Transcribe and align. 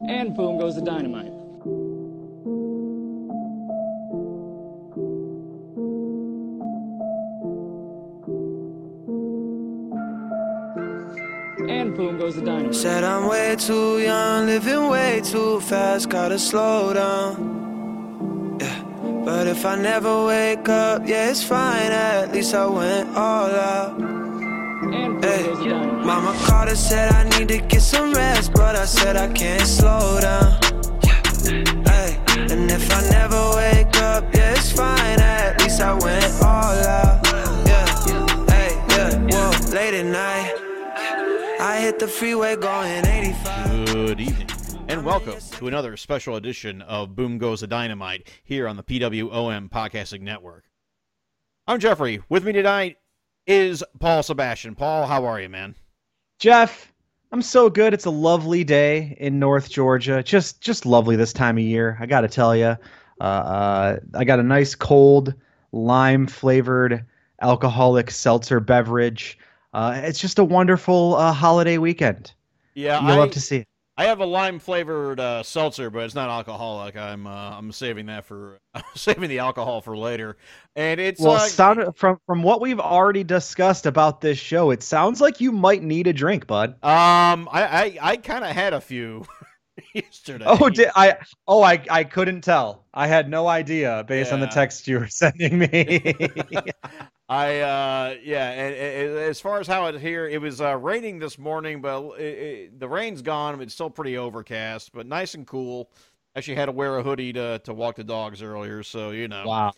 And 0.00 0.34
boom 0.34 0.58
goes 0.58 0.74
the 0.74 0.82
dynamite. 0.82 1.32
And 11.70 11.96
boom 11.96 12.18
goes 12.18 12.34
the 12.34 12.42
dynamite. 12.42 12.74
Said 12.74 13.04
I'm 13.04 13.28
way 13.28 13.56
too 13.56 14.00
young, 14.00 14.46
living 14.46 14.88
way 14.88 15.22
too 15.24 15.60
fast, 15.60 16.08
gotta 16.08 16.38
slow 16.38 16.92
down. 16.92 18.58
Yeah. 18.60 18.82
But 19.24 19.46
if 19.46 19.64
I 19.64 19.76
never 19.76 20.26
wake 20.26 20.68
up, 20.68 21.02
yeah, 21.06 21.30
it's 21.30 21.42
fine, 21.42 21.92
at 21.92 22.32
least 22.32 22.52
I 22.54 22.66
went 22.66 23.16
all 23.16 23.50
out. 23.50 24.13
And 24.94 25.24
Hey, 25.24 25.42
goes 25.42 25.58
the 25.58 25.64
dynamite. 25.70 26.06
Mama 26.06 26.38
called 26.44 26.68
and 26.68 26.78
said 26.78 27.12
I 27.12 27.24
need 27.36 27.48
to 27.48 27.58
get 27.58 27.82
some 27.82 28.12
rest, 28.12 28.52
but 28.54 28.76
I 28.76 28.84
said 28.84 29.16
I 29.16 29.32
can't 29.32 29.66
slow 29.66 30.20
down. 30.20 30.52
Hey, 31.84 32.20
and 32.52 32.70
if 32.70 32.90
I 32.92 33.00
never 33.10 33.56
wake 33.56 33.96
up, 34.02 34.32
yeah, 34.32 34.52
it's 34.52 34.70
fine, 34.70 35.18
at 35.18 35.60
least 35.60 35.80
I 35.80 35.94
went 35.94 36.32
all 36.42 36.72
out. 36.86 37.26
Yeah, 37.66 38.46
hey, 38.48 38.70
yeah, 38.90 39.18
whoa, 39.30 39.72
late 39.74 39.94
at 39.94 40.06
night. 40.06 40.54
I 41.60 41.80
hit 41.80 41.98
the 41.98 42.06
freeway 42.06 42.54
going 42.54 43.04
85. 43.04 43.86
Good 43.86 44.20
evening, 44.20 44.48
and 44.88 45.04
welcome 45.04 45.40
to 45.58 45.66
another 45.66 45.96
special 45.96 46.36
edition 46.36 46.82
of 46.82 47.16
Boom 47.16 47.38
Goes 47.38 47.62
the 47.62 47.66
Dynamite 47.66 48.28
here 48.44 48.68
on 48.68 48.76
the 48.76 48.84
PWOM 48.84 49.70
Podcasting 49.70 50.20
Network. 50.20 50.64
I'm 51.66 51.80
Geoffrey. 51.80 52.22
With 52.28 52.44
me 52.44 52.52
tonight 52.52 52.98
is 53.46 53.84
Paul 53.98 54.22
Sebastian. 54.22 54.74
Paul, 54.74 55.06
how 55.06 55.24
are 55.24 55.40
you, 55.40 55.48
man? 55.48 55.74
Jeff, 56.38 56.92
I'm 57.32 57.42
so 57.42 57.70
good. 57.70 57.94
It's 57.94 58.04
a 58.04 58.10
lovely 58.10 58.64
day 58.64 59.16
in 59.18 59.38
North 59.38 59.70
Georgia. 59.70 60.22
Just 60.22 60.60
just 60.60 60.86
lovely 60.86 61.16
this 61.16 61.32
time 61.32 61.58
of 61.58 61.64
year. 61.64 61.96
I 62.00 62.06
got 62.06 62.22
to 62.22 62.28
tell 62.28 62.54
you, 62.56 62.76
uh, 63.20 63.24
uh, 63.24 63.96
I 64.14 64.24
got 64.24 64.40
a 64.40 64.42
nice 64.42 64.74
cold 64.74 65.34
lime 65.72 66.26
flavored 66.26 67.04
alcoholic 67.40 68.10
seltzer 68.10 68.60
beverage. 68.60 69.38
Uh, 69.72 70.00
it's 70.04 70.20
just 70.20 70.38
a 70.38 70.44
wonderful 70.44 71.16
uh, 71.16 71.32
holiday 71.32 71.78
weekend. 71.78 72.32
Yeah, 72.74 73.00
You'll 73.00 73.10
I, 73.10 73.16
love 73.16 73.30
to 73.32 73.40
see 73.40 73.58
it. 73.58 73.68
I 73.96 74.06
have 74.06 74.18
a 74.20 74.26
lime 74.26 74.58
flavored 74.58 75.20
uh, 75.20 75.42
seltzer, 75.44 75.88
but 75.88 76.00
it's 76.00 76.14
not 76.16 76.28
alcoholic. 76.28 76.96
I'm 76.96 77.26
uh, 77.26 77.56
I'm 77.58 77.70
saving 77.72 78.06
that 78.06 78.24
for 78.24 78.58
saving 78.96 79.28
the 79.28 79.38
alcohol 79.38 79.80
for 79.80 79.96
later. 79.96 80.36
And 80.74 81.00
it's 81.00 81.24
Well, 81.24 81.32
like, 81.32 81.52
sound, 81.52 81.96
from 81.96 82.18
from 82.26 82.42
what 82.44 82.60
we've 82.60 82.78
already 82.80 83.24
discussed 83.24 83.86
about 83.86 84.20
this 84.20 84.38
show, 84.38 84.70
it 84.70 84.82
sounds 84.82 85.20
like 85.20 85.40
you 85.40 85.50
might 85.52 85.82
need 85.82 86.06
a 86.06 86.12
drink, 86.12 86.46
bud. 86.46 86.76
um, 86.82 87.48
I 87.50 87.62
I, 87.62 87.98
I 88.12 88.16
kind 88.18 88.44
of 88.44 88.50
had 88.50 88.74
a 88.74 88.80
few 88.80 89.24
yesterday. 89.94 90.60
Oh, 90.60 90.68
did 90.68 90.90
I? 90.94 91.16
Oh, 91.48 91.62
I 91.62 91.82
I 91.90 92.04
couldn't 92.04 92.42
tell. 92.42 92.86
I 92.92 93.06
had 93.06 93.28
no 93.30 93.48
idea 93.48 94.04
based 94.06 94.32
on 94.32 94.40
the 94.40 94.46
text 94.46 94.86
you 94.88 94.98
were 95.00 95.08
sending 95.08 95.58
me. 95.58 96.02
I 97.28 97.60
uh 97.60 98.14
yeah, 98.22 98.50
and, 98.50 98.74
and- 98.74 99.18
as 99.18 99.40
far 99.40 99.58
as 99.60 99.66
how 99.66 99.86
it 99.86 100.00
here, 100.00 100.28
it 100.28 100.40
was 100.40 100.60
uh, 100.60 100.76
raining 100.76 101.18
this 101.18 101.38
morning, 101.38 101.80
but 101.80 102.02
it, 102.18 102.22
it, 102.22 102.80
the 102.80 102.88
rain's 102.88 103.22
gone. 103.22 103.60
It's 103.62 103.72
still 103.74 103.90
pretty 103.90 104.18
overcast, 104.18 104.92
but 104.92 105.06
nice 105.06 105.34
and 105.34 105.46
cool. 105.46 105.90
Actually, 106.36 106.56
had 106.56 106.66
to 106.66 106.72
wear 106.72 106.98
a 106.98 107.02
hoodie 107.02 107.32
to 107.32 107.60
to 107.60 107.72
walk 107.72 107.96
the 107.96 108.04
dogs 108.04 108.42
earlier, 108.42 108.82
so 108.82 109.10
you 109.10 109.28
know. 109.28 109.44
Wow. 109.46 109.72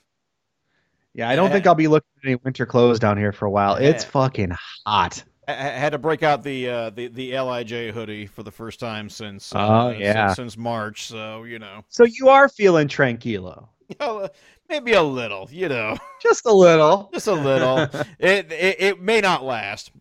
Yeah, 1.15 1.29
I 1.31 1.37
don't 1.37 1.51
think 1.51 1.67
I'll 1.67 1.75
be 1.75 1.89
looking 1.89 2.09
at 2.23 2.27
any 2.27 2.35
winter 2.37 2.67
clothes 2.67 2.99
down 2.99 3.17
here 3.17 3.33
for 3.33 3.47
a 3.47 3.51
while. 3.51 3.77
It's 3.77 4.05
fucking 4.05 4.53
hot. 4.85 5.25
I, 5.49 5.53
I 5.53 5.55
had 5.55 5.91
to 5.91 5.99
break 5.99 6.23
out 6.23 6.43
the 6.43 6.69
uh, 6.69 6.91
the 6.91 7.07
the 7.09 7.33
Lij 7.39 7.71
hoodie 7.93 8.27
for 8.27 8.43
the 8.43 8.51
first 8.51 8.81
time 8.81 9.09
since 9.09 9.55
uh, 9.55 9.59
Oh, 9.87 9.91
since- 9.93 10.03
yeah. 10.03 10.35
since, 10.35 10.57
March. 10.59 11.07
So 11.07 11.45
you 11.45 11.59
know, 11.59 11.85
So 11.89 12.05
you 12.05 12.29
are 12.29 12.49
feeling 12.49 12.89
tranquilo. 12.89 13.69
maybe 14.69 14.93
a 14.93 15.03
little, 15.03 15.49
you 15.51 15.69
know, 15.69 15.97
Just 16.23 16.47
a 16.47 16.53
little. 16.53 17.11
just 17.13 17.27
a 17.27 17.35
little. 17.35 17.79
it, 18.19 18.51
it 18.51 18.77
it 18.81 19.01
may 19.01 19.21
not 19.21 19.45
last. 19.45 19.93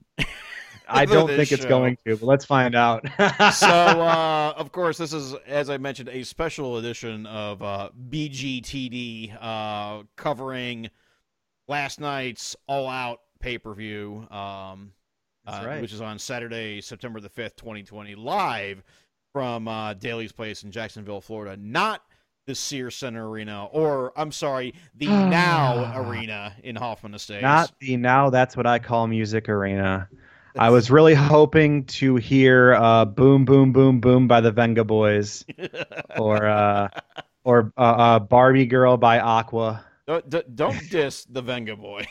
I 0.88 1.06
don't 1.06 1.28
think 1.28 1.52
it's 1.52 1.64
show. 1.64 1.70
going 1.70 1.98
to, 2.06 2.16
but 2.18 2.26
let's 2.26 2.46
find 2.46 2.76
out. 2.76 3.06
so 3.54 3.68
uh, 3.68 4.54
of 4.58 4.72
course 4.72 4.98
this 4.98 5.14
is 5.14 5.34
as 5.46 5.70
i 5.70 5.78
mentioned 5.78 6.10
a 6.10 6.24
special 6.24 6.78
edition 6.78 7.26
of 7.26 7.62
uh, 7.62 7.90
bgtd 8.10 9.36
uh, 9.40 10.04
covering 10.16 10.90
last 11.68 12.00
night's 12.00 12.56
all 12.68 12.88
out 12.88 13.20
pay-per-view 13.40 14.28
um, 14.32 14.92
uh, 15.48 15.64
right. 15.66 15.82
which 15.82 15.94
is 15.94 16.02
on 16.02 16.18
saturday 16.18 16.82
september 16.82 17.20
the 17.20 17.30
5th 17.30 17.56
2020 17.58 18.16
live 18.16 18.84
from 19.34 19.68
uh, 19.68 19.94
Daily's 19.94 20.32
Place 20.32 20.64
in 20.64 20.72
jacksonville 20.72 21.22
florida 21.22 21.58
not 21.62 22.02
the 22.46 22.56
Sears 22.56 22.96
Center 22.96 23.28
Arena, 23.28 23.66
or 23.66 24.14
I'm 24.16 24.32
sorry, 24.32 24.74
the 24.96 25.08
Now 25.08 25.94
Arena 25.96 26.56
in 26.64 26.76
Hoffman 26.76 27.14
Estates. 27.14 27.42
Not 27.42 27.72
the 27.80 27.98
now 27.98 28.30
that's 28.30 28.56
what 28.56 28.68
I 28.68 28.80
call 28.80 29.08
music 29.08 29.50
arena. 29.50 30.08
I 30.58 30.70
was 30.70 30.90
really 30.90 31.14
hoping 31.14 31.84
to 31.86 32.16
hear 32.16 32.76
uh, 32.76 33.04
"Boom 33.06 33.44
Boom 33.46 33.74
Boom 33.74 34.00
Boom" 34.00 34.28
by 34.28 34.40
the 34.42 34.54
Vengaboys, 34.54 35.44
or 36.18 36.46
uh, 36.46 36.88
or 37.44 37.74
uh, 37.78 37.82
uh, 37.82 38.20
"Barbie 38.20 38.66
Girl" 38.66 38.96
by 38.96 39.20
Aqua. 39.20 39.84
don't, 40.08 40.30
don't- 40.30 40.56
don't 40.56 40.90
diss 40.90 41.26
the 41.26 41.44
Vengaboys. 41.44 42.06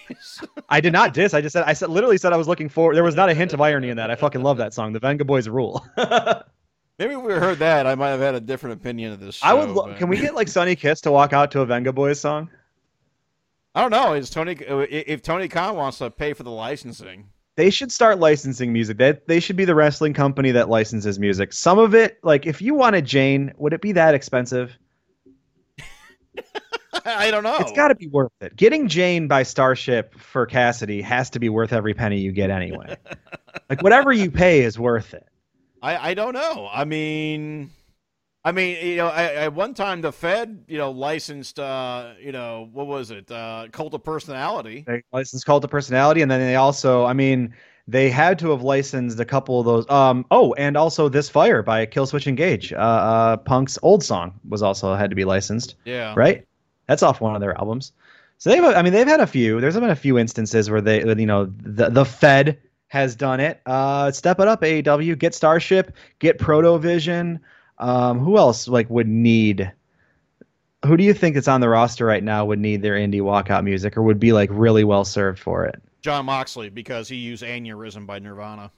I 0.68 0.80
did 0.82 0.92
not 0.92 1.14
diss. 1.14 1.32
I 1.32 1.40
just 1.40 1.54
said 1.54 1.64
I 1.66 1.72
said 1.72 1.88
literally 1.88 2.18
said 2.18 2.34
I 2.34 2.36
was 2.36 2.46
looking 2.48 2.68
for. 2.68 2.92
There 2.94 3.04
was 3.04 3.14
not 3.14 3.30
a 3.30 3.34
hint 3.34 3.54
of 3.54 3.62
irony 3.62 3.88
in 3.88 3.96
that. 3.96 4.10
I 4.10 4.14
fucking 4.16 4.42
love 4.42 4.58
that 4.58 4.74
song. 4.74 4.92
The 4.92 5.00
Vengaboys 5.00 5.50
rule. 5.50 5.86
Maybe 6.98 7.14
if 7.14 7.22
we 7.22 7.32
heard 7.32 7.58
that, 7.58 7.86
I 7.86 7.94
might 7.94 8.10
have 8.10 8.20
had 8.20 8.34
a 8.34 8.40
different 8.40 8.80
opinion 8.80 9.12
of 9.12 9.20
this. 9.20 9.36
Show, 9.36 9.46
I 9.46 9.54
would. 9.54 9.70
Lo- 9.70 9.86
but- 9.86 9.98
can 9.98 10.08
we 10.08 10.16
get 10.18 10.34
like 10.34 10.48
Sonny 10.48 10.76
Kiss 10.76 11.00
to 11.02 11.10
walk 11.10 11.32
out 11.32 11.50
to 11.52 11.60
a 11.60 11.66
Vengaboys 11.66 12.18
song? 12.18 12.50
I 13.74 13.80
don't 13.82 13.90
know. 13.90 14.14
Is 14.14 14.30
Tony 14.30 14.56
uh, 14.66 14.86
if 14.88 15.22
Tony 15.22 15.48
Khan 15.48 15.74
wants 15.74 15.98
to 15.98 16.08
pay 16.10 16.32
for 16.32 16.44
the 16.44 16.50
licensing? 16.50 17.28
They 17.56 17.70
should 17.70 17.90
start 17.90 18.18
licensing 18.20 18.72
music. 18.72 18.98
They 18.98 19.18
they 19.26 19.40
should 19.40 19.56
be 19.56 19.64
the 19.64 19.74
wrestling 19.74 20.14
company 20.14 20.52
that 20.52 20.68
licenses 20.68 21.18
music. 21.18 21.52
Some 21.52 21.80
of 21.80 21.94
it, 21.94 22.18
like 22.22 22.46
if 22.46 22.62
you 22.62 22.74
wanted 22.74 23.04
Jane, 23.04 23.52
would 23.56 23.72
it 23.72 23.80
be 23.80 23.92
that 23.92 24.14
expensive? 24.14 24.76
I 27.04 27.32
don't 27.32 27.42
know. 27.42 27.56
It's 27.58 27.72
got 27.72 27.88
to 27.88 27.96
be 27.96 28.06
worth 28.06 28.32
it. 28.40 28.54
Getting 28.54 28.86
Jane 28.88 29.26
by 29.26 29.42
Starship 29.42 30.14
for 30.14 30.46
Cassidy 30.46 31.02
has 31.02 31.28
to 31.30 31.40
be 31.40 31.48
worth 31.48 31.72
every 31.72 31.94
penny 31.94 32.20
you 32.20 32.30
get 32.30 32.50
anyway. 32.50 32.96
like 33.68 33.82
whatever 33.82 34.12
you 34.12 34.30
pay 34.30 34.62
is 34.62 34.78
worth 34.78 35.12
it. 35.14 35.26
I 35.84 36.10
I 36.10 36.14
don't 36.14 36.32
know. 36.32 36.68
I 36.72 36.84
mean, 36.84 37.70
I 38.44 38.52
mean, 38.52 38.84
you 38.86 38.96
know, 38.96 39.08
I, 39.08 39.24
at 39.46 39.54
one 39.54 39.74
time 39.74 40.00
the 40.00 40.12
Fed, 40.12 40.64
you 40.68 40.78
know, 40.78 40.90
licensed, 40.90 41.58
uh, 41.58 42.12
you 42.20 42.32
know, 42.32 42.68
what 42.72 42.86
was 42.86 43.10
it, 43.10 43.30
uh, 43.30 43.68
Cult 43.72 43.94
of 43.94 44.02
Personality. 44.02 44.84
They 44.86 45.02
licensed 45.12 45.46
Cult 45.46 45.64
of 45.64 45.70
Personality, 45.70 46.22
and 46.22 46.30
then 46.30 46.40
they 46.40 46.56
also, 46.56 47.04
I 47.04 47.12
mean, 47.12 47.54
they 47.86 48.08
had 48.10 48.38
to 48.40 48.50
have 48.50 48.62
licensed 48.62 49.20
a 49.20 49.24
couple 49.24 49.60
of 49.60 49.66
those. 49.66 49.88
Um, 49.90 50.24
oh, 50.30 50.54
and 50.54 50.76
also 50.76 51.08
This 51.08 51.28
Fire 51.28 51.62
by 51.62 51.86
Killswitch 51.86 52.26
Engage. 52.26 52.72
Uh, 52.72 52.76
uh, 52.76 53.36
Punk's 53.38 53.78
old 53.82 54.02
song 54.02 54.40
was 54.48 54.62
also 54.62 54.94
had 54.94 55.10
to 55.10 55.16
be 55.16 55.24
licensed, 55.24 55.74
Yeah. 55.84 56.14
right? 56.16 56.46
That's 56.86 57.02
off 57.02 57.20
one 57.20 57.34
of 57.34 57.40
their 57.40 57.56
albums. 57.58 57.92
So 58.38 58.50
they've, 58.50 58.64
I 58.64 58.82
mean, 58.82 58.92
they've 58.92 59.06
had 59.06 59.20
a 59.20 59.26
few. 59.26 59.60
There's 59.60 59.74
been 59.74 59.88
a 59.90 59.96
few 59.96 60.18
instances 60.18 60.70
where 60.70 60.80
they, 60.80 61.00
you 61.00 61.26
know, 61.26 61.46
the 61.62 61.88
the 61.88 62.04
Fed 62.04 62.58
has 62.94 63.16
done 63.16 63.40
it. 63.40 63.60
Uh, 63.66 64.12
step 64.12 64.38
it 64.38 64.46
up, 64.46 64.62
AEW. 64.62 65.18
Get 65.18 65.34
Starship. 65.34 65.96
Get 66.20 66.38
Protovision. 66.38 67.40
Um, 67.76 68.20
who 68.20 68.38
else 68.38 68.68
like 68.68 68.88
would 68.88 69.08
need? 69.08 69.72
Who 70.86 70.96
do 70.96 71.02
you 71.02 71.12
think 71.12 71.34
that's 71.34 71.48
on 71.48 71.60
the 71.60 71.68
roster 71.68 72.06
right 72.06 72.22
now 72.22 72.44
would 72.44 72.60
need 72.60 72.82
their 72.82 72.94
indie 72.94 73.20
walkout 73.20 73.64
music 73.64 73.96
or 73.96 74.02
would 74.02 74.20
be 74.20 74.32
like 74.32 74.48
really 74.52 74.84
well 74.84 75.04
served 75.04 75.40
for 75.40 75.64
it? 75.64 75.82
Jon 76.02 76.24
Moxley 76.26 76.68
because 76.68 77.08
he 77.08 77.16
used 77.16 77.42
Aneurysm 77.42 78.06
by 78.06 78.20
Nirvana. 78.20 78.70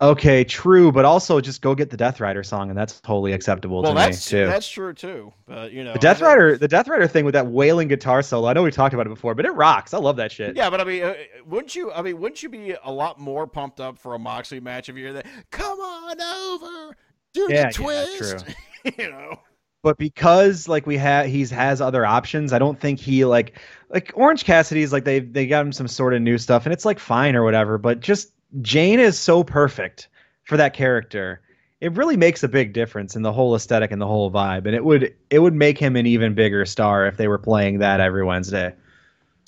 Okay, 0.00 0.44
true, 0.44 0.92
but 0.92 1.04
also 1.04 1.40
just 1.40 1.60
go 1.60 1.74
get 1.74 1.90
the 1.90 1.96
Death 1.96 2.20
Rider 2.20 2.44
song, 2.44 2.68
and 2.68 2.78
that's 2.78 3.00
totally 3.00 3.32
acceptable 3.32 3.82
Well, 3.82 3.92
to 3.94 3.98
that's 3.98 4.32
me 4.32 4.38
too. 4.38 4.46
that's 4.46 4.68
true 4.68 4.92
too. 4.92 5.32
But 5.44 5.72
you 5.72 5.82
know, 5.82 5.92
the 5.92 5.98
Death 5.98 6.20
Rider, 6.20 6.56
the 6.56 6.68
Death 6.68 6.86
Rider 6.86 7.08
thing 7.08 7.24
with 7.24 7.34
that 7.34 7.48
wailing 7.48 7.88
guitar 7.88 8.22
solo. 8.22 8.46
I 8.46 8.52
know 8.52 8.62
we 8.62 8.70
talked 8.70 8.94
about 8.94 9.06
it 9.06 9.10
before, 9.10 9.34
but 9.34 9.44
it 9.44 9.50
rocks. 9.50 9.92
I 9.92 9.98
love 9.98 10.14
that 10.16 10.30
shit. 10.30 10.54
Yeah, 10.54 10.70
but 10.70 10.80
I 10.80 10.84
mean, 10.84 11.02
uh, 11.02 11.14
wouldn't 11.46 11.74
you? 11.74 11.90
I 11.92 12.02
mean, 12.02 12.20
wouldn't 12.20 12.44
you 12.44 12.48
be 12.48 12.76
a 12.84 12.92
lot 12.92 13.18
more 13.18 13.48
pumped 13.48 13.80
up 13.80 13.98
for 13.98 14.14
a 14.14 14.20
Moxley 14.20 14.60
match 14.60 14.88
if 14.88 14.96
you're 14.96 15.14
that? 15.14 15.26
Come 15.50 15.80
on 15.80 16.20
over, 16.20 16.96
do 17.34 17.48
Yeah, 17.50 17.54
yeah, 17.56 17.66
the 17.66 17.72
twist. 17.72 18.46
true. 18.46 18.92
you 19.04 19.10
know, 19.10 19.40
but 19.82 19.98
because 19.98 20.68
like 20.68 20.86
we 20.86 20.96
have 20.96 21.26
he's 21.26 21.50
has 21.50 21.80
other 21.80 22.04
options 22.06 22.52
i 22.52 22.58
don't 22.58 22.78
think 22.80 22.98
he 23.00 23.24
like 23.24 23.58
like 23.90 24.12
orange 24.14 24.44
cassidy's 24.44 24.92
like 24.92 25.04
they 25.04 25.18
they 25.20 25.46
got 25.46 25.64
him 25.64 25.72
some 25.72 25.88
sort 25.88 26.14
of 26.14 26.22
new 26.22 26.38
stuff 26.38 26.66
and 26.66 26.72
it's 26.72 26.84
like 26.84 26.98
fine 26.98 27.34
or 27.36 27.42
whatever 27.44 27.78
but 27.78 28.00
just 28.00 28.32
jane 28.62 28.98
is 29.00 29.18
so 29.18 29.44
perfect 29.44 30.08
for 30.44 30.56
that 30.56 30.72
character. 30.74 31.40
It 31.80 31.92
really 31.92 32.16
makes 32.16 32.42
a 32.42 32.48
big 32.48 32.72
difference 32.72 33.14
in 33.14 33.22
the 33.22 33.32
whole 33.32 33.54
aesthetic 33.54 33.90
and 33.92 34.00
the 34.00 34.06
whole 34.06 34.30
vibe 34.32 34.66
and 34.66 34.74
it 34.74 34.84
would 34.84 35.14
it 35.30 35.38
would 35.38 35.54
make 35.54 35.78
him 35.78 35.94
an 35.94 36.06
even 36.06 36.34
bigger 36.34 36.64
star 36.64 37.06
if 37.06 37.16
they 37.16 37.28
were 37.28 37.38
playing 37.38 37.78
that 37.78 38.00
every 38.00 38.24
wednesday 38.24 38.74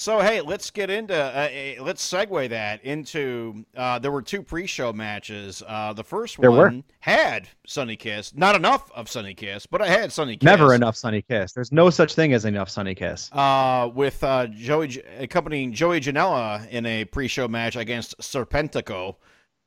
So 0.00 0.18
hey, 0.20 0.40
let's 0.40 0.70
get 0.70 0.88
into 0.88 1.14
uh, 1.14 1.50
uh, 1.78 1.84
let's 1.84 2.10
segue 2.10 2.48
that 2.48 2.82
into 2.86 3.66
uh, 3.76 3.98
there 3.98 4.10
were 4.10 4.22
two 4.22 4.42
pre-show 4.42 4.94
matches. 4.94 5.62
Uh, 5.66 5.92
the 5.92 6.02
first 6.02 6.40
There 6.40 6.50
one 6.50 6.76
were. 6.78 6.82
had 7.00 7.48
Sonny 7.66 7.96
Kiss, 7.96 8.34
not 8.34 8.56
enough 8.56 8.90
of 8.92 9.10
Sonny 9.10 9.34
Kiss, 9.34 9.66
but 9.66 9.82
I 9.82 9.88
had 9.88 10.10
Sonny 10.10 10.38
Kiss. 10.38 10.46
Never 10.46 10.72
enough 10.72 10.96
Sonny 10.96 11.20
Kiss. 11.20 11.52
There's 11.52 11.70
no 11.70 11.90
such 11.90 12.14
thing 12.14 12.32
as 12.32 12.46
enough 12.46 12.70
Sonny 12.70 12.94
Kiss. 12.94 13.30
Uh, 13.30 13.90
with 13.94 14.24
uh, 14.24 14.46
Joey 14.46 14.88
J- 14.88 15.02
accompanying 15.18 15.74
Joey 15.74 16.00
Janela 16.00 16.66
in 16.70 16.86
a 16.86 17.04
pre-show 17.04 17.46
match 17.46 17.76
against 17.76 18.16
Serpentico. 18.20 19.16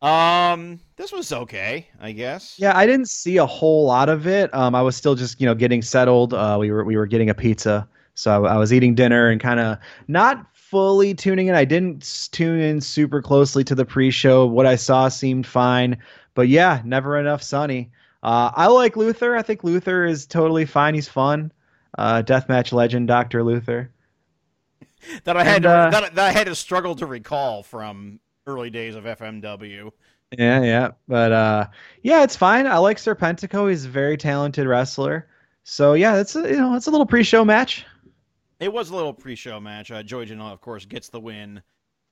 Um, 0.01 0.79
this 0.95 1.11
was 1.11 1.31
okay, 1.31 1.89
I 2.01 2.11
guess. 2.11 2.55
Yeah, 2.57 2.75
I 2.75 2.87
didn't 2.87 3.09
see 3.09 3.37
a 3.37 3.45
whole 3.45 3.85
lot 3.85 4.09
of 4.09 4.25
it. 4.25 4.51
Um, 4.55 4.73
I 4.73 4.81
was 4.81 4.95
still 4.95 5.13
just 5.13 5.39
you 5.39 5.45
know 5.45 5.53
getting 5.53 5.83
settled. 5.83 6.33
Uh, 6.33 6.57
we 6.59 6.71
were 6.71 6.83
we 6.83 6.97
were 6.97 7.05
getting 7.05 7.29
a 7.29 7.35
pizza, 7.35 7.87
so 8.15 8.45
I, 8.45 8.57
was 8.57 8.71
eating 8.71 8.95
dinner 8.95 9.29
and 9.29 9.41
kind 9.41 9.59
of 9.59 9.77
not 10.07 10.45
fully 10.53 11.13
tuning 11.13 11.47
in. 11.47 11.55
I 11.55 11.65
didn't 11.65 12.29
tune 12.31 12.59
in 12.59 12.81
super 12.81 13.21
closely 13.21 13.63
to 13.65 13.75
the 13.75 13.85
pre-show. 13.85 14.45
What 14.45 14.65
I 14.65 14.75
saw 14.75 15.07
seemed 15.07 15.47
fine, 15.47 15.97
but 16.33 16.47
yeah, 16.47 16.81
never 16.85 17.17
enough 17.17 17.43
Sonny. 17.43 17.91
Uh, 18.21 18.51
I 18.55 18.67
like 18.67 18.95
Luther. 18.95 19.35
I 19.35 19.41
think 19.41 19.63
Luther 19.63 20.05
is 20.05 20.25
totally 20.25 20.65
fine. 20.65 20.93
He's 20.95 21.09
fun. 21.09 21.51
Uh, 21.97 22.23
deathmatch 22.23 22.71
legend, 22.71 23.07
Doctor 23.07 23.43
Luther. 23.43 23.91
That 25.25 25.35
I 25.35 25.43
had 25.43 25.57
And, 25.57 25.63
to, 25.63 25.69
uh, 25.69 25.89
that, 25.89 26.15
that 26.15 26.25
I 26.25 26.31
had 26.31 26.47
to 26.47 26.55
struggle 26.55 26.95
to 26.95 27.05
recall 27.05 27.61
from 27.63 28.19
early 28.47 28.69
days 28.69 28.95
of 28.95 29.03
FMW. 29.03 29.91
Yeah, 30.37 30.63
yeah, 30.63 30.91
but 31.07 31.31
uh, 31.31 31.67
yeah, 32.01 32.23
it's 32.23 32.35
fine. 32.35 32.65
I 32.65 32.77
like 32.77 32.97
Serpentico. 32.97 33.69
He's 33.69 33.85
a 33.85 33.89
very 33.89 34.17
talented 34.17 34.65
wrestler. 34.65 35.27
So 35.63 35.93
yeah, 35.93 36.17
it's 36.19 36.35
a, 36.35 36.41
you 36.41 36.57
know 36.57 36.75
it's 36.75 36.87
a 36.87 36.91
little 36.91 37.05
pre-show 37.05 37.45
match. 37.45 37.85
It 38.63 38.71
was 38.71 38.89
a 38.91 38.95
little 38.95 39.13
pre-show 39.13 39.59
match. 39.59 39.91
Uh, 39.91 40.01
Joey 40.03 40.25
Janela, 40.25 40.53
of 40.53 40.61
course, 40.61 40.85
gets 40.85 41.09
the 41.09 41.19
win 41.19 41.61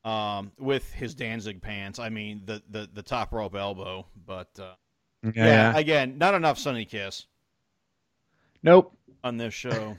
um, 0.04 0.52
with 0.60 0.92
his 0.92 1.16
Danzig 1.16 1.62
pants. 1.62 1.98
I 1.98 2.10
mean, 2.10 2.42
the 2.44 2.62
the, 2.70 2.90
the 2.94 3.02
top 3.02 3.32
rope 3.32 3.56
elbow. 3.56 4.06
But 4.26 4.50
uh, 4.60 4.74
yeah, 5.34 5.78
again, 5.78 6.18
not 6.18 6.34
enough 6.34 6.58
Sonny 6.58 6.84
Kiss 6.84 7.26
Nope. 8.64 8.94
on 9.24 9.38
this 9.38 9.54
show. 9.54 9.96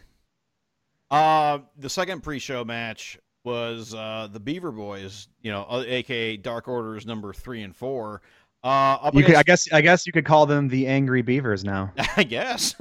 uh, 1.11 1.61
the 1.79 1.89
second 1.89 2.23
pre-show 2.23 2.67
match 2.67 3.19
was 3.45 3.95
uh, 3.95 4.29
the 4.31 4.39
Beaver 4.39 4.73
Boys, 4.73 5.29
you 5.41 5.51
know, 5.51 5.65
uh, 5.69 5.85
aka 5.87 6.37
Dark 6.37 6.69
Orders 6.69 7.07
number 7.07 7.33
three 7.33 7.63
and 7.63 7.75
four. 7.75 8.21
Uh, 8.65 8.99
up 9.03 9.15
You 9.15 9.25
could, 9.25 9.35
I 9.35 9.43
guess 9.43 9.71
I 9.73 9.81
guess 9.81 10.07
you 10.07 10.13
could 10.13 10.25
call 10.25 10.47
them 10.47 10.69
the 10.69 10.87
Angry 10.87 11.23
Beavers 11.23 11.65
now. 11.65 11.93
I 12.17 12.23
guess. 12.23 12.77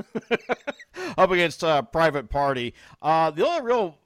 Up 1.17 1.31
against 1.31 1.63
uh, 1.63 1.81
Private 1.81 2.29
Party. 2.29 2.73
Uh, 3.01 3.31
the 3.31 3.45
only 3.45 3.61
real. 3.61 3.97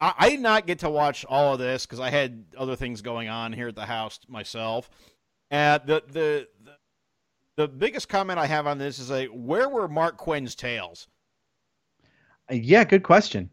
I, 0.00 0.14
I 0.18 0.30
did 0.30 0.40
not 0.40 0.66
get 0.66 0.78
to 0.80 0.90
watch 0.90 1.24
all 1.28 1.54
of 1.54 1.58
this 1.58 1.84
because 1.84 1.98
I 1.98 2.10
had 2.10 2.44
other 2.56 2.76
things 2.76 3.02
going 3.02 3.28
on 3.28 3.52
here 3.52 3.68
at 3.68 3.74
the 3.74 3.86
house 3.86 4.20
myself. 4.28 4.88
And 5.50 5.82
the, 5.84 6.02
the 6.06 6.48
the 6.64 6.76
the 7.56 7.68
biggest 7.68 8.08
comment 8.08 8.38
I 8.38 8.46
have 8.46 8.68
on 8.68 8.78
this 8.78 9.00
is 9.00 9.10
a 9.10 9.26
where 9.26 9.68
were 9.68 9.88
Marq 9.88 10.16
Quen's 10.16 10.54
tails? 10.54 11.08
Uh, 12.48 12.54
Yeah, 12.54 12.84
good 12.84 13.02
question. 13.02 13.50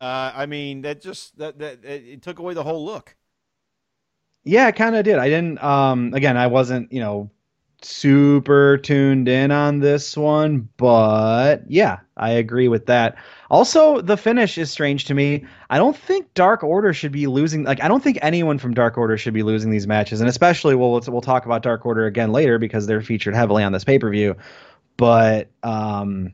Uh, 0.00 0.32
I 0.34 0.46
mean 0.46 0.82
that 0.82 1.00
just 1.00 1.38
that, 1.38 1.60
that 1.60 1.84
it, 1.84 2.04
it 2.08 2.22
took 2.22 2.40
away 2.40 2.54
the 2.54 2.64
whole 2.64 2.84
look. 2.84 3.14
Yeah, 4.44 4.66
I 4.66 4.72
kind 4.72 4.96
of 4.96 5.04
did. 5.04 5.18
I 5.18 5.28
didn't. 5.28 5.62
Um, 5.62 6.12
again, 6.14 6.36
I 6.36 6.46
wasn't 6.48 6.92
you 6.92 7.00
know 7.00 7.30
super 7.84 8.78
tuned 8.78 9.28
in 9.28 9.50
on 9.50 9.80
this 9.80 10.16
one, 10.16 10.68
but 10.76 11.62
yeah, 11.68 11.98
I 12.16 12.30
agree 12.30 12.68
with 12.68 12.86
that. 12.86 13.16
Also, 13.50 14.00
the 14.00 14.16
finish 14.16 14.56
is 14.58 14.70
strange 14.70 15.04
to 15.06 15.14
me. 15.14 15.44
I 15.70 15.78
don't 15.78 15.96
think 15.96 16.32
Dark 16.34 16.62
Order 16.64 16.92
should 16.92 17.12
be 17.12 17.26
losing. 17.26 17.64
Like, 17.64 17.82
I 17.82 17.88
don't 17.88 18.02
think 18.02 18.18
anyone 18.22 18.58
from 18.58 18.74
Dark 18.74 18.96
Order 18.98 19.16
should 19.16 19.34
be 19.34 19.42
losing 19.42 19.70
these 19.70 19.86
matches, 19.86 20.20
and 20.20 20.28
especially 20.28 20.74
we'll 20.74 21.00
we'll 21.08 21.20
talk 21.20 21.44
about 21.46 21.62
Dark 21.62 21.84
Order 21.86 22.06
again 22.06 22.32
later 22.32 22.58
because 22.58 22.86
they're 22.86 23.02
featured 23.02 23.34
heavily 23.34 23.62
on 23.62 23.72
this 23.72 23.84
pay 23.84 23.98
per 23.98 24.10
view. 24.10 24.36
But 24.96 25.50
um, 25.62 26.32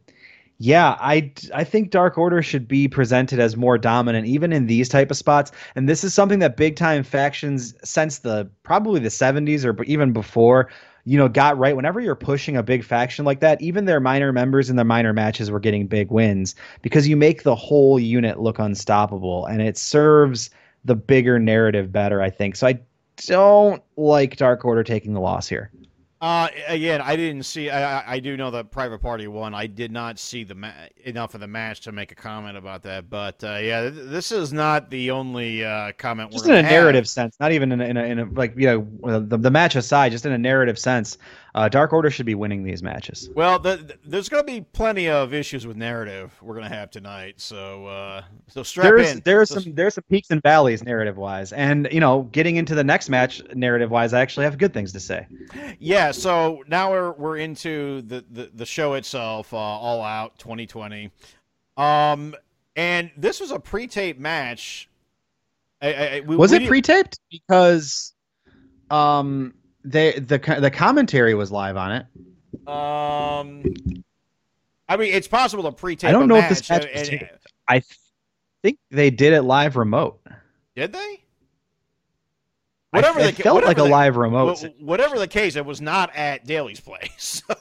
yeah, 0.59 0.97
I 1.01 1.33
I 1.55 1.65
think 1.65 1.91
Dark 1.91 2.19
Order 2.19 2.43
should 2.43 2.67
be 2.67 2.89
presented 2.89 3.39
as 3.39 3.57
more 3.57 3.79
dominant, 3.79 4.27
even 4.27 4.53
in 4.53 4.67
these 4.67 4.89
type 4.89 5.11
of 5.11 5.17
spots. 5.17 5.53
And 5.77 5.89
this 5.89 6.03
is 6.03 6.13
something 6.13 6.41
that 6.41 6.57
big 6.57 6.77
time 6.77 7.05
factions 7.05 7.75
since 7.85 8.19
the 8.19 8.51
probably 8.65 9.01
the 9.01 9.09
70s 9.09 9.65
or 9.65 9.83
even 9.85 10.13
before 10.13 10.69
you 11.05 11.17
know, 11.17 11.27
got 11.27 11.57
right. 11.57 11.75
Whenever 11.75 12.01
you're 12.01 12.15
pushing 12.15 12.55
a 12.55 12.63
big 12.63 12.85
faction 12.85 13.25
like 13.25 13.41
that, 13.41 13.63
even 13.63 13.87
their 13.87 13.99
minor 13.99 14.31
members 14.31 14.69
in 14.69 14.77
their 14.77 14.85
minor 14.85 15.15
matches 15.15 15.51
were 15.51 15.59
getting 15.59 15.87
big 15.87 16.11
wins 16.11 16.55
because 16.83 17.09
you 17.09 17.17
make 17.17 17.45
the 17.45 17.55
whole 17.55 17.99
unit 17.99 18.39
look 18.39 18.59
unstoppable 18.59 19.47
and 19.47 19.63
it 19.63 19.79
serves 19.79 20.51
the 20.85 20.95
bigger 20.95 21.39
narrative 21.39 21.91
better, 21.91 22.21
I 22.21 22.29
think. 22.29 22.57
So 22.57 22.67
I 22.67 22.81
don't 23.17 23.83
like 23.97 24.37
Dark 24.37 24.67
Order 24.67 24.85
taking 24.85 25.15
the 25.15 25.21
loss 25.21 25.49
here. 25.49 25.71
Uh, 26.21 26.49
again, 26.67 27.01
I 27.01 27.15
didn't 27.15 27.45
see. 27.45 27.71
I, 27.71 28.15
I- 28.15 28.19
do 28.19 28.37
know 28.37 28.51
that 28.51 28.73
Private 28.73 28.99
Party 28.99 29.29
won. 29.29 29.55
I 29.55 29.69
did 29.69 29.93
not 29.93 30.19
see 30.19 30.43
the 30.43 30.57
ma- 30.57 30.73
enough 31.05 31.35
of 31.35 31.41
the 31.41 31.47
match 31.47 31.81
to 31.83 31.93
make 31.93 32.11
a 32.11 32.17
comment 32.17 32.57
about 32.57 32.83
that. 32.83 33.09
But 33.09 33.43
uh, 33.45 33.59
yeah, 33.63 33.83
th- 33.83 33.95
this 34.09 34.33
is 34.33 34.53
not 34.53 34.91
the 34.91 35.13
only 35.13 35.65
uh, 35.65 35.93
comment. 35.97 36.33
Just 36.33 36.45
we're 36.47 36.55
in 36.55 36.59
a 36.59 36.63
have. 36.63 36.73
narrative 36.73 37.09
sense, 37.09 37.37
not 37.39 37.53
even 37.53 37.71
in 37.71 37.81
a, 37.81 37.85
in 37.85 37.97
a, 37.97 38.03
in 38.03 38.19
a 38.19 38.25
like 38.33 38.55
you 38.57 38.67
know 38.67 39.21
the, 39.21 39.37
the 39.37 39.51
match 39.51 39.77
aside, 39.77 40.11
just 40.11 40.27
in 40.27 40.33
a 40.33 40.39
narrative 40.39 40.77
sense, 40.81 41.19
uh, 41.55 41.69
Dark 41.69 41.93
Order 41.93 42.11
should 42.11 42.27
be 42.27 42.35
winning 42.35 42.63
these 42.63 42.83
matches. 42.83 43.31
Well, 43.35 43.59
the, 43.59 43.77
the- 43.77 43.99
there's 44.05 44.29
going 44.29 44.43
to 44.47 44.53
be 44.53 44.61
plenty 44.61 45.09
of 45.09 45.33
issues 45.35 45.67
with 45.67 45.77
narrative 45.77 46.33
we're 46.43 46.55
going 46.55 46.69
to 46.69 46.75
have 46.75 46.91
tonight. 46.91 47.41
So, 47.41 47.87
uh, 47.87 48.23
so 48.49 48.63
strap 48.63 48.85
There's 48.87 49.11
in. 49.13 49.23
there's 49.25 49.49
So- 49.51 49.61
some 49.61 49.75
there's 49.75 49.95
some 49.95 50.05
peaks 50.11 50.31
and 50.31 50.43
valleys 50.43 50.83
narrative 50.85 51.17
wise, 51.17 51.53
and 51.53 51.89
you 51.91 52.01
know 52.01 52.23
getting 52.33 52.57
into 52.57 52.75
the 52.75 52.85
next 52.85 53.09
match 53.09 53.43
narrative 53.55 53.91
wise, 53.91 54.13
I 54.13 54.21
actually 54.21 54.45
have 54.45 54.59
good 54.59 54.73
things 54.75 54.93
to 54.93 55.01
say. 55.01 55.27
Yeah, 55.79 56.11
so 56.11 56.63
now 56.69 56.91
we're 56.91 57.13
we're 57.13 57.37
into 57.39 58.03
the 58.03 58.25
the, 58.31 58.51
the 58.55 58.67
show 58.67 58.95
itself, 58.95 59.53
uh, 59.53 59.57
All 59.57 60.03
Out 60.03 60.39
2020. 60.39 61.11
Um, 61.77 62.35
and 62.77 63.11
this 63.17 63.41
was 63.41 63.51
a 63.51 63.59
pre-tape 63.59 64.19
match. 64.19 64.89
I, 65.81 65.93
I, 65.93 66.07
I- 66.17 66.21
we, 66.27 66.37
Was 66.37 66.51
we 66.51 66.65
it 66.65 66.69
pre-taped? 66.69 67.19
Because 67.31 68.15
um 68.91 69.55
they 69.91 70.13
the 70.13 70.39
the 70.61 70.71
commentary 70.71 71.35
was 71.35 71.51
live 71.51 71.77
on 71.77 71.93
it. 71.93 72.07
Um, 72.69 73.63
I 74.89 74.97
mean, 74.97 75.13
it's 75.13 75.29
possible 75.29 75.65
to 75.65 75.73
pre-tape. 75.73 76.09
I 76.09 76.13
don't 76.13 76.29
know 76.29 76.37
if 76.37 76.49
this 76.49 76.69
match 76.69 76.87
was 76.95 77.09
and-. 77.09 77.29
I 77.69 77.83
think 78.63 78.79
they 78.91 79.11
did 79.11 79.33
it 79.33 79.43
live 79.43 79.77
remote. 79.77 80.21
Did 80.75 80.93
they? 80.93 80.99
I- 82.93 82.99
Whatever 82.99 83.21
it 83.21 83.37
the, 83.37 83.43
felt 83.43 83.65
like 83.65 83.79
a 83.79 83.85
live 83.85 84.17
remote. 84.17 84.65
Whatever 84.81 85.19
the 85.19 85.29
case, 85.29 85.57
it 85.57 85.65
was 85.67 85.81
not 85.81 86.15
at 86.15 86.47
Daily's 86.47 86.81
Place. 86.81 87.43
So, 87.49 87.55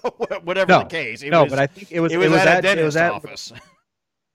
whatever 0.44 0.72
No, 0.72 0.80
the 0.80 0.86
case, 0.86 1.22
it 1.22 1.30
no, 1.30 1.44
was, 1.44 1.52
but 1.52 1.60
I 1.60 1.68
think 1.68 1.92
it 1.92 2.00
was 2.00 2.12
it 2.12 2.18
was, 2.18 2.32
at, 2.34 2.48
a 2.48 2.52
at, 2.52 2.58
it 2.60 2.62
dentist's 2.62 2.86
was 2.86 2.98
at 2.98 3.12
office. 3.12 3.54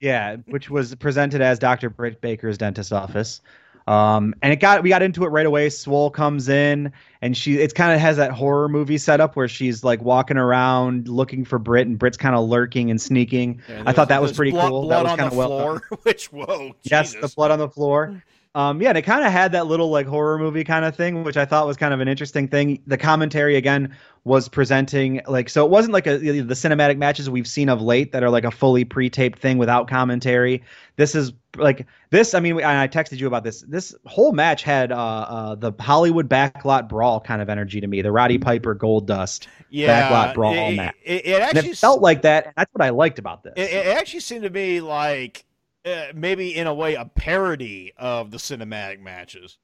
Yeah, 0.01 0.37
which 0.47 0.69
was 0.69 0.95
presented 0.97 1.41
as 1.41 1.61
Dr. 1.61 1.89
Britt 1.89 2.21
Baker's 2.21 2.59
dentist 2.59 2.93
office. 2.93 3.41
Um, 3.87 4.35
and 4.43 4.53
it 4.53 4.61
got 4.61 4.83
we 4.83 4.89
got 4.89 5.03
into 5.03 5.25
it 5.25 5.29
right 5.29 5.47
away. 5.47 5.69
Swole 5.69 6.11
comes 6.11 6.49
in 6.49 6.93
and 7.21 7.37
she 7.37 7.59
it's 7.59 7.73
kind 7.73 7.93
of 7.93 8.01
has 8.01 8.17
that 8.17 8.31
horror 8.31 8.69
movie 8.69 8.99
setup 8.99 9.37
where 9.37 9.49
she's 9.49 9.83
like 9.83 10.03
walking 10.03 10.37
around 10.37 11.09
looking 11.09 11.45
for 11.45 11.59
Britt 11.59 11.87
and 11.87 11.99
Britt's 11.99 12.17
kind 12.17 12.35
of 12.35 12.49
lurking 12.49 12.91
and 12.91 13.01
sneaking. 13.01 13.61
Yeah, 13.69 13.83
I 13.87 13.93
thought 13.93 14.09
that 14.09 14.23
was 14.23 14.33
pretty 14.33 14.53
blood, 14.53 14.69
cool. 14.69 14.83
Blood 14.83 15.07
that 15.07 15.11
was 15.11 15.19
kind 15.19 15.33
of 15.33 15.37
well 15.37 15.49
floor. 15.49 15.83
Which 16.03 16.27
whoa, 16.27 16.73
Yes, 16.83 17.15
the 17.15 17.29
blood 17.29 17.51
on 17.51 17.59
the 17.59 17.69
floor. 17.69 18.23
Um, 18.55 18.83
yeah, 18.83 18.91
and 18.91 18.99
it 18.99 19.03
kind 19.03 19.25
of 19.25 19.33
had 19.33 19.53
that 19.53 19.67
little 19.67 19.89
like 19.89 20.07
horror 20.07 20.39
movie 20.39 20.63
kind 20.63 20.85
of 20.85 20.95
thing, 20.95 21.25
which 21.25 21.39
I 21.39 21.47
thought 21.47 21.67
was 21.67 21.79
kind 21.79 21.95
of 21.95 22.01
an 22.01 22.09
interesting 22.09 22.49
thing. 22.49 22.83
The 22.87 22.99
commentary 22.99 23.57
again 23.57 23.97
was 24.25 24.47
presenting 24.47 25.23
like 25.27 25.49
so 25.49 25.65
it 25.65 25.71
wasn't 25.71 25.95
like 25.95 26.07
a, 26.07 26.19
the 26.19 26.55
cinematic 26.55 26.99
matches 26.99 27.31
we've 27.31 27.47
seen 27.47 27.71
of 27.71 27.81
late 27.81 28.13
that 28.13 28.23
are 28.23 28.29
like 28.29 28.45
a 28.45 28.51
fully 28.51 28.85
pre-taped 28.85 29.39
thing 29.39 29.57
without 29.57 29.89
commentary. 29.89 30.63
This 30.97 31.15
is 31.15 31.33
like 31.57 31.87
this. 32.11 32.35
I 32.35 32.41
mean, 32.41 32.63
I 32.63 32.87
texted 32.89 33.19
you 33.19 33.27
about 33.27 33.43
this. 33.43 33.63
This 33.63 33.95
whole 34.05 34.33
match 34.33 34.63
had 34.63 34.93
uh, 34.93 34.97
uh, 34.97 35.55
the 35.55 35.73
Hollywood 35.81 36.29
backlot 36.29 36.91
brawl 36.91 37.21
kind 37.21 37.41
of 37.41 37.49
energy 37.49 37.81
to 37.81 37.87
me. 37.87 38.03
The 38.03 38.13
Roddy 38.13 38.37
Piper 38.37 38.75
Goldust, 38.75 39.47
yeah, 39.71 40.11
backlot 40.11 40.35
brawl 40.35 40.53
It, 40.53 40.77
match. 40.77 40.95
it, 41.03 41.27
it 41.27 41.41
actually 41.41 41.71
it 41.71 41.79
felt 41.79 42.03
like 42.03 42.21
that. 42.23 42.53
That's 42.55 42.73
what 42.75 42.85
I 42.85 42.91
liked 42.91 43.19
about 43.19 43.45
this. 43.45 43.55
it, 43.57 43.73
it 43.73 43.97
actually 43.97 44.21
seemed 44.21 44.43
to 44.43 44.51
be 44.51 44.83
like 44.83 45.47
uh, 45.85 46.07
maybe 46.15 46.55
in 46.55 46.67
a 46.67 46.75
way 46.75 46.95
a 46.95 47.05
parody 47.05 47.93
of 47.97 48.31
the 48.31 48.39
cinematic 48.39 49.01
matches. 49.01 49.59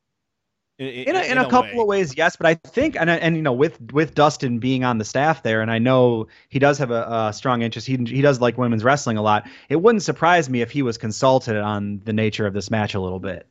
in 0.78 1.16
a, 1.16 1.22
in 1.22 1.38
a 1.38 1.50
couple 1.50 1.80
of 1.80 1.88
ways 1.88 2.16
yes 2.16 2.36
but 2.36 2.46
i 2.46 2.54
think 2.54 2.94
and 2.94 3.10
and 3.10 3.36
you 3.36 3.42
know 3.42 3.52
with 3.52 3.80
with 3.92 4.14
dustin 4.14 4.60
being 4.60 4.84
on 4.84 4.98
the 4.98 5.04
staff 5.04 5.42
there 5.42 5.60
and 5.60 5.72
i 5.72 5.78
know 5.78 6.28
he 6.50 6.60
does 6.60 6.78
have 6.78 6.92
a, 6.92 7.02
a 7.02 7.32
strong 7.32 7.62
interest 7.62 7.84
he, 7.84 7.96
he 7.96 8.20
does 8.20 8.40
like 8.40 8.56
women's 8.56 8.84
wrestling 8.84 9.16
a 9.16 9.22
lot 9.22 9.48
it 9.68 9.76
wouldn't 9.82 10.04
surprise 10.04 10.48
me 10.48 10.60
if 10.60 10.70
he 10.70 10.82
was 10.82 10.96
consulted 10.96 11.56
on 11.56 12.00
the 12.04 12.12
nature 12.12 12.46
of 12.46 12.54
this 12.54 12.70
match 12.70 12.94
a 12.94 13.00
little 13.00 13.18
bit. 13.18 13.46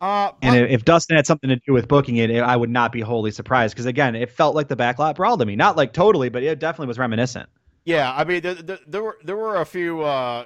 Uh, 0.00 0.32
and 0.40 0.54
but- 0.54 0.62
if, 0.64 0.70
if 0.80 0.84
dustin 0.86 1.14
had 1.16 1.26
something 1.26 1.50
to 1.50 1.56
do 1.66 1.74
with 1.74 1.86
booking 1.88 2.16
it, 2.16 2.30
i 2.40 2.56
would 2.56 2.70
not 2.70 2.90
be 2.90 3.02
wholly 3.02 3.30
surprised 3.30 3.74
because 3.74 3.86
again 3.86 4.14
it 4.14 4.30
felt 4.30 4.54
like 4.54 4.68
the 4.68 4.76
backlot 4.76 5.14
brawl 5.14 5.36
to 5.36 5.44
me 5.44 5.54
not 5.56 5.76
like 5.76 5.92
totally 5.92 6.30
but 6.30 6.42
it 6.42 6.58
definitely 6.58 6.88
was 6.88 6.98
reminiscent 6.98 7.48
Yeah, 7.84 8.12
I 8.14 8.24
mean, 8.24 8.40
there, 8.42 8.54
there, 8.54 8.78
there 8.86 9.02
were 9.02 9.18
there 9.24 9.36
were 9.36 9.56
a 9.60 9.66
few 9.66 10.02
uh, 10.02 10.44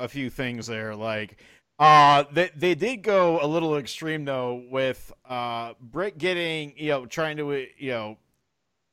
a, 0.00 0.04
a 0.04 0.08
few 0.08 0.30
things 0.30 0.66
there. 0.66 0.94
Like 0.94 1.36
Uh, 1.78 2.24
they 2.32 2.50
they 2.56 2.74
did 2.74 3.02
go 3.02 3.38
a 3.42 3.46
little 3.46 3.76
extreme 3.76 4.24
though 4.24 4.64
with 4.70 5.12
uh 5.28 5.74
Britt 5.80 6.18
getting 6.18 6.72
you 6.76 6.88
know 6.88 7.06
trying 7.06 7.36
to 7.36 7.52
uh, 7.52 7.60
you 7.78 7.90
know 7.90 8.16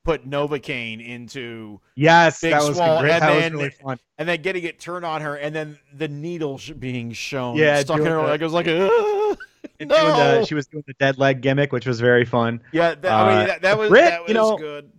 put 0.04 0.30
Novocaine 0.30 1.04
into 1.04 1.80
Yes, 1.96 2.42
Big 2.42 2.52
that 2.52 2.62
was 2.64 2.78
Swole, 2.78 3.00
great. 3.00 3.14
and 3.14 3.22
That 3.24 3.34
was 3.34 3.42
then- 3.44 3.54
really 3.54 3.70
fun. 3.72 3.98
and 4.20 4.30
then 4.30 4.42
getting 4.44 4.64
it 4.66 4.80
turned 4.80 5.04
on 5.06 5.22
her 5.22 5.36
and 5.36 5.56
then 5.56 5.80
the 5.98 6.08
needle 6.08 6.60
being 6.78 7.12
shown 7.14 7.56
Yeah, 7.56 7.80
stuck 7.80 8.00
in 8.02 8.06
her 8.06 8.22
leg. 8.22 8.40
It 8.42 8.44
was 8.44 8.54
like 8.54 8.68
And 9.80 9.90
no. 9.90 9.96
doing 9.98 10.16
the- 10.16 10.46
she 10.48 10.54
was 10.54 10.68
doing 10.68 10.84
the 10.86 10.94
dead 11.00 11.18
leg 11.18 11.42
gimmick, 11.42 11.72
which 11.74 11.88
was 11.88 12.00
very 12.00 12.24
fun. 12.24 12.62
yeah, 12.72 12.94
that, 12.94 13.12
I 13.12 13.30
mean 13.30 13.38
uh, 13.44 13.46
that, 13.48 13.62
that 13.64 13.78
was 13.80 13.90
Britt, 13.90 14.06
that 14.06 14.22
was 14.22 14.28
you 14.30 14.34
know, 14.36 14.58
good. 14.58 14.92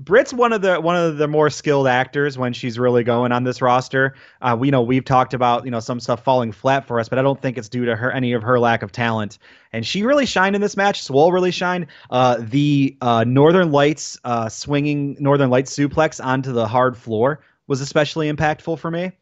Britt's 0.00 0.32
one 0.32 0.54
of 0.54 0.62
the 0.62 0.80
one 0.80 0.96
of 0.96 1.18
the 1.18 1.28
more 1.28 1.50
skilled 1.50 1.86
actors 1.86 2.38
when 2.38 2.54
she's 2.54 2.78
really 2.78 3.04
going 3.04 3.32
on 3.32 3.44
this 3.44 3.60
roster. 3.60 4.14
Uh, 4.40 4.56
we 4.58 4.70
know 4.70 4.80
we've 4.80 5.04
talked 5.04 5.34
about 5.34 5.66
you 5.66 5.70
know 5.70 5.80
some 5.80 6.00
stuff 6.00 6.24
falling 6.24 6.52
flat 6.52 6.86
for 6.86 6.98
us, 6.98 7.08
but 7.08 7.18
I 7.18 7.22
don't 7.22 7.40
think 7.40 7.58
it's 7.58 7.68
due 7.68 7.84
to 7.84 7.94
her 7.94 8.10
any 8.10 8.32
of 8.32 8.42
her 8.42 8.58
lack 8.58 8.82
of 8.82 8.92
talent. 8.92 9.38
And 9.74 9.86
she 9.86 10.02
really 10.02 10.24
shined 10.24 10.56
in 10.56 10.62
this 10.62 10.76
match. 10.76 11.02
Swole 11.02 11.32
really 11.32 11.50
shined. 11.50 11.86
Uh, 12.10 12.38
the 12.40 12.96
uh, 13.02 13.24
Northern 13.24 13.72
Lights 13.72 14.18
uh, 14.24 14.48
swinging 14.48 15.16
Northern 15.20 15.50
Lights 15.50 15.76
suplex 15.76 16.24
onto 16.24 16.52
the 16.52 16.66
hard 16.66 16.96
floor 16.96 17.40
was 17.66 17.82
especially 17.82 18.32
impactful 18.32 18.78
for 18.78 18.90
me. 18.90 19.12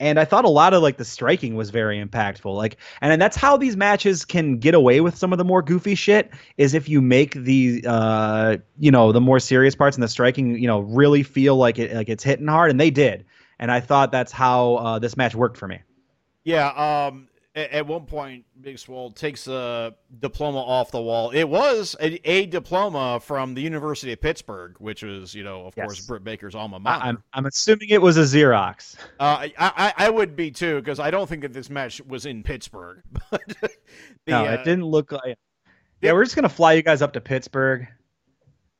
And 0.00 0.18
I 0.18 0.24
thought 0.24 0.46
a 0.46 0.48
lot 0.48 0.72
of 0.72 0.82
like 0.82 0.96
the 0.96 1.04
striking 1.04 1.54
was 1.54 1.68
very 1.70 2.02
impactful. 2.02 2.56
Like, 2.56 2.78
and, 3.02 3.12
and 3.12 3.20
that's 3.20 3.36
how 3.36 3.58
these 3.58 3.76
matches 3.76 4.24
can 4.24 4.58
get 4.58 4.74
away 4.74 5.02
with 5.02 5.16
some 5.16 5.30
of 5.30 5.38
the 5.38 5.44
more 5.44 5.62
goofy 5.62 5.94
shit 5.94 6.30
is 6.56 6.72
if 6.74 6.88
you 6.88 7.02
make 7.02 7.34
the 7.34 7.84
uh 7.86 8.56
you 8.78 8.90
know 8.90 9.12
the 9.12 9.20
more 9.20 9.38
serious 9.38 9.74
parts 9.74 9.96
and 9.96 10.02
the 10.02 10.08
striking 10.08 10.58
you 10.58 10.66
know 10.66 10.80
really 10.80 11.22
feel 11.22 11.56
like 11.56 11.78
it 11.78 11.94
like 11.94 12.08
it's 12.08 12.24
hitting 12.24 12.48
hard, 12.48 12.70
and 12.70 12.80
they 12.80 12.90
did. 12.90 13.26
And 13.58 13.70
I 13.70 13.80
thought 13.80 14.10
that's 14.10 14.32
how 14.32 14.76
uh, 14.76 14.98
this 14.98 15.18
match 15.18 15.34
worked 15.34 15.58
for 15.58 15.68
me. 15.68 15.80
Yeah, 16.44 16.68
um, 16.70 17.28
at, 17.72 17.86
one 17.86 18.06
point, 18.06 18.44
Big 18.60 18.78
Swole 18.78 19.10
takes 19.10 19.46
a 19.48 19.94
diploma 20.20 20.58
off 20.58 20.90
the 20.90 21.00
wall. 21.00 21.30
It 21.30 21.44
was 21.44 21.96
a, 22.00 22.18
a 22.28 22.46
diploma 22.46 23.20
from 23.20 23.54
the 23.54 23.62
University 23.62 24.12
of 24.12 24.20
Pittsburgh, 24.20 24.76
which 24.78 25.02
was, 25.02 25.34
you 25.34 25.44
know, 25.44 25.66
of 25.66 25.74
Yes. 25.76 25.86
course, 25.86 26.06
Britt 26.06 26.24
Baker's 26.24 26.54
alma 26.54 26.76
I, 26.76 26.80
mater. 26.80 27.04
I'm 27.04 27.22
I'm 27.32 27.46
assuming 27.46 27.88
it 27.90 28.00
was 28.02 28.16
a 28.16 28.22
Xerox. 28.22 28.96
Uh, 29.18 29.46
I, 29.48 29.52
I 29.58 29.94
I 30.06 30.10
would 30.10 30.36
be 30.36 30.50
too 30.50 30.76
because 30.80 30.98
I 31.00 31.10
don't 31.10 31.28
think 31.28 31.42
that 31.42 31.52
this 31.52 31.70
match 31.70 32.00
was 32.02 32.26
in 32.26 32.42
Pittsburgh. 32.42 33.02
But 33.30 33.42
the, 33.60 33.70
no, 34.26 34.46
uh, 34.46 34.52
it 34.52 34.64
didn't 34.64 34.84
look 34.84 35.12
like. 35.12 35.38
Yeah, 36.02 36.12
we're 36.12 36.24
just 36.24 36.34
gonna 36.36 36.48
fly 36.48 36.72
you 36.74 36.82
guys 36.82 37.02
up 37.02 37.12
to 37.12 37.20
Pittsburgh. 37.20 37.86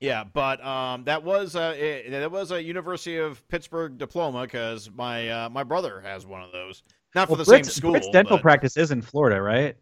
Yeah, 0.01 0.25
but 0.25 0.65
um, 0.65 1.05
that 1.05 1.23
was 1.23 1.55
a 1.57 1.73
it, 2.07 2.11
that 2.11 2.31
was 2.31 2.53
a 2.53 2.63
University 2.63 3.19
of 3.19 3.47
Pittsburgh 3.49 3.99
diploma 3.99 4.43
because 4.43 4.91
my 4.91 5.29
uh, 5.29 5.49
my 5.51 5.63
brother 5.63 6.01
has 6.01 6.25
one 6.27 6.43
of 6.43 6.53
those. 6.53 6.83
Not 7.15 7.27
for 7.29 7.33
Well, 7.33 7.39
the 7.39 7.45
Britt's, 7.45 7.69
same 7.69 7.75
school. 7.75 7.91
Britt's 7.93 8.09
dental 8.11 8.37
but- 8.37 8.43
practice 8.43 8.77
is 8.77 8.91
in 8.91 9.03
Florida, 9.03 9.41
right? 9.43 9.77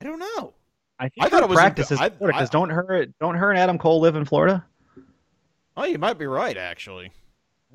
I 0.00 0.04
don't 0.04 0.18
know. 0.18 0.52
I 0.98 1.08
think 1.08 1.26
I 1.26 1.28
thought 1.28 1.42
it 1.42 1.48
was 1.48 1.58
in- 1.58 1.62
practice 1.62 1.90
is 1.90 2.00
I- 2.00 2.10
Florida 2.10 2.36
I- 2.36 2.40
because 2.40 2.50
don't 2.50 2.70
her 2.70 3.06
don't 3.20 3.34
her 3.36 3.50
and 3.50 3.58
Adam 3.58 3.78
Cole 3.78 4.00
live 4.00 4.14
in 4.16 4.24
Florida? 4.24 4.64
Oh, 5.76 5.84
you 5.84 5.98
might 5.98 6.18
be 6.18 6.26
right. 6.26 6.56
Actually, 6.56 7.06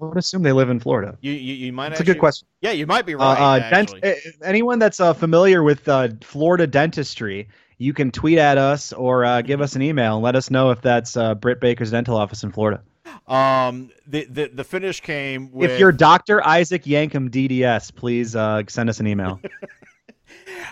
I 0.01 0.05
would 0.05 0.17
assume 0.17 0.41
they 0.43 0.53
live 0.53 0.69
in 0.69 0.79
Florida. 0.79 1.17
you 1.19 1.33
you, 1.33 1.53
you 1.55 1.73
might. 1.73 1.89
That's 1.89 1.99
a 2.01 2.05
good 2.05 2.19
question. 2.19 2.47
Yeah, 2.61 2.71
you 2.71 2.87
might 2.87 3.05
be 3.05 3.15
Uh, 3.15 3.17
right. 3.17 3.59
uh, 3.61 3.69
dent- 3.69 3.93
uh, 4.03 4.13
anyone 4.43 4.79
that's 4.79 5.01
uh, 5.01 5.13
familiar 5.13 5.63
with 5.63 5.87
uh, 5.89 6.07
Florida 6.21 6.65
dentistry, 6.65 7.49
you 7.77 7.93
can 7.93 8.09
tweet 8.11 8.37
at 8.37 8.57
us 8.57 8.93
or 8.93 9.25
uh, 9.25 9.41
give 9.41 9.59
us 9.59 9.75
an 9.75 9.81
email 9.81 10.15
and 10.15 10.23
let 10.23 10.37
us 10.37 10.49
know 10.49 10.69
if 10.71 10.81
that's 10.81 11.17
uh, 11.17 11.35
Britt 11.35 11.59
Baker's 11.59 11.91
dental 11.91 12.15
office 12.15 12.43
in 12.43 12.53
Florida. 12.53 12.81
Um, 13.27 13.91
the, 14.07 14.25
the 14.25 14.47
the 14.47 14.63
finish 14.63 15.01
came 15.01 15.51
with 15.51 15.71
If 15.71 15.79
you're 15.79 15.91
Dr. 15.91 16.45
Isaac 16.45 16.83
Yankem 16.83 17.29
DDS, 17.29 17.93
please 17.93 18.35
uh, 18.35 18.63
send 18.67 18.89
us 18.89 18.99
an 18.99 19.07
email. 19.07 19.39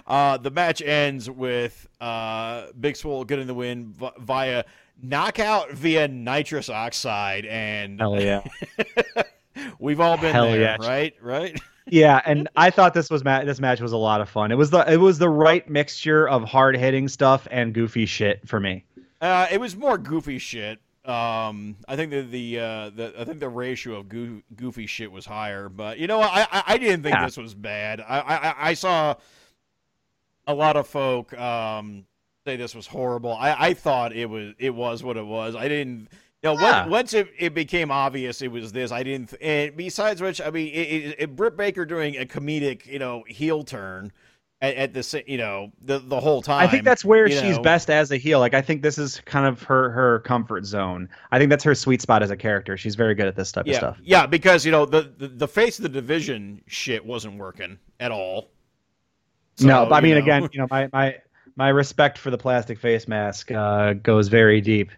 Uh, 0.05 0.37
the 0.37 0.51
match 0.51 0.81
ends 0.81 1.29
with 1.29 1.87
uh, 1.99 2.67
Big 2.79 2.95
Swole 2.95 3.25
getting 3.25 3.47
the 3.47 3.53
win 3.53 3.93
v- 3.93 4.09
via 4.19 4.63
knockout 5.01 5.71
via 5.71 6.07
nitrous 6.07 6.69
oxide, 6.69 7.45
and 7.45 7.99
Hell 7.99 8.21
yeah. 8.21 8.43
we've 9.79 9.99
all 9.99 10.17
been 10.17 10.33
Hell 10.33 10.51
there, 10.51 10.61
yeah. 10.61 10.77
right? 10.79 11.13
Right? 11.21 11.59
Yeah, 11.89 12.21
and 12.25 12.49
I 12.57 12.69
thought 12.69 12.93
this 12.93 13.09
was 13.09 13.23
ma- 13.23 13.45
this 13.45 13.61
match 13.61 13.79
was 13.79 13.93
a 13.93 13.97
lot 13.97 14.19
of 14.19 14.27
fun. 14.27 14.51
It 14.51 14.55
was 14.55 14.69
the 14.71 14.79
it 14.91 14.97
was 14.97 15.19
the 15.19 15.29
right 15.29 15.67
mixture 15.69 16.27
of 16.27 16.43
hard 16.43 16.75
hitting 16.75 17.07
stuff 17.07 17.47
and 17.49 17.73
goofy 17.73 18.05
shit 18.05 18.45
for 18.45 18.59
me. 18.59 18.83
Uh, 19.21 19.47
it 19.49 19.61
was 19.61 19.73
more 19.73 19.97
goofy 19.97 20.37
shit. 20.37 20.79
Um, 21.07 21.77
I 21.87 21.95
think 21.95 22.11
that 22.11 22.31
the 22.31 22.59
uh, 22.59 22.89
the 22.89 23.13
I 23.17 23.23
think 23.23 23.39
the 23.39 23.47
ratio 23.49 23.95
of 23.95 24.09
goo- 24.09 24.43
goofy 24.55 24.85
shit 24.87 25.11
was 25.11 25.25
higher, 25.25 25.69
but 25.69 25.99
you 25.99 26.07
know? 26.07 26.19
I 26.19 26.45
I, 26.51 26.63
I 26.67 26.77
didn't 26.77 27.03
think 27.03 27.15
Yeah. 27.15 27.25
this 27.25 27.37
was 27.37 27.53
bad. 27.53 28.01
I, 28.01 28.19
I 28.19 28.55
I 28.69 28.73
saw 28.73 29.15
a 30.45 30.53
lot 30.53 30.75
of 30.75 30.87
folk 30.87 31.37
um, 31.39 32.05
say 32.45 32.55
this 32.57 32.75
was 32.75 32.87
horrible. 32.87 33.33
I, 33.33 33.69
I 33.69 33.73
thought 33.73 34.13
it 34.13 34.25
was 34.29 34.53
it 34.59 34.75
was 34.75 35.03
what 35.03 35.17
it 35.17 35.25
was. 35.25 35.55
I 35.55 35.67
didn't. 35.67 36.09
You 36.43 36.53
know, 36.53 36.59
Yeah. 36.59 36.85
once 36.87 37.13
it, 37.13 37.29
it 37.39 37.53
became 37.55 37.89
obvious 37.89 38.41
it 38.43 38.51
was 38.51 38.71
this, 38.71 38.91
I 38.91 39.01
didn't. 39.01 39.33
And 39.41 39.75
besides 39.75 40.21
which, 40.21 40.39
I 40.39 40.51
mean, 40.51 40.67
it, 40.67 40.77
it, 40.79 41.15
it, 41.19 41.35
Britt 41.35 41.57
Baker 41.57 41.83
doing 41.83 42.15
a 42.15 42.25
comedic, 42.27 42.85
you 42.85 42.99
know, 42.99 43.23
heel 43.27 43.63
turn 43.63 44.11
at, 44.61 44.75
at 44.75 44.93
the 44.93 45.23
you 45.27 45.37
know 45.37 45.71
the 45.81 45.99
the 45.99 46.19
whole 46.19 46.41
time. 46.41 46.63
I 46.65 46.67
think 46.67 46.83
that's 46.83 47.05
where 47.05 47.29
she's 47.29 47.57
know. 47.57 47.61
best 47.61 47.89
as 47.89 48.11
a 48.11 48.17
heel. 48.17 48.39
Like 48.39 48.53
I 48.53 48.61
think 48.61 48.81
this 48.81 48.97
is 48.97 49.19
kind 49.25 49.45
of 49.45 49.61
her 49.63 49.89
her 49.91 50.19
comfort 50.19 50.65
zone. 50.65 51.09
I 51.31 51.37
think 51.37 51.49
that's 51.49 51.63
her 51.63 51.75
sweet 51.75 52.01
spot 52.01 52.23
as 52.23 52.31
a 52.31 52.37
character. 52.37 52.77
She's 52.77 52.95
very 52.95 53.13
good 53.15 53.27
at 53.27 53.35
this 53.35 53.51
type 53.51 53.67
yeah, 53.67 53.73
of 53.73 53.77
stuff. 53.77 53.97
Yeah, 54.03 54.25
because 54.25 54.65
you 54.65 54.71
know 54.71 54.85
the, 54.85 55.13
the 55.17 55.27
the 55.27 55.47
face 55.47 55.77
of 55.79 55.83
the 55.83 55.89
division 55.89 56.61
shit 56.67 57.05
wasn't 57.05 57.37
working 57.37 57.77
at 57.99 58.11
all. 58.11 58.49
no, 59.61 59.83
So, 59.83 59.89
but 59.89 59.95
I 59.95 60.01
mean, 60.01 60.13
know. 60.13 60.17
again, 60.19 60.49
you 60.51 60.59
know, 60.59 60.67
my 60.71 60.89
my 60.91 61.15
my 61.55 61.69
respect 61.69 62.17
for 62.17 62.31
the 62.31 62.37
plastic 62.37 62.79
face 62.79 63.07
mask 63.07 63.51
uh, 63.51 63.93
goes 63.93 64.27
very 64.27 64.61
deep. 64.61 64.91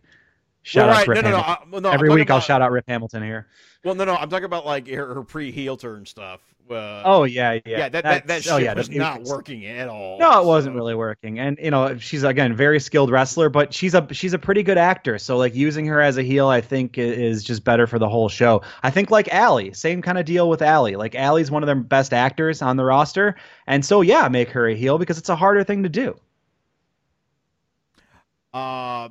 Shout 0.62 0.88
Well, 0.88 0.96
out 0.96 0.98
right, 1.00 1.08
Rip 1.08 1.24
no, 1.24 1.32
no, 1.32 1.38
no, 1.38 1.44
Hamilton. 1.44 1.68
I- 1.68 1.72
well, 1.72 1.82
no, 1.82 1.90
I'm 1.90 1.94
Every 1.96 2.10
week 2.10 2.30
I'll 2.30 2.40
shout 2.42 2.62
out 2.62 2.72
Rip 2.72 2.86
Hamilton 2.88 3.24
here. 3.24 3.48
Well, 3.84 3.96
no, 3.96 4.04
no, 4.04 4.16
I'm 4.16 4.30
talking 4.30 4.46
about 4.46 4.66
like 4.66 4.88
her, 4.90 5.14
her 5.14 5.24
pre 5.24 5.52
heel 5.52 5.78
turn 5.78 6.06
stuff. 6.06 6.42
Uh, 6.70 7.02
Oh 7.06 7.24
yeah, 7.24 7.54
yeah, 7.54 7.62
yeah, 7.66 7.78
that 7.78 7.92
that, 7.92 8.04
that 8.04 8.28
That's- 8.28 8.44
shit 8.44 8.54
oh, 8.54 8.58
yeah, 8.58 8.74
was 8.74 8.90
not 8.90 9.24
working 9.24 9.66
at 9.66 9.88
all. 9.88 10.20
No, 10.20 10.42
it 10.42 10.46
wasn't 10.46 10.76
really 10.76 10.96
working. 10.96 11.40
And 11.40 11.58
you 11.62 11.72
know, 11.72 11.98
she's 11.98 12.24
again 12.24 12.56
very 12.56 12.80
skilled 12.80 13.10
wrestler, 13.10 13.50
but 13.50 13.74
she's 13.74 13.94
a 13.94 14.08
she's 14.12 14.34
a 14.34 14.40
pretty 14.40 14.64
good 14.64 14.78
actor. 14.78 15.18
So 15.18 15.38
like 15.38 15.56
using 15.56 15.86
her 15.88 16.02
as 16.02 16.18
a 16.18 16.24
heel, 16.24 16.48
I 16.48 16.62
think 16.62 16.98
is 16.98 17.44
just 17.44 17.64
better 17.64 17.88
for 17.88 17.98
the 17.98 18.10
whole 18.10 18.30
show. 18.30 18.62
I 18.84 18.92
think 18.92 19.10
like 19.10 19.28
Allie, 19.34 19.74
same 19.74 20.02
kind 20.02 20.18
of 20.18 20.26
deal 20.26 20.50
with 20.50 20.62
Allie. 20.62 20.96
Like 20.96 21.16
Allie's 21.16 21.50
one 21.50 21.64
of 21.64 21.68
their 21.68 21.76
best 21.76 22.14
actors 22.14 22.62
on 22.62 22.78
the 22.78 22.86
roster, 22.86 23.36
and 23.68 23.84
so 23.84 24.02
yeah, 24.02 24.28
make 24.28 24.50
her 24.52 24.68
a 24.68 24.76
heel 24.76 24.98
because 24.98 25.18
it's 25.18 25.30
a 25.30 25.36
harder 25.36 25.64
thing 25.64 25.84
to 25.84 25.90
do. 25.90 26.20
Uh, 28.54 29.10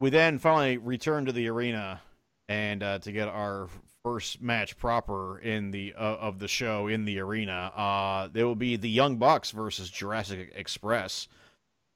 we 0.00 0.10
then 0.10 0.38
finally 0.38 0.78
return 0.78 1.26
to 1.26 1.32
the 1.32 1.48
arena 1.48 2.00
and 2.48 2.82
uh, 2.82 2.98
to 3.00 3.12
get 3.12 3.28
our 3.28 3.68
first 4.02 4.42
match 4.42 4.76
proper 4.78 5.38
in 5.38 5.70
the 5.70 5.94
uh, 5.96 6.00
of 6.00 6.38
the 6.38 6.48
show 6.48 6.88
in 6.88 7.04
the 7.04 7.20
arena. 7.20 7.72
Uh, 7.76 8.28
there 8.32 8.46
will 8.46 8.56
be 8.56 8.76
the 8.76 8.88
Young 8.90 9.16
Bucks 9.16 9.50
versus 9.50 9.90
Jurassic 9.90 10.52
Express. 10.54 11.28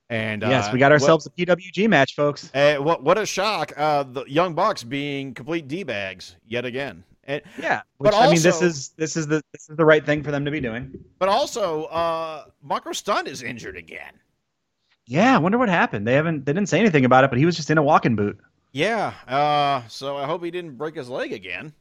And 0.08 0.42
yes, 0.42 0.68
uh, 0.68 0.70
we 0.72 0.78
got 0.78 0.86
what- 0.86 0.92
ourselves 0.92 1.26
a 1.26 1.30
PWG 1.30 1.88
match, 1.88 2.14
folks. 2.14 2.50
Uh, 2.54 2.76
what 2.76 3.02
what 3.02 3.18
a 3.18 3.26
shock! 3.26 3.72
Uh, 3.76 4.04
the 4.04 4.24
Young 4.26 4.54
Bucks 4.54 4.84
being 4.84 5.34
complete 5.34 5.66
d 5.66 5.82
bags 5.82 6.36
yet 6.46 6.64
again, 6.64 7.02
and 7.24 7.42
Yeah, 7.58 7.82
But 7.98 8.12
which 8.12 8.14
I 8.14 8.30
mean, 8.30 8.40
this 8.40 8.62
is 8.62 8.90
this 8.90 9.16
is 9.16 9.26
the 9.26 9.42
this 9.52 9.68
is 9.68 9.76
the 9.76 9.84
right 9.84 10.04
thing 10.06 10.22
for 10.22 10.30
them 10.30 10.44
to 10.44 10.50
be 10.50 10.60
doing. 10.60 10.92
but 11.18 11.28
also 11.28 11.84
uh, 11.84 12.44
Marco 12.62 12.92
Stunt 12.92 13.26
is 13.26 13.42
injured 13.42 13.76
again. 13.76 14.12
Yeah, 15.08 15.34
I 15.34 15.38
wonder 15.38 15.58
what 15.58 15.68
happened. 15.68 16.06
They 16.06 16.14
haven't 16.14 16.46
they 16.46 16.52
didn't 16.52 16.68
say 16.68 16.78
anything 16.78 17.04
about 17.04 17.24
it, 17.24 17.30
but 17.30 17.38
he 17.40 17.46
was 17.46 17.56
just 17.56 17.70
in 17.70 17.78
a 17.78 17.82
walking 17.82 18.14
boot. 18.14 18.38
Yeah, 18.70 19.12
uh, 19.26 19.88
so 19.88 20.16
I 20.16 20.26
hope 20.26 20.44
he 20.44 20.52
didn't 20.52 20.76
break 20.76 20.94
his 20.94 21.08
leg 21.08 21.32
again. 21.32 21.72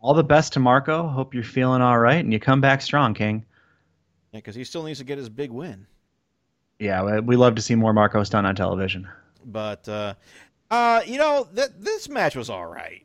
All 0.00 0.14
the 0.14 0.24
best 0.24 0.52
to 0.54 0.60
Marco. 0.60 1.08
Hope 1.08 1.34
you're 1.34 1.42
feeling 1.42 1.82
all 1.82 1.98
right 1.98 2.22
and 2.22 2.32
you 2.32 2.38
come 2.38 2.60
back 2.60 2.82
strong, 2.82 3.14
King. 3.14 3.44
Yeah, 4.32 4.38
because 4.38 4.54
he 4.54 4.64
still 4.64 4.84
needs 4.84 4.98
to 5.00 5.04
get 5.04 5.18
his 5.18 5.28
big 5.28 5.50
win. 5.50 5.86
Yeah, 6.78 7.20
we- 7.20 7.36
love 7.36 7.54
to 7.56 7.62
see 7.62 7.74
more 7.74 7.92
Marco 7.92 8.22
Stunt 8.24 8.46
on 8.46 8.54
television. 8.54 9.08
But 9.44 9.88
uh, 9.88 10.14
uh, 10.70 11.02
you 11.06 11.18
know, 11.18 11.48
th- 11.54 11.70
this 11.78 12.08
match 12.08 12.36
was 12.36 12.48
all 12.48 12.66
right. 12.66 13.04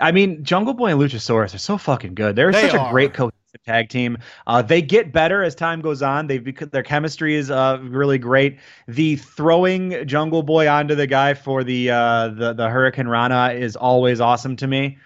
I 0.00 0.12
mean, 0.12 0.42
Jungle 0.44 0.74
Boy 0.74 0.92
and 0.92 1.00
Luchasaurus 1.00 1.54
are 1.54 1.58
so 1.58 1.78
fucking 1.78 2.14
good. 2.14 2.36
They're 2.36 2.52
They 2.52 2.68
such 2.68 2.74
a 2.74 2.90
great 2.90 3.14
cohesive 3.14 3.34
tag 3.64 3.88
team. 3.88 4.18
Uh, 4.46 4.60
they 4.62 4.82
get 4.82 5.12
better 5.12 5.42
as 5.44 5.54
time 5.54 5.80
goes 5.80 6.02
on. 6.02 6.26
They've 6.26 6.42
bec- 6.42 6.70
their 6.70 6.82
chemistry 6.82 7.36
is 7.36 7.50
uh, 7.50 7.78
really 7.82 8.18
great. 8.18 8.58
The 8.88 9.16
throwing 9.16 10.06
Jungle 10.06 10.42
Boy 10.42 10.68
onto 10.68 10.94
the 10.94 11.06
guy 11.06 11.34
for 11.34 11.62
the 11.64 11.90
uh, 11.90 12.28
the 12.28 12.52
the 12.54 12.68
Hurricane 12.68 13.06
Rana 13.08 13.52
is 13.52 13.76
always 13.76 14.20
awesome 14.20 14.56
to 14.56 14.66
me. 14.66 14.98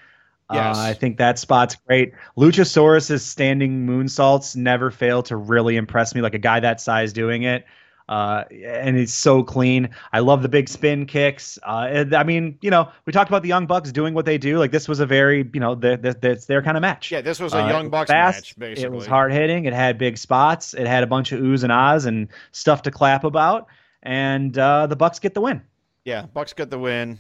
Yes. 0.53 0.77
Uh, 0.77 0.81
I 0.81 0.95
think 0.95 1.19
that 1.19 1.39
spot's 1.39 1.77
great. 1.87 2.13
Luchasaurus's 2.37 3.25
standing 3.25 3.87
moonsaults 3.87 4.57
never 4.57 4.91
fail 4.91 5.23
to 5.25 5.37
really 5.37 5.77
impress 5.77 6.15
me. 6.15 6.21
Like 6.23 6.35
a 6.35 6.39
guy 6.39 6.61
that 6.61 6.81
size 6.81 7.13
doing 7.13 7.43
it. 7.43 7.67
Uh, 8.09 8.45
and 8.51 8.97
it's 8.97 9.13
so 9.13 9.43
clean. 9.43 9.91
I 10.15 10.21
love 10.21 10.41
the 10.41 10.49
big 10.49 10.71
spin 10.71 11.05
kicks. 11.05 11.59
Uh, 11.63 12.07
I 12.17 12.25
mean, 12.25 12.57
you 12.63 12.71
know, 12.71 12.91
we 13.05 13.13
talked 13.13 13.29
about 13.29 13.43
the 13.43 13.49
Young 13.49 13.67
Bucks 13.67 13.93
doing 13.93 14.15
what 14.15 14.25
they 14.25 14.39
do. 14.39 14.59
Like 14.59 14.71
this 14.71 14.89
was 14.89 15.01
a 15.01 15.05
very, 15.05 15.47
you 15.53 15.61
know, 15.61 15.75
the, 15.75 15.99
the, 15.99 16.17
the, 16.19 16.31
it's 16.31 16.47
their 16.47 16.63
kind 16.63 16.79
of 16.79 16.81
match. 16.81 17.13
Yeah, 17.13 17.21
this 17.21 17.39
was 17.39 17.53
a 17.53 17.63
Uh, 17.63 17.69
Young 17.69 17.91
Bucks 17.91 18.11
fast, 18.11 18.37
match, 18.39 18.59
basically. 18.59 18.85
It 18.85 18.93
was 18.93 19.07
hard 19.07 19.31
hitting. 19.31 19.67
It 19.67 19.75
had 19.75 19.99
big 19.99 20.17
spots. 20.17 20.73
It 20.73 20.87
had 20.87 21.03
a 21.03 21.07
bunch 21.07 21.33
of 21.33 21.41
oohs 21.41 21.63
and 21.65 21.71
ahs 21.71 22.07
and 22.07 22.29
stuff 22.53 22.81
to 22.83 22.91
clap 22.91 23.25
about. 23.25 23.67
And 24.03 24.57
uh, 24.57 24.87
the 24.87 24.97
Bucks 24.97 25.19
get 25.19 25.35
the 25.35 25.43
win. 25.43 25.61
Yeah, 26.07 26.25
Bucks 26.33 26.55
get 26.55 26.71
the 26.71 26.79
win. 26.79 27.19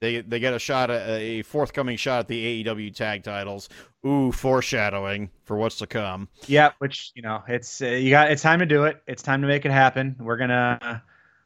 They 0.00 0.20
they 0.20 0.38
get 0.40 0.52
a 0.52 0.58
shot 0.58 0.90
at 0.90 1.08
a 1.08 1.42
forthcoming 1.42 1.96
shot 1.96 2.20
at 2.20 2.28
the 2.28 2.64
AEW 2.64 2.94
tag 2.94 3.22
titles. 3.22 3.68
Ooh, 4.06 4.30
foreshadowing 4.30 5.30
for 5.44 5.56
what's 5.56 5.76
to 5.76 5.86
come. 5.86 6.28
Yeah, 6.46 6.72
which 6.78 7.12
you 7.14 7.22
know, 7.22 7.42
it's 7.48 7.80
uh, 7.80 7.86
you 7.86 8.10
got. 8.10 8.30
It's 8.30 8.42
time 8.42 8.58
to 8.58 8.66
do 8.66 8.84
it. 8.84 9.02
It's 9.06 9.22
time 9.22 9.40
to 9.42 9.48
make 9.48 9.64
it 9.64 9.72
happen. 9.72 10.16
We're 10.18 10.36
gonna 10.36 11.02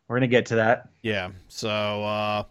we're 0.09 0.17
gonna 0.17 0.27
get 0.27 0.47
to 0.47 0.57
that. 0.57 0.89
Yeah. 1.03 1.31
So 1.49 1.71
uh 1.71 2.45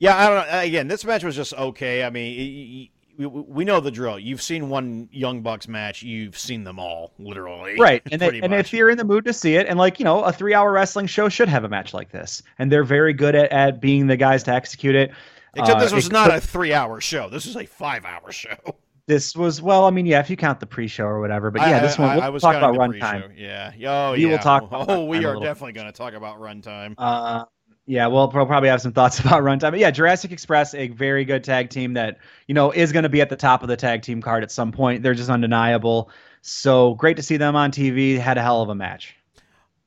yeah, 0.00 0.16
I 0.16 0.28
don't 0.28 0.48
know. 0.48 0.60
Again, 0.60 0.88
this 0.88 1.04
match 1.04 1.24
was 1.24 1.36
just 1.36 1.52
okay. 1.54 2.04
I 2.04 2.10
mean, 2.10 2.88
we, 3.18 3.26
we 3.26 3.64
know 3.64 3.80
the 3.80 3.90
drill. 3.90 4.18
You've 4.18 4.40
seen 4.40 4.68
one 4.70 5.08
Young 5.12 5.42
Bucks 5.42 5.68
match, 5.68 6.02
you've 6.02 6.38
seen 6.38 6.64
them 6.64 6.78
all, 6.78 7.12
literally. 7.18 7.76
Right, 7.78 8.00
and 8.10 8.20
they, 8.20 8.40
and 8.40 8.54
if 8.54 8.72
you're 8.72 8.88
in 8.88 8.96
the 8.96 9.04
mood 9.04 9.24
to 9.26 9.32
see 9.32 9.56
it, 9.56 9.66
and 9.66 9.78
like 9.78 9.98
you 9.98 10.04
know, 10.04 10.22
a 10.22 10.32
three-hour 10.32 10.72
wrestling 10.72 11.06
show 11.06 11.28
should 11.28 11.48
have 11.48 11.64
a 11.64 11.68
match 11.68 11.92
like 11.92 12.10
this, 12.12 12.42
and 12.58 12.72
they're 12.72 12.84
very 12.84 13.12
good 13.12 13.34
at, 13.34 13.50
at 13.52 13.80
being 13.80 14.06
the 14.06 14.16
guys 14.16 14.44
to 14.44 14.52
execute 14.52 14.94
it. 14.94 15.10
Except 15.56 15.78
Uh, 15.78 15.80
this 15.80 15.92
was 15.92 16.06
it 16.06 16.12
not 16.12 16.32
a 16.32 16.40
three-hour 16.40 17.00
show. 17.00 17.28
This 17.28 17.44
was 17.46 17.56
a 17.56 17.66
five-hour 17.66 18.32
show. 18.32 18.56
This 19.08 19.34
was 19.34 19.62
well, 19.62 19.86
I 19.86 19.90
mean, 19.90 20.04
yeah, 20.04 20.20
if 20.20 20.28
you 20.28 20.36
count 20.36 20.60
the 20.60 20.66
pre-show 20.66 21.04
or 21.04 21.18
whatever, 21.18 21.50
but 21.50 21.62
yeah, 21.62 21.78
I- 21.78 21.80
this 21.80 21.98
one 21.98 22.14
we'll 22.16 22.22
I 22.24 22.28
was 22.28 22.42
talk 22.42 22.56
about 22.56 22.74
runtime. 22.74 23.32
Yeah. 23.38 23.72
Oh, 23.86 24.12
We 24.12 24.26
yeah. 24.26 24.32
will 24.32 24.38
talk 24.38 24.64
about 24.64 24.90
Oh, 24.90 25.06
we 25.06 25.24
are 25.24 25.34
definitely 25.40 25.72
going 25.72 25.86
to 25.86 25.94
talk 25.94 26.12
about 26.12 26.38
runtime. 26.38 26.92
Uh, 26.98 27.46
yeah, 27.88 28.06
we'll 28.06 28.30
we'll 28.30 28.44
probably 28.44 28.68
have 28.68 28.82
some 28.82 28.92
thoughts 28.92 29.18
about 29.20 29.42
runtime. 29.42 29.70
But 29.70 29.78
yeah, 29.78 29.90
Jurassic 29.90 30.30
Express, 30.30 30.74
a 30.74 30.88
very 30.88 31.24
good 31.24 31.42
tag 31.42 31.70
team 31.70 31.94
that 31.94 32.18
you 32.46 32.54
know 32.54 32.70
is 32.70 32.92
going 32.92 33.04
to 33.04 33.08
be 33.08 33.22
at 33.22 33.30
the 33.30 33.36
top 33.36 33.62
of 33.62 33.68
the 33.68 33.76
tag 33.76 34.02
team 34.02 34.20
card 34.20 34.42
at 34.42 34.52
some 34.52 34.70
point. 34.70 35.02
They're 35.02 35.14
just 35.14 35.30
undeniable. 35.30 36.10
So 36.42 36.94
great 36.94 37.16
to 37.16 37.22
see 37.22 37.38
them 37.38 37.56
on 37.56 37.72
TV. 37.72 38.18
Had 38.18 38.36
a 38.36 38.42
hell 38.42 38.60
of 38.60 38.68
a 38.68 38.74
match. 38.74 39.16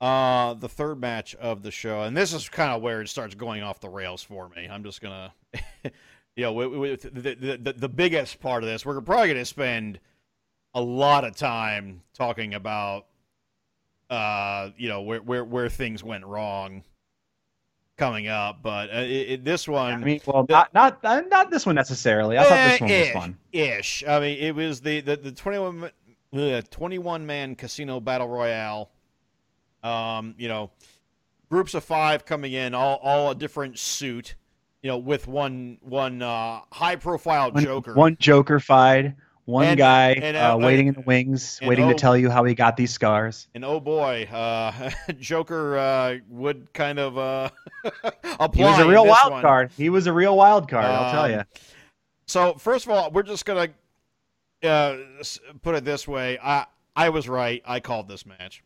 Uh, 0.01 0.55
the 0.55 0.67
third 0.67 0.99
match 0.99 1.35
of 1.35 1.61
the 1.61 1.69
show, 1.69 2.01
and 2.01 2.17
this 2.17 2.33
is 2.33 2.49
kind 2.49 2.71
of 2.71 2.81
where 2.81 3.01
it 3.01 3.07
starts 3.07 3.35
going 3.35 3.61
off 3.61 3.79
the 3.79 3.89
rails 3.89 4.23
for 4.23 4.49
me. 4.49 4.67
I'm 4.67 4.83
just 4.83 4.99
gonna, 4.99 5.31
you 5.83 5.91
know, 6.43 6.53
with 6.53 7.03
the, 7.03 7.35
the 7.35 7.57
the 7.61 7.73
the 7.73 7.89
biggest 7.89 8.41
part 8.41 8.63
of 8.63 8.69
this, 8.69 8.83
we're 8.83 8.99
probably 9.01 9.27
gonna 9.27 9.45
spend 9.45 9.99
a 10.73 10.81
lot 10.81 11.23
of 11.23 11.35
time 11.35 12.01
talking 12.15 12.55
about, 12.55 13.05
uh, 14.09 14.71
you 14.75 14.89
know, 14.89 15.03
where 15.03 15.21
where 15.21 15.45
where 15.45 15.69
things 15.69 16.03
went 16.03 16.25
wrong 16.25 16.83
coming 18.01 18.27
up. 18.27 18.61
But 18.63 18.89
uh, 18.89 18.97
it, 18.99 19.29
it, 19.29 19.45
this 19.45 19.67
one, 19.67 19.93
I 19.93 19.97
mean, 19.97 20.21
well, 20.25 20.43
the- 20.43 20.53
not 20.53 20.73
not 20.73 20.99
uh, 21.03 21.21
not 21.29 21.51
this 21.51 21.65
one 21.65 21.75
necessarily. 21.75 22.37
I 22.37 22.43
thought 22.43 22.49
this 22.69 22.81
Eh, 22.81 22.83
one 22.83 22.89
was 22.89 23.07
ish, 23.07 23.13
fun. 23.13 23.37
Ish. 23.53 24.03
I 24.07 24.19
mean, 24.19 24.37
it 24.39 24.55
was 24.55 24.81
the 24.81 25.01
the, 25.01 25.15
the 25.17 25.31
21, 25.31 25.91
uh, 26.35 26.61
21 26.69 27.25
man 27.25 27.55
casino 27.55 27.99
battle 27.99 28.27
royale. 28.27 28.89
Um, 29.83 30.35
you 30.37 30.47
know, 30.47 30.71
groups 31.49 31.73
of 31.73 31.83
five 31.83 32.25
coming 32.25 32.53
in, 32.53 32.73
all 32.73 32.97
all 33.03 33.31
a 33.31 33.35
different 33.35 33.77
suit. 33.79 34.35
You 34.83 34.89
know, 34.89 34.97
with 34.97 35.27
one 35.27 35.77
one 35.81 36.21
uh, 36.23 36.61
high 36.71 36.95
profile 36.95 37.51
One, 37.51 37.63
Joker. 37.63 37.93
one 37.93 38.17
Joker 38.19 38.59
fied, 38.59 39.15
one 39.51 39.65
And- 39.65 39.77
guy 39.77 40.11
and, 40.13 40.35
uh, 40.37 40.53
uh, 40.55 40.57
waiting 40.57 40.87
in 40.87 40.93
the 40.95 41.01
wings, 41.01 41.59
waiting 41.61 41.87
to 41.89 41.93
oh- 41.93 41.97
tell 41.97 42.17
you 42.17 42.29
how 42.29 42.43
he 42.43 42.55
got 42.55 42.77
these 42.77 42.91
scars. 42.91 43.47
And 43.53 43.63
oh 43.63 43.79
boy, 43.79 44.23
uh, 44.31 44.89
Joker 45.19 45.77
uh, 45.77 46.17
would 46.29 46.73
kind 46.73 46.97
of 46.97 47.17
uh, 47.17 47.49
apply. 48.39 48.49
He 48.55 48.63
was 48.63 48.79
a 48.79 48.87
real 48.87 49.05
wild 49.05 49.31
one. 49.33 49.41
card. 49.41 49.71
He 49.77 49.89
was 49.89 50.07
a 50.07 50.13
real 50.13 50.35
wild 50.35 50.69
card. 50.69 50.85
I'll 50.85 51.11
tell 51.11 51.25
Um, 51.25 51.31
you. 51.31 51.41
So 52.25 52.53
first 52.55 52.85
of 52.85 52.91
all, 52.91 53.11
we're 53.11 53.23
just 53.23 53.45
gonna 53.45 53.67
uh, 54.63 54.97
put 55.61 55.75
it 55.75 55.83
this 55.85 56.07
way. 56.07 56.39
I 56.41 56.65
I 56.95 57.09
was 57.09 57.27
right. 57.29 57.61
I 57.65 57.79
called 57.79 58.07
this 58.07 58.25
match. 58.25 58.63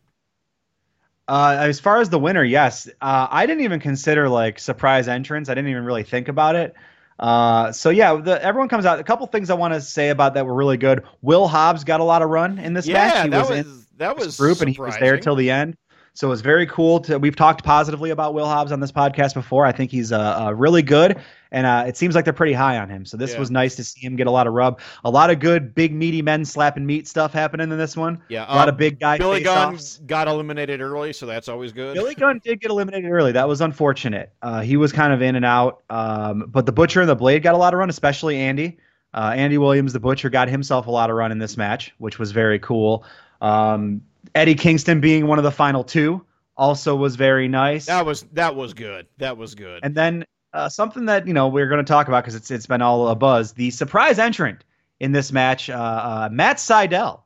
Uh, 1.28 1.56
as 1.58 1.80
far 1.80 2.00
as 2.00 2.08
the 2.08 2.18
winner, 2.20 2.44
yes. 2.44 2.88
Uh, 3.00 3.26
I 3.28 3.46
didn't 3.46 3.64
even 3.64 3.80
consider 3.80 4.28
like 4.28 4.60
surprise 4.60 5.08
entrance. 5.08 5.48
I 5.48 5.54
didn't 5.54 5.70
even 5.70 5.84
really 5.84 6.04
think 6.04 6.28
about 6.28 6.54
it. 6.54 6.74
Uh, 7.18 7.72
so 7.72 7.90
yeah, 7.90 8.14
the, 8.14 8.42
everyone 8.42 8.68
comes 8.68 8.84
out. 8.84 8.98
A 8.98 9.04
couple 9.04 9.26
things 9.26 9.50
I 9.50 9.54
want 9.54 9.74
to 9.74 9.80
say 9.80 10.10
about 10.10 10.34
that 10.34 10.44
were 10.44 10.54
really 10.54 10.76
good. 10.76 11.04
Will 11.22 11.48
Hobbs 11.48 11.84
got 11.84 12.00
a 12.00 12.04
lot 12.04 12.22
of 12.22 12.28
run 12.28 12.58
in 12.58 12.74
this 12.74 12.86
yeah, 12.86 12.94
match. 12.94 13.24
He 13.24 13.30
that 13.30 13.40
was, 13.40 13.50
was, 13.50 13.58
in 13.58 13.86
that 13.96 14.16
was 14.16 14.36
group 14.36 14.60
and 14.60 14.70
he 14.70 14.80
was 14.80 14.96
there 14.98 15.18
till 15.18 15.36
the 15.36 15.50
end. 15.50 15.76
So 16.16 16.28
it 16.28 16.30
was 16.30 16.40
very 16.40 16.66
cool. 16.66 17.00
To 17.00 17.18
we've 17.18 17.36
talked 17.36 17.62
positively 17.62 18.08
about 18.08 18.32
Will 18.32 18.46
Hobbs 18.46 18.72
on 18.72 18.80
this 18.80 18.90
podcast 18.90 19.34
before. 19.34 19.66
I 19.66 19.72
think 19.72 19.90
he's 19.90 20.12
uh, 20.12 20.46
uh, 20.46 20.52
really 20.52 20.80
good, 20.80 21.20
and 21.52 21.66
uh, 21.66 21.84
it 21.86 21.98
seems 21.98 22.14
like 22.14 22.24
they're 22.24 22.32
pretty 22.32 22.54
high 22.54 22.78
on 22.78 22.88
him. 22.88 23.04
So 23.04 23.18
this 23.18 23.34
Yeah. 23.34 23.38
was 23.38 23.50
nice 23.50 23.76
to 23.76 23.84
see 23.84 24.00
him 24.00 24.16
get 24.16 24.26
a 24.26 24.30
lot 24.30 24.46
of 24.46 24.54
rub. 24.54 24.80
A 25.04 25.10
lot 25.10 25.28
of 25.28 25.40
good 25.40 25.74
big 25.74 25.92
meaty 25.92 26.22
men 26.22 26.46
slapping 26.46 26.86
meat 26.86 27.06
stuff 27.06 27.34
happening 27.34 27.70
in 27.70 27.76
this 27.76 27.98
one. 27.98 28.18
Yeah, 28.28 28.46
A 28.48 28.56
lot 28.56 28.68
um, 28.68 28.70
of 28.70 28.78
big 28.78 28.98
guy 28.98 29.18
Billy 29.18 29.42
Gunn 29.42 29.78
got 30.06 30.26
eliminated 30.26 30.80
early, 30.80 31.12
so 31.12 31.26
that's 31.26 31.48
always 31.48 31.72
good. 31.72 31.92
Billy 31.92 32.14
Gunn 32.14 32.40
did 32.42 32.62
get 32.62 32.70
eliminated 32.70 33.10
early. 33.10 33.32
That 33.32 33.46
was 33.46 33.60
unfortunate. 33.60 34.32
Uh, 34.40 34.62
he 34.62 34.78
was 34.78 34.92
kind 34.92 35.12
of 35.12 35.20
in 35.20 35.36
and 35.36 35.44
out. 35.44 35.82
Um, 35.90 36.46
but 36.48 36.64
the 36.64 36.72
Butcher 36.72 37.02
and 37.02 37.10
the 37.10 37.14
Blade 37.14 37.42
got 37.42 37.54
a 37.54 37.58
lot 37.58 37.74
of 37.74 37.78
run, 37.78 37.90
especially 37.90 38.38
Andy. 38.38 38.78
Uh, 39.12 39.34
Andy 39.36 39.58
Williams, 39.58 39.92
the 39.92 40.00
Butcher, 40.00 40.30
got 40.30 40.48
himself 40.48 40.86
a 40.86 40.90
lot 40.90 41.10
of 41.10 41.16
run 41.16 41.30
in 41.30 41.38
this 41.38 41.58
match, 41.58 41.94
which 41.98 42.18
was 42.18 42.32
very 42.32 42.58
cool. 42.58 43.04
Um, 43.42 44.00
Eddie 44.36 44.54
Kingston 44.54 45.00
being 45.00 45.26
one 45.26 45.38
of 45.38 45.44
the 45.44 45.50
final 45.50 45.82
two 45.82 46.24
also 46.56 46.94
was 46.94 47.16
very 47.16 47.48
nice. 47.48 47.86
That 47.86 48.06
was 48.06 48.22
that 48.32 48.54
was 48.54 48.74
good. 48.74 49.06
That 49.18 49.36
was 49.36 49.54
good. 49.54 49.80
And 49.82 49.94
then 49.94 50.24
uh, 50.52 50.68
something 50.68 51.06
that 51.06 51.26
you 51.26 51.32
know 51.32 51.48
we're 51.48 51.68
going 51.68 51.84
to 51.84 51.90
talk 51.90 52.08
about 52.08 52.24
because 52.24 52.34
it's 52.34 52.50
it's 52.50 52.66
been 52.66 52.82
all 52.82 53.08
a 53.08 53.14
buzz. 53.14 53.52
The 53.52 53.70
surprise 53.70 54.18
entrant 54.18 54.64
in 55.00 55.12
this 55.12 55.32
match, 55.32 55.68
uh, 55.70 55.74
uh, 55.74 56.28
Matt 56.30 56.56
Sydal. 56.56 57.22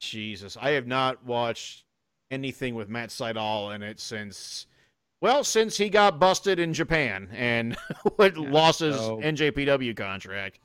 Jesus, 0.00 0.56
I 0.60 0.70
have 0.70 0.86
not 0.86 1.24
watched 1.24 1.84
anything 2.30 2.74
with 2.74 2.88
Matt 2.88 3.10
Sydal 3.10 3.74
in 3.74 3.82
it 3.82 4.00
since, 4.00 4.66
well, 5.20 5.44
since 5.44 5.76
he 5.76 5.88
got 5.88 6.18
busted 6.18 6.58
in 6.58 6.74
Japan 6.74 7.28
and 7.32 7.76
lost 8.18 8.80
his 8.80 8.96
so- 8.96 9.18
NJPW 9.18 9.96
contract. 9.96 10.58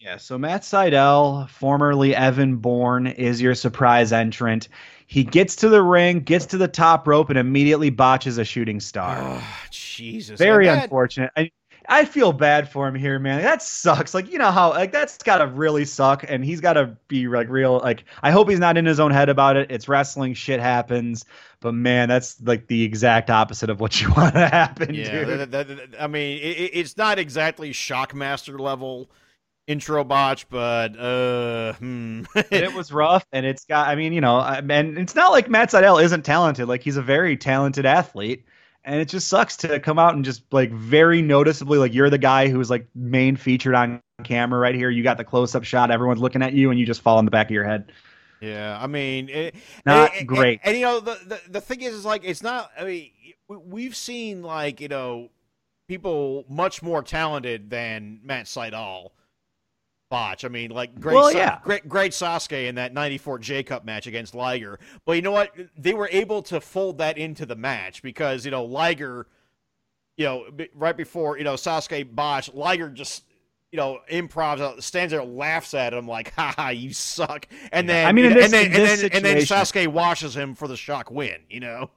Yeah, 0.00 0.16
so 0.16 0.38
Matt 0.38 0.62
Sydal, 0.62 1.48
formerly 1.50 2.16
Evan 2.16 2.56
Bourne, 2.56 3.06
is 3.06 3.40
your 3.40 3.54
surprise 3.54 4.12
entrant. 4.14 4.68
He 5.10 5.24
gets 5.24 5.56
to 5.56 5.68
the 5.68 5.82
ring, 5.82 6.20
gets 6.20 6.46
to 6.46 6.56
the 6.56 6.68
top 6.68 7.08
rope, 7.08 7.30
and 7.30 7.38
immediately 7.38 7.90
botches 7.90 8.38
a 8.38 8.44
shooting 8.44 8.78
star. 8.78 9.16
Oh, 9.20 9.44
Jesus, 9.72 10.38
Very 10.38 10.68
unfortunate. 10.68 11.32
I, 11.36 11.50
I 11.88 12.04
feel 12.04 12.32
bad 12.32 12.70
for 12.70 12.86
him 12.86 12.94
here, 12.94 13.18
man. 13.18 13.42
That 13.42 13.60
sucks. 13.60 14.14
Like 14.14 14.30
you 14.30 14.38
know 14.38 14.52
how 14.52 14.70
like 14.70 14.92
that's 14.92 15.18
gotta 15.18 15.48
really 15.48 15.84
suck, 15.84 16.24
and 16.28 16.44
he's 16.44 16.60
gotta 16.60 16.96
be 17.08 17.26
like 17.26 17.48
real. 17.48 17.78
Like 17.80 18.04
I 18.22 18.30
hope 18.30 18.48
he's 18.48 18.60
not 18.60 18.76
in 18.76 18.86
his 18.86 19.00
own 19.00 19.10
head 19.10 19.28
about 19.28 19.56
it. 19.56 19.72
It's 19.72 19.88
wrestling, 19.88 20.34
shit 20.34 20.60
happens. 20.60 21.24
But 21.58 21.74
man, 21.74 22.08
that's 22.08 22.40
like 22.42 22.68
the 22.68 22.84
exact 22.84 23.30
opposite 23.30 23.68
of 23.68 23.80
what 23.80 24.00
you 24.00 24.12
want 24.16 24.34
to 24.34 24.46
happen, 24.48 24.94
Yeah, 24.94 25.24
dude. 25.24 25.28
that- 25.40 25.50
that- 25.50 25.68
that- 25.68 26.00
I 26.00 26.06
mean, 26.06 26.38
it- 26.40 26.70
it's 26.72 26.96
not 26.96 27.18
exactly 27.18 27.72
Shockmaster 27.72 28.60
level 28.60 29.10
intro 29.70 30.02
botch, 30.02 30.48
but 30.48 30.98
uh, 30.98 31.74
hmm. 31.74 32.24
it 32.34 32.74
was 32.74 32.92
rough, 32.92 33.24
and 33.32 33.46
it's 33.46 33.64
got. 33.64 33.88
I 33.88 33.94
mean, 33.94 34.12
you 34.12 34.20
know, 34.20 34.40
and 34.40 34.98
it's 34.98 35.14
not 35.14 35.30
like 35.30 35.48
Matt 35.48 35.70
Sydal 35.70 36.02
isn't 36.02 36.24
talented. 36.24 36.68
Like 36.68 36.82
he's 36.82 36.96
a 36.96 37.02
very 37.02 37.36
talented 37.36 37.86
athlete, 37.86 38.44
and 38.84 39.00
it 39.00 39.08
just 39.08 39.28
sucks 39.28 39.56
to 39.58 39.78
come 39.78 39.98
out 39.98 40.14
and 40.14 40.24
just 40.24 40.42
like 40.52 40.72
very 40.72 41.22
noticeably, 41.22 41.78
like 41.78 41.94
you're 41.94 42.10
the 42.10 42.18
guy 42.18 42.48
who's 42.48 42.68
like 42.68 42.86
main 42.94 43.36
featured 43.36 43.74
on 43.74 44.02
camera 44.24 44.58
right 44.58 44.74
here. 44.74 44.90
You 44.90 45.04
got 45.04 45.18
the 45.18 45.24
close 45.24 45.54
up 45.54 45.64
shot. 45.64 45.90
Everyone's 45.90 46.20
looking 46.20 46.42
at 46.42 46.52
you, 46.52 46.70
and 46.70 46.78
you 46.78 46.84
just 46.84 47.00
fall 47.00 47.18
on 47.18 47.24
the 47.24 47.30
back 47.30 47.46
of 47.46 47.52
your 47.52 47.64
head. 47.64 47.92
Yeah, 48.40 48.78
I 48.80 48.86
mean, 48.86 49.28
it, 49.28 49.54
Not 49.86 50.10
and- 50.10 50.20
and- 50.20 50.28
great. 50.28 50.60
And, 50.64 50.76
you 50.76 50.82
know, 50.82 51.00
the, 51.00 51.18
the 51.26 51.40
the 51.48 51.60
thing 51.60 51.82
is, 51.82 51.94
is 51.94 52.04
like 52.04 52.24
it's 52.24 52.42
not. 52.42 52.70
I 52.78 52.84
mean, 52.84 53.10
we- 53.48 53.56
we've 53.56 53.96
seen 53.96 54.42
like 54.42 54.80
you 54.80 54.88
know 54.88 55.28
people 55.86 56.44
much 56.48 56.82
more 56.82 57.02
talented 57.02 57.70
than 57.70 58.20
Matt 58.24 58.46
Sydal 58.46 59.10
botch. 60.10 60.44
I 60.44 60.48
mean, 60.48 60.70
like 60.72 61.00
great, 61.00 61.14
Well, 61.14 61.30
Sa- 61.30 61.38
yeah. 61.38 61.58
great, 61.64 61.88
great 61.88 62.12
Sasuke 62.12 62.68
in 62.68 62.74
that 62.74 62.92
'94 62.92 63.38
J 63.38 63.62
Cup 63.62 63.84
match 63.86 64.06
against 64.06 64.34
Liger. 64.34 64.78
But 65.06 65.12
you 65.12 65.22
know 65.22 65.30
what? 65.32 65.54
They 65.78 65.94
were 65.94 66.08
able 66.12 66.42
to 66.42 66.60
fold 66.60 66.98
that 66.98 67.16
into 67.16 67.46
the 67.46 67.56
match 67.56 68.02
because 68.02 68.44
you 68.44 68.50
know 68.50 68.64
Liger, 68.64 69.26
you 70.18 70.26
know, 70.26 70.44
right 70.74 70.96
before 70.96 71.38
you 71.38 71.44
know 71.44 71.54
Sasuke 71.54 72.14
botch, 72.14 72.52
Liger 72.52 72.90
just. 72.90 73.24
You 73.72 73.76
know, 73.76 74.00
improvs 74.10 74.58
out, 74.60 74.78
uh, 74.78 74.80
stands 74.80 75.12
there, 75.12 75.22
laughs 75.22 75.74
at 75.74 75.94
him 75.94 76.08
like, 76.08 76.34
"Ha 76.34 76.52
ha, 76.56 76.68
you 76.70 76.92
suck," 76.92 77.46
and 77.70 77.88
then 77.88 78.04
I 78.04 78.10
mean, 78.10 78.24
in 78.24 78.32
this- 78.34 78.46
and 78.46 78.52
then 78.52 78.64
and 78.64 78.74
then, 78.74 79.10
and 79.12 79.24
then 79.24 79.36
Sasuke 79.36 79.86
washes 79.86 80.34
him 80.36 80.56
for 80.56 80.66
the 80.66 80.76
shock 80.76 81.08
win. 81.12 81.36
You 81.48 81.60
know, 81.60 81.90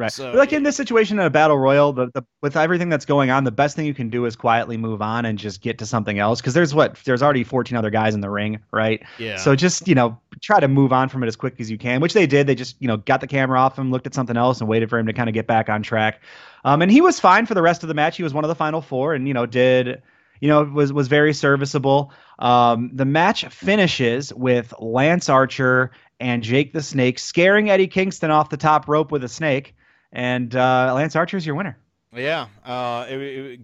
Right. 0.00 0.10
So- 0.12 0.32
But, 0.32 0.38
like 0.38 0.52
in 0.52 0.62
this 0.62 0.76
situation 0.76 1.18
in 1.18 1.26
a 1.26 1.30
battle 1.30 1.58
royal, 1.58 1.92
the, 1.92 2.10
the 2.14 2.24
with 2.40 2.56
everything 2.56 2.88
that's 2.88 3.04
going 3.04 3.30
on, 3.30 3.44
the 3.44 3.50
best 3.50 3.76
thing 3.76 3.84
you 3.86 3.94
can 3.94 4.08
do 4.10 4.24
is 4.24 4.34
quietly 4.34 4.76
move 4.76 5.02
on 5.02 5.24
and 5.26 5.38
just 5.38 5.60
get 5.60 5.78
to 5.78 5.86
something 5.86 6.18
else. 6.18 6.40
Because 6.40 6.54
there's 6.54 6.74
what 6.74 6.96
there's 7.04 7.22
already 7.22 7.44
14 7.44 7.76
other 7.76 7.90
guys 7.90 8.14
in 8.14 8.20
the 8.20 8.30
ring, 8.30 8.60
right? 8.72 9.02
yeah. 9.18 9.36
So 9.36 9.54
just 9.54 9.86
you 9.86 9.94
know, 9.94 10.18
try 10.40 10.58
to 10.58 10.68
move 10.68 10.92
on 10.92 11.08
from 11.08 11.22
it 11.22 11.26
as 11.26 11.36
quick 11.36 11.54
as 11.60 11.70
you 11.70 11.78
can, 11.78 12.00
which 12.00 12.14
they 12.14 12.26
did. 12.26 12.46
They 12.46 12.54
just, 12.54 12.76
you 12.80 12.88
know, 12.88 12.96
got 12.96 13.20
the 13.20 13.26
camera 13.26 13.60
off 13.60 13.78
him, 13.78 13.90
looked 13.90 14.06
at 14.06 14.14
something 14.14 14.36
else, 14.36 14.60
and 14.60 14.68
waited 14.68 14.88
for 14.90 14.98
him 14.98 15.06
to 15.06 15.12
kind 15.12 15.28
of 15.28 15.34
get 15.34 15.46
back 15.46 15.68
on 15.68 15.82
track. 15.82 16.22
Um, 16.64 16.82
and 16.82 16.90
he 16.90 17.00
was 17.00 17.20
fine 17.20 17.46
for 17.46 17.54
the 17.54 17.62
rest 17.62 17.82
of 17.82 17.88
the 17.88 17.94
match. 17.94 18.16
He 18.16 18.22
was 18.22 18.32
one 18.34 18.44
of 18.44 18.48
the 18.48 18.54
final 18.54 18.80
four, 18.80 19.14
and 19.14 19.28
you 19.28 19.34
know, 19.34 19.46
did 19.46 20.02
you 20.40 20.48
know 20.48 20.62
was 20.62 20.92
was 20.92 21.08
very 21.08 21.34
serviceable. 21.34 22.12
Um, 22.38 22.90
the 22.94 23.04
match 23.04 23.44
finishes 23.46 24.32
with 24.32 24.72
Lance 24.78 25.28
Archer 25.28 25.90
and 26.18 26.42
Jake 26.42 26.72
the 26.72 26.82
Snake 26.82 27.18
scaring 27.18 27.70
Eddie 27.70 27.86
Kingston 27.86 28.30
off 28.30 28.50
the 28.50 28.56
top 28.56 28.88
rope 28.88 29.10
with 29.10 29.24
a 29.24 29.28
snake, 29.28 29.74
and 30.12 30.54
uh, 30.54 30.92
Lance 30.94 31.16
Archer 31.16 31.36
is 31.36 31.46
your 31.46 31.54
winner. 31.54 31.78
Yeah, 32.14 32.48
uh, 32.64 33.06
it, 33.08 33.20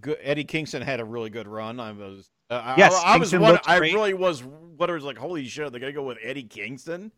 it. 0.07 0.19
Eddie 0.23 0.45
Kingston 0.45 0.81
had 0.83 1.01
a 1.01 1.05
really 1.05 1.31
good 1.31 1.49
run. 1.49 1.81
I 1.81 1.91
was, 1.93 2.31
uh, 2.49 2.75
Yes, 2.79 2.95
I, 2.95 3.15
I 3.15 3.17
was 3.17 3.35
one. 3.35 3.59
I 3.67 3.79
really 3.79 4.15
was. 4.15 4.45
What 4.45 4.89
I 4.89 4.93
was 4.95 5.05
like, 5.05 5.17
holy 5.19 5.45
shit, 5.47 5.73
they're 5.73 5.81
gonna 5.81 5.93
go 5.93 6.05
with 6.05 6.19
Eddie 6.23 6.45
Kingston, 6.45 7.11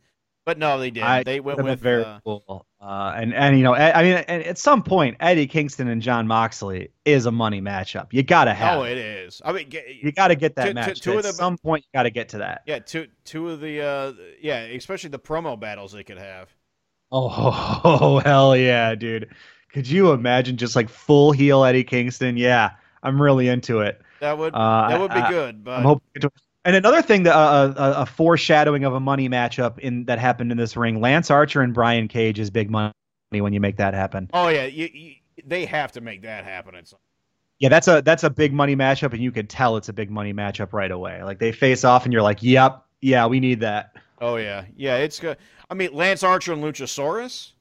but 0.46 0.56
no, 0.58 0.78
they 0.78 0.90
didn't. 0.90 1.06
I- 1.08 1.22
they 1.24 1.40
went 1.40 1.62
with 1.62 1.80
very 1.80 2.04
uh, 2.04 2.20
cool. 2.24 2.64
Uh, 2.80 3.12
and 3.16 3.34
and 3.34 3.58
you 3.58 3.62
know, 3.64 3.74
I 3.74 4.00
I 4.00 4.02
mean, 4.04 4.14
at 4.14 4.56
some 4.56 4.82
point, 4.82 5.16
Eddie 5.20 5.46
Kingston 5.48 5.88
and 5.88 6.00
Jon 6.00 6.26
Moxley 6.26 6.92
is 7.04 7.26
a 7.26 7.30
money 7.32 7.60
matchup. 7.60 8.06
You 8.12 8.22
gotta 8.22 8.54
have. 8.54 8.78
Oh, 8.78 8.84
it. 8.84 8.92
it 8.92 8.98
is. 9.26 9.42
I 9.44 9.52
mean, 9.52 9.68
get, 9.68 9.84
You 10.02 10.12
gotta 10.12 10.34
get 10.36 10.54
that 10.56 10.62
Two- 10.62 10.68
two- 10.70 10.74
match. 10.74 11.00
two 11.02 11.12
of 11.12 11.18
at 11.18 11.24
them- 11.24 11.32
some 11.34 11.58
point, 11.58 11.84
you 11.84 11.98
gotta 11.98 12.10
get 12.10 12.30
to 12.30 12.38
that. 12.38 12.62
yeah, 12.66 12.78
two 12.78 13.08
two 13.24 13.50
of 13.50 13.60
the 13.60 13.82
uh, 13.82 14.12
yeah, 14.40 14.60
especially 14.60 15.10
the 15.10 15.18
promo 15.18 15.60
battles 15.60 15.92
they 15.92 16.04
could 16.04 16.16
have. 16.18 16.48
Oh, 17.11 18.18
hell 18.25 18.57
yeah, 18.57 18.94
dude! 18.94 19.29
Could 19.73 19.88
you 19.88 20.12
imagine 20.12 20.57
just 20.57 20.77
like 20.77 20.88
full 20.88 21.33
heel 21.33 21.64
Eddie 21.64 21.85
Kingston? 21.85 22.37
Yeah, 22.37 22.71
I'm 23.03 23.21
really 23.21 23.49
into 23.49 23.81
it. 23.81 24.01
That 24.21 24.37
would 24.38 24.55
Uh, 24.55 24.88
that 24.88 25.01
would 25.01 25.11
be 25.12 25.21
I- 25.21 25.31
good. 25.31 25.64
But 25.64 25.79
I'm 25.79 25.83
hoping. 25.85 26.31
And 26.64 26.77
another 26.77 27.01
thing 27.01 27.23
that 27.23 27.35
uh, 27.35 27.73
a, 27.77 28.03
a 28.03 28.07
foreshadowing 28.07 28.85
of 28.85 28.92
a 28.92 29.01
money 29.01 29.29
matchup 29.29 29.79
in 29.79 30.05
that 30.05 30.18
happened 30.18 30.53
in 30.53 30.59
this 30.59 30.77
ring: 30.77 31.01
Lance 31.01 31.31
Archer 31.31 31.62
and 31.62 31.73
Brian 31.73 32.09
Cage 32.09 32.38
is 32.38 32.51
big 32.51 32.68
money 32.71 32.92
when 33.31 33.53
you 33.55 33.61
make 33.61 33.77
that 33.77 33.94
happen. 33.94 34.29
oh 34.35 34.49
yeah, 34.49 34.64
you, 34.66 34.88
you, 34.92 35.14
they 35.47 35.64
have 35.64 35.92
to 35.92 36.01
make 36.03 36.23
that 36.23 36.44
happen. 36.44 36.75
At 36.75 36.88
some, 36.88 36.99
Yeah, 37.59 37.71
that's 37.71 37.88
a 37.88 38.03
that's 38.03 38.25
a 38.25 38.29
big 38.29 38.53
money 38.53 38.77
matchup, 38.77 39.12
and 39.14 39.23
you 39.23 39.33
can 39.33 39.47
tell 39.47 39.79
it's 39.79 39.88
a 39.88 39.92
big 39.94 40.11
money 40.11 40.35
matchup 40.35 40.73
right 40.75 40.90
away. 40.90 41.23
Like 41.23 41.38
they 41.38 41.53
face 41.53 41.85
off, 41.85 42.05
and 42.05 42.12
you're 42.12 42.23
like, 42.23 42.42
"Yep, 42.42 42.85
yeah, 43.01 43.25
we 43.27 43.40
need 43.40 43.61
that." 43.61 43.92
oh 44.21 44.37
yeah, 44.37 44.64
yeah, 44.77 44.97
it's 44.97 45.21
good. 45.21 45.38
I 45.70 45.74
mean, 45.74 45.92
Lance 45.92 46.22
Archer 46.22 46.52
and 46.52 46.62
Luchasaurus. 46.62 47.52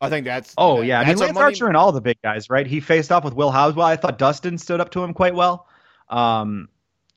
I 0.00 0.08
think 0.08 0.24
that's. 0.24 0.54
Oh 0.58 0.78
that- 0.80 0.86
yeah, 0.86 1.00
I 1.00 1.04
mean 1.06 1.16
Lance 1.16 1.34
money- 1.34 1.44
Archer 1.44 1.68
and 1.68 1.76
all 1.76 1.92
the 1.92 2.00
big 2.00 2.20
guys, 2.22 2.50
right? 2.50 2.66
He 2.66 2.80
faced 2.80 3.12
off 3.12 3.24
with 3.24 3.34
Will 3.34 3.50
Hobbs. 3.50 3.76
Well, 3.76 3.86
I 3.86 3.96
thought 3.96 4.18
Dustin 4.18 4.58
stood 4.58 4.80
up 4.80 4.90
to 4.92 5.02
him 5.04 5.14
quite 5.14 5.34
well. 5.34 5.68
Um, 6.08 6.68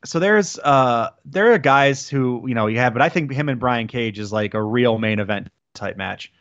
so 0.06 0.20
there's 0.20 0.60
uh 0.60 1.10
there 1.26 1.52
are 1.54 1.58
guys 1.58 2.08
who 2.08 2.44
you 2.48 2.54
know 2.54 2.68
you 2.68 2.78
have, 2.78 2.94
but 2.94 3.02
I 3.02 3.10
think 3.10 3.32
him 3.32 3.50
and 3.50 3.60
Brian 3.60 3.88
Cage 3.88 4.20
is 4.20 4.32
like 4.32 4.54
a 4.54 4.62
real 4.62 5.00
main 5.00 5.20
event 5.20 5.50
type 5.74 5.98
match. 5.98 6.32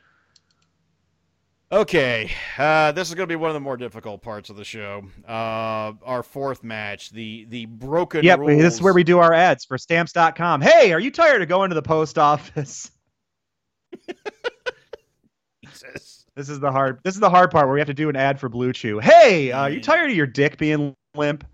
Okay, 1.73 2.31
uh, 2.57 2.93
this 2.93 3.09
is 3.09 3.15
going 3.15 3.27
to 3.27 3.33
be 3.33 3.37
one 3.37 3.51
of 3.51 3.55
the 3.55 3.61
more 3.61 3.77
difficult 3.77 4.23
parts 4.23 4.49
of 4.49 4.55
the 4.55 4.65
show. 4.65 5.03
Uh, 5.27 5.93
our 6.05 6.23
fourth 6.23 6.63
match, 6.63 7.11
the 7.11 7.47
the 7.49 7.65
broken. 7.67 8.23
Yep, 8.23 8.39
rules. 8.41 8.63
this 8.63 8.75
is 8.75 8.83
where 8.83 8.93
we 8.95 9.03
do 9.03 9.19
our 9.19 9.33
ads 9.33 9.65
for 9.65 9.77
Stamps.com. 9.77 10.61
Hey, 10.61 10.93
are 10.93 11.01
you 11.01 11.11
tired 11.11 11.43
of 11.43 11.49
going 11.49 11.71
to 11.71 11.75
the 11.75 11.83
post 11.83 12.17
office? 12.19 12.91
Jesus. 15.65 16.25
This 16.37 16.49
is 16.49 16.61
the 16.61 16.71
hard. 16.73 17.01
This 17.05 17.15
is 17.15 17.21
the 17.21 17.31
hard 17.31 17.51
part 17.51 17.67
where 17.67 17.75
we 17.75 17.81
have 17.81 17.87
to 17.89 17.95
do 17.95 18.09
an 18.09 18.17
ad 18.17 18.39
for 18.41 18.51
BlueChew. 18.51 19.01
Hey, 19.03 19.53
uh, 19.53 19.61
are 19.63 19.71
you 19.71 19.81
tired 19.81 20.11
of 20.11 20.17
your 20.17 20.27
dick 20.27 20.59
being 20.59 20.95
limp? 21.15 21.45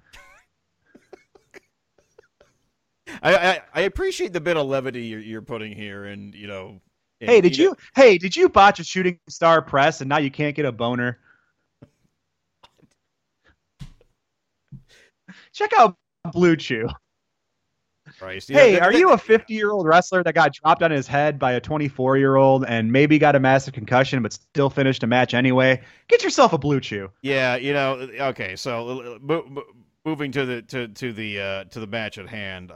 I, 3.22 3.34
I 3.34 3.60
I 3.74 3.80
appreciate 3.82 4.32
the 4.32 4.40
bit 4.40 4.56
of 4.56 4.66
levity 4.66 5.02
you're, 5.06 5.20
you're 5.20 5.42
putting 5.42 5.72
here, 5.72 6.04
and 6.06 6.34
you 6.34 6.46
know. 6.46 6.80
and, 7.20 7.30
Hey, 7.30 7.40
did 7.40 7.58
know- 7.58 7.64
you? 7.64 7.76
Hey, 7.94 8.16
did 8.18 8.34
you 8.36 8.48
botch 8.48 8.80
a 8.80 8.84
shooting 8.84 9.18
star 9.28 9.60
press 9.62 10.00
and 10.00 10.08
now 10.08 10.18
you 10.18 10.30
can't 10.30 10.56
get 10.56 10.64
a 10.64 10.72
boner? 10.72 11.18
Check 15.52 15.72
out 15.78 15.96
BlueChew. 16.28 16.92
Christ, 18.20 18.50
you 18.50 18.56
Hey, 18.56 18.78
are 18.78 18.92
you 18.92 19.10
a 19.12 19.18
50 19.18 19.54
year 19.54 19.70
old 19.72 19.86
wrestler 19.86 20.22
that 20.22 20.34
got 20.34 20.52
dropped 20.52 20.82
on 20.82 20.90
his 20.90 21.06
head 21.06 21.38
by 21.38 21.52
a 21.52 21.60
24 21.60 22.18
year 22.18 22.36
old 22.36 22.64
and 22.66 22.92
maybe 22.92 23.18
got 23.18 23.34
a 23.34 23.40
massive 23.40 23.72
concussion 23.72 24.22
but 24.22 24.32
still 24.34 24.68
finished 24.68 25.02
a 25.02 25.06
match 25.06 25.32
anyway? 25.32 25.80
Get 26.08 26.22
yourself 26.22 26.52
a 26.52 26.58
BlueChew. 26.58 27.08
Yeah, 27.22 27.56
you 27.56 27.72
know. 27.72 28.08
Okay, 28.20 28.56
so 28.56 28.88
uh, 29.00 29.18
mo- 29.22 29.46
mo- 29.48 29.64
moving 30.04 30.30
to 30.32 30.44
the 30.44 30.62
to 30.62 30.88
to 30.88 31.12
the 31.14 31.40
uh, 31.40 31.64
to 31.64 31.80
the 31.80 31.86
match 31.86 32.18
at 32.18 32.28
hand, 32.28 32.70
uh, 32.72 32.74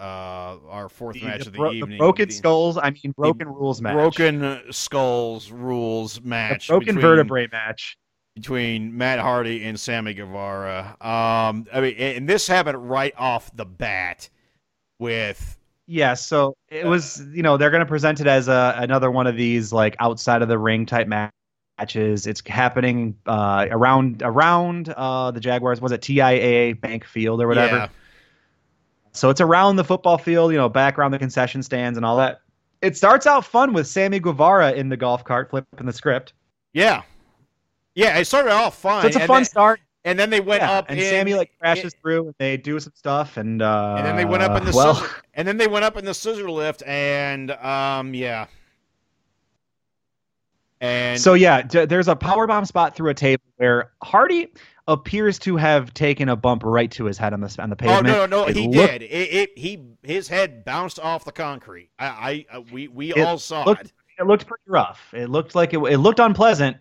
our 0.69 0.89
fourth 0.89 1.15
The, 1.21 1.25
match 1.27 1.41
the 1.43 1.47
of 1.49 1.53
the 1.53 1.59
bro- 1.59 1.71
the 1.73 1.77
evening, 1.77 1.99
broken 1.99 2.29
the 2.29 2.35
skulls, 2.35 2.79
I 2.79 2.91
mean, 2.91 3.13
broken 3.17 3.47
rules 3.49 3.83
match. 3.83 3.93
broken 3.95 4.63
skulls 4.71 5.51
rules 5.51 6.15
The 6.21 6.27
match, 6.29 6.69
broken 6.69 6.87
between- 6.97 7.03
vertebrae 7.03 7.49
match. 7.53 7.99
between 8.35 8.97
Matt 8.97 9.19
Hardy 9.21 9.63
and 9.65 9.79
Sammy 9.79 10.15
Guevara. 10.15 10.97
Um, 11.03 11.67
I 11.73 11.81
mean, 11.83 11.95
and 11.97 12.29
this 12.29 12.47
happened 12.49 12.89
right 12.91 13.13
off 13.19 13.55
the 13.55 13.65
bat 13.67 14.29
with 14.99 15.57
Yeah, 15.87 16.15
so 16.15 16.57
it 16.69 16.87
was, 16.87 17.23
you 17.33 17.43
know, 17.43 17.57
they're 17.57 17.71
going 17.71 17.81
to 17.81 17.87
present 17.87 18.21
it 18.21 18.27
as 18.27 18.49
a, 18.49 18.75
another 18.79 19.11
one 19.11 19.27
of 19.27 19.37
these 19.37 19.73
like 19.73 19.97
outside 20.01 20.43
of 20.43 20.49
the 20.49 20.59
ring 20.59 20.87
type 20.87 21.09
matches. 21.09 22.27
It's 22.27 22.43
happening 22.47 23.17
uh, 23.27 23.67
around 23.71 24.23
around 24.23 24.89
uh, 24.91 25.31
the 25.31 25.41
Jaguars. 25.41 25.81
Was 25.81 25.93
it 25.93 26.01
TIAA 26.01 26.81
Bank 26.81 27.05
Field 27.05 27.43
or 27.43 27.49
whatever? 27.49 27.77
Yeah, 27.77 27.89
So 29.13 29.31
it's 29.31 29.41
around 29.41 29.77
the 29.77 29.85
football 29.85 30.19
field, 30.19 30.53
you 30.53 30.59
know, 30.59 30.69
back 30.69 30.99
around 30.99 31.11
the 31.11 31.19
concession 31.19 31.63
stands 31.63 31.97
and 31.97 32.07
all 32.07 32.17
that. 32.17 32.41
It 32.81 32.97
starts 32.97 33.27
out 33.27 33.45
fun 33.45 33.73
with 33.73 33.87
Sammy 33.87 34.21
Guevara 34.21 34.73
in 34.73 34.89
the 34.89 34.97
golf 34.97 35.25
cart 35.25 35.51
flipping 35.51 35.87
the 35.87 35.93
script. 35.93 36.35
yeah, 36.73 37.03
yeah. 37.95 38.19
It 38.19 38.27
started 38.27 38.53
off 38.53 38.79
fun. 38.79 39.03
So 39.03 39.09
it's 39.09 39.17
a 39.17 39.21
fun 39.21 39.39
then, 39.39 39.45
start. 39.45 39.81
And 40.05 40.19
then 40.19 40.31
they 40.31 40.41
went 40.41 40.63
Yeah, 40.63 40.73
up 40.73 40.87
and 40.89 40.99
in, 40.99 41.05
Sammy 41.05 41.35
like 41.35 41.51
crashes 41.59 41.95
in- 41.95 42.01
through 42.01 42.27
and 42.27 42.35
they 42.39 42.57
do 42.57 42.79
some 42.81 42.93
stuff 42.95 43.37
and 43.37 43.63
uh, 43.63 43.95
and 43.99 44.07
then 44.07 44.17
they 44.17 44.25
went 44.25 44.43
up 44.43 44.57
in 44.61 44.65
the 44.67 44.73
well, 44.77 44.95
scissor, 44.97 45.15
and 45.35 45.47
then 45.49 45.57
they 45.57 45.67
went 45.67 45.85
up 45.85 45.97
in 45.97 46.05
the 46.05 46.15
scissor 46.15 46.51
lift, 46.51 46.83
and 46.87 47.51
um, 47.53 48.15
yeah, 48.15 48.47
and 50.81 51.21
So 51.21 51.35
yeah, 51.35 51.63
d- 51.63 51.85
there's 51.87 52.09
a 52.09 52.17
power 52.17 52.47
bomb 52.47 52.65
spot 52.65 52.95
through 52.97 53.11
a 53.11 53.15
table 53.15 53.45
where 53.57 53.93
Hardy 54.03 54.53
appears 54.87 55.39
to 55.39 55.57
have 55.57 55.95
taken 55.95 56.29
a 56.29 56.37
bump 56.37 56.63
right 56.65 56.91
to 56.91 57.07
his 57.07 57.17
head 57.17 57.33
on 57.33 57.41
the 57.41 57.57
on 57.63 57.71
the 57.71 57.77
Oh 57.77 57.79
pavement. 57.79 58.07
no, 58.07 58.27
no, 58.27 58.43
no! 58.43 58.47
It 58.49 58.57
He 58.57 58.69
looked- 58.69 58.93
did. 58.93 59.03
It, 59.03 59.07
it, 59.35 59.59
he, 59.59 59.83
his 60.03 60.29
head 60.29 60.65
bounced 60.65 60.99
off 60.99 61.25
the 61.25 61.33
concrete. 61.33 61.91
I, 61.99 62.45
I, 62.51 62.57
uh, 62.59 62.61
we, 62.71 62.89
we 62.89 63.15
It 63.15 63.21
all 63.27 63.39
saw 63.39 63.65
looked- 63.65 63.87
it. 63.87 63.93
It 64.19 64.27
looked 64.27 64.47
pretty 64.47 64.63
rough. 64.69 65.01
It 65.13 65.29
looked 65.29 65.55
like 65.57 65.75
it, 65.75 65.79
it 65.79 65.99
looked 65.99 66.21
unpleasant 66.21 66.77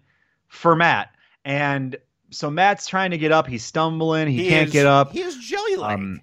for 0.49 0.75
Matt. 0.75 1.09
And 1.45 1.95
so 2.33 2.49
Matt's 2.49 2.87
trying 2.87 3.11
to 3.11 3.17
get 3.17 3.31
up. 3.31 3.47
He's 3.47 3.63
stumbling. 3.63 4.27
He, 4.27 4.49
can't 4.49 4.67
is- 4.67 4.73
get 4.73 4.85
up. 4.85 5.11
He 5.11 5.21
is 5.21 5.37
jelly 5.37 5.75
leg. 5.75 5.99
Um, 5.99 6.21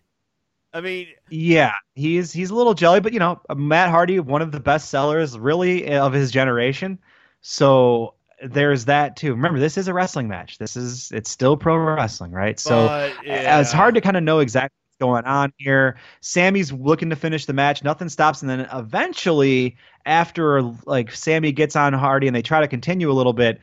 I 0.72 0.80
mean, 0.80 1.08
Yeah, 1.30 1.72
he's 1.94 2.32
he's 2.32 2.50
a 2.50 2.54
little 2.54 2.74
jelly, 2.74 3.00
but 3.00 3.12
you 3.12 3.18
know, 3.18 3.40
Matt 3.54 3.90
Hardy, 3.90 4.20
one 4.20 4.42
of 4.42 4.52
the 4.52 4.60
best 4.60 4.88
sellers 4.88 5.38
really 5.38 5.88
of 5.90 6.12
his 6.12 6.30
generation. 6.30 6.98
So 7.40 8.14
there's 8.42 8.84
that 8.86 9.16
too. 9.16 9.32
Remember, 9.32 9.58
this 9.58 9.76
is 9.76 9.88
a 9.88 9.94
wrestling 9.94 10.28
match. 10.28 10.58
This 10.58 10.76
is 10.76 11.10
it's 11.12 11.30
still 11.30 11.56
pro 11.56 11.76
wrestling, 11.76 12.32
right? 12.32 12.58
So 12.58 12.86
but, 12.86 13.26
yeah. 13.26 13.60
It's 13.60 13.72
hard 13.72 13.94
to 13.94 14.00
kind 14.00 14.16
of 14.16 14.22
know 14.22 14.38
exactly 14.38 14.76
what's 14.88 14.98
going 14.98 15.24
on 15.24 15.52
here. 15.58 15.96
Sammy's 16.20 16.72
looking 16.72 17.10
to 17.10 17.16
finish 17.16 17.46
the 17.46 17.52
match. 17.52 17.82
Nothing 17.82 18.08
stops, 18.08 18.42
and 18.42 18.48
then 18.48 18.68
eventually, 18.72 19.76
after 20.06 20.62
like 20.86 21.12
Sammy 21.12 21.50
gets 21.52 21.74
on 21.74 21.92
Hardy 21.92 22.28
and 22.28 22.36
they 22.36 22.42
try 22.42 22.60
to 22.60 22.68
continue 22.68 23.10
a 23.10 23.14
little 23.14 23.32
bit, 23.32 23.60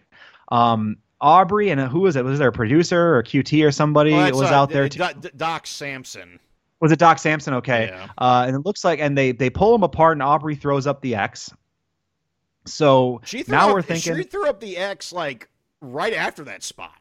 um, 0.50 0.98
Aubrey 1.20 1.70
and 1.70 1.80
uh, 1.82 1.88
who 1.88 2.02
was 2.02 2.16
it? 2.16 2.24
Was 2.24 2.40
there 2.40 2.50
a 2.50 2.52
producer 2.54 3.16
or 3.16 3.24
QT 3.24 3.66
or 3.66 3.72
somebody 3.72 4.12
Well, 4.12 4.32
was 4.32 4.52
uh, 4.52 4.54
out 4.54 4.70
there? 4.70 4.88
Too? 4.88 5.04
Doc 5.36 5.66
Sampson. 5.68 6.40
Was 6.80 6.92
it 6.92 7.00
Doc 7.00 7.18
Sampson? 7.20 7.56
Okay. 7.56 7.88
Yeah. 7.92 8.08
Uh, 8.18 8.46
and 8.48 8.56
it 8.56 8.60
looks 8.66 8.84
like, 8.84 9.00
and 9.00 9.18
they 9.18 9.32
they 9.32 9.50
pull 9.50 9.74
him 9.74 9.84
apart, 9.84 10.14
and 10.14 10.22
Aubrey 10.24 10.56
throws 10.56 10.86
up 10.86 11.02
the 11.02 11.16
X. 11.16 11.52
So 12.66 13.22
She 13.24 13.44
threw 13.44 13.56
now 13.56 13.70
up, 13.70 13.76
we're 13.76 13.82
thinking, 13.82 14.16
she 14.16 14.24
threw 14.24 14.48
up 14.48 14.60
the 14.60 14.78
X 14.78 15.14
like 15.14 15.50
right 15.82 16.14
after 16.14 16.44
that 16.46 16.64
spot. 16.64 16.94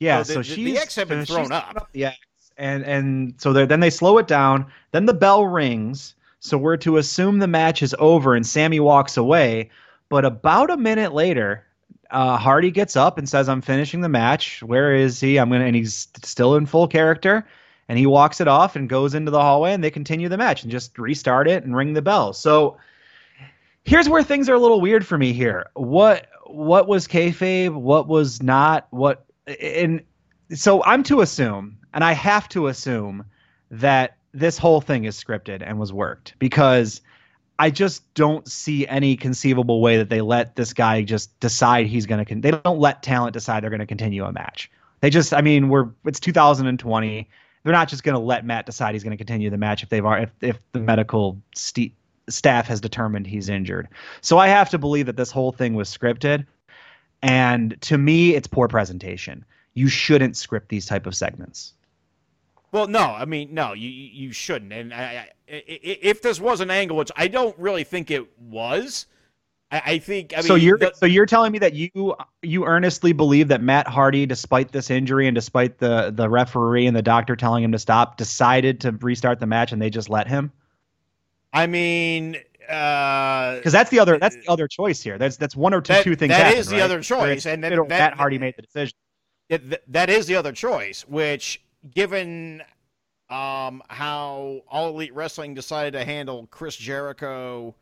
yeah. 0.00 0.22
so 0.22 0.34
So, 0.34 0.38
the- 0.40 0.44
she's 0.44 0.74
the 0.74 0.78
X 0.78 0.94
had 0.96 1.08
been 1.08 1.26
so 1.26 1.34
thrown 1.34 1.52
up. 1.52 1.88
Yeah. 1.92 2.14
And 2.56 2.84
and 2.84 3.34
so 3.38 3.52
then 3.52 3.78
they 3.80 3.90
slow 3.90 4.18
it 4.18 4.26
down. 4.26 4.66
Then 4.90 5.06
the 5.06 5.14
bell 5.14 5.46
rings. 5.46 6.14
So 6.40 6.56
we're 6.58 6.76
to 6.78 6.96
assume 6.98 7.38
the 7.38 7.46
match 7.48 7.82
is 7.82 7.94
over, 7.98 8.34
and 8.34 8.46
Sammy 8.46 8.80
walks 8.80 9.16
away. 9.16 9.70
But 10.08 10.24
about 10.24 10.70
a 10.70 10.76
minute 10.76 11.12
later, 11.12 11.64
uh, 12.10 12.36
Hardy 12.36 12.70
gets 12.70 12.96
up 12.96 13.18
and 13.18 13.28
says, 13.28 13.48
"I'm 13.48 13.62
finishing 13.62 14.00
the 14.00 14.08
match. 14.08 14.62
Where 14.62 14.94
is 14.94 15.20
he? 15.20 15.38
I'm 15.38 15.50
gonna." 15.50 15.64
And 15.64 15.76
he's 15.76 16.08
still 16.22 16.56
in 16.56 16.66
full 16.66 16.88
character. 16.88 17.46
And 17.90 17.98
he 17.98 18.06
walks 18.06 18.42
it 18.42 18.48
off 18.48 18.76
and 18.76 18.86
goes 18.86 19.14
into 19.14 19.30
the 19.30 19.40
hallway, 19.40 19.72
and 19.72 19.82
they 19.82 19.90
continue 19.90 20.28
the 20.28 20.36
match 20.36 20.62
and 20.62 20.70
just 20.70 20.98
restart 20.98 21.48
it 21.48 21.64
and 21.64 21.74
ring 21.74 21.94
the 21.94 22.02
bell. 22.02 22.34
So 22.34 22.76
here's 23.84 24.08
where 24.08 24.22
things 24.22 24.48
are 24.50 24.54
a 24.54 24.60
little 24.60 24.80
weird 24.80 25.06
for 25.06 25.16
me 25.16 25.32
here. 25.32 25.70
What 25.74 26.28
what 26.46 26.86
was 26.86 27.08
kayfabe? 27.08 27.74
What 27.74 28.08
was 28.08 28.42
not? 28.42 28.86
What 28.90 29.24
and 29.60 30.02
so 30.54 30.82
I'm 30.84 31.02
to 31.04 31.20
assume, 31.20 31.78
and 31.94 32.04
I 32.04 32.12
have 32.12 32.48
to 32.50 32.68
assume 32.68 33.24
that 33.70 34.16
this 34.32 34.58
whole 34.58 34.80
thing 34.80 35.04
is 35.04 35.22
scripted 35.22 35.62
and 35.64 35.78
was 35.78 35.92
worked 35.92 36.34
because 36.38 37.00
I 37.58 37.70
just 37.70 38.14
don't 38.14 38.46
see 38.48 38.86
any 38.86 39.16
conceivable 39.16 39.80
way 39.80 39.96
that 39.96 40.08
they 40.08 40.20
let 40.20 40.54
this 40.54 40.72
guy 40.72 41.02
just 41.02 41.38
decide 41.40 41.86
he's 41.86 42.06
going 42.06 42.18
to. 42.18 42.24
Con- 42.24 42.40
they 42.40 42.52
don't 42.52 42.78
let 42.78 43.02
talent 43.02 43.32
decide 43.32 43.62
they're 43.62 43.70
going 43.70 43.80
to 43.80 43.86
continue 43.86 44.24
a 44.24 44.32
match. 44.32 44.70
They 45.00 45.10
just, 45.10 45.34
I 45.34 45.40
mean, 45.40 45.68
we're 45.68 45.88
it's 46.04 46.20
2020. 46.20 47.28
They're 47.64 47.72
not 47.72 47.88
just 47.88 48.04
going 48.04 48.14
to 48.14 48.20
let 48.20 48.44
Matt 48.44 48.66
decide 48.66 48.94
he's 48.94 49.02
going 49.02 49.16
to 49.16 49.16
continue 49.16 49.50
the 49.50 49.58
match 49.58 49.82
if 49.82 49.88
they've 49.88 50.04
if 50.04 50.30
if 50.40 50.58
the 50.72 50.80
medical 50.80 51.40
st- 51.54 51.94
staff 52.28 52.66
has 52.68 52.80
determined 52.80 53.26
he's 53.26 53.48
injured. 53.48 53.88
So 54.20 54.38
I 54.38 54.48
have 54.48 54.70
to 54.70 54.78
believe 54.78 55.06
that 55.06 55.16
this 55.16 55.30
whole 55.30 55.52
thing 55.52 55.74
was 55.74 55.94
scripted. 55.94 56.46
And 57.22 57.80
to 57.82 57.98
me, 57.98 58.34
it's 58.34 58.46
poor 58.46 58.68
presentation. 58.68 59.44
You 59.74 59.88
shouldn't 59.88 60.36
script 60.36 60.68
these 60.68 60.86
type 60.86 61.06
of 61.06 61.16
segments. 61.16 61.74
Well, 62.70 62.86
no, 62.86 63.00
I 63.00 63.24
mean, 63.24 63.54
no, 63.54 63.72
you 63.72 63.88
you 63.88 64.32
shouldn't. 64.32 64.72
And 64.72 64.92
I, 64.92 65.30
I, 65.48 65.62
if 65.66 66.20
this 66.20 66.40
was 66.40 66.60
an 66.60 66.70
angle, 66.70 66.96
which 66.96 67.10
I 67.16 67.28
don't 67.28 67.58
really 67.58 67.84
think 67.84 68.10
it 68.10 68.26
was, 68.38 69.06
I, 69.70 69.82
I 69.86 69.98
think. 69.98 70.34
I 70.34 70.38
mean, 70.38 70.44
so 70.44 70.54
you're 70.54 70.78
the, 70.78 70.92
so 70.94 71.06
you're 71.06 71.26
telling 71.26 71.52
me 71.52 71.58
that 71.60 71.74
you 71.74 72.14
you 72.42 72.66
earnestly 72.66 73.12
believe 73.12 73.48
that 73.48 73.62
Matt 73.62 73.88
Hardy, 73.88 74.26
despite 74.26 74.72
this 74.72 74.90
injury 74.90 75.26
and 75.26 75.34
despite 75.34 75.78
the 75.78 76.12
the 76.14 76.28
referee 76.28 76.86
and 76.86 76.96
the 76.96 77.02
doctor 77.02 77.36
telling 77.36 77.64
him 77.64 77.72
to 77.72 77.78
stop, 77.78 78.16
decided 78.16 78.80
to 78.82 78.92
restart 78.92 79.40
the 79.40 79.46
match 79.46 79.72
and 79.72 79.80
they 79.80 79.90
just 79.90 80.10
let 80.10 80.28
him. 80.28 80.52
I 81.52 81.66
mean, 81.66 82.32
because 82.58 83.66
uh, 83.66 83.70
that's 83.70 83.90
the 83.90 83.98
other 83.98 84.18
that's 84.18 84.36
the 84.36 84.48
other 84.48 84.68
choice 84.68 85.02
here. 85.02 85.16
That's 85.16 85.38
that's 85.38 85.56
one 85.56 85.72
or 85.72 85.80
two 85.80 85.94
that, 85.94 86.04
two 86.04 86.16
things. 86.16 86.30
That 86.30 86.46
happen, 86.46 86.58
is 86.58 86.68
the 86.68 86.76
right? 86.76 86.82
other 86.82 87.00
choice, 87.00 87.46
and 87.46 87.64
that, 87.64 87.70
that, 87.70 87.88
Matt 87.88 88.14
Hardy 88.14 88.38
made 88.38 88.54
the 88.56 88.62
decision. 88.62 88.94
It, 89.48 89.90
that 89.92 90.10
is 90.10 90.26
the 90.26 90.34
other 90.34 90.52
choice, 90.52 91.08
which 91.08 91.62
given 91.94 92.62
um, 93.30 93.82
how 93.88 94.62
All 94.68 94.88
Elite 94.88 95.14
Wrestling 95.14 95.54
decided 95.54 95.92
to 95.92 96.04
handle 96.04 96.46
Chris 96.50 96.76
Jericho 96.76 97.74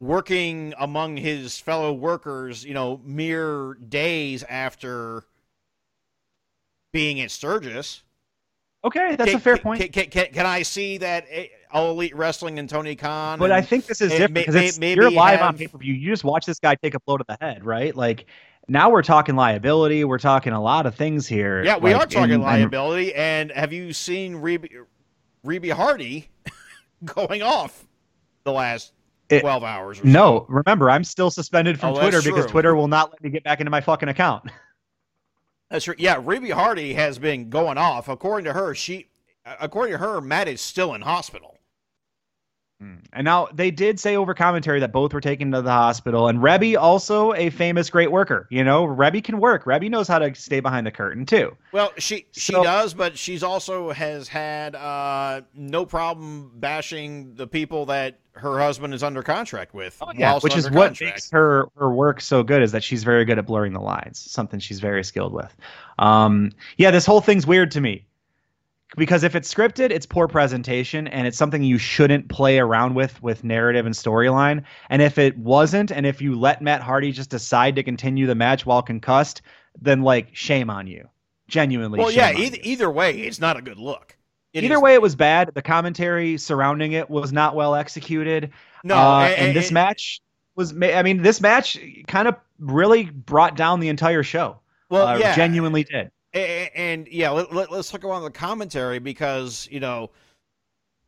working 0.00 0.74
among 0.78 1.16
his 1.16 1.58
fellow 1.58 1.92
workers, 1.92 2.64
you 2.64 2.74
know, 2.74 3.00
mere 3.04 3.74
days 3.74 4.42
after 4.44 5.24
being 6.92 7.20
at 7.20 7.30
Sturgis. 7.30 8.02
Okay, 8.84 9.16
that's 9.16 9.30
can, 9.30 9.38
a 9.38 9.42
fair 9.42 9.56
point. 9.56 9.92
Can, 9.92 10.08
can, 10.08 10.26
can, 10.32 10.46
I 10.46 10.62
see 10.62 10.98
that 10.98 11.26
eh, 11.28 11.48
All 11.72 11.90
Elite 11.90 12.14
Wrestling 12.14 12.60
and 12.60 12.70
Tony 12.70 12.94
Khan? 12.94 13.40
But 13.40 13.46
and, 13.46 13.54
I 13.54 13.60
think 13.60 13.86
this 13.86 14.00
is 14.00 14.12
different 14.12 14.34
because 14.34 14.78
maybe 14.78 15.00
you're 15.00 15.10
live 15.10 15.40
have, 15.40 15.48
on 15.48 15.58
pay 15.58 15.66
per 15.66 15.78
view. 15.78 15.94
You 15.94 16.10
just 16.12 16.22
watch 16.22 16.46
this 16.46 16.60
guy 16.60 16.76
take 16.76 16.94
a 16.94 17.00
blow 17.00 17.16
to 17.16 17.24
the 17.26 17.36
head, 17.40 17.64
right? 17.64 17.94
Like 17.94 18.26
now 18.68 18.90
we're 18.90 19.02
talking 19.02 19.34
liability. 19.34 20.04
We're 20.04 20.18
talking 20.18 20.52
a 20.52 20.60
lot 20.60 20.86
of 20.86 20.94
things 20.94 21.26
here. 21.26 21.64
Yeah, 21.64 21.78
we 21.78 21.94
like, 21.94 22.02
are 22.02 22.06
talking 22.06 22.34
and, 22.34 22.42
liability. 22.42 23.14
And 23.14 23.50
have 23.52 23.72
you 23.72 23.92
seen 23.92 24.34
Reby 24.34 25.72
Hardy 25.72 26.28
going 27.04 27.42
off 27.42 27.86
the 28.44 28.52
last 28.52 28.92
it, 29.30 29.40
12 29.40 29.64
hours 29.64 30.04
no, 30.04 30.46
so? 30.46 30.46
remember, 30.48 30.90
I'm 30.90 31.04
still 31.04 31.30
suspended 31.30 31.78
from 31.78 31.94
oh, 31.94 32.00
Twitter 32.00 32.22
because 32.22 32.46
Twitter 32.46 32.74
will 32.74 32.88
not 32.88 33.10
let 33.10 33.22
me 33.22 33.30
get 33.30 33.44
back 33.44 33.60
into 33.60 33.70
my 33.70 33.80
fucking 33.80 34.08
account. 34.08 34.50
That's 35.70 35.84
true. 35.84 35.94
Yeah, 35.98 36.16
Reby 36.16 36.52
Hardy 36.52 36.94
has 36.94 37.18
been 37.18 37.50
going 37.50 37.76
off. 37.76 38.08
According 38.08 38.46
to 38.46 38.54
her, 38.54 38.74
she, 38.74 39.08
according 39.60 39.92
to 39.92 39.98
her, 39.98 40.20
Matt 40.20 40.48
is 40.48 40.62
still 40.62 40.94
in 40.94 41.02
hospital. 41.02 41.57
And 43.12 43.24
now 43.24 43.48
they 43.52 43.70
did 43.72 43.98
say 43.98 44.14
over 44.14 44.34
commentary 44.34 44.78
that 44.80 44.92
both 44.92 45.12
were 45.12 45.20
taken 45.20 45.50
to 45.50 45.62
the 45.62 45.72
hospital. 45.72 46.28
And 46.28 46.38
Reby 46.38 46.76
also 46.78 47.32
a 47.34 47.50
famous 47.50 47.90
great 47.90 48.12
worker. 48.12 48.46
You 48.50 48.62
know, 48.62 48.86
Reby 48.86 49.24
can 49.24 49.40
work. 49.40 49.64
Reby 49.64 49.90
knows 49.90 50.06
how 50.06 50.20
to 50.20 50.32
stay 50.36 50.60
behind 50.60 50.86
the 50.86 50.92
curtain 50.92 51.26
too. 51.26 51.56
Well, 51.72 51.90
she 51.98 52.26
she 52.32 52.52
So- 52.52 52.62
does, 52.62 52.94
but 52.94 53.18
she's 53.18 53.42
also 53.42 53.90
has 53.90 54.28
had 54.28 54.76
uh, 54.76 55.40
no 55.54 55.86
problem 55.86 56.52
bashing 56.54 57.34
the 57.34 57.48
people 57.48 57.86
that 57.86 58.20
her 58.34 58.60
husband 58.60 58.94
is 58.94 59.02
under 59.02 59.24
contract 59.24 59.74
with. 59.74 60.00
whilst 60.00 60.44
which 60.44 60.56
is 60.56 60.70
what 60.70 60.88
contract. 60.90 61.00
makes 61.16 61.30
her 61.32 61.66
her 61.76 61.90
work 61.92 62.20
so 62.20 62.44
good 62.44 62.62
is 62.62 62.70
that 62.70 62.84
she's 62.84 63.02
very 63.02 63.24
good 63.24 63.38
at 63.40 63.46
blurring 63.46 63.72
the 63.72 63.80
lines. 63.80 64.20
Something 64.20 64.60
she's 64.60 64.78
very 64.78 65.02
skilled 65.02 65.32
with. 65.32 65.52
Um, 65.98 66.52
yeah, 66.76 66.92
this 66.92 67.04
whole 67.04 67.20
thing's 67.20 67.44
weird 67.48 67.72
to 67.72 67.80
me 67.80 68.04
because 68.96 69.22
if 69.22 69.34
it's 69.34 69.52
scripted, 69.52 69.90
it's 69.90 70.06
poor 70.06 70.26
presentation 70.28 71.06
and 71.08 71.26
it's 71.26 71.36
something 71.36 71.62
you 71.62 71.78
shouldn't 71.78 72.28
play 72.28 72.58
around 72.58 72.94
with 72.94 73.22
with 73.22 73.44
narrative 73.44 73.86
and 73.86 73.94
storyline. 73.94 74.64
And 74.90 75.02
if 75.02 75.18
it 75.18 75.36
wasn't, 75.38 75.90
and 75.92 76.06
if 76.06 76.22
you 76.22 76.38
let 76.38 76.62
Matt 76.62 76.80
Hardy 76.80 77.12
just 77.12 77.30
decide 77.30 77.76
to 77.76 77.82
continue 77.82 78.26
the 78.26 78.34
match 78.34 78.64
while 78.66 78.82
concussed, 78.82 79.42
then 79.80 80.02
like 80.02 80.34
shame 80.34 80.70
on 80.70 80.86
you. 80.86 81.08
Genuinely. 81.48 81.98
Well, 81.98 82.10
shame 82.10 82.36
yeah. 82.36 82.44
Either, 82.44 82.58
either 82.62 82.90
way, 82.90 83.18
it's 83.20 83.40
not 83.40 83.56
a 83.56 83.62
good 83.62 83.78
look. 83.78 84.16
It 84.54 84.64
Either 84.64 84.76
is- 84.76 84.80
way, 84.80 84.94
it 84.94 85.02
was 85.02 85.14
bad. 85.14 85.50
The 85.54 85.62
commentary 85.62 86.38
surrounding 86.38 86.92
it 86.92 87.08
was 87.10 87.32
not 87.32 87.54
well 87.54 87.74
executed. 87.74 88.50
no. 88.84 88.96
Uh, 88.96 89.20
and, 89.36 89.48
and, 89.48 89.56
this 89.56 89.68
and- 89.68 89.74
match 89.74 90.20
was, 90.56 90.72
I 90.82 91.02
mean, 91.02 91.22
this 91.22 91.40
match 91.40 91.78
kind 92.06 92.26
of 92.26 92.34
really 92.58 93.04
brought 93.04 93.54
down 93.56 93.80
the 93.80 93.88
entire 93.88 94.22
show. 94.22 94.58
well, 94.90 95.06
Uh, 95.06 95.18
yeah, 95.18 95.36
genuinely 95.36 95.84
did. 95.84 96.10
And, 96.34 96.70
and 96.74 97.08
yeah, 97.08 97.30
let, 97.30 97.52
let, 97.54 97.70
us 97.72 97.90
talk 97.90 98.04
about 98.04 98.20
the 98.22 98.30
commentary 98.30 98.98
because 98.98 99.68
you 99.70 99.80
know 99.80 100.10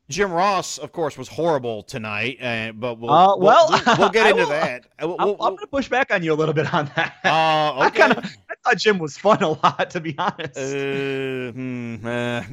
Jim 0.08 0.32
Ross, 0.32 0.76
of 0.78 0.90
course, 0.92 1.16
was 1.16 1.28
horrible 1.28 1.84
tonight. 1.84 2.38
Uh, 2.42 2.72
but 2.72 2.98
we'll, 2.98 3.10
Uh, 3.12 3.36
well, 3.36 3.68
we'll, 3.70 3.96
we'll 3.96 4.08
get 4.10 4.26
into 4.30 4.42
will- 4.42 4.48
that. 4.50 4.86
Uh, 5.00 5.06
We'll, 5.06 5.16
I'm, 5.20 5.28
I'm 5.28 5.36
going 5.54 5.58
to 5.58 5.66
push 5.68 5.88
back 5.88 6.12
on 6.12 6.22
you 6.24 6.32
a 6.32 6.34
little 6.34 6.52
bit 6.54 6.72
on 6.74 6.90
that. 6.96 7.14
uh, 7.24 7.28
I 7.78 7.90
kind 7.94 8.14
of, 8.14 8.24
I 8.24 8.54
thought 8.64 8.76
Jim 8.78 8.98
was 8.98 9.16
fun 9.16 9.40
a 9.42 9.50
lot, 9.50 9.88
to 9.90 10.00
be 10.00 10.16
honest. 10.18 10.56
Uh, 10.58 11.52
hmm, 11.52 11.96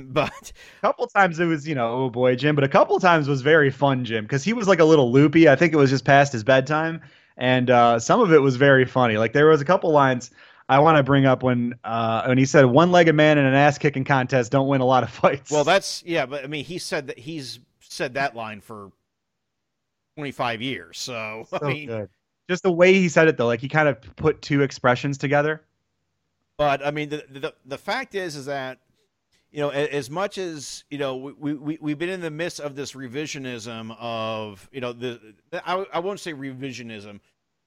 but 0.14 0.52
a 0.78 0.82
couple 0.82 1.08
times 1.08 1.40
it 1.40 1.46
was, 1.46 1.68
you 1.68 1.74
know, 1.74 2.04
oh 2.04 2.10
boy, 2.12 2.36
Jim, 2.36 2.54
but 2.54 2.64
a 2.64 2.70
couple 2.70 3.00
times 3.00 3.28
was 3.28 3.42
very 3.42 3.72
fun, 3.72 4.06
Jim, 4.06 4.26
because 4.26 4.44
he 4.44 4.54
was 4.54 4.68
like 4.68 4.80
a 4.80 4.86
little 4.86 5.12
loopy. 5.12 5.50
I 5.50 5.56
think 5.56 5.74
it 5.74 5.78
was 5.78 5.90
just 5.90 6.06
past 6.06 6.32
his 6.34 6.44
bedtime, 6.44 7.02
and 7.38 7.72
uh, 7.72 7.98
some 7.98 8.22
of 8.22 8.32
it 8.32 8.42
was 8.42 8.56
very 8.56 8.86
funny. 8.86 9.18
Like 9.18 9.34
there 9.34 9.48
was 9.48 9.62
a 9.62 9.66
couple 9.66 9.92
lines 9.92 10.30
I 10.70 10.80
want 10.80 10.98
to 10.98 11.04
bring 11.04 11.26
up 11.26 11.44
when 11.44 11.76
uh, 11.84 12.26
when 12.26 12.38
he 12.38 12.46
said, 12.46 12.66
"One-legged 12.66 13.16
man 13.16 13.38
in 13.38 13.46
an 13.46 13.54
ass-kicking 13.54 14.04
contest 14.04 14.52
don't 14.52 14.68
win 14.68 14.82
a 14.82 14.86
lot 14.86 15.04
of 15.04 15.10
fights." 15.10 15.50
well, 15.52 15.64
that's 15.64 16.04
yeah. 16.06 16.26
But 16.26 16.44
I 16.44 16.48
mean, 16.48 16.66
he 16.66 16.78
said 16.78 17.08
that 17.08 17.18
he's 17.18 17.60
said 17.80 18.16
that 18.16 18.36
line 18.36 18.60
for 18.60 18.92
twenty 20.16 20.32
five 20.32 20.62
years. 20.62 20.98
So, 20.98 21.48
so 21.50 21.60
I 21.62 21.68
mean, 21.68 21.88
good. 21.88 22.10
Just 22.50 22.64
the 22.64 22.72
way 22.72 22.94
he 22.94 23.10
said 23.10 23.28
it, 23.28 23.38
though, 23.38 23.48
like 23.48 23.62
he 23.62 23.70
kind 23.70 23.88
of 23.88 24.00
put 24.16 24.42
two 24.42 24.62
expressions 24.62 25.18
together. 25.18 25.64
But 26.58 26.86
I 26.86 26.92
mean, 26.92 27.10
the 27.10 27.24
the, 27.30 27.54
the 27.66 27.78
fact 27.78 28.16
is, 28.16 28.36
is 28.36 28.46
that 28.46 28.80
you 29.52 29.60
know, 29.60 29.70
as 29.70 30.10
much 30.10 30.38
as 30.38 30.84
you 30.90 30.98
know, 30.98 31.16
we 31.16 31.54
we 31.54 31.78
we've 31.80 31.98
been 31.98 32.10
in 32.10 32.22
the 32.22 32.32
midst 32.32 32.60
of 32.60 32.76
this 32.76 32.92
revisionism 32.92 33.96
of 34.00 34.68
you 34.72 34.82
know 34.82 34.92
the 34.92 35.20
I, 35.66 35.86
I 35.94 36.00
won't 36.00 36.20
say 36.20 36.34
revisionism, 36.34 37.20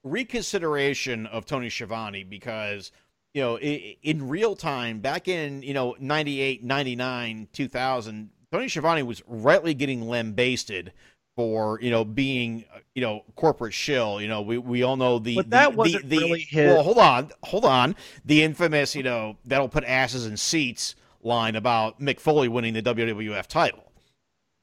reconsideration 0.03 1.25
of 1.27 1.45
Tony 1.45 1.69
Schiavone 1.69 2.23
because 2.23 2.91
you 3.33 3.41
know 3.41 3.57
in 3.59 4.27
real 4.27 4.55
time 4.55 4.99
back 4.99 5.27
in 5.27 5.61
you 5.61 5.73
know 5.73 5.95
98 5.99 6.63
99 6.63 7.47
2000 7.53 8.29
tony 8.51 8.67
Schiavone 8.67 9.03
was 9.03 9.21
rightly 9.25 9.73
getting 9.73 10.07
lambasted 10.07 10.91
for 11.35 11.79
you 11.81 11.89
know 11.89 12.03
being 12.03 12.65
uh, 12.73 12.79
you 12.93 13.01
know 13.01 13.23
corporate 13.35 13.73
shill. 13.73 14.21
You 14.21 14.27
know 14.27 14.41
we, 14.41 14.57
we 14.57 14.83
all 14.83 14.97
know 14.97 15.19
the 15.19 15.35
But 15.35 15.49
that 15.51 15.71
the, 15.71 15.77
wasn't 15.77 16.09
the, 16.09 16.17
the, 16.17 16.25
really 16.25 16.39
his- 16.41 16.73
well 16.73 16.83
hold 16.83 16.97
on 16.97 17.31
hold 17.43 17.65
on. 17.65 17.95
The 18.25 18.43
infamous 18.43 18.95
you 18.95 19.03
know 19.03 19.37
that'll 19.45 19.69
put 19.69 19.83
asses 19.85 20.25
in 20.25 20.35
seats 20.37 20.95
line 21.21 21.55
about 21.55 21.99
Mick 21.99 22.19
Foley 22.19 22.47
winning 22.47 22.73
the 22.73 22.81
WWF 22.81 23.47
title 23.47 23.90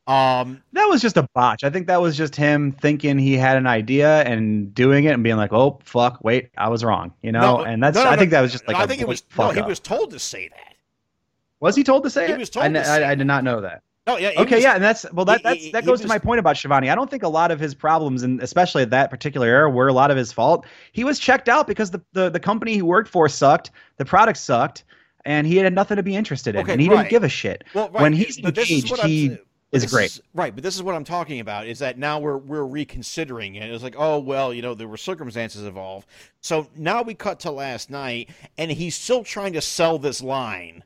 um 0.09 0.62
That 0.73 0.87
was 0.87 1.03
just 1.03 1.16
a 1.16 1.29
botch. 1.35 1.64
I 1.64 1.71
think 1.71 1.87
that 1.88 2.01
was 2.01 2.16
just 2.16 2.35
him 2.35 2.73
thinking 2.73 3.18
he 3.18 3.35
had 3.35 3.57
an 3.59 3.66
idea 3.66 4.23
and 4.23 4.75
doing 4.75 5.05
it 5.05 5.12
and 5.12 5.23
being 5.23 5.37
like, 5.37 5.53
"Oh 5.53 5.79
fuck, 5.85 6.25
wait, 6.25 6.51
I 6.57 6.68
was 6.71 6.83
wrong," 6.83 7.12
you 7.23 7.31
know. 7.33 7.59
no, 7.59 7.64
and 7.64 7.83
that's 7.83 7.97
no, 7.97 8.05
no, 8.05 8.11
I 8.11 8.16
think 8.16 8.31
no, 8.31 8.38
that 8.38 8.40
was 8.42 8.53
just 8.53 8.66
like 8.66 8.77
I 8.77 8.85
a 8.85 8.87
think 8.87 9.01
it 9.03 9.09
was 9.09 9.23
no 9.38 9.51
he 9.51 9.61
up. 9.61 9.68
was 9.68 9.79
told 9.81 10.11
to 10.12 10.18
say 10.18 10.49
that 10.49 10.75
Was 11.61 11.77
he 11.77 11.85
told 11.85 12.05
to 12.05 12.11
say 12.11 12.27
He 12.27 12.33
it? 12.33 12.38
was 12.38 12.51
told 12.51 12.64
I, 12.64 12.68
to 12.68 12.73
kn- 12.75 12.85
say 12.85 13.05
I, 13.05 13.11
I 13.11 13.14
did 13.14 13.27
not 13.27 13.44
know 13.44 13.61
that. 13.61 13.83
no 14.07 14.16
yeah 14.16 14.31
Okay, 14.38 14.55
was- 14.57 14.64
yeah, 14.64 14.75
and 14.77 14.83
that's 14.83 15.05
well, 15.12 15.27
that 15.27 15.38
he- 15.38 15.42
that's 15.42 15.62
he- 15.64 15.71
that 15.73 15.83
he 15.85 15.87
goes 15.87 16.01
to 16.01 16.09
my 16.09 16.18
point 16.18 16.38
about 16.40 16.57
Schiavone. 16.57 16.88
I 16.88 16.94
don't 16.94 17.11
think 17.11 17.23
a 17.23 17.29
lot 17.29 17.51
of 17.51 17.61
his 17.61 17.75
problems, 17.75 18.23
and 18.23 18.40
especially 18.42 18.83
at 18.83 18.90
that 18.90 19.11
particular 19.11 19.47
era, 19.47 19.68
were 19.71 19.88
a 19.88 19.92
lot 19.92 20.11
of 20.11 20.16
his 20.16 20.33
fault. 20.33 20.64
He 20.92 21.05
was 21.05 21.18
checked 21.18 21.49
out 21.51 21.66
because 21.66 21.90
the 21.90 22.01
the, 22.14 22.31
the 22.31 22.40
company 22.40 22.73
he 22.73 22.83
worked 22.83 23.11
for 23.11 23.29
sucked, 23.29 23.71
the 23.99 24.07
product 24.07 24.38
sucked, 24.38 24.85
and 25.27 25.47
he 25.47 25.57
had 25.59 25.75
nothing 25.75 25.97
to 25.97 26.03
be 26.03 26.16
interested 26.16 26.55
in, 26.55 26.62
Okay, 26.62 26.73
and 26.73 26.81
he 26.81 26.88
right. 26.88 26.97
didn't 26.99 27.11
give 27.11 27.25
a 27.25 27.29
shit. 27.29 27.64
Well, 27.75 27.90
right, 27.90 28.01
when 28.03 28.12
he's 28.14 28.40
but 28.40 28.57
engaged, 28.57 28.71
he 28.71 28.81
sa- 28.81 28.97
but 28.97 29.44
is 29.70 29.83
this 29.83 29.92
great. 29.92 30.20
right, 30.35 30.54
but 30.54 30.64
this 30.64 30.76
is 30.76 30.83
what 30.83 30.94
I'm 30.94 31.04
talking 31.04 31.40
about 31.40 31.66
is 31.66 31.81
that 31.81 31.98
now 31.98 32.18
we're 32.18 32.38
we're 32.38 32.64
reconsidering 32.64 33.57
it. 33.57 33.70
It's 33.70 33.83
like, 33.83 33.96
oh 33.98 34.18
well, 34.18 34.54
you 34.54 34.62
know, 34.62 34.74
there 34.74 34.88
were 34.88 34.96
circumstances 34.96 35.64
involved. 35.64 36.07
So 36.40 36.68
now 36.74 37.02
we 37.02 37.14
cut 37.14 37.40
to 37.40 37.50
last 37.50 37.90
night, 37.90 38.31
and 38.57 38.70
he's 38.70 38.94
still 38.94 39.22
trying 39.24 39.52
to 39.52 39.61
sell 39.61 39.98
this 39.98 40.22
line 40.22 40.85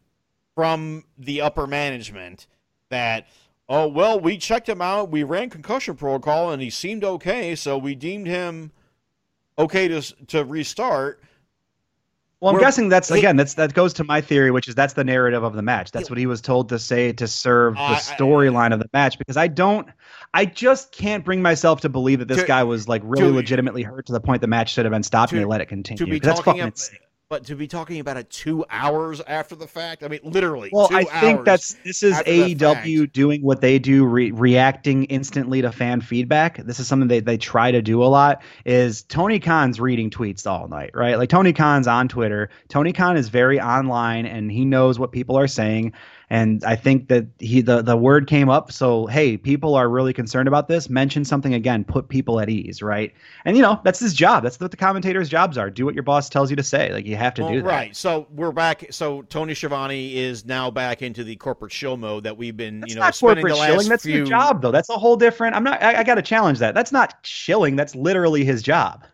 from 0.54 1.04
the 1.16 1.40
upper 1.40 1.66
management 1.66 2.46
that, 2.88 3.28
oh 3.68 3.86
well, 3.86 4.18
we 4.18 4.36
checked 4.36 4.68
him 4.68 4.82
out, 4.82 5.10
we 5.10 5.22
ran 5.22 5.48
concussion 5.48 5.94
protocol, 5.94 6.50
and 6.50 6.60
he 6.60 6.70
seemed 6.70 7.04
okay, 7.04 7.54
so 7.54 7.78
we 7.78 7.94
deemed 7.94 8.26
him 8.26 8.72
okay 9.58 9.86
to 9.86 10.02
to 10.26 10.44
restart. 10.44 11.22
Well, 12.42 12.50
I'm 12.50 12.54
We're- 12.56 12.64
guessing 12.66 12.88
that's 12.88 13.08
he- 13.08 13.20
again 13.20 13.36
that's 13.36 13.54
that 13.54 13.72
goes 13.72 13.92
to 13.94 14.04
my 14.04 14.20
theory, 14.20 14.50
which 14.50 14.66
is 14.66 14.74
that's 14.74 14.94
the 14.94 15.04
narrative 15.04 15.44
of 15.44 15.54
the 15.54 15.62
match. 15.62 15.92
That's 15.92 16.10
what 16.10 16.18
he 16.18 16.26
was 16.26 16.40
told 16.40 16.70
to 16.70 16.78
say 16.80 17.12
to 17.12 17.28
serve 17.28 17.76
oh, 17.78 17.80
I- 17.80 17.94
the 17.94 18.00
storyline 18.00 18.72
of 18.72 18.80
the 18.80 18.90
match. 18.92 19.16
Because 19.16 19.36
I 19.36 19.46
don't, 19.46 19.86
I 20.34 20.44
just 20.46 20.90
can't 20.90 21.24
bring 21.24 21.40
myself 21.40 21.82
to 21.82 21.88
believe 21.88 22.18
that 22.18 22.26
this 22.26 22.40
To- 22.40 22.46
guy 22.46 22.64
was 22.64 22.88
like 22.88 23.00
really 23.04 23.28
to- 23.28 23.34
legitimately 23.36 23.84
hurt 23.84 24.06
to 24.06 24.12
the 24.12 24.20
point 24.20 24.40
the 24.40 24.48
match 24.48 24.72
should 24.72 24.84
have 24.84 24.90
been 24.92 25.04
stopped 25.04 25.30
and 25.30 25.40
they 25.40 25.44
let 25.44 25.60
it 25.60 25.66
continue. 25.66 26.04
to 26.04 26.10
be 26.10 26.18
'Cause 26.18 26.26
that's 26.26 26.38
talking 26.40 26.52
fucking 26.54 26.62
ab- 26.62 26.68
insane. 26.72 26.98
But 27.32 27.46
to 27.46 27.56
be 27.56 27.66
talking 27.66 27.98
about 27.98 28.18
it 28.18 28.28
two 28.28 28.62
hours 28.68 29.22
after 29.26 29.54
the 29.54 29.66
fact, 29.66 30.02
I 30.02 30.08
mean, 30.08 30.20
literally. 30.22 30.68
Well, 30.70 30.88
two 30.88 30.96
I 30.96 31.04
think 31.04 31.46
that's 31.46 31.72
this 31.82 32.02
is 32.02 32.18
AEW 32.18 32.98
fact. 33.00 33.12
doing 33.14 33.40
what 33.40 33.62
they 33.62 33.78
do, 33.78 34.04
re- 34.04 34.32
reacting 34.32 35.04
instantly 35.04 35.62
to 35.62 35.72
fan 35.72 36.02
feedback. 36.02 36.58
This 36.58 36.78
is 36.78 36.86
something 36.86 37.08
they 37.08 37.20
they 37.20 37.38
try 37.38 37.70
to 37.70 37.80
do 37.80 38.02
a 38.02 38.04
lot. 38.04 38.42
Is 38.66 39.04
Tony 39.04 39.40
Khan's 39.40 39.80
reading 39.80 40.10
tweets 40.10 40.46
all 40.46 40.68
night, 40.68 40.90
right? 40.92 41.16
Like 41.16 41.30
Tony 41.30 41.54
Khan's 41.54 41.86
on 41.86 42.06
Twitter. 42.06 42.50
Tony 42.68 42.92
Khan 42.92 43.16
is 43.16 43.30
very 43.30 43.58
online, 43.58 44.26
and 44.26 44.52
he 44.52 44.66
knows 44.66 44.98
what 44.98 45.10
people 45.10 45.38
are 45.38 45.48
saying. 45.48 45.94
And 46.32 46.64
I 46.64 46.76
think 46.76 47.08
that 47.08 47.26
he 47.40 47.60
the 47.60 47.82
the 47.82 47.94
word 47.94 48.26
came 48.26 48.48
up. 48.48 48.72
So 48.72 49.04
hey, 49.04 49.36
people 49.36 49.74
are 49.74 49.86
really 49.86 50.14
concerned 50.14 50.48
about 50.48 50.66
this. 50.66 50.88
Mention 50.88 51.26
something 51.26 51.52
again. 51.52 51.84
Put 51.84 52.08
people 52.08 52.40
at 52.40 52.48
ease, 52.48 52.80
right? 52.80 53.12
And 53.44 53.54
you 53.54 53.62
know 53.62 53.78
that's 53.84 53.98
his 53.98 54.14
job. 54.14 54.42
That's 54.42 54.58
what 54.58 54.70
the 54.70 54.78
commentators' 54.78 55.28
jobs 55.28 55.58
are. 55.58 55.68
Do 55.68 55.84
what 55.84 55.92
your 55.92 56.04
boss 56.04 56.30
tells 56.30 56.48
you 56.48 56.56
to 56.56 56.62
say. 56.62 56.90
Like 56.90 57.04
you 57.04 57.16
have 57.16 57.34
to 57.34 57.42
Well, 57.42 57.52
do 57.52 57.60
that. 57.60 57.68
Right. 57.68 57.94
So 57.94 58.28
we're 58.30 58.50
back. 58.50 58.86
So 58.92 59.20
Tony 59.28 59.52
Schiavone 59.52 60.16
is 60.16 60.46
now 60.46 60.70
back 60.70 61.02
into 61.02 61.22
the 61.22 61.36
corporate 61.36 61.70
show 61.70 61.98
mode 61.98 62.24
that 62.24 62.34
we've 62.34 62.56
been, 62.56 62.80
That's 62.80 62.94
you 62.94 62.96
know, 62.96 63.04
not 63.04 63.14
spending 63.14 63.44
corporate 63.44 63.52
the 63.52 63.60
last 63.60 63.68
shilling. 63.68 63.88
That's 63.90 64.04
few. 64.04 64.16
your 64.16 64.24
job, 64.24 64.62
though. 64.62 64.72
That's 64.72 64.88
a 64.88 64.96
whole 64.96 65.16
different. 65.16 65.54
I'm 65.54 65.64
not. 65.64 65.82
I, 65.82 65.96
I 65.96 66.02
got 66.02 66.14
to 66.14 66.22
challenge 66.22 66.60
that. 66.60 66.74
That's 66.74 66.92
not 66.92 67.14
shilling. 67.24 67.76
That's 67.76 67.94
literally 67.94 68.42
his 68.42 68.62
job. 68.62 69.04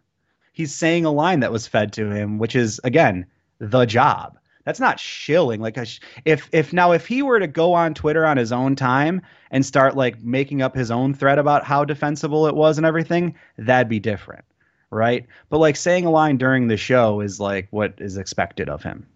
He's 0.53 0.73
saying 0.73 1.05
a 1.05 1.11
line 1.11 1.41
that 1.41 1.51
was 1.51 1.67
fed 1.67 1.93
to 1.95 2.13
him, 2.13 2.39
which 2.39 2.55
is 2.55 2.81
again 2.85 3.27
the 3.59 3.87
job. 3.87 4.38
That's 4.69 4.81
not 4.81 5.01
shilling. 5.01 5.63
Like 5.63 5.79
a 5.79 5.87
sh- 5.87 5.99
if 6.27 6.47
if 6.53 6.75
now 6.75 6.93
if 6.93 7.07
he 7.07 7.23
were 7.23 7.41
to 7.41 7.47
go 7.47 7.73
on 7.73 7.95
Twitter 7.95 8.27
on 8.27 8.37
his 8.37 8.53
own 8.53 8.77
time 8.77 9.23
and 9.51 9.65
start 9.65 9.97
like 9.97 10.23
making 10.23 10.61
up 10.61 10.75
his 10.75 10.91
own 10.91 11.15
thread 11.15 11.39
about 11.39 11.65
how 11.65 11.87
defensible 11.87 12.47
it 12.47 12.55
was 12.55 12.77
and 12.77 12.87
everything, 12.87 13.35
that'd 13.57 13.89
be 13.89 13.99
different, 13.99 14.45
right? 14.91 15.25
But 15.49 15.61
like 15.61 15.75
saying 15.75 16.05
a 16.05 16.11
line 16.11 16.37
during 16.37 16.69
the 16.69 16.77
show 16.77 17.21
is 17.23 17.41
like 17.41 17.69
what 17.71 17.95
is 17.97 18.19
expected 18.19 18.69
of 18.69 18.83
him. 18.83 19.07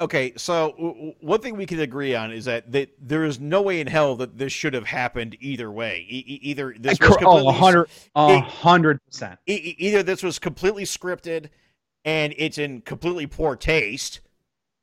Okay, 0.00 0.32
so 0.36 0.74
w- 0.78 1.12
one 1.22 1.40
thing 1.40 1.56
we 1.56 1.66
can 1.66 1.80
agree 1.80 2.14
on 2.14 2.30
is 2.30 2.44
that, 2.44 2.70
that 2.70 2.90
there 3.00 3.24
is 3.24 3.40
no 3.40 3.60
way 3.60 3.80
in 3.80 3.88
hell 3.88 4.14
that 4.14 4.38
this 4.38 4.52
should 4.52 4.74
have 4.74 4.86
happened 4.86 5.36
either 5.40 5.72
way. 5.72 6.06
E- 6.08 6.24
e- 6.24 6.40
either 6.40 6.72
this 6.78 7.00
was 7.00 7.10
oh, 7.10 7.16
completely 7.16 7.48
a 8.14 8.36
e- 8.36 8.40
hundred 8.48 9.04
percent. 9.06 9.40
e- 9.48 9.74
either 9.76 10.04
this 10.04 10.22
was 10.22 10.38
completely 10.38 10.84
scripted 10.84 11.48
and 12.04 12.32
it's 12.38 12.58
in 12.58 12.80
completely 12.82 13.26
poor 13.26 13.56
taste 13.56 14.20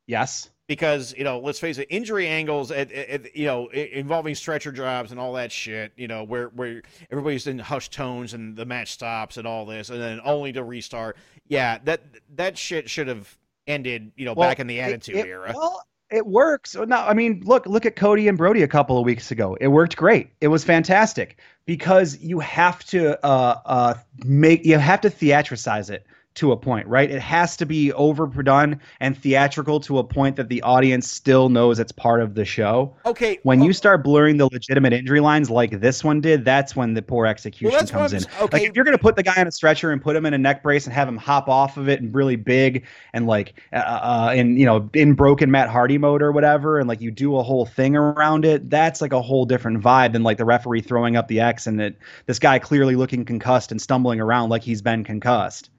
Yes. 0.08 0.50
because 0.68 1.14
you 1.18 1.24
know 1.24 1.40
let's 1.40 1.60
face 1.60 1.78
it 1.78 1.88
injury 1.90 2.28
angles 2.28 2.72
at, 2.72 2.92
at, 2.92 3.10
at- 3.10 3.36
you 3.36 3.46
know 3.46 3.68
involving 3.70 4.34
stretcher 4.36 4.72
jobs 4.72 5.12
and 5.12 5.20
all 5.20 5.34
that 5.34 5.52
shit 5.52 5.92
you 5.96 6.08
know 6.08 6.24
where 6.24 6.48
where 6.50 6.82
everybody's 7.12 7.46
in 7.48 7.60
hushed 7.60 7.92
tones 7.94 8.34
and 8.34 8.56
the 8.56 8.66
match 8.66 8.92
stops 8.92 9.38
and 9.38 9.46
all 9.48 9.66
this 9.66 9.90
and 9.90 10.02
then 10.02 10.20
only 10.24 10.52
to 10.54 10.64
restart 10.64 11.18
yeah 11.48 11.78
that 11.84 12.02
that 12.36 12.58
shit 12.58 12.90
should 12.90 13.08
have 13.08 13.38
ended 13.68 14.12
you 14.16 14.26
know 14.26 14.34
Well, 14.34 14.50
back 14.50 14.60
in 14.60 14.68
the 14.68 14.80
it- 14.80 14.84
attitude 14.84 15.16
it- 15.18 15.28
era 15.28 15.54
Well, 15.56 15.84
it 16.12 16.28
works. 16.28 16.76
No, 16.76 16.98
I 16.98 17.16
mean, 17.16 17.42
look, 17.46 17.66
look 17.66 17.84
at 17.88 17.96
Cody 17.96 18.28
and 18.28 18.38
Brodie 18.38 18.62
a 18.62 18.68
couple 18.68 19.00
of 19.00 19.06
weeks 19.06 19.32
ago. 19.32 19.58
It 19.60 19.70
worked 19.70 19.98
great. 19.98 20.30
It 20.40 20.50
was 20.50 20.64
fantastic 20.64 21.40
because 21.66 22.20
you 22.20 22.40
have 22.40 22.84
to 22.86 23.20
uh, 23.26 23.60
uh, 23.66 23.94
make 24.24 24.64
you 24.66 24.78
have 24.78 25.02
to 25.02 25.10
theatricize 25.10 25.90
it 25.90 26.06
to 26.36 26.52
a 26.52 26.58
point, 26.58 26.88
right? 26.88 27.10
It 27.10 27.22
has 27.22 27.56
to 27.58 27.66
be 27.66 27.92
overdone 27.94 28.80
and 29.00 29.18
theatrical 29.18 29.80
to 29.82 30.00
a 30.00 30.04
point 30.04 30.36
that 30.36 30.50
the 30.50 30.62
audience 30.62 31.10
still 31.10 31.50
knows 31.50 31.80
it's 31.80 31.92
part 31.92 32.22
of 32.22 32.36
the 32.36 32.46
show. 32.46 32.94
okay 33.06 33.40
When 33.44 33.62
oh, 33.62 33.66
you 33.66 33.74
start 33.74 34.04
blurring 34.04 34.38
the 34.38 34.48
legitimate 34.52 34.94
injury 34.94 35.22
lines 35.22 35.50
like 35.50 35.80
this 35.80 36.04
one 36.04 36.22
did, 36.22 36.44
that's 36.46 36.76
when 36.76 36.94
the 36.94 37.02
poor 37.02 37.26
execution 37.26 37.78
what 37.78 37.90
comes 37.90 38.14
in. 38.14 38.24
okay. 38.42 38.60
Like 38.60 38.70
if 38.70 38.76
you're 38.76 38.86
gonna 38.86 38.98
put 38.98 39.16
the 39.16 39.24
guy 39.24 39.36
on 39.38 39.48
a 39.48 39.52
stretcher 39.52 39.92
and 39.92 40.02
put 40.02 40.16
him 40.16 40.26
in 40.26 40.34
a 40.34 40.38
neck 40.38 40.62
brace 40.62 40.86
and 40.86 40.94
have 40.94 41.08
him 41.08 41.18
hop 41.18 41.48
off 41.48 41.78
of 41.78 41.88
it 41.88 42.02
and 42.02 42.14
really 42.14 42.36
big 42.36 42.86
and 43.14 43.28
like 43.28 43.62
uh, 43.72 43.78
uh 43.78 44.34
in 44.36 44.58
you 44.58 44.66
know 44.66 44.90
in 44.94 45.14
broken 45.14 45.50
Matt 45.50 45.70
Hardy 45.70 45.98
mode 45.98 46.22
or 46.22 46.32
whatever, 46.32 46.80
and 46.80 46.88
like 46.88 47.00
you 47.00 47.12
do 47.12 47.38
a 47.38 47.44
whole 47.44 47.66
thing 47.66 47.96
around 47.96 48.44
it, 48.44 48.70
that's 48.70 49.02
like 49.02 49.14
a 49.14 49.22
whole 49.22 49.46
different 49.46 49.82
vibe 49.82 50.12
than 50.12 50.24
like 50.24 50.38
the 50.38 50.46
referee 50.46 50.82
throwing 50.82 51.16
up 51.16 51.28
the 51.30 51.40
X 51.40 51.66
and 51.66 51.80
that 51.80 51.96
this 52.26 52.40
guy 52.40 52.60
clearly 52.60 52.96
looking 52.96 53.24
concussed 53.24 53.72
and 53.72 53.82
stumbling 53.82 54.20
around 54.20 54.50
like 54.50 54.64
he's 54.64 54.82
been 54.82 55.04
concussed. 55.04 55.70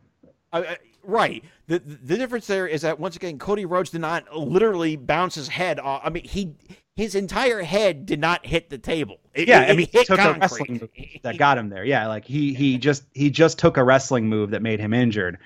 I- 0.53 0.59
I- 0.65 0.77
right 1.03 1.45
the 1.69 1.79
the 1.79 2.17
difference 2.17 2.47
there 2.49 2.67
is 2.67 2.83
that 2.83 2.99
once 2.99 3.15
again 3.15 3.39
Cody 3.39 3.65
Rhodes 3.65 3.91
did 3.91 4.01
not 4.01 4.37
literally 4.37 4.97
bounce 4.97 5.37
his 5.37 5.47
head 5.49 5.79
off 5.79 6.01
I 6.05 6.11
mean 6.11 6.25
he 6.25 6.55
his 6.97 7.15
entire 7.15 7.63
head 7.63 8.07
did 8.07 8.19
not 8.19 8.45
hit 8.45 8.71
the 8.71 8.79
table 8.79 9.19
It- 9.35 9.47
Yeah, 9.49 9.63
it- 9.63 9.71
I 9.71 9.77
mean, 9.77 9.87
he 9.93 10.05
took 10.05 10.19
a 10.19 10.23
concrete. 10.23 10.41
wrestling 10.41 10.73
move 10.81 10.91
that 11.23 11.39
got 11.39 11.59
him 11.59 11.69
there. 11.69 11.85
Yeah, 11.85 12.09
like 12.09 12.25
he 12.25 12.55
he 12.55 12.79
just 12.79 13.05
he 13.15 13.31
just 13.31 13.59
took 13.59 13.77
a 13.77 13.85
wrestling 13.85 14.29
move 14.29 14.51
that 14.51 14.63
made 14.63 14.81
him 14.81 14.93
injured. 14.95 15.39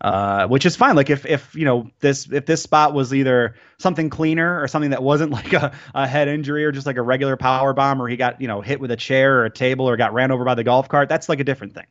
Uh, 0.00 0.46
which 0.46 0.64
is 0.64 0.76
fine. 0.76 0.94
Like 0.94 1.10
if 1.10 1.26
if 1.26 1.52
you 1.56 1.64
know 1.64 1.90
this 1.98 2.30
if 2.30 2.46
this 2.46 2.62
spot 2.62 2.94
was 2.94 3.12
either 3.12 3.56
something 3.78 4.08
cleaner 4.10 4.62
or 4.62 4.68
something 4.68 4.90
that 4.90 5.02
wasn't 5.02 5.32
like 5.40 5.52
a, 5.52 5.72
a 5.94 6.06
head 6.06 6.28
injury 6.28 6.64
or 6.64 6.70
just 6.70 6.86
like 6.86 6.96
a 6.98 7.02
regular 7.02 7.36
power 7.36 7.72
bomb 7.72 8.00
or 8.00 8.06
he 8.06 8.16
got 8.16 8.40
you 8.40 8.46
know 8.46 8.60
hit 8.60 8.78
with 8.78 8.92
a 8.92 8.96
chair 8.96 9.40
or 9.40 9.46
a 9.46 9.50
table 9.50 9.88
or 9.88 9.96
got 9.96 10.12
ran 10.14 10.30
over 10.30 10.44
by 10.44 10.54
the 10.54 10.62
golf 10.62 10.88
cart, 10.88 11.08
that's 11.08 11.28
like 11.28 11.40
a 11.40 11.44
different 11.44 11.74
thing. 11.74 11.86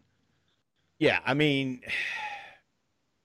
Yeah, 0.99 1.19
I 1.25 1.33
mean, 1.33 1.81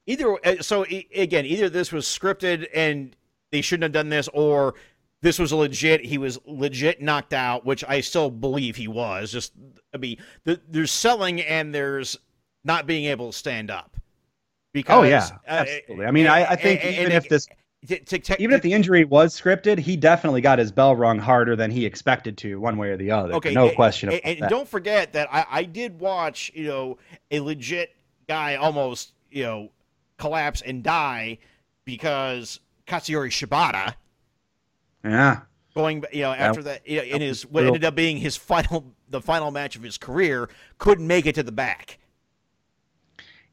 either 0.07 0.37
uh, 0.47 0.62
so 0.62 0.85
again, 1.15 1.47
either 1.47 1.69
this 1.69 1.93
was 1.93 2.07
scripted 2.07 2.67
and 2.75 3.17
they 3.51 3.61
shouldn't 3.61 3.83
have 3.85 3.93
done 3.93 4.09
this, 4.09 4.29
or 4.33 4.75
this 5.21 5.38
was 5.38 5.53
legit. 5.53 6.05
He 6.05 6.19
was 6.19 6.38
legit 6.47 7.01
knocked 7.01 7.33
out, 7.33 7.65
which 7.65 7.85
I 7.87 8.01
still 8.01 8.31
believe 8.31 8.77
he 8.77 8.88
was. 8.88 9.31
Just, 9.31 9.53
I 9.95 9.99
mean, 9.99 10.19
th- 10.47 10.61
there's 10.69 10.91
selling 10.91 11.41
and 11.43 11.75
there's 11.75 12.19
not 12.65 12.87
being 12.87 13.05
able 13.07 13.31
to 13.31 13.37
stand 13.38 13.71
up. 13.71 13.97
Because, 14.73 14.99
Oh 14.99 15.03
yeah, 15.03 15.29
uh, 15.47 15.65
absolutely. 15.69 16.07
I 16.07 16.11
mean, 16.11 16.27
I, 16.27 16.45
I 16.53 16.57
think 16.57 16.83
and- 16.85 16.95
even 16.95 17.05
and 17.07 17.15
if 17.15 17.25
it- 17.27 17.31
this 17.31 17.47
to- 17.88 17.99
to- 17.99 18.19
to- 18.19 18.43
even 18.43 18.55
if 18.55 18.62
the 18.62 18.73
injury 18.73 19.05
was 19.05 19.38
scripted, 19.38 19.79
he 19.79 19.97
definitely 19.97 20.41
got 20.41 20.59
his 20.59 20.73
bell 20.73 20.95
rung 20.97 21.19
harder 21.19 21.57
than 21.57 21.71
he 21.71 21.85
expected 21.85 22.38
to, 22.38 22.59
one 22.61 22.77
way 22.77 22.88
or 22.91 22.97
the 22.97 23.11
other. 23.11 23.35
Okay, 23.35 23.53
no 23.53 23.67
and- 23.67 23.77
question 23.77 24.09
and, 24.11 24.21
and 24.25 24.49
don't 24.49 24.69
forget 24.69 25.12
that 25.12 25.29
I, 25.33 25.45
I 25.51 25.65
did 25.65 26.01
watch, 26.01 26.51
you 26.55 26.69
know, 26.69 26.99
a 27.31 27.41
legit 27.41 27.95
guy 28.29 28.55
almost, 28.55 29.12
you 29.31 29.43
know, 29.43 29.71
collapse 30.23 30.63
and 30.63 30.85
die 30.85 31.37
because 31.85 32.61
Katsuyori 32.87 33.31
Shibata 33.31 33.95
yeah. 35.05 35.41
going, 35.75 36.05
you 36.13 36.23
know, 36.23 36.33
after 36.33 36.63
that, 36.63 36.87
you 36.87 36.99
know, 36.99 37.03
in 37.03 37.21
his 37.21 37.45
what 37.45 37.67
ended 37.67 37.85
up 37.85 37.97
being 37.97 38.19
his 38.19 38.37
final, 38.37 38.95
the 39.11 39.21
final 39.21 39.51
match 39.51 39.75
of 39.75 39.83
his 39.83 39.99
career, 39.99 40.49
couldn't 40.79 41.09
make 41.09 41.27
it 41.27 41.35
to 41.35 41.43
the 41.43 41.51
back. 41.51 41.99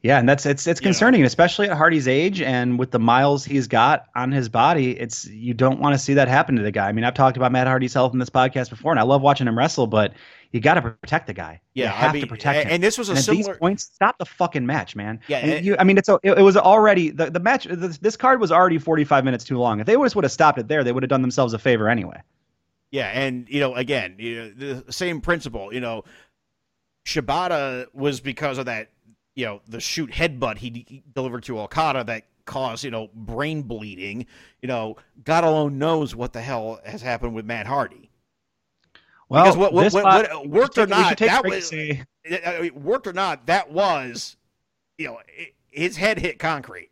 Yeah, 0.02 0.18
and 0.18 0.26
that's 0.26 0.46
it's 0.46 0.66
it's 0.66 0.80
You 0.80 0.84
know. 0.84 0.88
concerning, 0.88 1.24
especially 1.24 1.68
at 1.68 1.76
Hardy's 1.76 2.08
age 2.08 2.40
and 2.40 2.78
with 2.78 2.90
the 2.90 2.98
miles 2.98 3.44
he's 3.44 3.66
got 3.68 4.06
on 4.16 4.32
his 4.32 4.48
body. 4.48 4.98
It's 4.98 5.26
you 5.26 5.52
don't 5.52 5.78
want 5.78 5.92
to 5.94 5.98
see 5.98 6.14
that 6.14 6.26
happen 6.26 6.56
to 6.56 6.62
the 6.62 6.70
guy. 6.70 6.88
I 6.88 6.92
mean, 6.92 7.04
I've 7.04 7.12
talked 7.14 7.36
about 7.36 7.52
Matt 7.52 7.66
Hardy's 7.66 7.92
health 7.92 8.14
in 8.14 8.18
this 8.18 8.30
podcast 8.30 8.70
before, 8.70 8.92
and 8.92 8.98
I 8.98 9.02
love 9.02 9.20
watching 9.20 9.46
him 9.46 9.58
wrestle, 9.58 9.86
but 9.86 10.14
you 10.52 10.60
got 10.60 10.74
to 10.74 10.82
protect 10.82 11.26
the 11.26 11.34
guy. 11.34 11.60
Yeah, 11.74 11.92
you 12.02 12.08
I 12.08 12.12
mean, 12.12 12.22
to 12.22 12.26
protect 12.28 12.64
him. 12.66 12.72
and 12.72 12.82
this 12.82 12.96
was 12.96 13.10
a 13.10 13.12
And 13.12 13.20
similar- 13.20 13.52
these 13.52 13.58
points, 13.58 13.84
stop 13.94 14.16
the 14.16 14.24
fucking 14.24 14.64
match, 14.64 14.96
man. 14.96 15.20
Yeah, 15.28 15.36
And 15.38 15.50
and- 15.52 15.66
you, 15.66 15.76
I 15.78 15.84
mean, 15.84 15.98
it's 15.98 16.08
a, 16.08 16.18
it, 16.22 16.38
it 16.38 16.42
was 16.42 16.56
already 16.56 17.10
the, 17.10 17.30
the 17.30 17.38
match. 17.40 17.64
This, 17.70 17.98
this 17.98 18.16
card 18.16 18.40
was 18.40 18.50
already 18.50 18.78
forty 18.78 19.04
five 19.04 19.22
minutes 19.24 19.44
too 19.44 19.58
long. 19.58 19.80
If 19.80 19.86
they 19.86 19.96
just 19.96 20.16
would 20.16 20.24
have 20.24 20.32
stopped 20.32 20.58
it 20.58 20.66
there, 20.66 20.82
they 20.82 20.92
would 20.92 21.02
have 21.02 21.10
done 21.10 21.20
themselves 21.22 21.52
a 21.52 21.58
favor 21.58 21.90
anyway. 21.90 22.22
Yeah, 22.90 23.08
and 23.08 23.46
you 23.50 23.60
know, 23.60 23.74
again, 23.74 24.14
you 24.18 24.36
know, 24.56 24.82
the 24.82 24.92
same 24.92 25.20
principle. 25.20 25.74
You 25.74 25.80
know, 25.80 26.04
Shibata 27.04 27.86
was 27.94 28.20
because 28.20 28.58
of 28.58 28.66
that, 28.66 28.88
you 29.34 29.46
know, 29.46 29.60
the 29.68 29.80
shoot 29.80 30.10
headbutt 30.10 30.58
he, 30.58 31.02
delivered 31.14 31.44
to 31.44 31.60
Okada 31.60 32.04
that 32.04 32.24
caused 32.44 32.84
you 32.84 32.90
know 32.90 33.08
brain 33.14 33.62
bleeding. 33.62 34.26
You 34.62 34.68
know, 34.68 34.96
God 35.24 35.44
alone 35.44 35.78
knows 35.78 36.14
what 36.14 36.32
the 36.32 36.40
hell 36.40 36.80
has 36.84 37.02
happened 37.02 37.34
with 37.34 37.44
Matt 37.44 37.66
Hardy. 37.66 38.10
Well, 39.28 39.44
because 39.44 39.56
what, 39.56 39.72
what, 39.72 39.84
this 39.84 39.94
what, 39.94 40.04
what 40.04 40.32
uh, 40.32 40.40
we 40.42 40.48
worked 40.48 40.76
or 40.76 40.86
not, 40.86 41.10
should 41.10 41.18
take 41.18 41.30
a 41.30 41.34
that 41.34 41.44
was 41.44 41.68
say- 41.68 42.04
uh, 42.30 42.34
uh, 42.34 42.50
I 42.50 42.60
mean, 42.62 42.82
worked 42.82 43.06
or 43.06 43.12
not, 43.12 43.46
that 43.46 43.70
was, 43.70 44.36
you 44.98 45.06
know, 45.06 45.20
his 45.68 45.96
head 45.96 46.18
hit 46.18 46.38
concrete. 46.38 46.90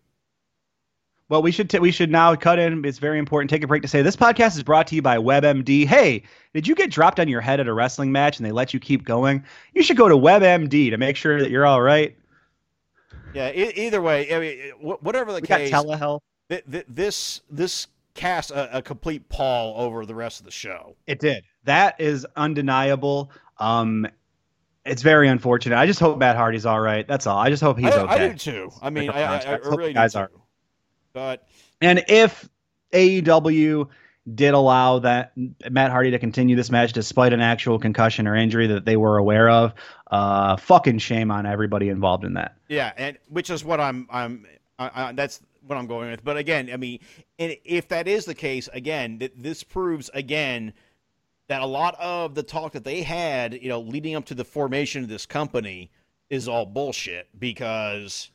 Well, 1.29 1.43
we 1.43 1.51
should 1.51 1.69
t- 1.69 1.79
we 1.79 1.91
should 1.91 2.11
now 2.11 2.35
cut 2.37 2.59
in. 2.59 2.85
It's 2.87 2.99
very 2.99 3.19
important. 3.19 3.51
Take 3.51 3.63
a 3.63 3.67
break 3.67 3.83
to 3.83 3.89
say 3.89 4.01
this 4.01 4.17
podcast 4.17 4.57
is 4.57 4.63
brought 4.63 4.87
to 4.87 4.95
you 4.95 5.03
by 5.03 5.19
WebMD. 5.19 5.85
Hey, 5.85 6.23
did 6.55 6.67
you 6.67 6.75
get 6.75 6.91
dropped 6.91 7.21
on 7.21 7.29
your 7.29 7.43
head 7.43 7.61
at 7.61 7.69
a 7.69 7.73
wrestling 7.75 8.13
match 8.13 8.39
and 8.39 8.47
they 8.47 8.53
let 8.53 8.73
you 8.73 8.81
keep 8.81 9.05
going? 9.05 9.45
You 9.75 9.83
should 9.83 9.99
go 9.99 10.09
to 10.09 10.17
WebMD 10.17 10.89
to 10.89 10.97
make 10.97 11.17
sure 11.17 11.39
that 11.39 11.51
you're 11.51 11.67
all 11.67 11.83
right. 11.83 12.17
Yeah, 13.35 13.51
e- 13.51 13.73
either 13.77 14.01
way, 14.01 14.35
I 14.35 14.39
mean, 14.41 14.71
whatever 15.01 15.33
the 15.33 15.41
We 15.41 15.47
got 15.49 15.59
case, 15.61 15.71
telehealth. 15.73 16.21
th- 16.49 16.65
th- 16.71 16.87
this 16.89 17.41
this 17.51 17.87
cast 18.15 18.51
a, 18.51 18.79
a 18.79 18.83
complete 18.83 19.29
pall 19.29 19.81
over 19.81 20.05
the 20.07 20.15
rest 20.15 20.41
of 20.41 20.45
the 20.47 20.51
show. 20.51 20.97
It 21.07 21.21
did. 21.21 21.45
That 21.65 22.01
is 22.01 22.27
undeniable. 22.37 23.31
Um, 23.59 24.07
it's 24.85 25.03
very 25.03 25.29
unfortunate. 25.29 25.77
I 25.77 25.87
just 25.87 26.01
hope 26.01 26.19
Matt 26.19 26.37
Hardy's 26.37 26.65
all 26.67 26.81
right. 26.81 27.07
That's 27.07 27.27
all. 27.27 27.39
I 27.39 27.51
just 27.51 27.63
hope 27.63 27.79
he's 27.79 27.93
I, 27.93 28.01
okay. 28.03 28.13
I 28.25 28.29
do 28.29 28.35
too. 28.35 28.71
I 28.81 28.91
mean, 28.91 29.07
Like 29.09 29.17
a 29.17 29.19
I, 29.19 29.23
I, 29.23 29.25
I 29.25 29.39
contract. 29.39 29.65
Hope 29.67 29.79
really 29.79 29.93
guys 29.93 30.13
do. 30.15 30.19
are. 30.21 30.31
But 31.13 31.47
And 31.81 32.05
if 32.09 32.49
AEW 32.93 33.89
did 34.35 34.55
allow 34.55 34.99
that 35.01 35.33
Matt 35.71 35.91
Hardy 35.91 36.11
to 36.11 36.19
continue 36.19 36.57
this 36.57 36.71
match 36.71 36.93
despite 36.93 37.33
an 37.33 37.41
actual 37.41 37.79
concussion 37.79 38.27
or 38.27 38.35
injury 38.35 38.67
that 38.69 38.85
they 38.85 38.97
were 38.97 39.17
aware 39.17 39.49
of, 39.49 39.75
uh, 40.11 40.57
fucking 40.57 40.99
shame 40.99 41.31
on 41.31 41.47
everybody 41.47 41.89
involved 41.89 42.25
in 42.25 42.35
that. 42.35 42.57
yeah, 42.69 42.93
and 42.97 43.19
which 43.29 43.51
is 43.51 43.65
what 43.65 43.81
I'm 43.81 44.07
I'm 44.11 44.47
I, 44.79 44.91
I, 44.95 45.13
that's 45.13 45.41
what 45.67 45.77
I'm 45.77 45.87
going 45.87 46.11
with. 46.11 46.25
But 46.25 46.37
again, 46.37 46.71
I 46.73 46.77
mean, 46.77 47.01
if 47.39 47.89
that 47.89 48.09
is 48.09 48.25
the 48.25 48.35
case, 48.35 48.69
again, 48.73 49.19
th- 49.19 49.33
this 49.37 49.63
proves 49.63 50.11
again 50.15 50.73
that 51.49 51.63
a 51.63 51.67
lot 51.67 51.95
of 51.99 52.35
the 52.35 52.43
talk 52.43 52.73
that 52.73 52.85
they 52.85 53.03
had, 53.03 53.55
you 53.55 53.69
know, 53.69 53.81
leading 53.81 54.15
up 54.15 54.27
to 54.27 54.35
the 54.35 54.45
formation 54.45 55.03
of 55.03 55.09
this 55.09 55.27
company 55.27 55.91
is 56.31 56.47
all 56.49 56.67
bullshit 56.67 57.29
because 57.39 58.31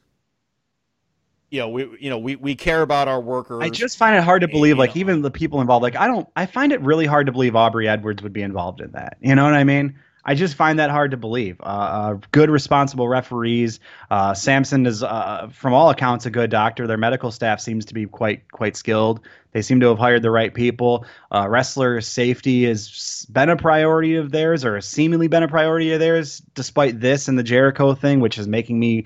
you 1.53 1.59
know, 1.59 1.69
we 1.69 1.87
you 1.99 2.09
know, 2.09 2.17
we, 2.17 2.35
we 2.35 2.55
care 2.55 2.81
about 2.81 3.07
our 3.07 3.21
workers. 3.21 3.61
I 3.61 3.69
just 3.69 3.99
find 3.99 4.15
it 4.15 4.23
hard 4.23 4.41
to 4.41 4.47
believe, 4.47 4.75
you 4.75 4.79
like 4.79 4.95
know. 4.95 5.01
even 5.01 5.21
the 5.21 5.29
people 5.29 5.61
involved, 5.61 5.83
like 5.83 5.95
I 5.95 6.07
don't, 6.07 6.27
I 6.35 6.47
find 6.47 6.71
it 6.71 6.81
really 6.81 7.05
hard 7.05 7.27
to 7.27 7.31
believe 7.31 7.55
Aubrey 7.55 7.87
Edwards 7.87 8.23
would 8.23 8.33
be 8.33 8.41
involved 8.41 8.81
in 8.81 8.91
that. 8.93 9.17
You 9.21 9.35
know 9.35 9.43
what 9.43 9.53
I 9.53 9.63
mean? 9.63 9.95
I 10.25 10.33
just 10.33 10.55
find 10.55 10.79
that 10.79 10.89
hard 10.89 11.11
to 11.11 11.17
believe. 11.17 11.61
Uh, 11.61 11.63
uh, 11.63 12.17
good, 12.31 12.49
responsible 12.49 13.07
referees. 13.07 13.79
Uh, 14.09 14.33
Sampson 14.33 14.85
is, 14.87 15.03
uh, 15.03 15.49
from 15.53 15.73
all 15.73 15.89
accounts, 15.89 16.25
a 16.25 16.31
good 16.31 16.49
doctor. 16.49 16.87
Their 16.87 16.97
medical 16.97 17.29
staff 17.29 17.59
seems 17.59 17.85
to 17.85 17.93
be 17.93 18.07
quite 18.07 18.49
quite 18.51 18.75
skilled. 18.75 19.19
They 19.51 19.61
seem 19.61 19.79
to 19.81 19.89
have 19.89 19.99
hired 19.99 20.23
the 20.23 20.31
right 20.31 20.51
people. 20.51 21.05
Uh, 21.31 21.47
wrestler 21.47 22.01
safety 22.01 22.63
has 22.63 23.27
been 23.31 23.49
a 23.49 23.57
priority 23.57 24.15
of 24.15 24.31
theirs, 24.31 24.65
or 24.65 24.81
seemingly 24.81 25.27
been 25.27 25.43
a 25.43 25.47
priority 25.47 25.93
of 25.93 25.99
theirs, 25.99 26.41
despite 26.55 26.99
this 26.99 27.27
and 27.27 27.37
the 27.37 27.43
Jericho 27.43 27.93
thing, 27.93 28.21
which 28.21 28.39
is 28.39 28.47
making 28.47 28.79
me 28.79 29.05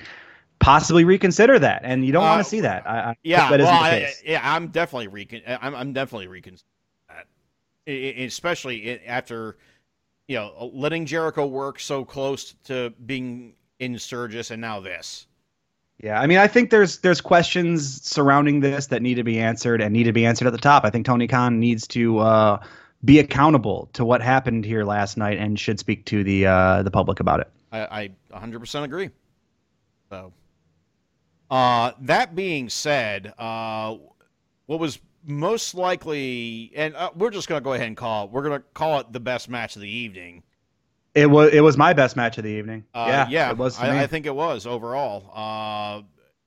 possibly 0.60 1.03
reconsider 1.03 1.60
that. 1.60 1.82
And 1.84 2.05
you 2.05 2.12
don't 2.12 2.24
Uh, 2.24 2.28
want 2.28 2.43
to 2.43 2.49
see 2.49 2.62
that. 2.62 2.88
I, 2.88 2.99
I 3.12 3.16
yeah, 3.24 3.49
that 3.49 3.60
well, 3.60 3.70
I, 3.70 4.12
yeah, 4.26 4.41
I'm 4.43 4.68
definitely 4.70 5.08
recon. 5.08 5.41
I'm, 5.47 5.76
I'm 5.76 5.93
definitely 5.93 6.28
recon. 6.28 6.58
That, 7.10 7.28
I- 7.88 7.91
I- 7.91 8.22
especially 8.24 8.99
after 9.05 9.58
you 10.28 10.36
know 10.38 10.72
letting 10.74 11.05
Jericho 11.05 11.45
work 11.45 11.80
so 11.80 12.03
close 12.03 12.53
to 12.66 12.91
being 13.05 13.53
in 13.80 13.97
Sturgis, 13.99 14.51
and 14.51 14.60
now 14.62 14.80
this. 14.80 15.28
Yeah, 16.03 16.20
I 16.22 16.28
mean, 16.28 16.38
I 16.38 16.47
think 16.47 16.70
there's 16.70 16.99
there's 16.99 17.22
questions 17.22 18.03
surrounding 18.03 18.60
this 18.60 18.88
that 18.88 19.01
need 19.01 19.16
to 19.16 19.24
be 19.24 19.39
answered 19.39 19.82
and 19.82 19.93
need 19.93 20.03
to 20.03 20.14
be 20.14 20.26
answered 20.26 20.45
at 20.47 20.51
the 20.53 20.60
top. 20.60 20.86
I 20.86 20.89
think 20.91 21.05
Tony 21.05 21.28
Khan 21.28 21.60
needs 21.60 21.88
to 21.88 22.20
uh, 22.20 22.60
be 23.05 23.18
accountable 23.20 23.89
to 23.93 24.05
what 24.05 24.22
happened 24.22 24.64
here 24.66 24.84
last 24.84 25.18
night 25.18 25.38
and 25.39 25.60
should 25.60 25.80
speak 25.80 26.05
to 26.05 26.24
the 26.24 26.45
uh, 26.45 26.84
the 26.84 26.91
public 26.91 27.20
about 27.20 27.39
it. 27.39 27.49
I, 27.72 28.12
I 28.32 28.38
100% 28.39 28.84
agree. 28.84 29.10
So, 30.10 30.32
uh, 31.50 31.91
that 32.02 32.36
being 32.36 32.70
said, 32.70 33.34
uh, 33.38 33.95
what 34.66 34.80
was 34.80 35.00
most 35.24 35.76
likely, 35.76 36.72
and 36.76 36.95
uh, 36.95 37.12
we're 37.16 37.30
just 37.30 37.48
going 37.48 37.60
to 37.60 37.64
go 37.64 37.74
ahead 37.74 37.88
and 37.88 37.98
call 37.98 38.26
it, 38.26 38.32
we're 38.32 38.43
going 38.43 38.60
to 38.60 38.66
call 38.74 39.00
it 39.00 39.12
the 39.12 39.20
best 39.20 39.50
match 39.50 39.76
of 39.76 39.82
the 39.82 39.89
evening. 39.89 40.43
It 41.16 41.26
was 41.30 41.52
it 41.52 41.62
was 41.62 41.78
my 41.78 41.93
best 41.93 42.16
match 42.16 42.38
of 42.38 42.43
the 42.43 42.52
evening. 42.52 42.86
Uh, 42.93 43.06
yeah, 43.08 43.28
yeah, 43.28 43.50
it 43.50 43.58
was. 43.58 43.80
I, 43.80 44.04
I 44.04 44.08
think 44.08 44.28
it 44.28 44.36
was 44.36 44.68
overall. 44.68 45.32
Uh, 45.34 46.04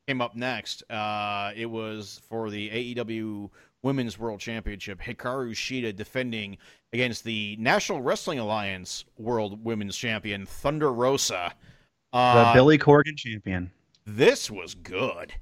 came 0.06 0.20
up 0.20 0.36
next. 0.36 0.88
Uh, 0.88 1.50
it 1.56 1.66
was 1.66 2.20
for 2.28 2.50
the 2.50 2.70
AEW 2.70 3.50
Women's 3.82 4.16
World 4.16 4.38
Championship. 4.38 5.00
Hikaru 5.00 5.50
Shida 5.52 5.96
defending 5.96 6.56
against 6.92 7.24
the 7.24 7.56
National 7.58 8.00
Wrestling 8.00 8.38
Alliance 8.38 9.04
World 9.18 9.64
Women's 9.64 9.96
Champion 9.96 10.46
Thunder 10.46 10.92
Rosa. 10.92 11.52
the 12.12 12.50
Billy 12.54 12.78
Corgan 12.78 13.16
champion. 13.16 13.72
This 14.06 14.50
was 14.50 14.74
good. 14.74 15.32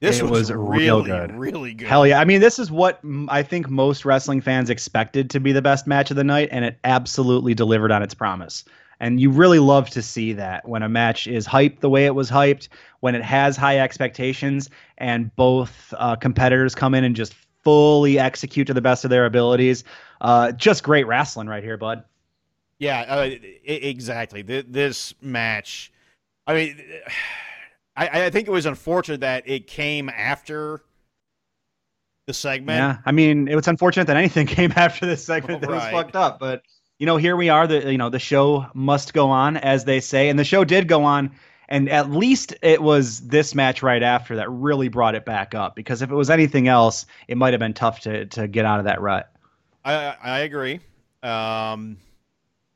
This 0.00 0.20
It 0.20 0.22
was, 0.24 0.30
was 0.30 0.52
real 0.52 0.98
really, 1.02 1.10
good. 1.10 1.34
really 1.34 1.74
good. 1.74 1.88
Hell 1.88 2.06
yeah! 2.06 2.20
I 2.20 2.24
mean, 2.24 2.40
this 2.40 2.58
is 2.60 2.70
what 2.70 3.00
I 3.28 3.42
think 3.42 3.68
most 3.68 4.04
wrestling 4.04 4.40
fans 4.40 4.70
expected 4.70 5.28
to 5.30 5.40
be 5.40 5.50
the 5.50 5.62
best 5.62 5.88
match 5.88 6.10
of 6.12 6.16
the 6.16 6.22
night, 6.24 6.48
and 6.52 6.64
it 6.64 6.78
absolutely 6.84 7.52
delivered 7.54 7.90
on 7.90 8.02
its 8.02 8.14
promise. 8.14 8.64
And 9.00 9.20
you 9.20 9.30
really 9.30 9.58
love 9.58 9.90
to 9.90 10.02
see 10.02 10.32
that 10.34 10.68
when 10.68 10.82
a 10.82 10.88
match 10.88 11.26
is 11.26 11.46
hyped 11.48 11.80
the 11.80 11.88
way 11.90 12.06
it 12.06 12.14
was 12.14 12.30
hyped, 12.30 12.68
when 13.00 13.14
it 13.16 13.22
has 13.22 13.56
high 13.56 13.78
expectations, 13.78 14.70
and 14.98 15.34
both 15.36 15.92
uh, 15.98 16.14
competitors 16.16 16.74
come 16.76 16.94
in 16.94 17.02
and 17.04 17.14
just 17.16 17.34
fully 17.64 18.18
execute 18.20 18.66
to 18.68 18.74
the 18.74 18.80
best 18.80 19.04
of 19.04 19.10
their 19.10 19.26
abilities. 19.26 19.82
Uh, 20.20 20.52
just 20.52 20.82
great 20.84 21.06
wrestling 21.08 21.48
right 21.48 21.62
here, 21.62 21.76
bud. 21.76 22.04
Yeah, 22.78 23.00
uh, 23.08 23.20
i- 23.22 23.40
exactly. 23.66 24.42
Th- 24.44 24.66
This 24.68 25.12
match, 25.20 25.92
I 26.46 26.54
mean, 26.54 26.80
I, 27.98 28.26
I 28.26 28.30
think 28.30 28.46
it 28.46 28.52
was 28.52 28.64
unfortunate 28.64 29.20
that 29.20 29.48
it 29.48 29.66
came 29.66 30.08
after 30.08 30.80
the 32.28 32.32
segment. 32.32 32.78
Yeah, 32.78 32.98
I 33.04 33.10
mean, 33.10 33.48
it 33.48 33.56
was 33.56 33.66
unfortunate 33.66 34.06
that 34.06 34.16
anything 34.16 34.46
came 34.58 34.72
after 34.76 35.04
this 35.04 35.24
segment 35.24 35.62
that 35.62 35.70
was 35.70 35.82
fucked 35.84 36.14
up, 36.14 36.38
but 36.38 36.62
you 36.98 37.06
know, 37.06 37.16
here 37.16 37.36
we 37.36 37.48
are. 37.48 37.66
The 37.66 37.90
you 37.90 37.98
know 37.98 38.08
the 38.08 38.20
show 38.20 38.66
must 38.72 39.14
go 39.14 39.30
on, 39.30 39.56
as 39.56 39.84
they 39.84 39.98
say, 39.98 40.28
and 40.28 40.38
the 40.38 40.44
show 40.44 40.64
did 40.64 40.86
go 40.86 41.04
on. 41.04 41.32
And 41.70 41.90
at 41.90 42.10
least 42.10 42.54
it 42.62 42.80
was 42.80 43.20
this 43.28 43.54
match 43.54 43.82
right 43.82 44.02
after 44.02 44.36
that 44.36 44.48
really 44.50 44.88
brought 44.88 45.14
it 45.14 45.26
back 45.26 45.54
up. 45.54 45.76
Because 45.76 46.00
if 46.00 46.10
it 46.10 46.14
was 46.14 46.30
anything 46.30 46.66
else, 46.66 47.04
it 47.26 47.36
might 47.36 47.52
have 47.52 47.60
been 47.60 47.74
tough 47.74 48.00
to 48.00 48.26
to 48.26 48.46
get 48.46 48.64
out 48.64 48.78
of 48.78 48.84
that 48.84 49.00
rut. 49.00 49.30
I, 49.84 49.94
I 49.94 50.16
I 50.22 50.38
agree. 50.40 50.80
Um, 51.22 51.98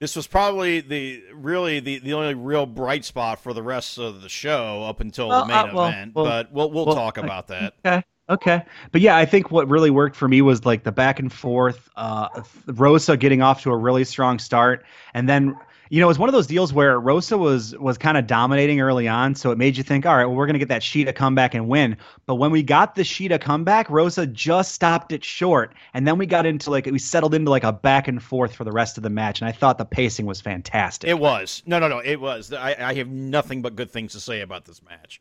this 0.02 0.16
was 0.16 0.26
probably 0.26 0.80
the 0.80 1.22
really 1.32 1.78
the, 1.78 2.00
the 2.00 2.12
only 2.14 2.34
real 2.34 2.66
bright 2.66 3.04
spot 3.04 3.40
for 3.40 3.52
the 3.54 3.62
rest 3.62 3.98
of 3.98 4.20
the 4.20 4.28
show 4.28 4.82
up 4.82 4.98
until 4.98 5.28
Well, 5.28 5.42
the 5.42 5.46
main 5.46 5.56
uh, 5.56 5.72
well, 5.72 5.88
event. 5.88 6.14
well, 6.16 6.24
but 6.24 6.52
we'll 6.52 6.72
we'll 6.72 6.92
talk 6.92 7.18
about 7.18 7.46
that. 7.46 7.74
Okay. 7.86 8.02
Okay. 8.28 8.64
But 8.90 9.00
yeah, 9.00 9.16
I 9.16 9.24
think 9.26 9.52
what 9.52 9.68
really 9.68 9.90
worked 9.90 10.16
for 10.16 10.26
me 10.26 10.42
was 10.42 10.64
like 10.64 10.82
the 10.82 10.90
back 10.90 11.20
and 11.20 11.32
forth, 11.32 11.88
uh, 11.94 12.28
Rosa 12.66 13.16
getting 13.16 13.42
off 13.42 13.62
to 13.62 13.70
a 13.70 13.76
really 13.76 14.02
strong 14.02 14.40
start. 14.40 14.84
And 15.14 15.28
then, 15.28 15.54
you 15.92 16.00
know, 16.00 16.06
it 16.06 16.08
was 16.08 16.18
one 16.18 16.30
of 16.30 16.32
those 16.32 16.46
deals 16.46 16.72
where 16.72 16.98
Rosa 16.98 17.36
was, 17.36 17.76
was 17.76 17.98
kind 17.98 18.16
of 18.16 18.26
dominating 18.26 18.80
early 18.80 19.08
on. 19.08 19.34
So 19.34 19.50
it 19.50 19.58
made 19.58 19.76
you 19.76 19.82
think, 19.82 20.06
all 20.06 20.16
right, 20.16 20.24
well, 20.24 20.34
we're 20.34 20.46
going 20.46 20.54
to 20.54 20.58
get 20.58 20.68
that 20.68 20.80
Shida 20.80 21.14
comeback 21.14 21.52
and 21.52 21.68
win. 21.68 21.98
But 22.24 22.36
when 22.36 22.50
we 22.50 22.62
got 22.62 22.94
the 22.94 23.02
Shida 23.02 23.38
comeback, 23.38 23.90
Rosa 23.90 24.26
just 24.26 24.72
stopped 24.72 25.12
it 25.12 25.22
short. 25.22 25.74
And 25.92 26.08
then 26.08 26.16
we 26.16 26.24
got 26.24 26.46
into 26.46 26.70
like, 26.70 26.86
we 26.86 26.98
settled 26.98 27.34
into 27.34 27.50
like 27.50 27.62
a 27.62 27.74
back 27.74 28.08
and 28.08 28.22
forth 28.22 28.54
for 28.54 28.64
the 28.64 28.72
rest 28.72 28.96
of 28.96 29.02
the 29.02 29.10
match. 29.10 29.42
And 29.42 29.48
I 29.50 29.52
thought 29.52 29.76
the 29.76 29.84
pacing 29.84 30.24
was 30.24 30.40
fantastic. 30.40 31.10
It 31.10 31.18
was 31.18 31.62
no 31.66 31.78
no 31.78 31.88
no. 31.88 31.98
It 31.98 32.18
was. 32.18 32.54
I, 32.54 32.74
I 32.78 32.94
have 32.94 33.08
nothing 33.08 33.60
but 33.60 33.76
good 33.76 33.90
things 33.90 34.12
to 34.12 34.20
say 34.20 34.40
about 34.40 34.64
this 34.64 34.82
match. 34.82 35.20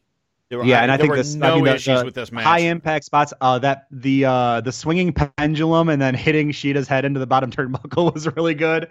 Were, 0.51 0.63
Yeah, 0.63 0.83
and 0.83 0.91
I 0.91 0.95
think 0.95 1.13
this 1.13 1.35
no 1.35 1.51
I 1.51 1.55
mean, 1.55 1.63
the, 1.65 1.75
issues 1.75 1.99
the 1.99 2.05
with 2.05 2.15
this 2.15 2.31
match. 2.31 2.45
high 2.45 2.59
impact 2.59 3.03
spots. 3.03 3.33
Uh, 3.41 3.59
that 3.59 3.87
the 3.91 4.23
uh 4.23 4.61
the 4.61 4.71
swinging 4.71 5.11
pendulum 5.37 5.89
and 5.89 6.01
then 6.01 6.13
hitting 6.13 6.51
Shida's 6.51 6.87
head 6.87 7.03
into 7.03 7.19
the 7.19 7.27
bottom 7.27 7.51
turnbuckle 7.51 8.13
was 8.13 8.25
really 8.37 8.53
good. 8.53 8.89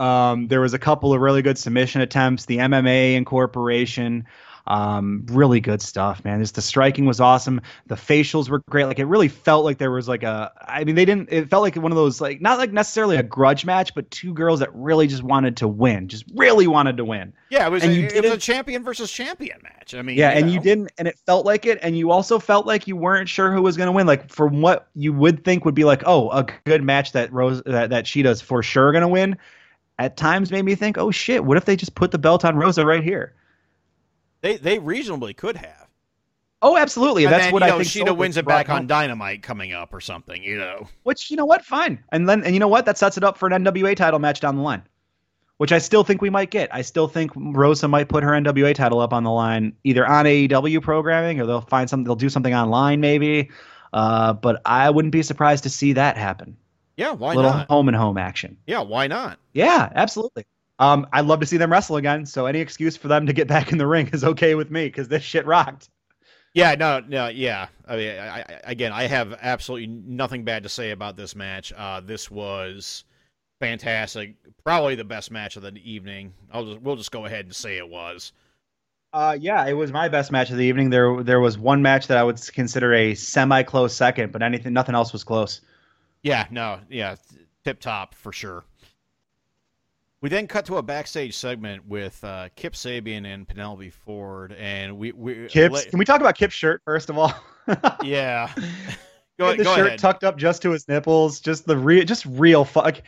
Um, 0.00 0.48
there 0.48 0.60
was 0.60 0.74
a 0.74 0.78
couple 0.78 1.12
of 1.12 1.20
really 1.20 1.42
good 1.42 1.58
submission 1.58 2.00
attempts. 2.00 2.46
The 2.46 2.56
MMA 2.56 3.16
incorporation, 3.16 4.26
um, 4.66 5.26
really 5.26 5.60
good 5.60 5.82
stuff, 5.82 6.24
man. 6.24 6.40
Just 6.40 6.54
the 6.54 6.62
striking 6.62 7.04
was 7.04 7.20
awesome. 7.20 7.60
The 7.88 7.96
facials 7.96 8.48
were 8.48 8.60
great. 8.70 8.86
Like 8.86 8.98
it 8.98 9.04
really 9.04 9.28
felt 9.28 9.64
like 9.64 9.78
there 9.78 9.90
was 9.90 10.08
like 10.08 10.22
a. 10.22 10.52
I 10.60 10.84
mean, 10.84 10.94
they 10.94 11.04
didn't. 11.04 11.28
It 11.30 11.50
felt 11.50 11.62
like 11.62 11.76
one 11.76 11.92
of 11.92 11.96
those 11.96 12.20
like 12.20 12.40
not 12.40 12.58
like 12.58 12.72
necessarily 12.72 13.16
a 13.16 13.22
grudge 13.22 13.64
match, 13.64 13.94
but 13.94 14.10
two 14.10 14.32
girls 14.32 14.60
that 14.60 14.74
really 14.74 15.06
just 15.06 15.22
wanted 15.22 15.56
to 15.58 15.68
win, 15.68 16.08
just 16.08 16.24
really 16.34 16.66
wanted 16.66 16.96
to 16.98 17.04
win. 17.04 17.32
yeah, 17.50 17.66
it 17.66 17.70
was. 17.70 17.82
and 17.82 17.92
A, 17.92 17.94
you 17.94 18.06
it 18.06 18.22
was 18.22 18.32
a 18.32 18.38
champion 18.38 18.84
versus 18.84 19.10
champion 19.10 19.60
match. 19.62 19.94
I 19.94 20.02
mean, 20.02 20.16
Yeah, 20.16 20.30
and 20.30 20.50
you 20.50 20.60
didn't, 20.60 20.92
and 20.98 21.08
it 21.08 21.18
felt 21.26 21.44
like 21.44 21.66
it, 21.66 21.78
and 21.82 21.98
you 21.98 22.10
also 22.10 22.38
felt 22.38 22.66
like 22.66 22.86
you 22.86 22.96
weren't 22.96 23.28
sure 23.28 23.52
who 23.52 23.62
was 23.62 23.76
going 23.76 23.88
to 23.88 23.92
win. 23.92 24.06
Like 24.06 24.30
from 24.30 24.62
what 24.62 24.88
you 24.94 25.12
would 25.12 25.44
think 25.44 25.64
would 25.64 25.74
be 25.74 25.84
like, 25.84 26.04
oh, 26.06 26.30
a 26.30 26.46
good 26.64 26.82
match 26.82 27.12
that 27.12 27.32
Rose 27.32 27.60
that 27.66 27.90
that 27.90 28.06
Shida's 28.06 28.40
for 28.40 28.62
sure 28.62 28.92
going 28.92 29.02
to 29.02 29.08
win. 29.08 29.36
At 30.00 30.16
times, 30.16 30.50
made 30.50 30.64
me 30.64 30.74
think, 30.74 30.96
oh 30.96 31.10
shit, 31.10 31.44
what 31.44 31.58
if 31.58 31.66
they 31.66 31.76
just 31.76 31.94
put 31.94 32.10
the 32.10 32.18
belt 32.18 32.42
on 32.42 32.56
Rosa 32.56 32.86
right 32.86 33.04
here? 33.04 33.34
They 34.40 34.56
they 34.56 34.78
reasonably 34.78 35.34
could 35.34 35.56
have. 35.56 35.88
Oh, 36.62 36.78
absolutely. 36.78 37.24
And 37.24 37.32
That's 37.32 37.44
then, 37.44 37.52
what 37.52 37.60
you 37.62 37.66
I 37.66 37.70
know, 37.70 37.78
think. 37.78 37.88
Shida 37.88 38.06
sold 38.06 38.18
wins 38.18 38.36
it 38.38 38.40
it 38.40 38.46
back 38.46 38.66
brought 38.66 38.78
on. 38.78 38.86
Dynamite 38.86 39.42
coming 39.42 39.74
up 39.74 39.92
or 39.92 40.00
something. 40.00 40.42
You 40.42 40.56
know. 40.56 40.88
Which 41.02 41.30
you 41.30 41.36
know 41.36 41.44
what, 41.44 41.66
fine. 41.66 42.02
And 42.12 42.26
then 42.26 42.42
and 42.44 42.54
you 42.54 42.60
know 42.60 42.68
what, 42.68 42.86
that 42.86 42.96
sets 42.96 43.18
it 43.18 43.24
up 43.24 43.36
for 43.36 43.46
an 43.46 43.62
NWA 43.62 43.94
title 43.94 44.18
match 44.18 44.40
down 44.40 44.56
the 44.56 44.62
line, 44.62 44.82
which 45.58 45.70
I 45.70 45.78
still 45.78 46.02
think 46.02 46.22
we 46.22 46.30
might 46.30 46.50
get. 46.50 46.74
I 46.74 46.80
still 46.80 47.06
think 47.06 47.32
Rosa 47.36 47.86
might 47.86 48.08
put 48.08 48.24
her 48.24 48.30
NWA 48.30 48.74
title 48.74 49.00
up 49.00 49.12
on 49.12 49.24
the 49.24 49.30
line, 49.30 49.74
either 49.84 50.06
on 50.06 50.24
AEW 50.24 50.80
programming 50.80 51.42
or 51.42 51.46
they'll 51.46 51.60
find 51.60 51.90
something. 51.90 52.04
They'll 52.04 52.16
do 52.16 52.30
something 52.30 52.54
online 52.54 53.00
maybe. 53.00 53.50
Uh, 53.92 54.32
but 54.32 54.62
I 54.64 54.88
wouldn't 54.88 55.12
be 55.12 55.22
surprised 55.22 55.64
to 55.64 55.68
see 55.68 55.92
that 55.92 56.16
happen. 56.16 56.56
Yeah, 57.00 57.12
why 57.12 57.34
little 57.34 57.50
not? 57.50 57.68
home 57.68 57.88
and 57.88 57.96
home 57.96 58.18
action. 58.18 58.58
Yeah, 58.66 58.80
why 58.80 59.06
not? 59.06 59.38
Yeah, 59.54 59.90
absolutely. 59.94 60.44
Um, 60.78 61.06
I'd 61.14 61.24
love 61.24 61.40
to 61.40 61.46
see 61.46 61.56
them 61.56 61.72
wrestle 61.72 61.96
again. 61.96 62.26
So 62.26 62.44
any 62.44 62.58
excuse 62.58 62.94
for 62.94 63.08
them 63.08 63.24
to 63.24 63.32
get 63.32 63.48
back 63.48 63.72
in 63.72 63.78
the 63.78 63.86
ring 63.86 64.10
is 64.12 64.22
okay 64.22 64.54
with 64.54 64.70
me 64.70 64.84
because 64.84 65.08
this 65.08 65.22
shit 65.22 65.46
rocked. 65.46 65.88
Yeah, 66.52 66.74
no, 66.74 67.00
no, 67.00 67.28
yeah. 67.28 67.68
I 67.88 67.96
mean, 67.96 68.18
I, 68.18 68.40
I, 68.40 68.60
again, 68.64 68.92
I 68.92 69.04
have 69.04 69.34
absolutely 69.40 69.86
nothing 69.86 70.44
bad 70.44 70.64
to 70.64 70.68
say 70.68 70.90
about 70.90 71.16
this 71.16 71.34
match. 71.34 71.72
Uh, 71.74 72.00
this 72.00 72.30
was 72.30 73.04
fantastic. 73.60 74.34
Probably 74.62 74.94
the 74.94 75.02
best 75.02 75.30
match 75.30 75.56
of 75.56 75.62
the 75.62 75.72
evening. 75.90 76.34
I'll 76.52 76.66
just, 76.66 76.82
we'll 76.82 76.96
just 76.96 77.12
go 77.12 77.24
ahead 77.24 77.46
and 77.46 77.56
say 77.56 77.78
it 77.78 77.88
was. 77.88 78.32
Uh, 79.14 79.38
yeah, 79.40 79.66
it 79.66 79.72
was 79.72 79.90
my 79.90 80.10
best 80.10 80.30
match 80.30 80.50
of 80.50 80.58
the 80.58 80.66
evening. 80.66 80.90
There, 80.90 81.22
there 81.22 81.40
was 81.40 81.56
one 81.56 81.80
match 81.80 82.08
that 82.08 82.18
I 82.18 82.24
would 82.24 82.38
consider 82.52 82.92
a 82.92 83.14
semi-close 83.14 83.94
second, 83.94 84.32
but 84.32 84.42
anything, 84.42 84.74
nothing 84.74 84.94
else 84.94 85.14
was 85.14 85.24
close. 85.24 85.62
Yeah, 86.22 86.46
no, 86.50 86.80
yeah, 86.88 87.16
tip 87.64 87.80
top 87.80 88.14
for 88.14 88.32
sure. 88.32 88.64
We 90.20 90.28
then 90.28 90.46
cut 90.46 90.66
to 90.66 90.76
a 90.76 90.82
backstage 90.82 91.34
segment 91.34 91.86
with 91.88 92.22
uh, 92.22 92.50
Kip 92.54 92.74
Sabian 92.74 93.24
and 93.26 93.48
Penelope 93.48 93.88
Ford, 93.90 94.52
and 94.52 94.98
we 94.98 95.12
we 95.12 95.46
Kip's, 95.48 95.86
can 95.86 95.98
we 95.98 96.04
talk 96.04 96.20
about 96.20 96.36
Kip's 96.36 96.54
shirt 96.54 96.82
first 96.84 97.08
of 97.08 97.16
all? 97.16 97.32
yeah, 98.02 98.52
go, 99.38 99.56
the 99.56 99.64
go 99.64 99.74
shirt 99.74 99.86
ahead. 99.86 99.98
tucked 99.98 100.24
up 100.24 100.36
just 100.36 100.60
to 100.62 100.70
his 100.70 100.86
nipples, 100.88 101.40
just 101.40 101.66
the 101.66 101.76
real, 101.76 102.04
just 102.04 102.26
real 102.26 102.66
fuck. 102.66 103.00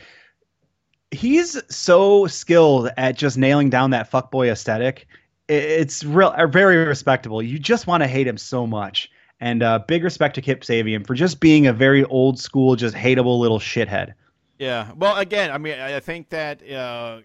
He's 1.11 1.61
so 1.75 2.27
skilled 2.27 2.89
at 2.97 3.19
just 3.19 3.37
nailing 3.37 3.69
down 3.69 3.91
that 3.91 4.11
fuckboy 4.11 4.51
aesthetic. 4.51 5.07
It's 5.49 6.05
real, 6.05 6.35
very 6.49 6.79
respectable. 6.79 7.43
You 7.43 7.59
just 7.59 7.87
want 7.87 8.03
to 8.03 8.07
hate 8.07 8.27
him 8.27 8.39
so 8.39 8.67
much. 8.67 9.11
And 9.43 9.65
uh, 9.65 9.81
big 9.81 10.05
respect 10.05 10.37
to 10.37 10.41
Kip 10.41 10.61
Sabian 10.61 11.05
for 11.05 11.15
just 11.15 11.41
being 11.41 11.67
a 11.67 11.73
very 11.73 12.05
old 12.05 12.39
school, 12.39 12.77
just 12.77 12.95
hateable 12.95 13.41
little 13.41 13.59
shithead. 13.59 14.15
Yeah. 14.61 14.93
Well, 14.97 15.17
again, 15.17 15.51
I 15.51 15.59
mean, 15.59 15.81
I 15.81 15.99
think 15.99 16.29
that 16.29 16.63
uh, 16.71 17.23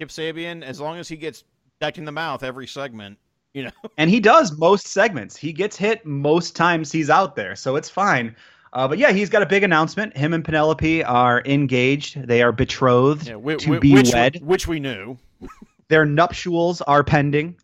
Kip 0.00 0.08
Sabian, 0.08 0.64
as 0.64 0.80
long 0.80 0.98
as 0.98 1.08
he 1.08 1.14
gets 1.14 1.44
decked 1.80 1.98
in 1.98 2.04
the 2.04 2.10
mouth 2.10 2.42
every 2.42 2.66
segment, 2.66 3.16
you 3.54 3.62
know, 3.62 3.70
And 3.96 4.10
he 4.10 4.18
does 4.18 4.58
most 4.58 4.88
segments. 4.88 5.36
He 5.36 5.52
gets 5.52 5.76
hit 5.76 6.04
most 6.04 6.56
times 6.56 6.90
he's 6.90 7.08
out 7.08 7.36
there, 7.36 7.54
so 7.54 7.76
it's 7.76 7.88
fine. 7.88 8.34
Uh, 8.72 8.88
but 8.88 8.98
yeah, 8.98 9.12
he's 9.12 9.30
got 9.30 9.42
a 9.42 9.46
big 9.46 9.62
announcement. 9.62 10.16
Him 10.16 10.34
and 10.34 10.44
Penelope 10.44 11.04
are 11.04 11.42
engaged. 11.44 12.26
They 12.26 12.42
are 12.42 12.50
betrothed 12.50 13.28
yeah 13.28 13.34
to 13.34 13.78
be 13.78 13.94
which, 13.94 14.12
wed. 14.12 14.40
which 14.42 14.66
we 14.66 14.80
knew. 14.80 15.16
Their 15.86 16.06
nuptials 16.06 16.80
are 16.82 17.04
pending. 17.04 17.54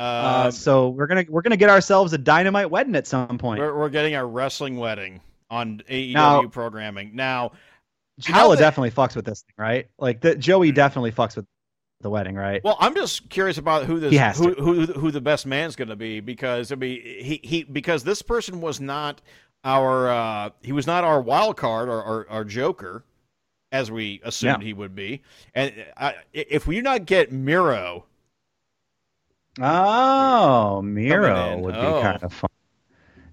Uh, 0.00 0.46
Uh, 0.46 0.50
so 0.50 0.88
we're 0.88 1.06
gonna 1.06 1.24
we're 1.28 1.42
gonna 1.42 1.56
get 1.56 1.68
ourselves 1.70 2.12
a 2.12 2.18
dynamite 2.18 2.70
wedding 2.70 2.96
at 2.96 3.06
some 3.06 3.36
point. 3.38 3.60
we're, 3.60 3.76
we're 3.76 3.88
getting 3.90 4.14
our 4.14 4.26
wrestling 4.26 4.76
wedding 4.78 5.20
on 5.50 5.82
AEW 5.90 6.12
Now- 6.14 6.42
programming 6.48 7.14
now. 7.14 7.52
Janela 8.20 8.56
definitely 8.58 8.90
fucks 8.90 9.16
with 9.16 9.24
this 9.24 9.42
thing, 9.42 9.54
right? 9.56 9.88
Like 9.98 10.20
the, 10.20 10.34
Joey 10.36 10.72
definitely 10.72 11.10
fucks 11.12 11.36
with 11.36 11.46
the 12.02 12.10
wedding, 12.10 12.34
right? 12.34 12.62
Well, 12.62 12.76
I'm 12.78 12.94
just 12.94 13.30
curious 13.30 13.56
about 13.58 13.84
who 13.86 13.98
this 13.98 14.38
who, 14.38 14.52
who 14.54 14.86
who 14.86 15.10
the 15.10 15.20
best 15.22 15.46
man's 15.46 15.74
going 15.76 15.88
to 15.88 15.96
be 15.96 16.20
because 16.20 16.70
I 16.72 16.74
mean 16.76 17.00
he 17.02 17.40
he 17.42 17.62
because 17.64 18.04
this 18.04 18.20
person 18.22 18.60
was 18.60 18.80
not 18.80 19.20
our 19.64 20.08
uh 20.10 20.50
he 20.62 20.72
was 20.72 20.86
not 20.86 21.04
our 21.04 21.20
wild 21.20 21.56
card 21.58 21.88
or 21.88 22.02
our, 22.02 22.26
our 22.30 22.44
joker 22.44 23.04
as 23.72 23.90
we 23.90 24.20
assumed 24.24 24.62
Yeah. 24.62 24.66
he 24.66 24.72
would 24.74 24.94
be. 24.94 25.22
And 25.54 25.72
I, 25.96 26.14
if 26.32 26.66
we 26.66 26.74
do 26.76 26.82
not 26.82 27.06
get 27.06 27.32
Miro, 27.32 28.04
Oh, 29.60 30.82
Miro 30.82 31.58
would 31.58 31.74
be 31.74 31.80
Oh. 31.80 32.02
kind 32.02 32.22
of 32.22 32.32
fun. 32.32 32.50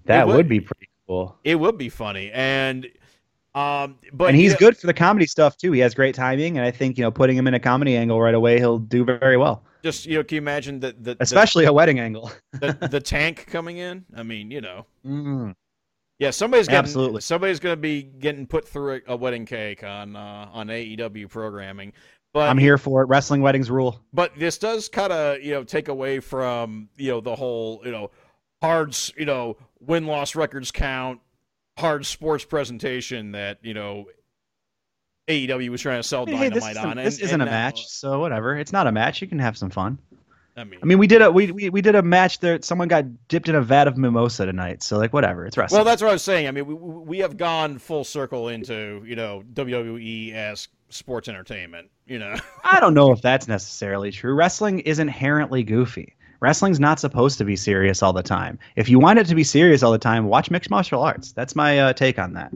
That 0.04 0.26
would 0.26 0.36
would, 0.36 0.48
be. 0.48 0.60
pretty 0.60 0.88
cool. 1.06 1.36
it 1.44 1.56
would 1.56 1.76
be 1.78 1.88
funny. 1.88 2.30
And 2.32 2.86
um 3.54 3.96
but 4.12 4.26
and 4.28 4.36
he's 4.36 4.46
you 4.46 4.50
know- 4.52 4.58
good 4.58 4.76
for 4.76 4.86
the 4.86 4.94
comedy 4.94 5.26
stuff 5.26 5.56
too. 5.56 5.72
He 5.72 5.80
has 5.80 5.94
great 5.94 6.14
timing, 6.14 6.56
and 6.58 6.66
I 6.66 6.70
think 6.70 6.96
you 6.98 7.02
know 7.04 7.10
putting 7.10 7.36
him 7.36 7.46
in 7.46 7.54
a 7.54 7.60
comedy 7.60 7.96
angle 7.96 8.20
right 8.20 8.34
away, 8.34 8.58
he'll 8.58 8.78
do 8.78 9.04
very 9.04 9.36
well. 9.36 9.64
Just 9.82 10.06
you 10.06 10.16
know, 10.18 10.24
can 10.24 10.36
you 10.36 10.40
imagine 10.42 10.80
that? 10.80 11.02
the, 11.02 11.16
Especially 11.20 11.64
a 11.64 11.72
wedding 11.72 11.98
angle. 12.00 12.30
the, 12.52 12.72
the, 12.80 12.88
the 12.92 13.00
tank 13.00 13.46
coming 13.50 13.78
in? 13.78 14.04
I 14.16 14.22
mean, 14.22 14.50
you 14.50 14.60
know. 14.60 14.86
Mm. 15.06 15.54
Yeah, 16.18 16.30
somebody's 16.30 16.66
getting, 16.66 16.80
Absolutely. 16.80 17.20
Somebody's 17.20 17.60
going 17.60 17.74
to 17.74 17.80
be 17.80 18.02
getting 18.02 18.44
put 18.44 18.66
through 18.66 19.00
a, 19.06 19.12
a 19.12 19.16
wedding 19.16 19.46
cake 19.46 19.84
on 19.84 20.16
uh, 20.16 20.48
on 20.52 20.66
AEW 20.66 21.28
programming. 21.28 21.92
But 22.34 22.48
I'm 22.48 22.58
here 22.58 22.78
for 22.78 23.02
it. 23.02 23.06
Wrestling 23.06 23.40
weddings 23.42 23.70
rule. 23.70 24.00
But 24.12 24.38
this 24.38 24.58
does 24.58 24.88
kind 24.88 25.12
of 25.12 25.42
you 25.42 25.52
know 25.52 25.64
take 25.64 25.88
away 25.88 26.20
from 26.20 26.88
you 26.96 27.10
know 27.10 27.20
the 27.20 27.34
whole 27.34 27.80
you 27.84 27.90
know 27.90 28.10
hard 28.62 28.96
you 29.16 29.24
know 29.24 29.56
win 29.80 30.06
loss 30.06 30.34
records 30.34 30.70
count 30.70 31.20
hard 31.78 32.04
sports 32.04 32.44
presentation 32.44 33.32
that 33.32 33.58
you 33.62 33.72
know 33.74 34.06
AEW 35.28 35.68
was 35.70 35.80
trying 35.82 35.98
to 35.98 36.02
sell 36.02 36.24
Hey, 36.26 36.32
dynamite 36.48 36.72
isn't, 36.72 36.86
on. 36.86 36.96
this 36.96 37.18
isn't 37.18 37.40
a 37.40 37.44
now- 37.44 37.50
match, 37.50 37.86
so 37.86 38.18
whatever. 38.20 38.56
It's 38.56 38.72
not 38.72 38.86
a 38.86 38.92
match. 38.92 39.20
You 39.20 39.28
can 39.28 39.38
have 39.38 39.56
some 39.58 39.70
fun. 39.70 39.98
I 40.56 40.64
mean, 40.64 40.80
I 40.82 40.86
mean, 40.86 40.98
we 40.98 41.06
did 41.06 41.22
a 41.22 41.30
we, 41.30 41.52
we, 41.52 41.70
we 41.70 41.80
did 41.80 41.94
a 41.94 42.02
match 42.02 42.40
there. 42.40 42.60
Someone 42.62 42.88
got 42.88 43.04
dipped 43.28 43.48
in 43.48 43.54
a 43.54 43.60
vat 43.62 43.86
of 43.86 43.96
mimosa 43.96 44.44
tonight, 44.44 44.82
so 44.82 44.98
like 44.98 45.12
whatever. 45.12 45.46
It's 45.46 45.56
wrestling. 45.56 45.78
well, 45.78 45.84
that's 45.84 46.02
what 46.02 46.08
I 46.08 46.12
was 46.14 46.22
saying. 46.22 46.48
I 46.48 46.50
mean, 46.50 46.66
we 46.66 46.74
we 46.74 47.18
have 47.20 47.36
gone 47.36 47.78
full 47.78 48.02
circle 48.02 48.48
into 48.48 49.04
you 49.06 49.14
know 49.14 49.44
WWE 49.52 50.34
esque 50.34 50.70
sports 50.90 51.28
entertainment. 51.28 51.90
You 52.06 52.18
know. 52.18 52.34
I 52.64 52.80
don't 52.80 52.94
know 52.94 53.12
if 53.12 53.22
that's 53.22 53.48
necessarily 53.48 54.10
true. 54.10 54.34
Wrestling 54.34 54.80
is 54.80 54.98
inherently 54.98 55.62
goofy. 55.62 56.14
Wrestling's 56.40 56.78
not 56.78 57.00
supposed 57.00 57.36
to 57.38 57.44
be 57.44 57.56
serious 57.56 58.02
all 58.02 58.12
the 58.12 58.22
time. 58.22 58.58
If 58.76 58.88
you 58.88 59.00
want 59.00 59.18
it 59.18 59.26
to 59.26 59.34
be 59.34 59.42
serious 59.42 59.82
all 59.82 59.90
the 59.90 59.98
time, 59.98 60.26
watch 60.26 60.50
mixed 60.50 60.70
martial 60.70 61.02
arts. 61.02 61.32
That's 61.32 61.56
my 61.56 61.80
uh, 61.80 61.92
take 61.92 62.18
on 62.18 62.34
that. 62.34 62.52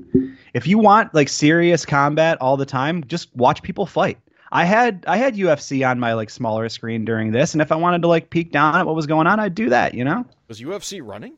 If 0.54 0.68
you 0.68 0.78
want 0.78 1.12
like 1.14 1.28
serious 1.28 1.84
combat 1.84 2.38
all 2.40 2.56
the 2.56 2.66
time, 2.66 3.02
just 3.08 3.34
watch 3.34 3.62
people 3.62 3.86
fight. 3.86 4.18
I 4.52 4.64
had 4.66 5.04
I 5.08 5.16
had 5.16 5.34
UFC 5.34 5.88
on 5.88 5.98
my 5.98 6.12
like 6.12 6.30
smaller 6.30 6.68
screen 6.68 7.04
during 7.04 7.32
this, 7.32 7.54
and 7.54 7.62
if 7.62 7.72
I 7.72 7.76
wanted 7.76 8.02
to 8.02 8.08
like 8.08 8.30
peek 8.30 8.52
down 8.52 8.76
at 8.76 8.86
what 8.86 8.94
was 8.94 9.06
going 9.06 9.26
on, 9.26 9.40
I'd 9.40 9.54
do 9.54 9.70
that. 9.70 9.94
You 9.94 10.04
know? 10.04 10.26
Was 10.46 10.60
UFC 10.60 11.00
running? 11.02 11.34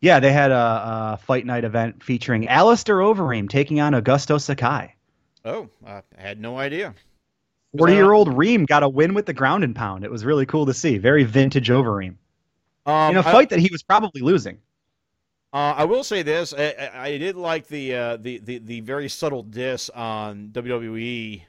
Yeah, 0.00 0.20
they 0.20 0.32
had 0.32 0.50
a, 0.50 1.14
a 1.14 1.20
fight 1.22 1.46
night 1.46 1.64
event 1.64 2.02
featuring 2.02 2.48
Alistair 2.48 2.96
Overeem 2.96 3.48
taking 3.48 3.80
on 3.80 3.92
Augusto 3.92 4.40
Sakai. 4.40 4.95
Oh, 5.46 5.68
I 5.86 6.02
had 6.18 6.40
no 6.40 6.58
idea. 6.58 6.94
40 7.78 7.92
year 7.94 8.12
old 8.12 8.36
Reem 8.36 8.64
got 8.64 8.82
a 8.82 8.88
win 8.88 9.14
with 9.14 9.26
the 9.26 9.32
ground 9.32 9.62
and 9.64 9.74
pound. 9.76 10.04
It 10.04 10.10
was 10.10 10.24
really 10.24 10.44
cool 10.46 10.66
to 10.66 10.74
see. 10.74 10.98
Very 10.98 11.24
vintage 11.24 11.68
Overeem. 11.68 12.16
Um, 12.84 13.10
in 13.12 13.16
a 13.16 13.22
fight 13.22 13.48
that 13.50 13.58
he 13.58 13.68
was 13.70 13.82
probably 13.82 14.20
losing. 14.22 14.58
Uh, 15.52 15.74
I 15.76 15.84
will 15.84 16.04
say 16.04 16.22
this: 16.22 16.52
I, 16.52 16.74
I- 16.78 17.02
I 17.08 17.18
did 17.18 17.36
like 17.36 17.66
the, 17.68 17.94
uh, 17.94 18.16
the 18.18 18.38
the 18.38 18.58
the 18.58 18.80
very 18.80 19.08
subtle 19.08 19.42
diss 19.42 19.88
on 19.90 20.48
WWE 20.52 21.42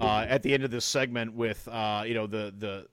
uh, 0.00 0.26
at 0.28 0.42
the 0.42 0.52
end 0.54 0.62
of 0.64 0.70
this 0.70 0.84
segment 0.84 1.34
with 1.34 1.66
uh, 1.68 2.04
you 2.06 2.14
know 2.14 2.26
the 2.26 2.54
the 2.58 2.86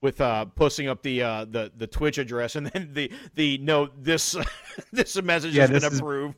with 0.00 0.20
uh, 0.20 0.46
posting 0.46 0.88
up 0.88 1.02
the 1.02 1.22
uh, 1.22 1.44
the 1.46 1.70
the 1.76 1.86
Twitch 1.86 2.18
address 2.18 2.56
and 2.56 2.66
then 2.68 2.90
the 2.94 3.10
the 3.34 3.58
no 3.58 3.88
this 3.98 4.36
this 4.92 5.20
message 5.22 5.54
Yeah, 5.54 5.62
has 5.62 5.70
this 5.70 5.84
been 5.84 5.92
is- 5.92 5.98
approved. 6.00 6.34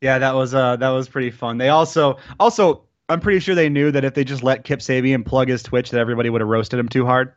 Yeah, 0.00 0.18
that 0.18 0.34
was 0.34 0.54
uh 0.54 0.76
that 0.76 0.88
was 0.90 1.08
pretty 1.08 1.30
fun. 1.30 1.58
They 1.58 1.68
also 1.68 2.16
also 2.38 2.84
I'm 3.10 3.20
pretty 3.20 3.40
sure 3.40 3.54
they 3.54 3.68
knew 3.68 3.90
that 3.90 4.04
if 4.04 4.14
they 4.14 4.24
just 4.24 4.42
let 4.42 4.64
Kip 4.64 4.80
Sabian 4.80 5.26
plug 5.26 5.48
his 5.48 5.62
Twitch, 5.62 5.90
that 5.90 5.98
everybody 5.98 6.30
would 6.30 6.40
have 6.40 6.48
roasted 6.48 6.78
him 6.78 6.88
too 6.88 7.04
hard. 7.04 7.34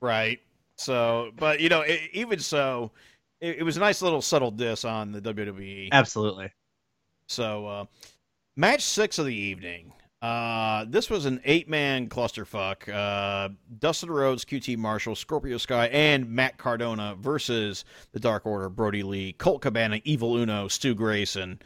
Right. 0.00 0.40
So, 0.76 1.30
but 1.36 1.60
you 1.60 1.68
know, 1.68 1.84
e 1.84 2.10
even 2.12 2.40
so, 2.40 2.90
it, 3.40 3.58
it 3.58 3.62
was 3.62 3.76
a 3.76 3.80
nice 3.80 4.02
little 4.02 4.20
subtle 4.20 4.50
diss 4.50 4.84
on 4.84 5.12
the 5.12 5.20
WWE. 5.20 5.90
Absolutely. 5.92 6.50
So, 7.28 7.66
uh, 7.66 7.84
match 8.56 8.82
six 8.82 9.18
of 9.18 9.26
the 9.26 9.34
evening. 9.34 9.92
Uh, 10.20 10.86
this 10.88 11.08
was 11.10 11.24
an 11.26 11.40
eight-man 11.44 12.08
clusterfuck. 12.08 12.88
Uh, 12.88 13.48
Dustin 13.78 14.10
Rhodes, 14.10 14.44
QT 14.44 14.76
Marshall, 14.76 15.16
Scorpio 15.16 15.56
Sky, 15.56 15.86
and 15.88 16.30
Matt 16.30 16.58
Cardona 16.58 17.16
versus 17.18 17.84
the 18.12 18.20
Dark 18.20 18.46
Order, 18.46 18.68
Brodie 18.68 19.02
Lee, 19.02 19.32
Colt 19.32 19.62
Cabana, 19.62 20.00
Evil 20.04 20.36
Uno, 20.36 20.68
Stu 20.68 20.94
Grayson. 20.94 21.60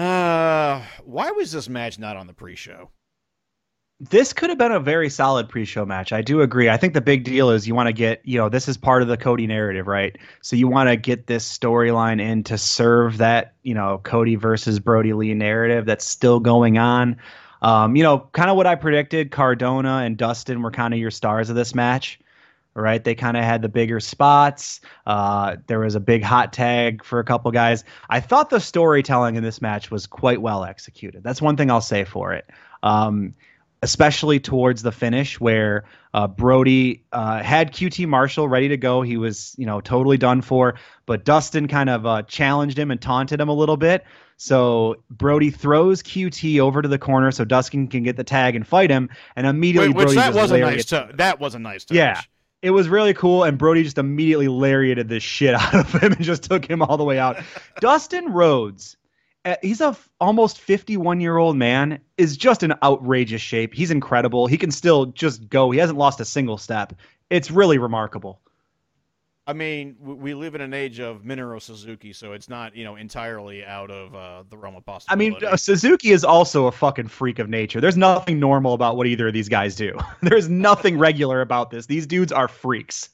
Uh, 0.00 0.82
why 1.04 1.30
was 1.32 1.52
this 1.52 1.68
match 1.68 1.98
not 1.98 2.16
on 2.16 2.26
the 2.26 2.32
pre-show? 2.32 2.88
This 4.00 4.32
could 4.32 4.48
have 4.48 4.58
been 4.58 4.72
a 4.72 4.80
very 4.80 5.10
solid 5.10 5.46
pre-show 5.50 5.84
match. 5.84 6.10
I 6.10 6.22
do 6.22 6.40
agree. 6.40 6.70
I 6.70 6.78
think 6.78 6.94
the 6.94 7.02
big 7.02 7.22
deal 7.22 7.50
is 7.50 7.68
you 7.68 7.74
want 7.74 7.88
to 7.88 7.92
get, 7.92 8.22
you 8.24 8.38
know, 8.38 8.48
this 8.48 8.66
is 8.66 8.78
part 8.78 9.02
of 9.02 9.08
the 9.08 9.18
Cody 9.18 9.46
narrative, 9.46 9.86
right? 9.86 10.16
So 10.40 10.56
you 10.56 10.68
want 10.68 10.88
to 10.88 10.96
get 10.96 11.26
this 11.26 11.46
storyline 11.46 12.18
in 12.18 12.42
to 12.44 12.56
serve 12.56 13.18
that, 13.18 13.56
you 13.62 13.74
know, 13.74 14.00
Cody 14.02 14.36
versus 14.36 14.78
Brodie 14.78 15.12
Lee 15.12 15.34
narrative 15.34 15.84
that's 15.84 16.06
still 16.06 16.40
going 16.40 16.78
on. 16.78 17.18
Um, 17.60 17.94
you 17.94 18.02
know, 18.02 18.20
kind 18.32 18.48
of 18.48 18.56
what 18.56 18.66
I 18.66 18.76
predicted. 18.76 19.30
Cardona 19.30 19.98
and 19.98 20.16
Dustin 20.16 20.62
were 20.62 20.70
kind 20.70 20.94
of 20.94 21.00
your 21.00 21.10
stars 21.10 21.50
of 21.50 21.56
this 21.56 21.74
match, 21.74 22.18
right? 22.74 23.02
They 23.02 23.14
kind 23.14 23.36
of 23.36 23.44
had 23.44 23.62
the 23.62 23.68
bigger 23.68 24.00
spots. 24.00 24.80
Uh, 25.06 25.56
there 25.66 25.80
was 25.80 25.94
a 25.94 26.00
big 26.00 26.22
hot 26.22 26.52
tag 26.52 27.04
for 27.04 27.18
a 27.18 27.24
couple 27.24 27.50
guys. 27.50 27.84
I 28.08 28.20
thought 28.20 28.50
the 28.50 28.60
storytelling 28.60 29.36
in 29.36 29.42
this 29.42 29.60
match 29.60 29.90
was 29.90 30.06
quite 30.06 30.40
well 30.40 30.64
executed. 30.64 31.22
That's 31.22 31.42
one 31.42 31.56
thing 31.56 31.70
I'll 31.70 31.80
say 31.80 32.04
for 32.04 32.32
it. 32.32 32.48
Um, 32.82 33.34
especially 33.82 34.38
towards 34.38 34.82
the 34.82 34.92
finish 34.92 35.40
where 35.40 35.84
uh, 36.12 36.26
Brodie 36.26 37.02
uh, 37.12 37.42
had 37.42 37.72
QT 37.72 38.06
Marshall 38.06 38.48
ready 38.48 38.68
to 38.68 38.76
go. 38.76 39.00
He 39.02 39.16
was, 39.16 39.54
you 39.56 39.64
know, 39.64 39.80
totally 39.80 40.18
done 40.18 40.42
for, 40.42 40.74
but 41.06 41.24
Dustin 41.24 41.66
kind 41.66 41.88
of 41.88 42.04
uh, 42.04 42.22
challenged 42.22 42.78
him 42.78 42.90
and 42.90 43.00
taunted 43.00 43.40
him 43.40 43.48
a 43.48 43.54
little 43.54 43.76
bit. 43.76 44.04
So 44.36 45.02
Brodie 45.10 45.50
throws 45.50 46.02
QT 46.02 46.60
over 46.60 46.82
to 46.82 46.88
the 46.88 46.98
corner 46.98 47.30
so 47.30 47.44
Dustin 47.44 47.88
can 47.88 48.02
get 48.02 48.16
the 48.16 48.24
tag 48.24 48.56
and 48.56 48.66
fight 48.66 48.90
him, 48.90 49.10
and 49.36 49.46
immediately 49.46 49.88
Wait, 49.88 49.96
which 49.96 50.06
Brodie 50.06 50.16
that 50.16 50.34
was 50.34 50.50
a 50.50 50.58
nice 50.58 50.84
touch. 50.86 51.16
That 51.16 51.40
was 51.40 51.54
a 51.54 51.58
nice 51.58 51.84
touch. 51.84 51.96
Yeah. 51.96 52.20
It 52.62 52.70
was 52.70 52.88
really 52.88 53.14
cool, 53.14 53.44
and 53.44 53.56
Brodie 53.56 53.84
just 53.84 53.98
immediately 53.98 54.48
lariated 54.48 55.08
the 55.08 55.20
shit 55.20 55.54
out 55.60 55.74
of 55.74 55.92
him 55.92 56.12
and 56.12 56.22
just 56.22 56.44
took 56.44 56.64
him 56.64 56.82
all 56.82 56.96
the 56.96 57.04
way 57.04 57.18
out. 57.18 57.38
Dustin 57.80 58.32
Rhodes, 58.32 58.96
uh, 59.44 59.56
he's 59.62 59.80
a 59.80 59.88
f- 59.88 60.10
almost 60.20 60.60
51 60.60 61.20
year 61.20 61.36
old 61.36 61.56
man, 61.56 62.00
is 62.18 62.36
just 62.36 62.62
an 62.62 62.74
outrageous 62.82 63.40
shape. 63.40 63.72
He's 63.74 63.90
incredible. 63.90 64.46
He 64.46 64.58
can 64.58 64.70
still 64.70 65.06
just 65.06 65.48
go. 65.48 65.70
He 65.70 65.78
hasn't 65.78 65.98
lost 65.98 66.20
a 66.20 66.24
single 66.24 66.58
step 66.58 66.92
it's 67.30 67.50
really 67.50 67.78
remarkable. 67.78 68.40
I 69.50 69.52
mean, 69.52 69.96
we 70.00 70.32
live 70.32 70.54
in 70.54 70.60
an 70.60 70.72
age 70.72 71.00
of 71.00 71.22
Minoru 71.22 71.60
Suzuki, 71.60 72.12
so 72.12 72.34
it's 72.34 72.48
not 72.48 72.76
you 72.76 72.84
know 72.84 72.94
entirely 72.94 73.64
out 73.64 73.90
of 73.90 74.14
uh, 74.14 74.44
the 74.48 74.56
realm 74.56 74.76
of 74.76 74.86
possibility. 74.86 75.34
I 75.34 75.40
mean, 75.40 75.44
uh, 75.44 75.56
Suzuki 75.56 76.12
is 76.12 76.24
also 76.24 76.66
a 76.66 76.72
fucking 76.72 77.08
freak 77.08 77.40
of 77.40 77.48
nature. 77.48 77.80
There's 77.80 77.96
nothing 77.96 78.38
normal 78.38 78.74
about 78.74 78.96
what 78.96 79.08
either 79.08 79.26
of 79.26 79.34
these 79.34 79.48
guys 79.48 79.74
do. 79.74 79.98
There's 80.22 80.48
nothing 80.48 80.98
regular 80.98 81.40
about 81.40 81.70
this. 81.72 81.86
These 81.86 82.06
dudes 82.06 82.30
are 82.30 82.46
freaks. 82.46 83.10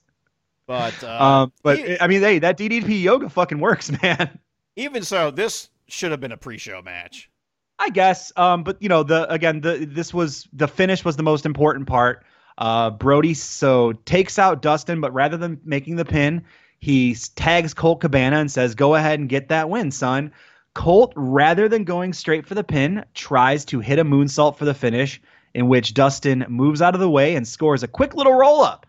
but 0.66 1.02
uh, 1.02 1.24
Um, 1.24 1.52
but 1.62 1.80
I 2.02 2.06
mean, 2.06 2.20
hey, 2.20 2.38
that 2.40 2.58
DDP 2.58 3.00
yoga 3.00 3.30
fucking 3.30 3.58
works, 3.58 3.90
man. 4.02 4.38
even 4.76 5.04
so, 5.04 5.30
this 5.30 5.70
should 5.88 6.10
have 6.10 6.20
been 6.20 6.32
a 6.32 6.36
pre-show 6.36 6.82
match. 6.82 7.30
I 7.78 7.88
guess. 7.88 8.30
Um, 8.36 8.62
but 8.62 8.76
you 8.82 8.90
know, 8.90 9.04
the 9.04 9.26
again, 9.32 9.62
the 9.62 9.86
this 9.90 10.12
was 10.12 10.46
the 10.52 10.68
finish 10.68 11.02
was 11.02 11.16
the 11.16 11.22
most 11.22 11.46
important 11.46 11.86
part. 11.86 12.26
Uh, 12.58 12.90
Brodie 12.90 13.34
so 13.34 13.92
takes 13.92 14.38
out 14.38 14.62
Dustin, 14.62 15.00
but 15.00 15.12
rather 15.12 15.36
than 15.36 15.60
making 15.64 15.96
the 15.96 16.04
pin, 16.04 16.44
he 16.78 17.14
tags 17.34 17.74
Colt 17.74 18.00
Cabana 18.00 18.38
and 18.38 18.50
says, 18.50 18.74
"Go 18.74 18.94
ahead 18.94 19.18
and 19.18 19.28
get 19.28 19.48
that 19.48 19.68
win, 19.68 19.90
son." 19.90 20.32
Colt, 20.74 21.12
rather 21.16 21.68
than 21.68 21.84
going 21.84 22.12
straight 22.12 22.46
for 22.46 22.54
the 22.54 22.64
pin, 22.64 23.04
tries 23.14 23.64
to 23.66 23.80
hit 23.80 23.98
a 23.98 24.04
moonsault 24.04 24.56
for 24.56 24.66
the 24.66 24.74
finish, 24.74 25.20
in 25.54 25.68
which 25.68 25.94
Dustin 25.94 26.44
moves 26.48 26.82
out 26.82 26.94
of 26.94 27.00
the 27.00 27.10
way 27.10 27.34
and 27.34 27.48
scores 27.48 27.82
a 27.82 27.88
quick 27.88 28.14
little 28.14 28.34
roll 28.34 28.62
up 28.62 28.86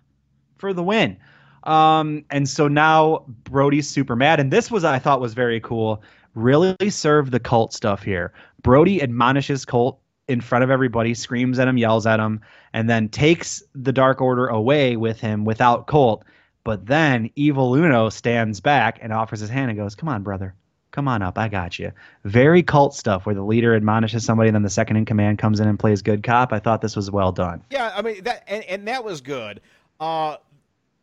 for 0.58 0.74
the 0.74 0.84
win. 0.84 1.18
Um, 1.64 2.26
and 2.30 2.48
so 2.48 2.68
now 2.68 3.26
Brodie's 3.44 3.90
super 3.90 4.16
mad, 4.16 4.40
and 4.40 4.52
this 4.52 4.70
was 4.70 4.84
I 4.84 5.00
thought 5.00 5.22
was 5.22 5.34
very 5.34 5.60
cool. 5.60 6.02
Really 6.36 6.90
served 6.90 7.32
the 7.32 7.40
cult 7.40 7.74
stuff 7.74 8.04
here. 8.04 8.34
Brodie 8.62 9.02
admonishes 9.02 9.66
Colt 9.66 10.00
in 10.28 10.42
front 10.42 10.64
of 10.64 10.70
everybody, 10.72 11.14
screams 11.14 11.60
at 11.60 11.68
him, 11.68 11.78
yells 11.78 12.06
at 12.06 12.20
him, 12.20 12.42
and 12.74 12.90
then 12.90 13.10
takes 13.10 13.64
the 13.74 13.94
Dark 13.94 14.22
Order 14.22 14.48
away 14.48 14.98
with 14.98 15.20
him 15.20 15.46
without 15.46 15.88
Colt. 15.88 16.24
But 16.64 16.86
then 16.86 17.30
Evil 17.36 17.76
Uno 17.76 18.10
stands 18.10 18.60
back 18.60 19.00
and 19.02 19.14
offers 19.14 19.40
his 19.40 19.50
hand 19.50 19.70
and 19.70 19.80
goes, 19.80 19.96
"Come 19.96 20.10
on, 20.10 20.24
brother." 20.24 20.54
Come 20.92 21.08
on 21.08 21.22
up, 21.22 21.38
I 21.38 21.48
got 21.48 21.78
you. 21.78 21.92
Very 22.24 22.64
cult 22.64 22.96
stuff 22.96 23.26
where 23.26 23.36
the 23.36 23.44
leader 23.44 23.76
admonishes 23.76 24.26
somebody, 24.26 24.50
and 24.50 24.56
then 24.56 24.64
the 24.64 24.70
second 24.70 24.96
in 24.96 25.06
command 25.06 25.38
comes 25.38 25.60
in 25.60 25.68
and 25.68 25.78
plays 25.78 26.02
good 26.02 26.24
cop. 26.24 26.52
I 26.52 26.60
thought 26.60 26.82
this 26.82 26.96
was 26.96 27.12
well 27.12 27.32
done. 27.32 27.62
Yeah, 27.70 27.94
I 27.96 28.02
mean 28.02 28.24
that, 28.24 28.44
and, 28.48 28.64
and 28.64 28.88
that 28.88 29.04
was 29.04 29.22
good. 29.22 29.62
Uh, 30.00 30.38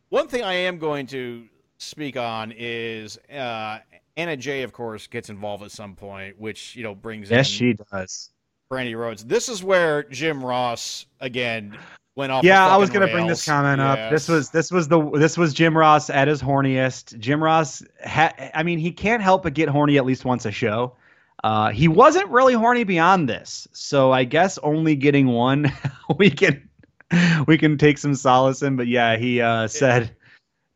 one 0.09 0.27
thing 0.27 0.43
I 0.43 0.53
am 0.53 0.79
going 0.79 1.07
to 1.07 1.45
speak 1.77 2.17
on 2.17 2.51
is 2.57 3.17
uh, 3.31 3.79
Anna 4.17 4.35
Jay, 4.35 4.63
of 4.63 4.73
course, 4.73 5.07
gets 5.07 5.29
involved 5.29 5.63
at 5.63 5.71
some 5.71 5.95
point, 5.95 6.39
which 6.39 6.75
you 6.75 6.83
know 6.83 6.95
brings 6.95 7.29
Yes, 7.29 7.49
in 7.49 7.53
she 7.53 7.73
does. 7.91 8.31
Brandi 8.71 8.97
Rhodes. 8.97 9.23
This 9.23 9.47
is 9.47 9.63
where 9.63 10.03
Jim 10.03 10.43
Ross 10.43 11.05
again 11.19 11.77
went 12.15 12.31
off. 12.31 12.43
Yeah, 12.43 12.67
I 12.67 12.77
was 12.77 12.89
gonna 12.89 13.07
bring 13.07 13.27
this 13.27 13.45
comment 13.45 13.79
up. 13.79 14.09
This 14.09 14.27
was 14.27 14.49
this 14.49 14.71
was 14.71 14.87
the 14.87 15.01
this 15.11 15.37
was 15.37 15.53
Jim 15.53 15.77
Ross 15.77 16.09
at 16.09 16.27
his 16.27 16.41
horniest. 16.41 17.17
Jim 17.19 17.43
Ross, 17.43 17.83
ha- 18.03 18.33
I 18.53 18.63
mean, 18.63 18.79
he 18.79 18.91
can't 18.91 19.21
help 19.21 19.43
but 19.43 19.53
get 19.53 19.69
horny 19.69 19.97
at 19.97 20.05
least 20.05 20.25
once 20.25 20.45
a 20.45 20.51
show. 20.51 20.95
Uh, 21.43 21.69
he 21.69 21.87
wasn't 21.87 22.27
really 22.29 22.53
horny 22.53 22.83
beyond 22.83 23.29
this, 23.29 23.67
so 23.71 24.11
I 24.11 24.23
guess 24.23 24.57
only 24.59 24.95
getting 24.95 25.27
one 25.27 25.71
we 26.17 26.31
can 26.31 26.67
we 27.47 27.57
can 27.57 27.77
take 27.77 27.99
some 27.99 28.15
solace 28.15 28.63
in. 28.63 28.77
But 28.77 28.87
yeah, 28.87 29.15
he 29.15 29.41
uh, 29.41 29.67
said, 29.67 30.15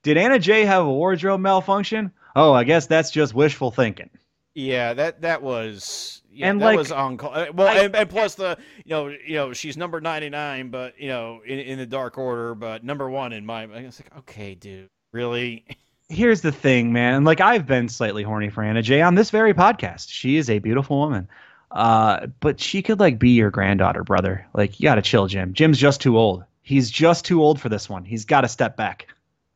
"Did 0.04 0.18
Anna 0.18 0.38
Jay 0.38 0.64
have 0.66 0.86
a 0.86 0.94
wardrobe 0.94 1.42
malfunction?" 1.42 2.12
Oh, 2.36 2.54
I 2.54 2.66
guess 2.66 2.86
that's 2.86 3.10
just 3.10 3.34
wishful 3.34 3.72
thinking. 3.72 4.12
Yeah, 4.54 4.94
that 4.94 5.22
that 5.22 5.42
was 5.42 6.19
yeah, 6.32 6.50
And, 6.50 6.62
that 6.62 6.66
like, 6.66 6.78
was 6.78 6.92
on 6.92 7.18
call. 7.18 7.34
uh, 7.34 7.48
Well, 7.54 7.68
I- 7.68 7.84
and, 7.86 7.96
and 7.96 8.10
plus 8.10 8.36
the 8.36 8.58
you 8.86 8.90
know 8.92 9.08
you 9.08 9.36
know 9.36 9.54
she's 9.54 9.78
number 9.78 10.00
ninety 10.02 10.30
nine, 10.30 10.70
but 10.70 11.00
you 11.00 11.08
know 11.10 11.42
in, 11.46 11.60
in 11.60 11.78
the 11.78 11.86
Dark 11.86 12.18
Order, 12.18 12.56
but 12.56 12.84
number 12.84 13.10
one 13.10 13.34
in 13.34 13.46
my. 13.46 13.64
I 13.64 13.84
was 13.86 14.00
like, 14.00 14.16
okay, 14.20 14.56
dude, 14.56 14.90
really? 15.12 15.66
here's 16.10 16.42
the 16.42 16.52
thing, 16.52 16.92
man. 16.92 17.24
Like 17.24 17.40
I've 17.42 17.66
been 17.68 17.88
slightly 17.90 18.24
horny 18.24 18.50
for 18.50 18.64
Anna 18.64 18.82
Jay 18.82 19.02
on 19.02 19.16
this 19.16 19.30
very 19.30 19.54
podcast. 19.54 20.08
She 20.10 20.38
is 20.38 20.50
a 20.50 20.60
beautiful 20.60 20.98
woman. 20.98 21.28
Uh, 21.72 22.26
but 22.40 22.60
she 22.60 22.82
could 22.82 23.00
like 23.00 23.20
be 23.20 23.30
your 23.30 23.52
granddaughter, 23.52 24.04
brother. 24.04 24.46
Like 24.56 24.80
you 24.80 24.86
gotta 24.86 25.04
chill, 25.04 25.28
Jim. 25.28 25.54
Jim's 25.54 25.78
just 25.78 26.02
too 26.02 26.18
old. 26.18 26.44
He's 26.64 26.90
just 26.90 27.26
too 27.26 27.44
old 27.44 27.60
for 27.62 27.70
this 27.70 27.88
one. 27.90 28.06
He's 28.06 28.26
got 28.26 28.42
to 28.42 28.48
step 28.48 28.76
back. 28.78 29.08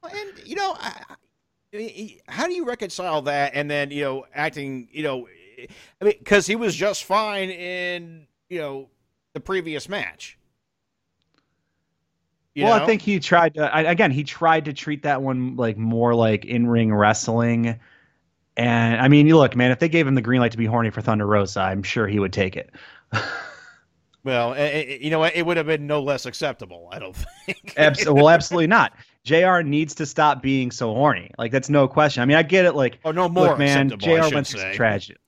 And 0.04 0.32
you 0.46 0.56
know, 0.56 0.76
I, 0.80 1.02
I- 1.10 2.18
how 2.28 2.46
do 2.46 2.54
you 2.54 2.66
reconcile 2.66 3.24
that 3.24 3.54
and 3.56 3.70
then 3.70 3.90
you 3.90 4.04
know 4.04 4.26
acting? 4.36 4.88
You 4.92 5.02
know, 5.04 5.28
I 6.02 6.06
mean, 6.06 6.16
because 6.18 6.48
he 6.48 6.56
was 6.56 6.76
just 6.76 7.04
fine 7.04 7.50
in 7.50 8.28
you 8.50 8.60
know 8.60 8.90
the 9.34 9.40
previous 9.40 9.90
match. 9.90 10.38
You 12.56 12.66
well, 12.66 12.78
know? 12.78 12.84
I 12.84 12.86
think 12.86 13.02
he 13.02 13.20
tried 13.20 13.56
to. 13.56 13.74
I, 13.74 13.82
again, 13.82 14.12
he 14.12 14.24
tried 14.24 14.66
to 14.66 14.74
treat 14.74 15.04
that 15.04 15.22
one 15.22 15.56
like 15.56 15.78
more 15.78 16.14
like 16.14 16.46
in 16.46 16.68
ring 16.68 16.94
wrestling. 16.94 17.80
And 18.56 19.02
I 19.02 19.08
mean, 19.08 19.26
you 19.26 19.38
look, 19.38 19.56
man. 19.56 19.72
If 19.72 19.80
they 19.80 19.90
gave 19.90 20.06
him 20.08 20.16
the 20.16 20.22
green 20.22 20.40
light 20.40 20.52
to 20.52 20.58
be 20.58 20.66
horny 20.66 20.92
for 20.92 21.02
Thunder 21.02 21.26
Rosa, 21.26 21.62
I'm 21.62 21.82
sure 21.82 22.08
he 22.08 22.20
would 22.20 22.34
take 22.34 22.56
it. 22.56 22.70
Well, 24.24 24.54
eh, 24.54 24.58
eh, 24.58 24.98
you 25.02 25.10
know, 25.10 25.24
it 25.24 25.46
would 25.46 25.58
have 25.58 25.66
been 25.66 25.86
no 25.86 26.02
less 26.02 26.26
acceptable. 26.26 26.88
I 26.92 27.00
don't 27.00 27.16
think. 27.46 27.74
Abs- 27.78 28.10
well, 28.10 28.30
absolutely 28.30 28.68
not. 28.68 28.94
Jr. 29.24 29.62
needs 29.62 29.96
to 29.96 30.06
stop 30.06 30.42
being 30.42 30.72
so 30.72 30.94
horny. 30.94 31.32
Like 31.38 31.52
that's 31.52 31.70
no 31.70 31.88
question. 31.88 32.24
I 32.24 32.26
mean, 32.26 32.38
I 32.38 32.44
get 32.44 32.66
it. 32.66 32.76
Like 32.76 33.00
Oh, 33.06 33.12
no 33.12 33.30
more 33.30 33.50
Look, 33.50 33.60
man, 33.60 33.90
Jr. 33.90 34.34
went 34.34 34.48
through 34.48 34.74
tragedy. 34.74 35.20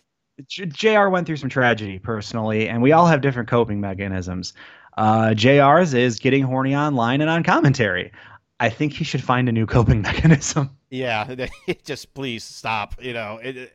Jr. 0.48 1.08
went 1.08 1.26
through 1.28 1.38
some 1.38 1.50
tragedy 1.50 2.00
personally, 2.00 2.68
and 2.68 2.82
we 2.82 2.92
all 2.92 3.08
have 3.08 3.22
different 3.22 3.50
coping 3.50 3.80
mechanisms. 3.80 4.54
Uh, 4.98 5.30
Jr's 5.30 5.94
is 5.94 6.20
getting 6.20 6.44
horny 6.44 6.76
online 6.76 7.22
and 7.22 7.30
on 7.30 7.44
commentary. 7.44 8.12
I 8.60 8.70
think 8.70 8.94
he 8.94 9.04
should 9.04 9.24
find 9.24 9.50
a 9.50 9.52
new 9.52 9.66
coping 9.66 10.02
mechanism. 10.04 10.78
Yeah, 10.90 11.48
just 11.84 12.14
please 12.14 12.44
stop. 12.44 12.96
You 13.02 13.14
know, 13.14 13.40
it, 13.42 13.74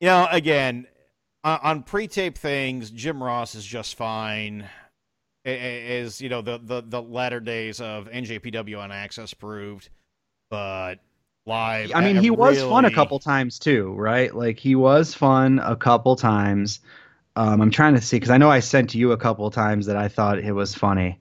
you 0.00 0.08
know, 0.08 0.26
again, 0.30 0.86
on, 1.42 1.60
on 1.62 1.82
pre-tape 1.82 2.36
things, 2.36 2.90
Jim 2.90 3.22
Ross 3.22 3.54
is 3.54 3.64
just 3.64 3.96
fine. 3.96 4.68
As 5.46 6.22
you 6.22 6.30
know, 6.30 6.40
the 6.40 6.58
the 6.62 6.82
the 6.82 7.02
latter 7.02 7.38
days 7.38 7.80
of 7.80 8.08
NJPW 8.08 8.78
on 8.78 8.88
AXS 8.88 9.36
proved, 9.38 9.90
but 10.50 11.00
live. 11.46 11.92
I 11.94 12.00
mean, 12.00 12.16
he 12.16 12.30
was 12.30 12.60
fun 12.60 12.84
a 12.84 12.90
couple 12.90 13.18
times 13.18 13.58
too, 13.58 13.92
right? 13.94 14.34
Like 14.34 14.58
he 14.58 14.74
was 14.74 15.14
fun 15.14 15.58
a 15.62 15.76
couple 15.76 16.16
times. 16.16 16.80
Um, 17.36 17.60
I'm 17.60 17.70
trying 17.70 17.94
to 17.94 18.00
see 18.00 18.16
because 18.16 18.30
I 18.30 18.38
know 18.38 18.50
I 18.50 18.60
sent 18.60 18.94
you 18.94 19.12
a 19.12 19.16
couple 19.16 19.50
times 19.50 19.86
that 19.86 19.96
I 19.96 20.08
thought 20.08 20.38
it 20.38 20.52
was 20.52 20.74
funny, 20.74 21.18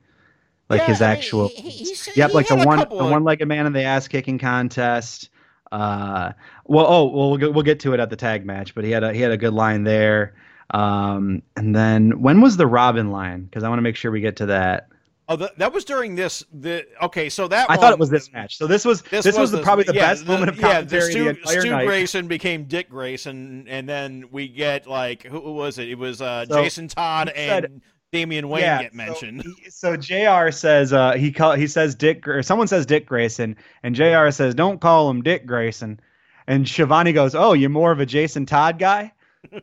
like 0.69 0.82
Yeah, 0.82 0.88
his 0.88 1.01
I 1.01 1.07
mean, 1.09 1.17
actual. 1.17 1.47
he- 1.49 1.61
he- 1.61 1.69
he's- 1.86 2.15
Yep, 2.15 2.30
he 2.30 2.36
like 2.36 2.47
the 2.47 2.57
one 2.57 2.78
the 2.80 2.88
of... 2.89 3.09
one-legged 3.11 3.47
man 3.47 3.65
in 3.65 3.74
the 3.74 3.82
ass 3.84 4.07
kicking 4.07 4.38
contest. 4.38 5.30
Uh, 5.71 6.34
well, 6.65 6.86
oh, 6.88 7.05
well, 7.05 7.30
we'll 7.30 7.38
get, 7.38 7.53
we'll 7.53 7.63
get 7.63 7.80
to 7.80 7.93
it 7.95 7.99
at 7.99 8.11
the 8.11 8.15
tag 8.15 8.45
match, 8.45 8.76
but 8.76 8.84
he 8.84 8.91
had 8.91 9.03
a 9.03 9.11
he 9.13 9.21
had 9.21 9.32
a 9.32 9.38
good 9.38 9.53
line 9.53 9.84
there. 9.84 10.36
Um, 10.69 11.41
and 11.57 11.76
then 11.76 12.21
when 12.21 12.41
was 12.41 12.57
the 12.57 12.67
Robin 12.67 13.09
line? 13.11 13.43
Because 13.45 13.63
I 13.63 13.69
want 13.69 13.80
to 13.80 13.84
make 13.84 13.95
sure 13.95 14.11
we 14.11 14.21
get 14.21 14.36
to 14.38 14.45
that. 14.47 14.88
Oh, 15.30 15.38
th- 15.38 15.51
that 15.57 15.71
was 15.71 15.86
during 15.86 16.15
this. 16.15 16.43
The 16.51 16.86
okay, 17.01 17.30
so 17.30 17.47
that 17.47 17.69
I 17.69 17.74
one, 17.76 17.80
thought 17.80 17.93
it 17.93 17.99
was 17.99 18.09
this 18.09 18.32
match. 18.34 18.57
So 18.57 18.67
this 18.67 18.84
was 18.84 19.01
This, 19.03 19.24
this, 19.24 19.38
was, 19.38 19.51
the, 19.51 19.57
the- 19.57 19.63
probably 19.63 19.86
the 19.86 19.93
yeah, 19.93 20.09
best 20.11 20.26
moment 20.28 20.49
of 20.49 20.57
yeah, 20.57 20.61
commentary 20.74 21.11
Stu, 21.11 21.24
the 21.24 21.30
entire 21.30 21.61
Stu 21.61 21.69
night. 21.71 21.86
Grayson 21.86 22.28
became 22.28 22.65
Dick 22.65 22.89
Grayson, 22.89 23.65
and 23.69 23.88
then 23.88 24.26
we 24.32 24.49
get 24.49 24.86
like 24.86 25.24
who, 25.24 25.39
who 25.39 25.53
was 25.53 25.78
it? 25.78 25.88
It 25.88 25.97
was 25.97 26.21
uh, 26.21 26.45
So, 26.45 26.61
Jason 26.61 26.89
Todd 26.89 27.32
he 27.36 27.41
and 27.43 27.63
said- 27.63 27.82
Damian 28.11 28.47
Wayne 28.49 28.61
Yeah, 28.63 28.82
get 28.84 28.91
so 28.91 28.97
mentioned. 28.97 29.43
he- 29.43 29.69
So, 29.69 29.95
Jr. 29.97 30.51
says 30.51 30.91
uh, 30.91 31.13
he 31.13 31.32
call 31.32 31.53
he 31.53 31.67
says 31.67 31.95
Dick 31.95 32.28
or 32.28 32.43
someone 32.43 32.67
says 32.67 32.86
Dick 32.86 33.05
Grayson, 33.07 33.55
and 33.82 33.95
Jr. 33.95 34.30
says 34.32 34.53
don't 34.53 34.82
call 34.82 35.09
him 35.09 35.21
Dick 35.24 35.45
Grayson, 35.45 35.99
and 36.47 36.67
Schiavone 36.67 37.13
goes, 37.13 37.34
"Oh, 37.34 37.53
you're 37.53 37.69
more 37.69 37.91
of 37.93 38.01
a 38.01 38.05
Jason 38.05 38.45
Todd 38.45 38.78
guy." 38.78 39.13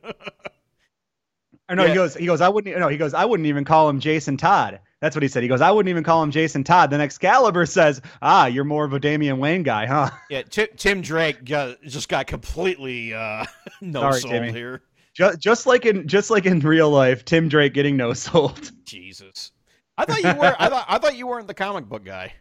or 1.68 1.76
no, 1.76 1.82
Yeah. 1.84 1.88
he 1.90 1.94
goes 1.94 2.14
he 2.14 2.26
goes 2.26 2.40
I 2.40 2.48
wouldn't 2.48 2.78
no 2.78 2.88
he 2.88 2.96
goes 2.96 3.14
I 3.14 3.24
wouldn't 3.24 3.46
even 3.46 3.64
call 3.64 3.88
him 3.88 4.00
Jason 4.00 4.36
Todd. 4.36 4.80
That's 5.00 5.16
what 5.16 5.22
he 5.22 5.28
said. 5.28 5.42
He 5.42 5.48
goes 5.48 5.60
I 5.60 5.70
wouldn't 5.70 5.90
even 5.90 6.04
call 6.04 6.22
him 6.22 6.30
Jason 6.30 6.62
Todd. 6.64 6.90
Then 6.90 7.00
Excalibur 7.00 7.66
says, 7.66 8.00
"Ah, 8.20 8.46
you're 8.46 8.64
more 8.64 8.84
of 8.84 8.92
a 8.92 9.00
Damian 9.00 9.38
Wayne 9.38 9.62
guy, 9.62 9.86
huh?" 9.86 10.10
yeah, 10.28 10.42
Tim, 10.42 10.68
Tim 10.76 11.00
Drake 11.00 11.44
got, 11.44 11.80
just 11.82 12.08
got 12.08 12.26
completely 12.26 13.14
uh, 13.14 13.44
no 13.80 14.12
Timmy. 14.12 14.52
here. 14.52 14.82
Just 15.14 15.40
just 15.40 15.66
like 15.66 15.86
in 15.86 16.06
just 16.06 16.30
like 16.30 16.46
in 16.46 16.60
real 16.60 16.90
life, 16.90 17.24
Tim 17.24 17.48
Drake 17.48 17.74
getting 17.74 17.96
no 17.96 18.12
sold. 18.12 18.70
Jesus, 18.84 19.52
I 19.98 20.04
thought 20.04 20.22
you 20.22 20.40
were. 20.40 20.54
I 20.58 20.68
thought 20.68 20.84
I 20.88 20.98
thought 20.98 21.16
you 21.16 21.26
weren't 21.26 21.46
the 21.48 21.54
comic 21.54 21.86
book 21.88 22.04
guy. 22.04 22.32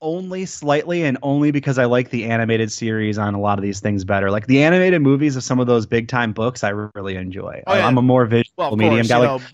only 0.00 0.44
slightly 0.44 1.04
and 1.04 1.16
only 1.22 1.52
because 1.52 1.78
I 1.78 1.84
like 1.84 2.10
the 2.10 2.24
animated 2.24 2.72
series 2.72 3.18
on 3.18 3.34
a 3.34 3.40
lot 3.40 3.58
of 3.58 3.62
these 3.62 3.78
things 3.78 4.04
better. 4.04 4.30
Like 4.32 4.48
the 4.48 4.62
animated 4.62 5.00
movies 5.00 5.36
of 5.36 5.44
some 5.44 5.60
of 5.60 5.68
those 5.68 5.86
big 5.86 6.08
time 6.08 6.32
books, 6.32 6.64
I 6.64 6.70
really 6.70 7.14
enjoy. 7.14 7.62
Oh, 7.68 7.74
yeah. 7.74 7.86
I'm 7.86 7.96
a 7.98 8.02
more 8.02 8.26
visual 8.26 8.52
Well, 8.56 8.76
medium 8.76 8.96
course, 8.96 9.08
guy. 9.08 9.18
Like, 9.18 9.40
know, 9.42 9.46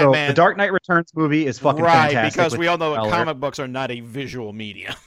so 0.00 0.12
the 0.12 0.32
Dark 0.34 0.56
Knight 0.56 0.72
Returns 0.72 1.12
movie 1.14 1.46
is 1.46 1.58
fucking 1.58 1.82
right, 1.82 2.12
fantastic. 2.12 2.38
because 2.38 2.58
we 2.58 2.66
all 2.66 2.78
know 2.78 2.92
that 2.94 3.10
comic 3.10 3.38
books 3.38 3.58
are 3.58 3.68
not 3.68 3.90
a 3.90 4.00
visual 4.00 4.52
medium. 4.52 4.94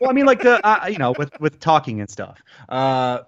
Well, 0.00 0.10
I 0.10 0.12
mean, 0.12 0.26
like 0.26 0.42
the 0.42 0.60
uh, 0.66 0.88
you 0.88 0.98
know 0.98 1.14
with 1.16 1.38
with 1.38 1.60
talking 1.60 2.00
and 2.00 2.10
stuff. 2.10 2.42
Uh, 2.68 3.20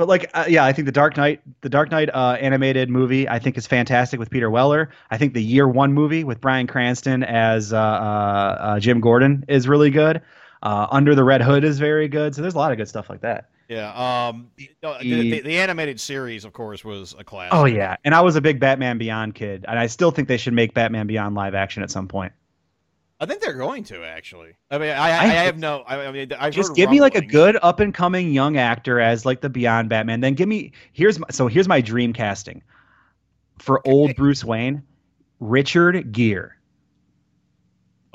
but 0.00 0.08
like 0.08 0.30
uh, 0.32 0.46
yeah, 0.48 0.64
I 0.64 0.72
think 0.72 0.86
the 0.86 0.92
Dark 0.92 1.16
Knight, 1.18 1.42
the 1.60 1.68
Dark 1.68 1.90
Knight 1.90 2.08
uh, 2.14 2.38
animated 2.40 2.88
movie, 2.88 3.28
I 3.28 3.38
think 3.38 3.58
is 3.58 3.66
fantastic 3.66 4.18
with 4.18 4.30
Peter 4.30 4.50
Weller. 4.50 4.90
I 5.10 5.18
think 5.18 5.34
the 5.34 5.42
Year 5.42 5.68
One 5.68 5.92
movie 5.92 6.24
with 6.24 6.40
Bryan 6.40 6.66
Cranston 6.66 7.22
as 7.22 7.72
uh, 7.74 7.78
uh, 7.78 8.56
uh, 8.60 8.80
Jim 8.80 9.00
Gordon 9.00 9.44
is 9.46 9.68
really 9.68 9.90
good. 9.90 10.22
Uh, 10.62 10.86
Under 10.90 11.14
the 11.14 11.22
Red 11.22 11.42
Hood 11.42 11.64
is 11.64 11.78
very 11.78 12.08
good. 12.08 12.34
So 12.34 12.40
there's 12.42 12.54
a 12.54 12.58
lot 12.58 12.72
of 12.72 12.78
good 12.78 12.88
stuff 12.88 13.10
like 13.10 13.20
that. 13.20 13.50
Yeah. 13.70 13.92
Um. 14.28 14.50
no, 14.82 14.98
The, 15.00 15.30
the, 15.30 15.40
the 15.42 15.58
animated 15.58 16.00
series, 16.00 16.44
of 16.44 16.52
course, 16.52 16.84
was 16.84 17.14
a 17.16 17.22
classic. 17.22 17.54
Oh 17.54 17.66
yeah, 17.66 17.96
and 18.04 18.14
I 18.16 18.20
was 18.20 18.34
a 18.34 18.40
big 18.40 18.58
Batman 18.58 18.98
Beyond 18.98 19.36
kid, 19.36 19.64
and 19.68 19.78
I 19.78 19.86
still 19.86 20.10
think 20.10 20.26
they 20.26 20.36
should 20.38 20.54
make 20.54 20.74
Batman 20.74 21.06
Beyond 21.06 21.36
live 21.36 21.54
action 21.54 21.84
at 21.84 21.90
some 21.90 22.08
point. 22.08 22.32
I 23.20 23.26
think 23.26 23.40
they're 23.40 23.52
going 23.54 23.84
to 23.84 24.02
actually. 24.04 24.54
I 24.72 24.78
mean, 24.78 24.90
I, 24.90 25.10
I, 25.10 25.18
I 25.22 25.26
have 25.26 25.56
no. 25.58 25.84
I, 25.86 26.06
I 26.06 26.10
mean, 26.10 26.32
I've 26.36 26.52
Just 26.52 26.70
heard 26.70 26.76
give 26.76 26.90
me 26.90 27.00
like 27.00 27.14
a 27.14 27.20
good 27.24 27.56
up 27.62 27.78
and 27.78 27.94
coming 27.94 28.32
young 28.32 28.56
actor 28.56 28.98
as 28.98 29.24
like 29.24 29.40
the 29.40 29.48
Beyond 29.50 29.88
Batman. 29.88 30.20
Then 30.20 30.34
give 30.34 30.48
me 30.48 30.72
here's 30.92 31.20
my, 31.20 31.26
so 31.30 31.46
here's 31.46 31.68
my 31.68 31.80
dream 31.80 32.12
casting 32.12 32.62
for 33.60 33.86
old 33.86 34.16
Bruce 34.16 34.44
Wayne, 34.44 34.82
Richard 35.38 36.10
Gere. 36.10 36.50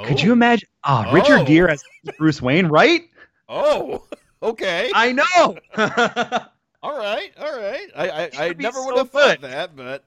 Could 0.04 0.22
you 0.22 0.32
Oh. 0.32 0.34
imagine? 0.34 0.68
Ah, 0.84 1.06
Oh. 1.08 1.14
Richard 1.14 1.46
Gere 1.46 1.72
as 1.72 1.84
Bruce 2.18 2.42
Wayne, 2.42 2.68
right? 2.68 3.04
Oh. 3.48 4.04
Okay. 4.42 4.92
I 4.94 5.12
know. 5.12 5.58
All 6.84 6.96
right, 6.96 7.32
all 7.40 7.58
right. 7.58 7.90
I 7.96 8.10
I, 8.10 8.30
I 8.38 8.48
would 8.50 8.60
be 8.60 8.64
never 8.64 8.80
would 8.86 8.94
so 8.94 8.98
have 9.00 9.10
thought 9.10 9.42
that, 9.42 9.76
but 9.76 10.04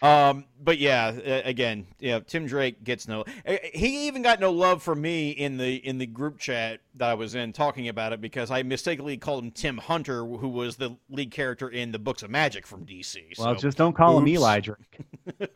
um, 0.00 0.44
but 0.62 0.78
yeah, 0.78 1.06
uh, 1.08 1.40
again, 1.44 1.86
yeah. 1.98 2.20
Tim 2.20 2.46
Drake 2.46 2.84
gets 2.84 3.08
no. 3.08 3.24
uh, 3.46 3.56
He 3.74 4.06
even 4.06 4.22
got 4.22 4.38
no 4.38 4.52
love 4.52 4.82
for 4.82 4.94
me 4.94 5.30
in 5.30 5.56
the 5.56 5.74
in 5.76 5.98
the 5.98 6.06
group 6.06 6.38
chat 6.38 6.80
that 6.94 7.08
I 7.10 7.14
was 7.14 7.34
in 7.34 7.52
talking 7.52 7.88
about 7.88 8.12
it 8.12 8.20
because 8.20 8.50
I 8.50 8.62
mistakenly 8.62 9.16
called 9.16 9.42
him 9.42 9.50
Tim 9.50 9.76
Hunter, 9.78 10.24
who 10.24 10.48
was 10.48 10.76
the 10.76 10.96
lead 11.10 11.32
character 11.32 11.68
in 11.68 11.90
the 11.90 11.98
Books 11.98 12.22
of 12.22 12.30
Magic 12.30 12.66
from 12.66 12.86
DC. 12.86 13.36
well, 13.38 13.56
just 13.56 13.76
don't 13.76 13.94
call 13.94 14.18
him. 14.18 14.28
Eli 14.28 14.60
Drake. 14.60 15.00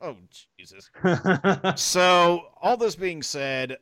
oh 0.00 0.16
Jesus. 0.58 0.90
So, 1.76 2.42
all 2.60 2.76
this 2.76 2.96
being 2.96 3.22
said, 3.22 3.78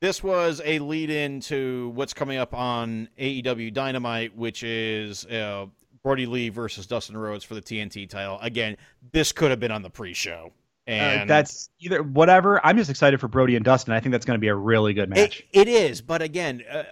this 0.00 0.22
was 0.22 0.60
a 0.64 0.78
lead 0.78 1.10
in 1.10 1.40
to 1.40 1.90
what's 1.94 2.12
coming 2.12 2.38
up 2.38 2.54
on 2.54 3.08
AEW 3.18 3.72
Dynamite, 3.72 4.36
which 4.36 4.62
is 4.62 5.24
uh, 5.26 5.66
Brodie 6.02 6.26
Lee 6.26 6.48
versus 6.50 6.86
Dustin 6.86 7.16
Rhodes 7.16 7.44
for 7.44 7.54
the 7.54 7.62
TNT 7.62 8.08
title. 8.08 8.38
Again, 8.40 8.76
this 9.12 9.32
could 9.32 9.50
have 9.50 9.60
been 9.60 9.72
on 9.72 9.82
the 9.82 9.90
pre 9.90 10.12
show. 10.12 10.52
Uh, 10.88 10.90
And 10.90 11.30
that's 11.30 11.70
either 11.80 12.02
whatever. 12.02 12.64
I'm 12.64 12.76
just 12.76 12.90
excited 12.90 13.20
for 13.20 13.26
Brodie 13.28 13.56
and 13.56 13.64
Dustin. 13.64 13.92
I 13.92 14.00
think 14.00 14.12
that's 14.12 14.24
going 14.24 14.38
to 14.38 14.40
be 14.40 14.48
a 14.48 14.54
really 14.54 14.94
good 14.94 15.10
match. 15.10 15.40
It, 15.52 15.62
it 15.62 15.68
is, 15.68 16.00
but 16.00 16.22
again, 16.22 16.62
uh, 16.70 16.84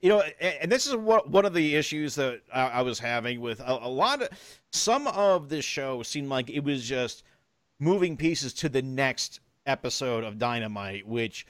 you 0.00 0.08
know, 0.08 0.20
and, 0.40 0.54
and 0.62 0.72
this 0.72 0.86
is 0.86 0.96
what 0.96 1.30
one 1.30 1.44
of 1.44 1.54
the 1.54 1.76
issues 1.76 2.16
that 2.16 2.40
I, 2.52 2.62
I 2.66 2.82
was 2.82 2.98
having 2.98 3.40
with 3.40 3.60
a, 3.60 3.86
a 3.86 3.88
lot 3.88 4.22
of 4.22 4.28
some 4.72 5.06
of 5.08 5.48
this 5.48 5.64
show 5.64 6.02
seemed 6.02 6.28
like 6.28 6.50
it 6.50 6.64
was 6.64 6.84
just 6.84 7.22
moving 7.78 8.16
pieces 8.16 8.52
to 8.54 8.68
the 8.68 8.82
next 8.82 9.40
episode 9.66 10.24
of 10.24 10.38
Dynamite, 10.38 11.06
which 11.06 11.46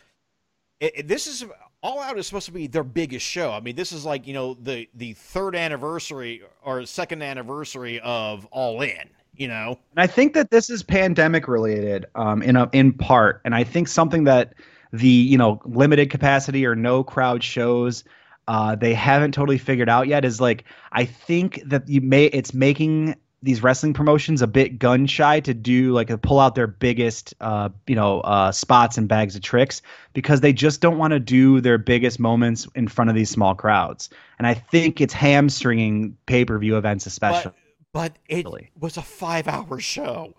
it, 0.81 0.93
it- 0.97 1.09
this 1.09 1.27
is 1.27 1.45
all 1.83 2.01
out 2.01 2.19
is 2.19 2.27
supposed 2.27 2.47
to 2.47 2.53
be 2.53 2.67
their 2.67 2.83
biggest 2.83 3.25
show. 3.25 3.53
I 3.53 3.61
mean, 3.61 3.77
this 3.77 3.93
is 3.93 4.05
like 4.05 4.27
you 4.27 4.35
know 4.35 4.55
the 4.55 4.89
the 4.95 5.13
third 5.15 5.55
anniversary 5.55 6.43
or 6.63 6.85
second 6.87 7.23
anniversary 7.23 8.01
of 8.01 8.47
All 8.47 8.81
In. 8.83 9.11
You 9.37 9.49
know, 9.49 9.79
And 9.95 10.03
I 10.03 10.07
think 10.07 10.33
that 10.33 10.51
this 10.51 10.71
is 10.71 10.83
pandemic 10.83 11.47
related, 11.47 12.07
um, 12.15 12.41
in 12.41 12.57
a, 12.57 12.71
in 12.73 12.95
part, 12.95 13.43
and 13.45 13.55
I 13.55 13.65
think 13.65 13.87
something 13.87 14.25
that 14.25 14.55
the 14.93 15.09
you 15.09 15.37
know 15.37 15.61
limited 15.67 16.09
capacity 16.11 16.65
or 16.65 16.75
no 16.75 17.05
crowd 17.05 17.45
shows 17.45 18.03
uh, 18.49 18.77
they 18.77 18.95
haven't 18.95 19.33
totally 19.33 19.59
figured 19.59 19.89
out 19.89 20.07
yet 20.07 20.25
is 20.25 20.41
like 20.41 20.65
I 20.93 21.05
think 21.05 21.61
that 21.67 21.89
you 21.89 22.01
may 22.01 22.27
it's 22.27 22.55
making 22.55 23.15
these 23.43 23.63
wrestling 23.63 23.93
promotions 23.93 24.43
a 24.43 24.47
bit 24.47 24.79
gun 24.79 25.07
shy 25.07 25.41
to 25.41 25.55
do 25.55 25.93
like 25.93 26.09
to 26.09 26.19
pull 26.19 26.41
out 26.41 26.55
their 26.55 26.67
biggest 26.67 27.35
uh, 27.41 27.69
you 27.87 27.95
know 27.95 28.21
uh, 28.23 28.51
spots 28.51 28.99
and 28.99 29.09
bags 29.09 29.37
of 29.37 29.43
tricks 29.43 29.83
because 30.15 30.41
they 30.41 30.53
just 30.53 30.81
don't 30.81 30.99
want 30.99 31.13
to 31.13 31.21
do 31.21 31.61
their 31.61 31.79
biggest 31.79 32.19
moments 32.19 32.67
in 32.75 32.89
front 32.89 33.11
of 33.11 33.17
these 33.17 33.31
small 33.31 33.55
crowds, 33.55 34.09
and 34.39 34.47
I 34.47 34.55
think 34.55 35.01
it's 35.01 35.13
hamstringing 35.15 36.17
pay 36.27 36.45
per 36.45 36.59
view 36.59 36.77
events 36.77 37.07
especially. 37.07 37.53
but 37.93 38.13
but 38.15 38.19
it 38.29 38.45
Really. 38.45 38.71
was 38.79 38.97
a 38.97 39.03
five 39.03 39.49
hour 39.49 39.79
show. 39.81 40.35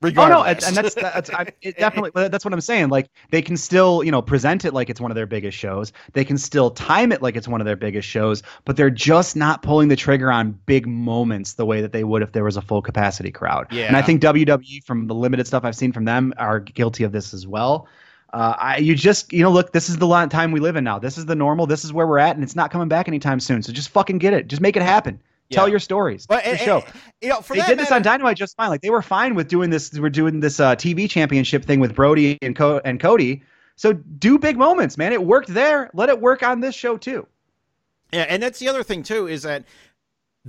Oh 0.00 0.06
no, 0.06 0.10
Regardless. 0.10 0.68
and, 0.68 0.76
that's 0.76 0.94
that's 0.94 1.30
I, 1.30 1.48
it 1.62 1.76
definitely 1.76 2.28
that's 2.28 2.44
what 2.44 2.54
I'm 2.54 2.60
saying. 2.60 2.88
Like 2.88 3.10
they 3.30 3.42
can 3.42 3.56
still 3.56 4.04
you 4.04 4.12
know 4.12 4.22
present 4.22 4.64
it 4.64 4.72
like 4.72 4.90
it's 4.90 5.00
one 5.00 5.10
of 5.10 5.16
their 5.16 5.26
biggest 5.26 5.58
shows. 5.58 5.92
They 6.12 6.24
can 6.24 6.38
still 6.38 6.70
time 6.70 7.10
it 7.10 7.20
like 7.20 7.34
it's 7.34 7.48
one 7.48 7.60
of 7.60 7.64
their 7.64 7.76
biggest 7.76 8.08
shows, 8.08 8.44
but 8.64 8.76
they're 8.76 8.90
just 8.90 9.34
not 9.34 9.62
pulling 9.62 9.88
the 9.88 9.96
trigger 9.96 10.30
on 10.30 10.52
big 10.66 10.86
moments 10.86 11.54
the 11.54 11.66
way 11.66 11.80
that 11.80 11.92
they 11.92 12.04
would 12.04 12.22
if 12.22 12.30
there 12.30 12.44
was 12.44 12.56
a 12.56 12.62
full 12.62 12.80
capacity 12.80 13.32
crowd. 13.32 13.66
Yeah. 13.72 13.86
And 13.86 13.96
I 13.96 14.02
think 14.02 14.22
WWE 14.22 14.84
from 14.84 15.08
the 15.08 15.14
limited 15.14 15.48
stuff 15.48 15.64
I've 15.64 15.76
seen 15.76 15.92
from 15.92 16.04
them 16.04 16.32
are 16.38 16.60
guilty 16.60 17.02
of 17.02 17.10
this 17.10 17.34
as 17.34 17.46
well. 17.46 17.88
Uh, 18.32 18.54
I, 18.56 18.76
you 18.76 18.94
just 18.94 19.32
you 19.32 19.42
know 19.42 19.50
look, 19.50 19.72
this 19.72 19.88
is 19.88 19.96
the 19.96 20.26
time 20.26 20.52
we 20.52 20.60
live 20.60 20.76
in 20.76 20.84
now. 20.84 21.00
This 21.00 21.18
is 21.18 21.26
the 21.26 21.34
normal. 21.34 21.66
This 21.66 21.84
is 21.84 21.92
where 21.92 22.06
we're 22.06 22.18
at, 22.18 22.36
and 22.36 22.44
it's 22.44 22.54
not 22.54 22.70
coming 22.70 22.88
back 22.88 23.08
anytime 23.08 23.40
soon. 23.40 23.64
So 23.64 23.72
just 23.72 23.88
fucking 23.88 24.18
get 24.18 24.32
it. 24.32 24.46
Just 24.46 24.62
make 24.62 24.76
it 24.76 24.82
happen. 24.82 25.20
Tell 25.50 25.68
your 25.68 25.78
stories. 25.78 26.26
But 26.26 26.44
Your 26.44 26.52
and- 26.54 26.60
show 26.60 26.78
and- 26.80 26.94
you 27.22 27.28
know, 27.30 27.40
for 27.40 27.54
they 27.56 27.62
did 27.62 27.78
this 27.78 27.90
on 27.90 28.02
Dynamite 28.02 28.36
just 28.36 28.56
fine. 28.56 28.68
Like 28.68 28.82
they 28.82 28.90
were 28.90 29.02
fine 29.02 29.34
with 29.34 29.48
doing 29.48 29.70
this. 29.70 29.92
We're 29.98 30.10
doing 30.10 30.40
this 30.40 30.60
uh, 30.60 30.76
TV 30.76 31.08
championship 31.08 31.64
thing 31.64 31.80
with 31.80 31.94
Brodie 31.94 32.38
and 32.42 32.54
Co- 32.54 32.80
and 32.84 33.00
Cody. 33.00 33.42
So 33.76 33.92
do 33.92 34.38
big 34.38 34.56
moments, 34.58 34.98
man. 34.98 35.12
It 35.12 35.22
worked 35.24 35.48
there. 35.54 35.90
Let 35.94 36.08
it 36.08 36.20
work 36.20 36.42
on 36.42 36.60
this 36.60 36.74
show 36.74 36.96
too. 36.96 37.26
Yeah, 38.12 38.22
and 38.28 38.42
that's 38.42 38.58
the 38.58 38.68
other 38.68 38.82
thing 38.82 39.02
too 39.02 39.26
is 39.26 39.42
that 39.42 39.64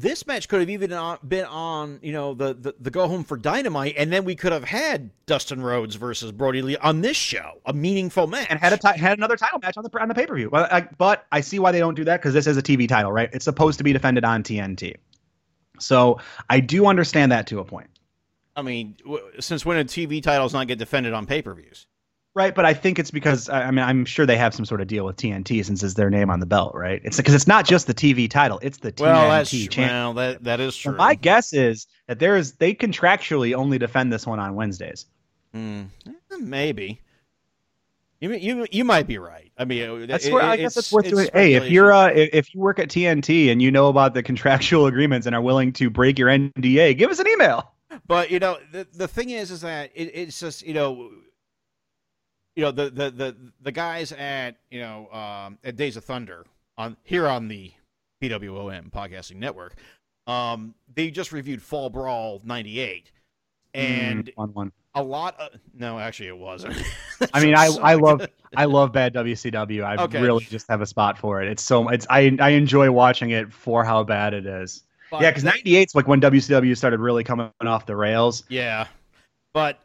this 0.02 0.26
match 0.28 0.48
could 0.48 0.60
have 0.60 0.70
even 0.70 0.94
on, 0.94 1.18
been 1.28 1.46
on, 1.46 2.00
you 2.02 2.12
know, 2.12 2.34
the, 2.34 2.54
the 2.54 2.76
the 2.80 2.92
go 2.92 3.08
home 3.08 3.24
for 3.24 3.38
Dynamite, 3.38 3.96
and 3.98 4.12
then 4.12 4.26
we 4.26 4.36
could 4.36 4.52
have 4.52 4.64
had 4.64 5.10
Dustin 5.26 5.62
Rhodes 5.62 5.96
versus 5.96 6.32
Brodie 6.32 6.62
Lee 6.62 6.78
on 6.78 7.02
this 7.02 7.18
show, 7.18 7.60
a 7.66 7.74
meaningful 7.74 8.28
match. 8.28 8.48
And 8.50 8.60
had 8.60 8.74
a 8.74 8.78
ti- 8.78 9.00
had 9.00 9.18
another 9.18 9.36
title 9.36 9.60
match 9.60 9.78
on 9.78 9.84
the 9.84 10.02
on 10.02 10.08
the 10.08 10.16
pay 10.16 10.26
per 10.26 10.36
view. 10.36 10.50
But 10.50 10.72
I, 10.72 10.88
but 10.98 11.26
I 11.32 11.42
see 11.42 11.60
why 11.60 11.72
they 11.72 11.80
don't 11.80 11.96
do 11.96 12.04
that 12.06 12.22
because 12.22 12.34
this 12.34 12.48
is 12.48 12.58
a 12.58 12.62
TV 12.62 12.88
title, 12.88 13.12
right? 13.12 13.30
It's 13.34 13.46
supposed 13.46 13.78
to 13.80 13.84
be 13.84 13.94
defended 13.94 14.24
on 14.24 14.44
TNT. 14.44 14.96
So 15.80 16.20
I 16.50 16.60
do 16.60 16.86
understand 16.86 17.32
that 17.32 17.48
to 17.48 17.60
a 17.60 17.66
point, 17.66 17.90
I 18.56 18.62
mean, 18.62 18.96
w- 19.04 19.24
since 19.40 19.66
when 19.66 19.78
did 19.78 19.88
TV 19.88 20.22
titles 20.22 20.54
not 20.54 20.68
get 20.68 20.80
defended 20.80 21.14
on 21.14 21.26
pay 21.26 21.42
per 21.42 21.54
views? 21.54 21.88
Right? 22.40 22.56
But 22.56 22.66
I 22.66 22.74
think 22.74 22.98
it's 23.00 23.12
because 23.12 23.50
I 23.50 23.70
mean 23.70 23.84
I'm 23.84 24.06
sure 24.06 24.26
they 24.26 24.38
have 24.38 24.54
some 24.56 24.64
sort 24.66 24.80
of 24.82 24.88
deal 24.88 25.06
with 25.06 25.18
TNT 25.18 25.64
since 25.66 25.84
it's 25.84 25.94
their 25.96 26.10
name 26.10 26.30
on 26.30 26.40
the 26.40 26.46
belt, 26.46 26.74
right? 26.74 27.02
It's 27.04 27.18
because 27.18 27.34
it's 27.36 27.48
not 27.48 27.66
just 27.66 27.86
the 27.88 27.94
TV 27.94 28.30
title; 28.30 28.60
it's 28.64 28.78
the 28.78 28.92
TNT 28.92 29.02
Well, 29.02 29.30
that's 29.30 29.52
champion. 29.52 29.90
well, 29.90 30.14
that 30.14 30.44
that 30.46 30.60
is 30.62 30.74
So 30.76 30.90
true. 30.92 30.98
my 30.98 31.16
guess 31.16 31.52
is 31.54 31.86
that 32.08 32.20
there 32.20 32.38
is 32.38 32.54
they 32.54 32.74
contractually 32.74 33.54
only 33.54 33.78
defend 33.78 34.12
this 34.14 34.26
one 34.26 34.40
on 34.40 34.56
Wednesdays. 34.56 35.06
Eh, 35.54 35.84
maybe. 36.40 37.02
You 38.22 38.34
you 38.34 38.66
you 38.72 38.84
might 38.84 39.08
be 39.08 39.18
right. 39.18 39.52
I 39.58 39.66
mean, 39.66 40.08
That's 40.08 40.26
it- 40.26 40.34
where 40.34 40.44
I 40.44 40.56
guess 40.58 40.72
it's- 40.72 40.76
that's 40.76 40.92
worth 40.94 41.06
it's 41.06 41.14
doing. 41.16 41.30
Hey, 41.34 41.54
if 41.56 41.70
you're 41.70 41.92
uh, 41.92 42.08
if 42.08 42.30
if 42.34 42.54
you 42.56 42.60
work 42.62 42.80
at 42.80 42.88
TNT 42.90 43.52
and 43.52 43.62
you 43.62 43.72
know 43.72 43.88
about 43.90 44.14
the 44.14 44.24
contractual 44.24 44.86
agreements 44.92 45.26
and 45.28 45.36
are 45.36 45.42
willing 45.42 45.72
to 45.74 45.90
break 45.90 46.18
your 46.20 46.30
NDA, 46.30 46.98
give 46.98 47.12
us 47.12 47.20
an 47.20 47.28
email. 47.28 47.72
But 48.08 48.30
you 48.32 48.40
know, 48.40 48.58
the 48.72 48.88
the 48.94 49.08
thing 49.08 49.30
is, 49.30 49.52
is 49.52 49.62
that 49.62 49.92
it, 49.96 50.12
it's 50.14 50.40
just 50.40 50.66
you 50.66 50.74
know, 50.74 51.12
you 52.60 52.66
know 52.66 52.72
the, 52.72 52.90
the 52.90 53.10
the 53.10 53.36
the 53.62 53.72
guys 53.72 54.12
at 54.12 54.58
you 54.70 54.82
know 54.82 55.10
um, 55.14 55.58
at 55.64 55.78
Days 55.78 55.96
of 55.96 56.04
Thunder 56.04 56.46
on 56.78 56.98
here 57.04 57.26
on 57.26 57.48
the 57.48 57.72
PWOM 58.22 58.92
podcasting 58.92 59.38
network, 59.38 59.76
um, 60.28 60.76
they 60.94 61.10
just 61.10 61.32
reviewed 61.32 61.62
Fall 61.62 61.90
Brawl 61.90 62.42
'98, 62.44 63.12
and 63.74 64.26
Mm, 64.26 64.34
one 64.36 64.54
one. 64.54 64.72
a 64.94 65.02
lot 65.02 65.40
of 65.40 65.52
no, 65.74 66.00
actually, 66.00 66.28
it 66.28 66.38
wasn't. 66.38 66.76
I 67.34 67.40
mean, 67.40 67.56
I 67.56 67.68
So 67.68 67.80
I 67.82 67.94
love. 67.94 68.28
I 68.58 68.66
love 68.66 68.92
bad 68.92 69.14
WCW. 69.14 69.84
I 69.86 69.96
Okay. 70.04 70.20
really 70.20 70.44
just 70.50 70.68
have 70.68 70.82
a 70.82 70.86
spot 70.86 71.18
for 71.18 71.42
it. 71.42 71.48
It's 71.50 71.64
so 71.64 71.88
it's 71.88 72.06
I 72.10 72.36
I 72.42 72.50
enjoy 72.50 72.92
watching 72.92 73.30
it 73.30 73.54
for 73.54 73.86
how 73.86 74.04
bad 74.04 74.34
it 74.34 74.46
is. 74.46 74.84
But 75.10 75.22
yeah, 75.22 75.30
because 75.30 75.46
'98 75.46 75.88
is 75.88 75.96
like 75.96 76.10
when 76.10 76.20
WCW 76.20 76.76
started 76.76 77.00
really 77.00 77.24
coming 77.24 77.52
off 77.62 77.86
the 77.86 77.96
rails. 77.96 78.44
Yeah, 78.50 78.88
but 79.54 79.80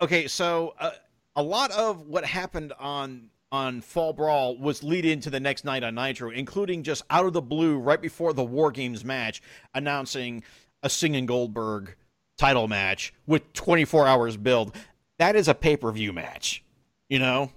okay, 0.00 0.26
so 0.28 0.74
uh, 0.78 0.92
a 1.38 1.42
lot 1.42 1.70
of 1.70 2.02
what 2.08 2.24
happened 2.24 2.72
on 2.80 3.30
on 3.50 3.80
Fall 3.80 4.12
Brawl 4.12 4.58
was 4.58 4.82
lead 4.82 5.06
into 5.06 5.30
the 5.30 5.40
next 5.40 5.64
night 5.64 5.82
on 5.82 5.94
Nitro, 5.94 6.30
including 6.30 6.82
just 6.82 7.02
out 7.08 7.24
of 7.24 7.32
the 7.32 7.40
blue, 7.40 7.78
right 7.78 8.02
before 8.02 8.34
the 8.34 8.44
War 8.44 8.70
Games 8.70 9.04
match, 9.06 9.40
announcing 9.72 10.42
a 10.82 10.90
Singing 10.90 11.24
Goldberg 11.24 11.94
title 12.36 12.68
match 12.68 13.14
with 13.26 13.50
24 13.54 14.06
hours 14.06 14.36
build. 14.36 14.76
That 15.18 15.34
is 15.34 15.48
a 15.48 15.54
pay 15.54 15.76
per 15.78 15.90
view 15.92 16.12
match, 16.12 16.62
you 17.08 17.18
know. 17.20 17.50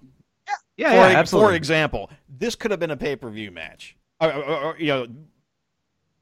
Yeah, 0.77 0.89
for, 0.91 1.11
yeah, 1.11 1.23
for 1.25 1.53
example, 1.53 2.09
this 2.29 2.55
could 2.55 2.71
have 2.71 2.79
been 2.79 2.91
a 2.91 2.97
pay 2.97 3.15
per 3.15 3.29
view 3.29 3.51
match. 3.51 3.97
Or, 4.21 4.31
or- 4.31 4.43
or, 4.63 4.77
you 4.79 4.87
know, 4.87 5.07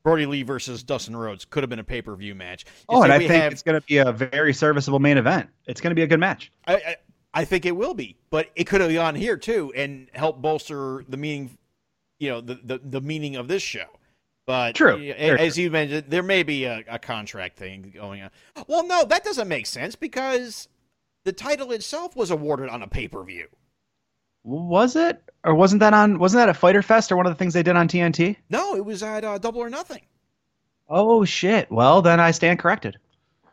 Brodie 0.03 0.25
Lee 0.25 0.43
versus 0.43 0.81
Dustin 0.81 1.15
Rhodes 1.15 1.43
could 1.45 1.61
have 1.61 1.69
been 1.69 1.79
a 1.79 1.83
pay 1.83 2.01
per 2.01 2.15
view 2.15 2.33
match. 2.33 2.65
oh, 2.87 3.03
and 3.03 3.11
I 3.11 3.19
think 3.19 3.31
have- 3.31 3.51
it's 3.51 3.63
going 3.63 3.79
to 3.79 3.85
be 3.85 3.97
a 3.97 4.11
very 4.11 4.53
serviceable 4.53 4.99
main 4.99 5.17
event. 5.17 5.49
It's 5.67 5.81
going 5.81 5.91
to 5.91 5.95
be 5.95 6.03
a 6.03 6.07
good 6.07 6.19
match. 6.19 6.51
I, 6.65 6.75
I 6.75 6.95
I 7.33 7.45
think 7.45 7.65
it 7.65 7.75
will 7.75 7.93
be, 7.93 8.17
but 8.29 8.49
it 8.55 8.65
could 8.65 8.81
have 8.81 8.91
gone 8.91 9.15
here 9.15 9.37
too 9.37 9.71
and 9.75 10.09
help 10.13 10.41
bolster 10.41 11.03
the 11.07 11.17
meaning, 11.17 11.57
you 12.19 12.29
know, 12.29 12.41
the 12.41 12.59
the, 12.63 12.79
the 12.83 13.01
meaning 13.01 13.35
of 13.35 13.47
this 13.47 13.61
show. 13.61 13.85
But 14.45 14.73
True. 14.73 14.99
as 14.99 15.59
you 15.59 15.69
mentioned, 15.69 16.05
there 16.09 16.23
may 16.23 16.41
be 16.41 16.63
a, 16.63 16.83
a 16.87 16.97
contract 16.97 17.57
thing 17.57 17.91
going 17.95 18.23
on. 18.23 18.31
Well, 18.67 18.87
no, 18.87 19.05
that 19.05 19.23
doesn't 19.23 19.47
make 19.47 19.67
sense 19.67 19.95
because 19.95 20.67
the 21.23 21.31
title 21.31 21.71
itself 21.71 22.15
was 22.15 22.31
awarded 22.31 22.69
on 22.69 22.81
a 22.81 22.87
pay 22.87 23.07
per 23.07 23.23
view. 23.23 23.47
Was 24.43 24.95
it? 24.95 25.21
Or 25.43 25.53
wasn't 25.53 25.81
that 25.81 25.93
on? 25.93 26.17
Wasn't 26.17 26.39
that 26.39 26.49
a 26.49 26.53
Fyter 26.53 26.81
Fest 26.81 27.11
or 27.11 27.17
one 27.17 27.27
of 27.27 27.31
the 27.31 27.37
things 27.37 27.53
they 27.53 27.61
did 27.61 27.75
on 27.75 27.87
TNT? 27.87 28.37
No, 28.49 28.75
it 28.75 28.83
was 28.83 29.03
at 29.03 29.23
uh, 29.23 29.37
Double 29.37 29.61
or 29.61 29.69
Nothing. 29.69 30.01
Oh 30.87 31.23
shit! 31.25 31.69
Well, 31.71 32.01
then 32.01 32.19
I 32.19 32.31
stand 32.31 32.57
corrected. 32.57 32.97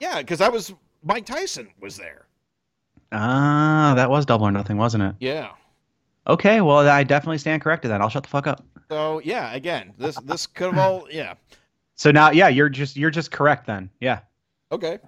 Yeah, 0.01 0.19
because 0.21 0.39
that 0.39 0.53
was 0.53 0.73
Mike 1.03 1.27
Tyson 1.27 1.69
was 1.81 1.97
there. 1.97 2.26
Ah, 3.13 3.95
that 3.97 4.11
was 4.11 4.27
Double 4.27 4.47
or 4.47 4.53
Nothing, 4.53 4.77
wasn't 4.77 5.03
it? 5.05 5.15
Yeah. 5.21 5.51
Okay, 6.27 6.61
well 6.61 6.79
I 6.89 7.05
definitely 7.05 7.39
stand 7.39 7.63
corrected 7.63 7.91
then. 7.91 8.03
I'll 8.03 8.09
shut 8.09 8.25
the 8.25 8.29
fuck 8.29 8.47
up. 8.47 8.65
So 8.91 9.21
yeah, 9.25 9.53
again, 9.55 9.93
this 9.99 10.17
this 10.21 10.47
could 10.47 10.75
have 10.75 10.79
all 10.79 11.07
yeah. 11.11 11.35
So 11.95 12.11
now, 12.11 12.31
yeah, 12.31 12.49
you're 12.49 12.69
just 12.69 12.97
you're 12.97 13.11
just 13.11 13.31
correct 13.31 13.67
then. 13.67 13.91
Yeah. 14.01 14.21
Okay. 14.71 14.99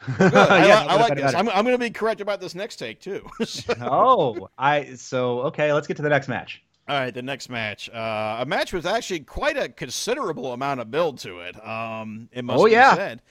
yeah. 0.08 0.14
I, 0.20 0.28
no, 0.28 0.74
I 0.74 0.94
like 0.96 1.08
better, 1.08 1.14
this. 1.22 1.32
better. 1.32 1.36
I'm, 1.36 1.48
I'm 1.48 1.64
going 1.64 1.74
to 1.74 1.78
be 1.78 1.90
correct 1.90 2.20
about 2.20 2.40
this 2.40 2.54
next 2.54 2.76
take 2.76 3.00
too. 3.00 3.26
oh, 3.80 4.48
I 4.56 4.94
so 4.94 5.40
okay. 5.42 5.72
Let's 5.72 5.86
get 5.86 5.96
to 5.98 6.02
the 6.02 6.08
next 6.08 6.28
match. 6.28 6.62
All 6.88 6.98
right, 6.98 7.12
the 7.12 7.22
next 7.22 7.50
match. 7.50 7.90
Uh, 7.90 8.38
a 8.40 8.46
match 8.46 8.72
with 8.72 8.86
actually 8.86 9.20
quite 9.20 9.58
a 9.58 9.68
considerable 9.68 10.54
amount 10.54 10.80
of 10.80 10.90
build 10.90 11.18
to 11.18 11.40
it. 11.40 11.66
Um, 11.66 12.28
it 12.32 12.44
must 12.44 12.60
Oh, 12.60 12.64
be 12.64 12.72
yeah. 12.72 12.94
said. 12.94 13.22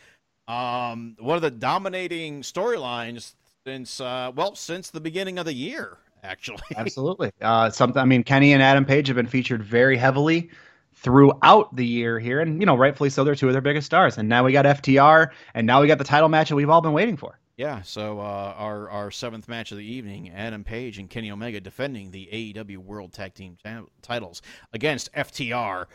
Um, 0.47 1.15
one 1.19 1.35
of 1.35 1.41
the 1.41 1.49
dominating 1.51 2.41
storylines 2.41 3.33
since 3.67 3.99
uh, 3.99 4.31
well 4.33 4.55
since 4.55 4.91
the 4.91 5.01
beginning 5.01 5.37
of 5.37 5.45
the 5.45 5.53
year, 5.53 5.97
actually. 6.23 6.63
Absolutely. 6.77 7.31
Uh, 7.41 7.69
something. 7.69 8.01
I 8.01 8.05
mean, 8.05 8.23
Kenny 8.23 8.53
and 8.53 8.63
Adam 8.63 8.85
Page 8.85 9.07
have 9.07 9.17
been 9.17 9.27
featured 9.27 9.61
very 9.61 9.97
heavily 9.97 10.49
throughout 10.93 11.75
the 11.75 11.85
year 11.85 12.17
here, 12.17 12.39
and 12.39 12.61
you 12.61 12.65
know, 12.65 12.77
rightfully 12.77 13.09
so. 13.09 13.25
They're 13.25 13.35
two 13.35 13.47
of 13.47 13.53
their 13.53 13.61
biggest 13.61 13.85
stars, 13.85 14.17
and 14.17 14.29
now 14.29 14.45
we 14.45 14.53
got 14.53 14.63
FTR, 14.63 15.31
and 15.53 15.67
now 15.67 15.81
we 15.81 15.87
got 15.87 15.97
the 15.97 16.05
title 16.05 16.29
match 16.29 16.47
that 16.47 16.55
we've 16.55 16.69
all 16.69 16.79
been 16.79 16.93
waiting 16.93 17.17
for. 17.17 17.39
Yeah, 17.57 17.81
so 17.81 18.21
uh, 18.21 18.53
our 18.55 18.89
our 18.89 19.11
seventh 19.11 19.49
match 19.49 19.73
of 19.73 19.77
the 19.77 19.85
evening, 19.85 20.29
Adam 20.29 20.63
Page 20.63 20.97
and 20.97 21.09
Kenny 21.09 21.29
Omega 21.29 21.59
defending 21.59 22.11
the 22.11 22.29
AEW 22.31 22.77
World 22.77 23.11
Tag 23.11 23.33
Team 23.33 23.57
ta- 23.61 23.83
titles 24.01 24.41
against 24.71 25.11
FTR. 25.11 25.87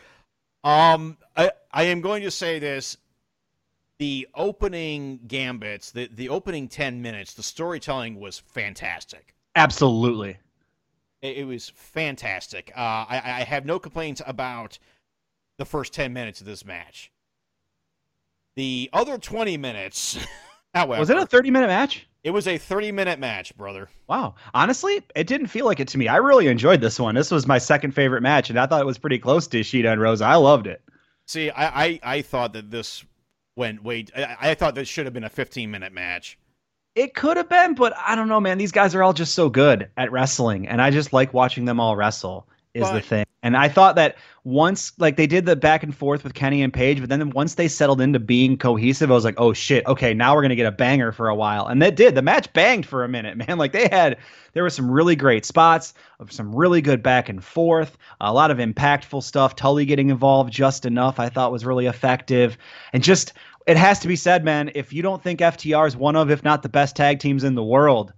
Um, 0.63 1.17
I 1.35 1.53
I 1.71 1.85
am 1.85 2.03
going 2.03 2.25
to 2.25 2.31
say 2.31 2.59
this: 2.59 2.99
the 4.03 4.27
opening 4.35 5.21
gambits, 5.29 5.93
the 5.93 6.11
the 6.13 6.29
opening 6.29 6.67
ten 6.67 7.01
minutes, 7.01 7.35
the 7.35 7.43
storytelling 7.43 8.19
was 8.19 8.41
fantastic. 8.41 9.33
Absolutely. 9.55 10.39
It, 11.21 11.37
it 11.39 11.45
was 11.45 11.71
fantastic. 11.77 12.73
Uh, 12.77 12.81
I 13.09 13.23
I 13.25 13.45
have 13.45 13.65
no 13.65 13.79
complaints 13.79 14.21
about 14.27 14.81
the 15.59 15.65
first 15.65 15.93
ten 15.93 16.13
minutes 16.13 16.41
of 16.41 16.49
this 16.49 16.65
match. 16.65 17.13
The 18.57 18.91
other 18.93 19.19
twenty 19.19 19.57
minutes, 19.57 20.19
however, 20.75 20.99
Was 20.99 21.11
it 21.11 21.17
a 21.17 21.25
30 21.25 21.53
minute 21.53 21.69
match? 21.69 22.09
It 22.25 22.33
was 22.33 22.49
a 22.49 22.59
30 22.59 22.91
minute 22.91 23.21
match, 23.21 23.57
brother. 23.57 23.89
Wow. 24.09 24.35
Honestly, 24.53 25.01
it 25.15 25.29
didn't 25.29 25.47
feel 25.47 25.65
like 25.65 25.79
it 25.79 25.87
to 25.89 25.99
me. 25.99 26.09
I 26.09 26.17
really 26.17 26.49
enjoyed 26.49 26.81
this 26.81 26.99
one. 26.99 27.15
This 27.15 27.31
was 27.31 27.47
my 27.47 27.59
second 27.59 27.93
favorite 27.93 28.23
match, 28.23 28.51
and 28.51 28.59
I 28.59 28.67
thought 28.67 28.81
it 28.81 28.87
was 28.87 28.99
pretty 28.99 29.21
close 29.21 29.47
to 29.47 29.61
Ishida 29.61 29.93
and 29.93 30.01
Rosa. 30.01 30.25
I 30.25 30.35
loved 30.35 30.67
it. 30.67 30.83
See, 31.29 31.51
I, 31.51 31.85
I, 31.85 32.01
I 32.03 32.23
thought 32.23 32.53
that 32.55 32.73
this 32.73 33.05
went 33.57 33.83
wait. 33.83 34.11
I, 34.17 34.37
I 34.41 34.55
thought 34.55 34.75
this 34.75 34.89
should 34.89 35.07
have 35.07 35.15
been 35.15 35.25
a 35.25 35.31
15 35.31 35.71
minute 35.71 35.93
match. 35.93 36.39
It 36.95 37.15
could 37.15 37.39
have 37.39 37.49
been, 37.49 37.75
but 37.75 37.95
I 37.97 38.15
don't 38.15 38.29
know, 38.29 38.41
man. 38.41 38.59
These 38.59 38.73
guys 38.73 38.95
are 38.95 39.03
all 39.03 39.15
just 39.15 39.35
so 39.35 39.49
good 39.49 39.89
at 39.97 40.13
wrestling, 40.13 40.69
and 40.69 40.83
I 40.83 40.91
just 40.91 41.13
like 41.13 41.33
watching 41.33 41.65
them 41.65 41.81
all 41.81 41.97
wrestle. 41.97 42.47
Is 42.75 42.91
the 42.91 43.01
thing, 43.01 43.27
and 43.43 43.55
I 43.55 43.69
thought 43.69 43.97
that 43.97 44.17
once, 44.45 44.93
like 44.99 45.17
they 45.17 45.27
did 45.27 45.45
the 45.45 45.55
back 45.55 45.83
and 45.83 45.95
forth 45.95 46.25
with 46.25 46.33
Kenny 46.33 46.63
and 46.63 46.73
Page, 46.73 47.01
but 47.01 47.11
then 47.11 47.29
once 47.31 47.55
they 47.55 47.69
settled 47.69 48.01
into 48.01 48.19
being 48.19 48.57
cohesive, 48.57 49.11
I 49.11 49.15
was 49.15 49.27
like, 49.27 49.39
oh 49.39 49.53
shit, 49.53 49.85
okay, 49.87 50.15
now 50.15 50.35
we're 50.35 50.41
gonna 50.41 50.57
get 50.57 50.67
a 50.67 50.73
banger 50.73 51.13
for 51.13 51.29
a 51.29 51.35
while, 51.35 51.67
and 51.67 51.83
that 51.83 51.97
did. 51.97 52.15
The 52.15 52.23
match 52.23 52.51
banged 52.55 52.87
for 52.87 53.05
a 53.05 53.09
minute, 53.09 53.37
man. 53.49 53.59
Like 53.59 53.73
they 53.73 53.89
had, 53.89 54.17
there 54.55 54.63
were 54.63 54.71
some 54.71 54.91
really 54.91 55.15
great 55.15 55.45
spots 55.45 55.93
of 56.19 56.33
some 56.33 56.55
really 56.55 56.81
good 56.81 57.03
back 57.03 57.29
and 57.29 57.45
forth, 57.45 57.99
a 58.23 58.33
lot 58.33 58.51
of 58.51 58.57
impactful 58.57 59.23
stuff. 59.23 59.55
Tully 59.55 59.85
getting 59.85 60.09
involved 60.09 60.51
just 60.51 60.87
enough, 60.87 61.21
I 61.21 61.29
thought 61.29 61.53
was 61.53 61.67
really 61.67 61.87
effective, 61.87 62.57
and 62.95 63.03
just 63.03 63.35
it 63.67 63.77
has 63.77 63.99
to 64.01 64.09
be 64.09 64.17
said, 64.17 64.45
man. 64.45 64.71
If 64.75 64.95
you 64.95 65.03
don't 65.03 65.23
think 65.23 65.41
FTR 65.41 65.87
is 65.87 65.97
one 65.97 66.17
of, 66.17 66.31
if 66.31 66.43
not 66.43 66.63
the 66.63 66.69
best 66.71 66.97
tag 66.97 67.19
teams 67.19 67.45
in 67.45 67.55
the 67.55 67.63
world, 67.63 68.13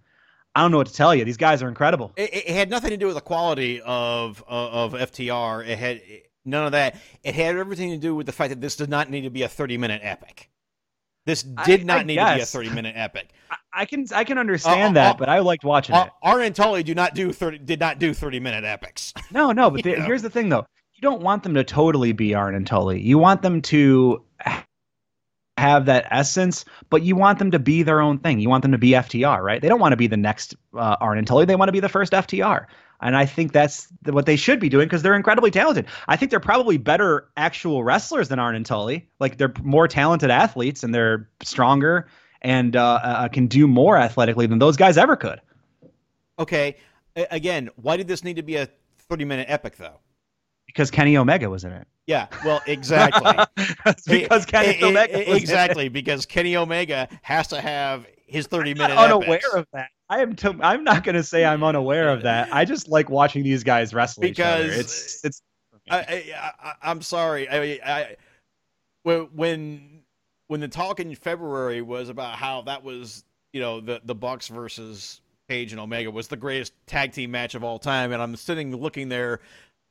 I 0.55 0.63
don't 0.63 0.71
know 0.71 0.79
what 0.79 0.87
to 0.87 0.93
tell 0.95 1.15
you. 1.15 1.25
These 1.25 1.37
guys 1.37 1.63
are 1.63 1.69
incredible. 1.69 2.13
It, 2.17 2.33
it 2.35 2.49
had 2.49 2.71
nothing 2.71 2.91
to 2.91 2.97
do 2.97 3.07
with 3.07 3.17
the 3.17 3.21
quality 3.21 3.81
of 3.81 4.43
of, 4.47 4.95
of 4.95 5.11
FTR. 5.13 5.67
It 5.67 5.79
had 5.79 6.01
none 6.45 6.67
of 6.67 6.73
that. 6.73 6.97
It 7.23 7.35
had 7.35 7.57
everything 7.57 7.91
to 7.91 7.97
do 7.99 8.15
with 8.15 8.27
the 8.27 8.33
fact 8.33 8.51
that 8.51 8.61
this 8.61 8.77
did 8.77 8.89
not 8.89 9.11
need 9.11 9.23
to 9.23 9.31
be 9.31 9.43
a 9.43 9.49
30 9.49 9.79
minute 9.79 10.01
epic. 10.05 10.51
This 11.27 11.43
did 11.43 11.81
I- 11.81 11.85
not 11.85 11.99
I 12.01 12.03
need 12.05 12.17
to 12.17 12.35
be 12.37 12.41
a 12.43 12.47
30 12.47 12.71
minute 12.71 12.93
epic. 12.97 13.31
I, 13.51 13.57
I 13.73 13.85
can 13.87 14.07
I 14.15 14.25
can 14.25 14.39
understand 14.39 14.97
Uh, 14.97 15.01
uh, 15.01 15.05
that, 15.05 15.19
but 15.19 15.29
I 15.29 15.41
liked 15.41 15.65
watching 15.65 15.95
Uh, 15.95 16.05
it. 16.05 16.13
Arn 16.23 16.43
and 16.43 16.55
Tully 16.55 16.83
do 16.83 16.95
not 16.95 17.15
do 17.15 17.33
30 17.33 17.59
did 17.59 17.81
not 17.81 17.99
do 17.99 18.15
30 18.15 18.41
minute 18.41 18.65
epics. 18.65 19.13
No, 19.33 19.51
no, 19.53 19.71
but 19.71 19.83
the- 19.83 19.97
here's 20.03 20.23
the 20.23 20.31
thing 20.31 20.49
though. 20.51 20.65
You 20.95 21.01
don't 21.03 21.23
want 21.23 21.43
them 21.43 21.55
to 21.55 21.65
totally 21.65 22.13
be 22.13 22.35
Arn 22.35 22.55
and 22.55 22.65
Tully. 22.67 23.01
You 23.01 23.19
want 23.19 23.43
them 23.43 23.61
to 23.63 24.25
have 25.59 25.87
that 25.87 26.07
essence, 26.11 26.65
but 26.91 27.03
you 27.03 27.17
want 27.17 27.39
them 27.39 27.51
to 27.53 27.59
be 27.59 27.83
their 27.83 28.01
own 28.01 28.19
thing. 28.19 28.41
You 28.41 28.49
want 28.49 28.63
them 28.63 28.73
to 28.73 28.79
be 28.79 28.91
FTR, 28.91 29.41
right? 29.43 29.63
They 29.63 29.69
don't 29.69 29.81
want 29.81 29.93
to 29.93 29.97
be 29.97 30.07
the 30.07 30.17
next 30.17 30.55
uh, 30.75 30.97
Arn 31.01 31.19
and 31.19 31.27
Tully. 31.27 31.45
They 31.45 31.57
want 31.57 31.69
to 31.69 31.73
be 31.73 31.81
the 31.81 31.89
first 31.89 32.13
FTR. 32.13 32.67
And 33.01 33.17
I 33.17 33.27
think 33.27 33.53
that's 33.53 33.89
what 34.07 34.27
they 34.27 34.37
should 34.37 34.59
be 34.59 34.69
doing 34.69 34.87
because 34.87 35.03
they're 35.03 35.15
incredibly 35.15 35.51
talented. 35.51 35.87
I 36.09 36.17
think 36.17 36.31
they're 36.31 36.41
probably 36.41 36.79
better 36.79 37.29
actual 37.37 37.85
wrestlers 37.85 38.29
than 38.29 38.39
Arn 38.39 38.55
and 38.55 38.65
Tully. 38.65 39.09
Like 39.21 39.37
they're 39.37 39.53
more 39.63 39.87
talented 39.87 40.31
athletes 40.31 40.83
and 40.83 40.95
they're 40.95 41.29
stronger 41.43 42.09
and 42.43 42.77
uh, 42.77 43.01
uh, 43.03 43.29
can 43.29 43.47
do 43.47 43.67
more 43.67 43.97
athletically 43.97 44.47
than 44.47 44.59
those 44.59 44.77
guys 44.77 44.97
ever 44.97 45.17
could. 45.17 45.41
Okay. 46.39 46.77
Again, 47.17 47.71
why 47.77 47.97
did 47.97 48.09
this 48.09 48.25
need 48.25 48.37
to 48.37 48.43
be 48.43 48.57
a 48.57 48.69
30 48.99 49.25
minute 49.25 49.47
epic 49.49 49.77
though? 49.77 50.01
Because 50.75 50.91
Kenny 50.91 51.17
Omega 51.17 51.49
was 51.49 51.65
in 51.65 51.73
it. 51.73 51.87
Yeah, 52.07 52.27
well, 52.45 52.61
exactly. 52.67 53.33
Because 54.07 54.45
Kenny 54.45 54.83
eh, 54.83 54.87
Omega 54.87 55.17
was 55.19 55.27
in 55.29 55.33
it. 55.35 55.41
exactly 55.41 55.89
because 55.89 56.27
Kenny 56.27 56.57
Omega 56.57 57.09
has 57.23 57.49
to 57.49 57.61
have 57.61 58.07
his 58.27 58.47
30 58.49 58.75
minute 58.75 58.99
unaware 58.99 59.39
epics. 59.39 59.55
of 59.55 59.67
that. 59.73 59.89
I 60.11 60.21
am. 60.21 60.35
To, 60.37 60.55
I'm 60.61 60.85
not 60.85 61.05
going 61.05 61.15
to 61.15 61.23
say 61.23 61.45
I'm 61.45 61.63
unaware 61.65 62.11
of 62.11 62.23
that. 62.23 62.53
I 62.53 62.65
just 62.65 62.89
like 62.89 63.09
watching 63.09 63.43
these 63.43 63.63
guys 63.65 63.95
wrestle. 63.95 64.21
Because- 64.21 64.77
It's 64.77 65.25
it's. 65.25 65.43
I, 65.91 65.99
I, 65.99 66.53
I, 66.63 66.73
I'm 66.83 67.03
sorry. 67.03 67.49
I, 67.49 67.79
I, 67.85 68.17
when 69.03 69.29
when 69.35 70.03
when 70.49 70.61
the 70.61 70.69
talk 70.69 70.99
in 71.01 71.15
February 71.15 71.83
was 71.83 72.09
about 72.09 72.37
how 72.37 72.63
that 72.63 72.83
was, 72.83 73.25
you 73.53 73.61
know, 73.61 73.81
the 73.81 74.01
the 74.05 74.15
Bucks 74.15 74.49
versus 74.49 75.21
Page 75.49 75.73
and 75.73 75.81
Omega 75.81 76.11
was 76.11 76.29
the 76.29 76.37
greatest 76.37 76.73
tag 76.87 77.13
team 77.13 77.31
match 77.31 77.55
of 77.55 77.63
all 77.65 77.79
time, 77.79 78.13
and 78.13 78.23
I'm 78.23 78.35
sitting 78.37 78.75
looking 78.75 79.09
there, 79.11 79.41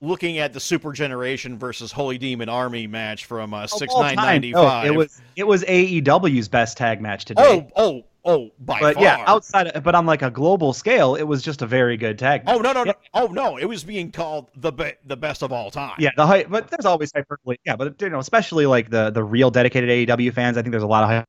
looking 0.01 0.37
at 0.37 0.53
the 0.53 0.59
Super 0.59 0.91
Generation 0.91 1.57
versus 1.57 1.91
Holy 1.91 2.17
Demon 2.17 2.49
Army 2.49 2.87
match 2.87 3.25
from 3.25 3.53
uh, 3.53 3.67
six 3.67 3.93
nine 3.95 4.15
ninety 4.15 4.51
no, 4.51 4.63
five. 4.63 4.87
it 4.87 4.95
was 4.95 5.21
it 5.35 5.47
was 5.47 5.63
AEW's 5.63 6.47
best 6.47 6.77
tag 6.77 7.01
match 7.01 7.25
today. 7.25 7.41
oh 7.43 7.67
oh 7.75 8.03
oh 8.25 8.51
by 8.59 8.79
but 8.79 8.95
far. 8.95 9.03
yeah, 9.03 9.23
outside. 9.27 9.67
Of, 9.67 9.83
but 9.83 9.95
on 9.95 10.05
like 10.05 10.21
a 10.21 10.29
global 10.31 10.73
scale, 10.73 11.15
it 11.15 11.23
was 11.23 11.41
just 11.41 11.61
a 11.61 11.67
very 11.67 11.97
good 11.97 12.19
tag. 12.19 12.45
Match. 12.45 12.55
Oh 12.55 12.59
no 12.59 12.73
no 12.73 12.85
Yeah. 12.85 12.93
no! 13.13 13.21
Oh 13.21 13.27
no! 13.27 13.57
It 13.57 13.65
was 13.65 13.83
being 13.83 14.11
called 14.11 14.49
the 14.55 14.71
be- 14.71 14.93
the 15.05 15.17
best 15.17 15.41
of 15.43 15.51
all 15.51 15.71
time. 15.71 15.95
Yeah, 15.99 16.11
the 16.15 16.27
hype, 16.27 16.49
but 16.49 16.69
there's 16.69 16.85
always 16.85 17.11
hyperbole. 17.13 17.57
Yeah, 17.65 17.75
but 17.75 18.01
you 18.01 18.09
know, 18.09 18.19
especially 18.19 18.65
like 18.65 18.89
the 18.89 19.09
the 19.09 19.23
real 19.23 19.49
dedicated 19.51 19.89
AEW 19.89 20.33
fans, 20.33 20.57
I 20.57 20.61
think 20.61 20.71
there's 20.71 20.83
a 20.83 20.87
lot 20.87 21.03
of 21.11 21.25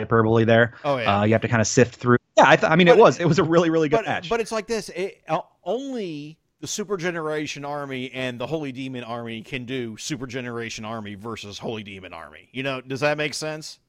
hyperbole 0.00 0.44
there. 0.44 0.74
Oh 0.84 0.98
yeah. 0.98 1.20
Uh, 1.20 1.24
you 1.24 1.32
have 1.32 1.42
to 1.42 1.48
kind 1.48 1.60
of 1.60 1.66
sift 1.66 1.96
through. 1.96 2.18
Yeah, 2.36 2.44
I, 2.46 2.56
th- 2.56 2.70
I 2.70 2.76
mean, 2.76 2.88
it 2.88 2.96
was 2.96 3.20
it 3.20 3.26
was 3.26 3.38
a 3.38 3.44
really 3.44 3.70
really 3.70 3.88
good 3.88 3.96
but, 3.96 4.06
match. 4.06 4.28
But 4.28 4.40
it's 4.40 4.52
like 4.52 4.66
this: 4.66 4.88
it, 4.90 5.22
uh, 5.28 5.40
only 5.64 6.38
the 6.62 6.68
Super 6.68 6.96
Generation 6.96 7.64
Army 7.64 8.10
and 8.12 8.38
the 8.38 8.46
Holy 8.46 8.70
Demon 8.70 9.02
Army 9.02 9.42
can 9.42 9.64
do 9.64 9.96
Super 9.96 10.28
Generation 10.28 10.84
Army 10.84 11.16
versus 11.16 11.58
Holy 11.58 11.82
Demon 11.82 12.12
Army. 12.14 12.48
You 12.52 12.62
know, 12.62 12.80
does 12.80 13.00
that 13.00 13.18
make 13.18 13.34
sense? 13.34 13.80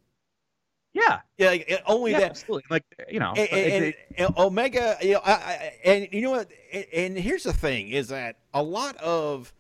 yeah, 0.91 1.19
Yeah, 1.37 1.49
like, 1.49 1.83
only 1.87 2.11
yeah, 2.11 2.19
that. 2.21 2.29
absolutely. 2.31 2.63
Like 2.71 2.83
you 3.09 3.19
know, 3.19 3.29
And, 3.29 3.37
it- 3.39 3.51
and- 3.73 3.85
it- 3.85 3.95
and 4.17 4.37
Omega, 4.37 4.97
you 5.03 5.13
know, 5.13 5.21
I, 5.23 5.31
I, 5.33 5.73
and 5.85 6.07
you 6.11 6.21
know 6.21 6.31
what? 6.31 6.51
And, 6.73 6.85
and 6.93 7.17
here's 7.17 7.43
the 7.43 7.53
thing: 7.53 7.89
is 7.89 8.07
that 8.09 8.37
a 8.55 8.61
lot 8.63 8.95
of 8.97 9.53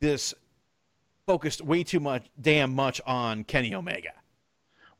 this 0.00 0.32
focused 1.26 1.60
way 1.62 1.84
too 1.84 2.00
much, 2.00 2.26
damn 2.40 2.74
much 2.74 2.98
on 3.06 3.44
Kenny 3.44 3.74
Omega. 3.74 4.12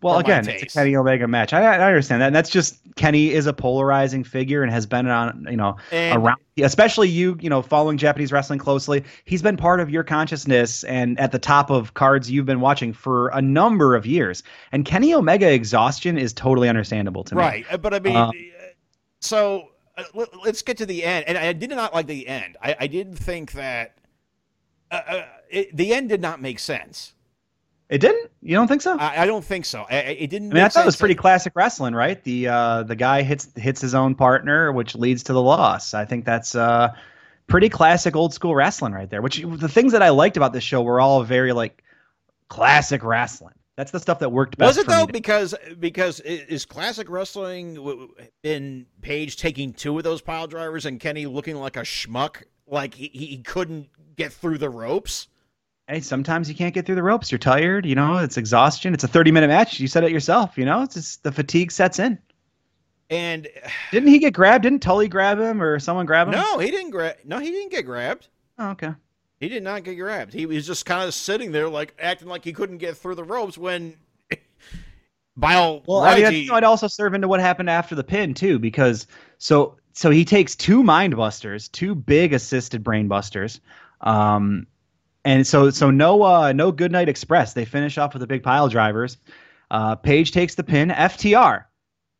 Well, 0.02 0.18
again, 0.18 0.48
it's 0.48 0.74
a. 0.74 0.78
Kenny 0.78 0.96
Omega 0.96 1.28
match. 1.28 1.52
I, 1.52 1.62
I 1.62 1.86
understand 1.86 2.20
that. 2.22 2.26
And 2.26 2.36
that's 2.36 2.50
just 2.50 2.80
Kenny 2.96 3.30
is 3.30 3.46
a 3.46 3.52
polarizing 3.52 4.24
figure 4.24 4.62
and 4.62 4.72
has 4.72 4.84
been 4.84 5.06
on, 5.06 5.46
you 5.48 5.56
know, 5.56 5.76
And 5.92 6.22
around, 6.22 6.38
especially 6.60 7.08
you, 7.08 7.38
you 7.40 7.48
know, 7.48 7.62
following 7.62 7.96
Japanese 7.96 8.32
wrestling 8.32 8.58
closely. 8.58 9.04
He's 9.24 9.42
been 9.42 9.56
part 9.56 9.80
of 9.80 9.90
your 9.90 10.02
consciousness 10.02 10.82
and 10.84 11.18
at 11.20 11.30
the 11.30 11.38
top 11.38 11.70
of 11.70 11.94
cards 11.94 12.30
you've 12.30 12.46
been 12.46 12.60
watching 12.60 12.92
for 12.92 13.28
a 13.28 13.40
number 13.40 13.94
of 13.94 14.04
years. 14.04 14.42
And 14.72 14.84
Kenny 14.84 15.14
Omega 15.14 15.50
exhaustion 15.52 16.18
is 16.18 16.32
totally 16.32 16.68
understandable 16.68 17.22
to 17.24 17.36
me. 17.36 17.40
Right, 17.40 17.66
uh, 17.70 17.76
but 17.76 17.94
I 17.94 18.00
mean, 18.00 18.16
Uh, 18.16 18.28
uh, 18.28 18.32
so 19.20 19.68
uh, 19.96 20.04
let, 20.14 20.34
us 20.46 20.62
get 20.62 20.76
to 20.78 20.86
the 20.86 21.04
end. 21.04 21.26
And 21.28 21.38
I 21.38 21.52
did 21.52 21.70
not 21.70 21.94
like 21.94 22.06
the 22.06 22.26
end. 22.26 22.56
I, 22.60 22.76
I 22.80 22.86
did 22.88 23.16
think 23.16 23.52
that 23.52 23.98
uh, 24.90 25.22
it, 25.48 25.76
the 25.76 25.94
end 25.94 26.08
did 26.08 26.20
not 26.20 26.40
make 26.42 26.58
sense. 26.58 27.14
It 27.92 28.00
didn't. 28.00 28.30
You 28.40 28.56
don't 28.56 28.68
think 28.68 28.80
so? 28.80 28.96
I, 28.98 29.24
I, 29.24 29.26
don't 29.26 29.44
think 29.44 29.66
so. 29.66 29.84
I, 29.90 29.96
it 29.96 30.30
didn't. 30.30 30.50
I 30.50 30.54
mean, 30.54 30.64
I 30.64 30.68
thought 30.70 30.84
it 30.84 30.86
was 30.86 30.96
pretty 30.96 31.14
classic 31.14 31.52
wrestling, 31.54 31.94
right? 31.94 32.24
The 32.24 32.48
uh, 32.48 32.82
the 32.84 32.96
guy 32.96 33.20
hits 33.20 33.48
hits 33.54 33.82
his 33.82 33.94
own 33.94 34.14
partner, 34.14 34.72
which 34.72 34.94
leads 34.94 35.24
to 35.24 35.34
the 35.34 35.42
loss. 35.42 35.92
I 35.92 36.06
think 36.06 36.24
that's 36.24 36.54
uh, 36.54 36.94
pretty 37.48 37.68
classic 37.68 38.16
old 38.16 38.32
school 38.32 38.54
wrestling 38.54 38.94
right 38.94 39.10
there. 39.10 39.20
Which 39.20 39.42
the 39.42 39.68
things 39.68 39.92
that 39.92 40.02
I 40.02 40.08
liked 40.08 40.38
about 40.38 40.54
this 40.54 40.64
show 40.64 40.80
were 40.80 41.02
all 41.02 41.22
very 41.22 41.52
like 41.52 41.84
classic 42.48 43.04
wrestling. 43.04 43.52
That's 43.76 43.90
the 43.90 44.00
stuff 44.00 44.20
that 44.20 44.32
worked 44.32 44.56
best. 44.56 44.68
Was 44.68 44.78
it 44.78 44.84
for 44.86 44.92
me 44.92 44.96
though? 44.96 45.06
to- 45.06 45.12
Because 45.12 45.54
because 45.78 46.20
is 46.20 46.64
classic 46.64 47.10
wrestling 47.10 48.10
in 48.42 48.86
Page 49.02 49.36
taking 49.36 49.74
two 49.74 49.98
of 49.98 50.04
those 50.04 50.22
pile 50.22 50.46
drivers 50.46 50.86
and 50.86 50.98
Kenny 50.98 51.26
looking 51.26 51.56
like 51.56 51.76
a 51.76 51.82
schmuck, 51.82 52.44
like 52.66 52.94
he, 52.94 53.08
he 53.08 53.38
couldn't 53.42 53.90
get 54.16 54.32
through 54.32 54.56
the 54.56 54.70
ropes? 54.70 55.28
Hey, 55.92 56.00
sometimes 56.00 56.48
you 56.48 56.54
can't 56.54 56.72
get 56.74 56.86
through 56.86 56.94
the 56.94 57.02
ropes. 57.02 57.30
You're 57.30 57.38
tired. 57.38 57.84
You 57.84 57.94
know, 57.94 58.16
it's 58.18 58.36
exhaustion. 58.36 58.94
It's 58.94 59.04
a 59.04 59.08
30 59.08 59.30
minute 59.30 59.48
match. 59.48 59.78
You 59.78 59.86
said 59.88 60.04
it 60.04 60.10
yourself. 60.10 60.56
You 60.56 60.64
know, 60.64 60.82
it's 60.82 60.94
just 60.94 61.22
the 61.22 61.32
fatigue 61.32 61.70
sets 61.70 61.98
in. 61.98 62.18
And 63.10 63.46
Didn't 63.90 64.08
he 64.08 64.18
get 64.18 64.32
grabbed? 64.32 64.62
Didn't 64.62 64.80
Tully 64.80 65.06
grab 65.06 65.38
him 65.38 65.62
or 65.62 65.78
someone 65.78 66.06
grab 66.06 66.28
him? 66.28 66.32
no, 66.32 66.58
he 66.58 66.70
didn't 66.70 66.90
grab. 66.90 67.16
No, 67.24 67.38
he 67.38 67.50
didn't 67.50 67.70
get 67.70 67.84
grabbed. 67.84 68.28
Oh, 68.58 68.70
okay. 68.70 68.92
He 69.38 69.48
did 69.48 69.62
not 69.62 69.84
get 69.84 69.96
grabbed. 69.96 70.32
He 70.32 70.46
was 70.46 70.66
just 70.66 70.86
kind 70.86 71.06
of 71.06 71.12
sitting 71.12 71.52
there, 71.52 71.68
like 71.68 71.94
acting 71.98 72.28
like 72.28 72.44
he 72.44 72.52
couldn't 72.52 72.78
get 72.78 72.96
through 72.96 73.16
the 73.16 73.24
ropes. 73.24 73.58
When, 73.58 73.96
by 75.36 75.56
all 75.56 75.82
Well, 75.86 76.00
I 76.00 76.14
mean, 76.14 76.22
rights, 76.22 76.28
I 76.28 76.30
he- 76.30 76.38
think 76.38 76.50
it 76.50 76.52
might 76.52 76.64
also 76.64 76.86
serve 76.86 77.12
into 77.12 77.28
what 77.28 77.40
happened 77.40 77.68
after 77.68 77.94
the 77.94 78.04
pin 78.04 78.32
too, 78.34 78.58
because 78.58 79.06
so 79.38 79.76
so 79.92 80.10
he 80.10 80.24
takes 80.24 80.56
two 80.56 80.82
mind 80.82 81.16
busters, 81.16 81.68
two 81.68 81.94
big 81.94 82.32
assisted 82.32 82.82
brain 82.82 83.08
busters, 83.08 83.60
um, 84.00 84.66
and 85.24 85.46
so 85.46 85.70
so 85.70 85.90
no 85.90 86.22
uh, 86.22 86.52
no 86.52 86.72
good 86.72 86.92
night 86.92 87.08
express. 87.08 87.52
They 87.52 87.64
finish 87.64 87.98
off 87.98 88.14
with 88.14 88.20
the 88.20 88.26
big 88.26 88.42
pile 88.42 88.68
drivers. 88.68 89.18
Uh, 89.70 89.94
Page 89.94 90.32
takes 90.32 90.54
the 90.54 90.64
pin. 90.64 90.90
FTR, 90.90 91.64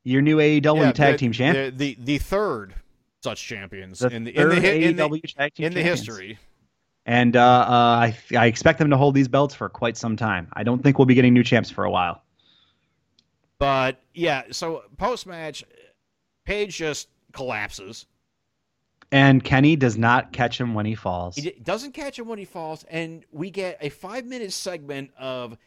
your 0.05 0.23
new 0.23 0.39
AEW 0.39 0.77
yeah, 0.77 0.93
tag 0.93 1.19
team 1.19 1.33
champion, 1.33 1.77
the, 1.77 1.97
the 2.01 2.19
third 2.19 2.75
such 3.23 3.45
champions 3.45 4.01
the 4.01 4.09
in 4.09 4.25
the 4.25 4.37
in 4.37 4.49
the, 4.49 4.89
in 4.89 4.97
the, 4.97 5.03
AEW 5.03 5.35
tag 5.35 5.55
team 5.55 5.67
in 5.67 5.75
the 5.75 5.83
history. 5.83 6.39
And 7.05 7.37
uh, 7.37 7.41
uh, 7.41 7.73
I 7.73 8.17
I 8.37 8.47
expect 8.47 8.79
them 8.79 8.91
to 8.91 8.97
hold 8.97 9.15
these 9.15 9.29
belts 9.29 9.55
for 9.55 9.69
quite 9.69 9.97
some 9.97 10.17
time. 10.17 10.49
I 10.53 10.63
don't 10.63 10.83
think 10.83 10.99
we'll 10.99 11.07
be 11.07 11.15
getting 11.15 11.35
new 11.35 11.43
champs 11.43 11.71
for 11.71 11.85
a 11.85 11.91
while. 11.91 12.23
But 13.59 14.01
yeah, 14.15 14.45
so 14.51 14.85
post 14.97 15.27
match, 15.27 15.65
Page 16.45 16.77
just 16.77 17.09
collapses. 17.33 18.07
And 19.13 19.45
Kenny 19.45 19.77
does 19.77 19.99
not 19.99 20.33
catch 20.33 20.59
him 20.59 20.73
when 20.73 20.87
he 20.87 20.95
falls. 20.95 21.37
He 21.37 21.51
doesn't 21.63 21.93
catch 21.93 22.19
him 22.19 22.27
when 22.27 22.39
he 22.39 22.47
falls, 22.47 22.85
and 22.91 23.25
we 23.31 23.51
get 23.51 23.77
a 23.83 23.91
five 23.91 24.25
minute 24.25 24.53
segment 24.53 25.11
of 25.19 25.59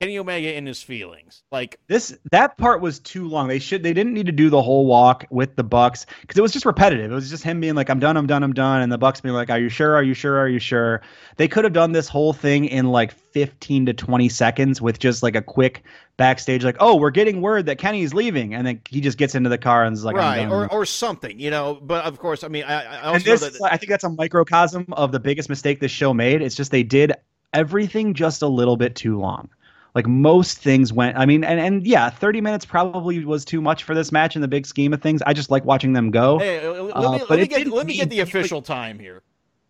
Kenny 0.00 0.18
Omega 0.18 0.54
in 0.54 0.66
his 0.66 0.82
feelings. 0.82 1.42
Like, 1.50 1.80
This 1.88 2.16
that 2.30 2.58
part 2.58 2.82
was 2.82 2.98
too 2.98 3.26
long. 3.28 3.48
They 3.48 3.58
should 3.58 3.82
they 3.82 3.94
didn't 3.94 4.12
need 4.12 4.26
to 4.26 4.32
do 4.32 4.50
the 4.50 4.60
whole 4.60 4.84
walk 4.84 5.24
with 5.30 5.56
the 5.56 5.64
Bucks 5.64 6.04
because 6.20 6.36
it 6.36 6.42
was 6.42 6.52
just 6.52 6.66
repetitive. 6.66 7.10
It 7.10 7.14
was 7.14 7.30
just 7.30 7.42
him 7.42 7.60
being 7.60 7.74
like, 7.74 7.88
"I'm 7.88 7.98
done, 7.98 8.16
I'm 8.16 8.26
done, 8.26 8.42
I'm 8.42 8.52
done," 8.52 8.82
and 8.82 8.92
the 8.92 8.98
Bucks 8.98 9.22
being 9.22 9.34
like, 9.34 9.48
"Are 9.48 9.58
you 9.58 9.70
sure? 9.70 9.94
Are 9.94 10.02
you 10.02 10.12
sure? 10.12 10.38
Are 10.38 10.48
you 10.48 10.58
sure?" 10.58 11.00
They 11.38 11.48
could 11.48 11.64
have 11.64 11.72
done 11.72 11.92
this 11.92 12.08
whole 12.08 12.34
thing 12.34 12.66
in 12.66 12.88
like 12.88 13.10
15 13.10 13.86
to 13.86 13.94
20 13.94 14.28
seconds 14.28 14.82
with 14.82 14.98
just 14.98 15.22
like 15.22 15.34
a 15.34 15.42
quick 15.42 15.82
backstage, 16.18 16.62
like, 16.62 16.76
"Oh, 16.78 16.96
we're 16.96 17.10
getting 17.10 17.40
word 17.40 17.64
that 17.64 17.78
Kenny's 17.78 18.12
leaving," 18.12 18.54
and 18.54 18.66
then 18.66 18.82
he 18.90 19.00
just 19.00 19.16
gets 19.16 19.34
into 19.34 19.48
the 19.48 19.58
car 19.58 19.84
and 19.84 19.94
is 19.94 20.04
like, 20.04 20.16
right, 20.16 20.40
"I'm 20.40 20.50
done." 20.50 20.58
or, 20.58 20.72
or 20.72 20.84
something, 20.84 21.40
you 21.40 21.50
know. 21.50 21.78
But 21.80 22.04
of 22.04 22.18
course, 22.18 22.44
I 22.44 22.48
mean, 22.48 22.64
I, 22.64 22.82
I 22.82 23.02
also 23.06 23.24
this, 23.24 23.40
know 23.40 23.48
that. 23.48 23.72
I 23.72 23.78
think 23.78 23.88
that's 23.88 24.04
a 24.04 24.10
microcosm 24.10 24.92
of 24.92 25.10
the 25.12 25.20
biggest 25.20 25.48
mistake 25.48 25.80
this 25.80 25.90
show 25.90 26.12
made. 26.12 26.42
It's 26.42 26.54
just 26.54 26.70
they 26.70 26.82
did 26.82 27.14
everything 27.54 28.12
just 28.12 28.42
a 28.42 28.48
little 28.48 28.76
bit 28.76 28.94
too 28.94 29.18
long. 29.18 29.48
Like 29.96 30.06
most 30.06 30.58
things 30.58 30.92
went. 30.92 31.16
I 31.16 31.24
mean, 31.24 31.42
and 31.42 31.58
and 31.58 31.86
yeah, 31.86 32.10
thirty 32.10 32.42
minutes 32.42 32.66
probably 32.66 33.24
was 33.24 33.46
too 33.46 33.62
much 33.62 33.82
for 33.82 33.94
this 33.94 34.12
match 34.12 34.36
in 34.36 34.42
the 34.42 34.48
big 34.48 34.66
scheme 34.66 34.92
of 34.92 35.00
things. 35.00 35.22
I 35.26 35.32
just 35.32 35.50
like 35.50 35.64
watching 35.64 35.94
them 35.94 36.10
go. 36.10 36.38
Hey, 36.38 36.64
uh, 36.66 36.82
let 36.82 36.96
Uh, 36.96 37.12
me, 37.12 37.18
but 37.20 37.30
let 37.30 37.38
me 37.40 37.46
get 37.46 37.66
let 37.68 37.86
me 37.86 37.94
get 37.96 38.10
the 38.10 38.20
official 38.20 38.60
time 38.60 38.98
here. 38.98 39.22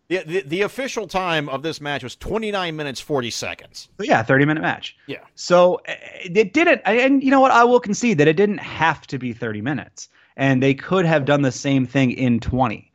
The, 0.09 0.23
the 0.25 0.41
the 0.41 0.61
official 0.63 1.07
time 1.07 1.47
of 1.47 1.63
this 1.63 1.79
match 1.79 2.03
was 2.03 2.17
29 2.17 2.75
minutes 2.75 2.99
40 2.99 3.31
seconds. 3.31 3.87
Yeah, 4.01 4.21
thirty 4.21 4.43
minute 4.43 4.59
match. 4.61 4.97
Yeah. 5.07 5.19
So 5.35 5.75
uh, 5.87 5.93
it 6.25 6.51
didn't. 6.51 6.81
And 6.83 7.23
you 7.23 7.31
know 7.31 7.39
what? 7.39 7.51
I 7.51 7.63
will 7.63 7.79
concede 7.79 8.17
that 8.17 8.27
it 8.27 8.35
didn't 8.35 8.57
have 8.59 9.07
to 9.07 9.17
be 9.17 9.31
thirty 9.31 9.61
minutes, 9.61 10.09
and 10.35 10.61
they 10.61 10.73
could 10.73 11.05
have 11.05 11.23
done 11.23 11.41
the 11.41 11.53
same 11.53 11.85
thing 11.85 12.11
in 12.11 12.41
twenty. 12.41 12.91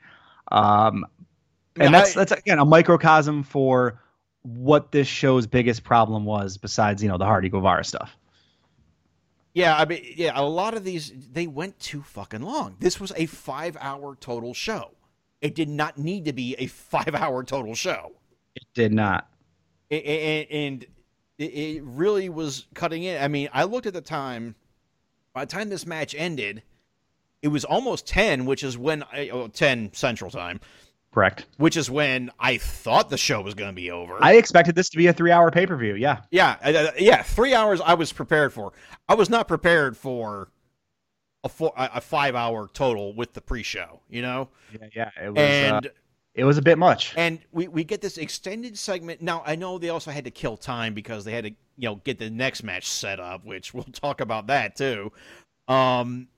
Um, 0.50 1.06
and 1.80 1.94
that's 1.94 2.14
I- 2.14 2.20
that's 2.20 2.32
again 2.32 2.58
a 2.58 2.66
microcosm 2.66 3.42
for 3.42 3.98
what 4.42 4.92
this 4.92 5.06
show's 5.06 5.46
biggest 5.46 5.84
problem 5.84 6.24
was, 6.24 6.56
besides 6.56 7.02
you 7.02 7.08
know 7.08 7.18
the 7.18 7.24
Hardy 7.24 7.48
Guevara 7.48 7.84
stuff. 7.84 8.16
Yeah, 9.54 9.76
I 9.76 9.84
mean, 9.84 10.02
yeah, 10.16 10.32
a 10.34 10.44
lot 10.44 10.74
of 10.74 10.84
these 10.84 11.12
they 11.32 11.46
went 11.46 11.78
too 11.78 12.02
fucking 12.02 12.40
long. 12.42 12.76
This 12.80 12.98
was 12.98 13.12
a 13.16 13.26
five 13.26 13.76
hour 13.80 14.16
total 14.16 14.54
show. 14.54 14.92
It 15.40 15.54
did 15.54 15.68
not 15.68 15.98
need 15.98 16.24
to 16.24 16.32
be 16.32 16.54
a 16.58 16.66
five 16.66 17.14
hour 17.14 17.44
total 17.44 17.74
show. 17.74 18.12
It 18.54 18.64
did 18.74 18.92
not. 18.92 19.28
A- 19.90 20.10
a- 20.10 20.46
and 20.46 20.86
it, 21.38 21.44
it 21.44 21.82
really 21.84 22.28
was 22.28 22.66
cutting 22.74 23.02
in. 23.02 23.22
I 23.22 23.28
mean, 23.28 23.48
I 23.52 23.64
looked 23.64 23.86
at 23.86 23.92
the 23.92 24.00
time. 24.00 24.54
By 25.34 25.44
the 25.44 25.50
time 25.52 25.70
this 25.70 25.86
match 25.86 26.14
ended, 26.16 26.62
it 27.42 27.48
was 27.48 27.64
almost 27.64 28.06
ten, 28.06 28.44
which 28.46 28.62
is 28.62 28.76
when 28.78 29.02
I, 29.12 29.28
oh, 29.30 29.48
ten 29.48 29.92
Central 29.92 30.30
Time, 30.30 30.60
Correct. 31.12 31.44
which 31.58 31.76
is 31.76 31.90
when 31.90 32.30
I 32.40 32.56
thought 32.56 33.10
the 33.10 33.18
show 33.18 33.40
was 33.42 33.54
going 33.54 33.70
to 33.70 33.74
be 33.74 33.90
over. 33.90 34.16
I 34.20 34.34
expected 34.34 34.74
this 34.74 34.88
to 34.90 34.96
be 34.96 35.06
a 35.08 35.12
three-hour 35.12 35.50
pay-per-view. 35.50 35.94
Yeah. 35.96 36.22
yeah, 36.30 36.56
uh, 36.64 36.68
uh, 36.70 36.90
yeah, 36.98 37.22
three 37.22 37.54
hours 37.54 37.80
I 37.82 37.94
was 37.94 38.12
prepared 38.12 38.52
for. 38.52 38.72
I 39.08 39.14
was 39.14 39.28
not 39.28 39.46
prepared 39.46 39.96
for 39.96 40.48
a 41.44 41.48
four, 41.48 41.72
a 41.76 42.00
five 42.00 42.34
hour 42.34 42.68
total 42.72 43.12
with 43.14 43.34
the 43.34 43.40
pre-show. 43.42 44.00
You 44.08 44.22
know, 44.22 44.48
Yeah. 44.72 44.86
Yeah. 44.94 45.10
It 45.22 45.28
was. 45.30 45.38
uh, 45.38 45.42
and 45.42 45.90
it 46.34 46.44
was 46.44 46.56
a 46.56 46.62
bit 46.62 46.78
much. 46.78 47.12
and 47.16 47.40
we, 47.52 47.68
we 47.68 47.84
get 47.84 48.00
this 48.00 48.16
extended 48.16 48.78
segment. 48.78 49.20
Now 49.20 49.42
I 49.44 49.54
know 49.54 49.76
they 49.76 49.90
also 49.90 50.10
had 50.10 50.24
to 50.24 50.30
kill 50.30 50.56
time 50.56 50.94
because 50.94 51.24
they 51.26 51.32
had 51.32 51.44
to 51.44 51.50
you 51.76 51.88
know 51.90 51.96
get 52.04 52.18
the 52.18 52.30
next 52.30 52.62
match 52.62 52.86
set 52.88 53.20
up, 53.20 53.44
which 53.44 53.74
we'll 53.74 53.84
talk 53.84 54.22
about 54.22 54.46
that 54.46 54.76
too. 54.76 55.12
Um, 55.68 56.28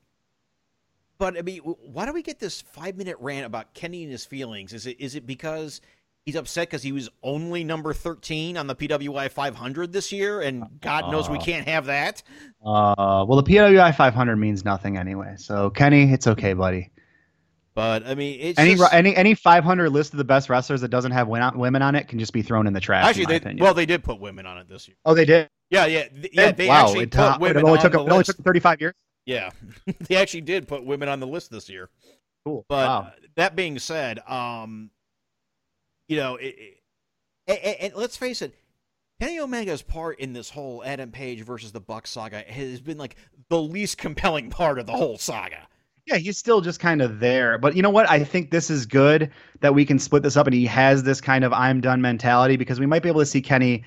but 1.24 1.38
I 1.38 1.42
mean, 1.42 1.60
why 1.60 2.04
do 2.04 2.12
we 2.12 2.20
get 2.22 2.38
this 2.38 2.60
five 2.60 2.98
minute 2.98 3.16
rant 3.18 3.46
about 3.46 3.72
Kenny 3.72 4.02
and 4.02 4.12
his 4.12 4.26
feelings? 4.26 4.74
Is 4.74 4.86
it 4.86 5.00
is 5.00 5.14
it 5.14 5.26
because 5.26 5.80
he's 6.26 6.36
upset 6.36 6.68
because 6.68 6.82
he 6.82 6.92
was 6.92 7.08
only 7.22 7.64
number 7.64 7.94
thirteen 7.94 8.58
on 8.58 8.66
the 8.66 8.74
PWI 8.74 9.30
500 9.30 9.90
this 9.90 10.12
year, 10.12 10.42
and 10.42 10.64
God 10.82 11.10
knows 11.10 11.30
we 11.30 11.38
Uh, 11.38 11.40
can't 11.40 11.66
have 11.66 11.86
that. 11.86 12.22
Uh, 12.62 13.24
well, 13.26 13.40
the 13.40 13.42
PWI 13.42 13.94
500 13.96 14.36
means 14.36 14.66
nothing 14.66 14.98
anyway. 14.98 15.36
So 15.38 15.70
Kenny, 15.70 16.12
it's 16.12 16.26
okay, 16.26 16.52
buddy. 16.52 16.90
But 17.74 18.06
I 18.06 18.14
mean, 18.14 18.38
it's 18.40 18.58
Any 18.58 18.74
just- 18.74 18.92
any 18.92 19.16
any 19.16 19.34
500 19.34 19.88
list 19.88 20.12
of 20.12 20.18
the 20.18 20.24
best 20.24 20.50
wrestlers 20.50 20.82
that 20.82 20.88
doesn't 20.88 21.12
have 21.12 21.26
women 21.26 21.80
on 21.80 21.94
it 21.94 22.06
can 22.06 22.18
just 22.18 22.34
be 22.34 22.42
thrown 22.42 22.66
in 22.66 22.74
the 22.74 22.80
trash. 22.80 23.06
actually 23.06 23.38
they 23.38 23.54
well 23.58 23.72
they 23.72 23.86
did 23.86 24.04
put 24.04 24.20
women 24.20 24.44
on 24.44 24.58
it 24.58 24.68
this 24.68 24.86
year. 24.88 24.96
oh, 25.06 25.14
they 25.14 25.24
did. 25.24 25.48
Yeah, 25.70 25.86
yeah, 25.86 26.04
yeah. 26.32 26.52
They 26.52 26.68
wow, 26.68 26.84
actually 26.84 27.04
it, 27.04 27.12
put 27.12 27.40
women 27.40 27.56
it 27.56 27.64
only 27.64 27.78
on 27.78 27.82
took 27.82 27.92
the 27.92 28.00
it 28.04 28.12
only 28.12 28.24
took 28.24 28.36
35 28.36 28.80
years. 28.82 28.94
Yeah, 29.26 29.50
they 30.08 30.16
actually 30.16 30.42
did 30.42 30.68
put 30.68 30.84
women 30.84 31.08
on 31.08 31.20
the 31.20 31.26
list 31.26 31.50
this 31.50 31.68
year. 31.68 31.88
Cool. 32.44 32.64
But 32.68 32.86
wow. 32.86 33.12
that 33.36 33.56
being 33.56 33.78
said, 33.78 34.20
um, 34.28 34.90
you 36.08 36.16
know, 36.18 36.36
it, 36.36 36.54
it, 36.58 36.80
and, 37.46 37.76
and- 37.80 37.94
let's 37.94 38.16
face 38.16 38.42
it, 38.42 38.54
Kenny 39.20 39.38
Omega's 39.38 39.82
part 39.82 40.18
in 40.18 40.32
this 40.32 40.50
whole 40.50 40.82
Adam 40.84 41.10
Page 41.10 41.42
versus 41.42 41.72
the 41.72 41.80
Buck 41.80 42.06
saga 42.06 42.40
has 42.40 42.80
been 42.80 42.98
like 42.98 43.16
the 43.48 43.60
least 43.60 43.96
compelling 43.96 44.50
part 44.50 44.78
of 44.78 44.86
the 44.86 44.92
whole 44.92 45.16
saga. 45.16 45.68
Yeah, 46.06 46.16
he's 46.16 46.36
still 46.36 46.60
just 46.60 46.80
kind 46.80 47.00
of 47.00 47.20
there. 47.20 47.56
But 47.56 47.76
you 47.76 47.82
know 47.82 47.90
what? 47.90 48.10
I 48.10 48.22
think 48.24 48.50
this 48.50 48.68
is 48.68 48.84
good 48.84 49.30
that 49.60 49.74
we 49.74 49.86
can 49.86 49.98
split 49.98 50.22
this 50.22 50.36
up 50.36 50.46
and 50.46 50.54
he 50.54 50.66
has 50.66 51.02
this 51.02 51.20
kind 51.20 51.44
of 51.44 51.52
I'm 51.52 51.80
done 51.80 52.02
mentality 52.02 52.56
because 52.56 52.78
we 52.78 52.86
might 52.86 53.02
be 53.02 53.08
able 53.08 53.20
to 53.20 53.26
see 53.26 53.40
Kenny 53.40 53.84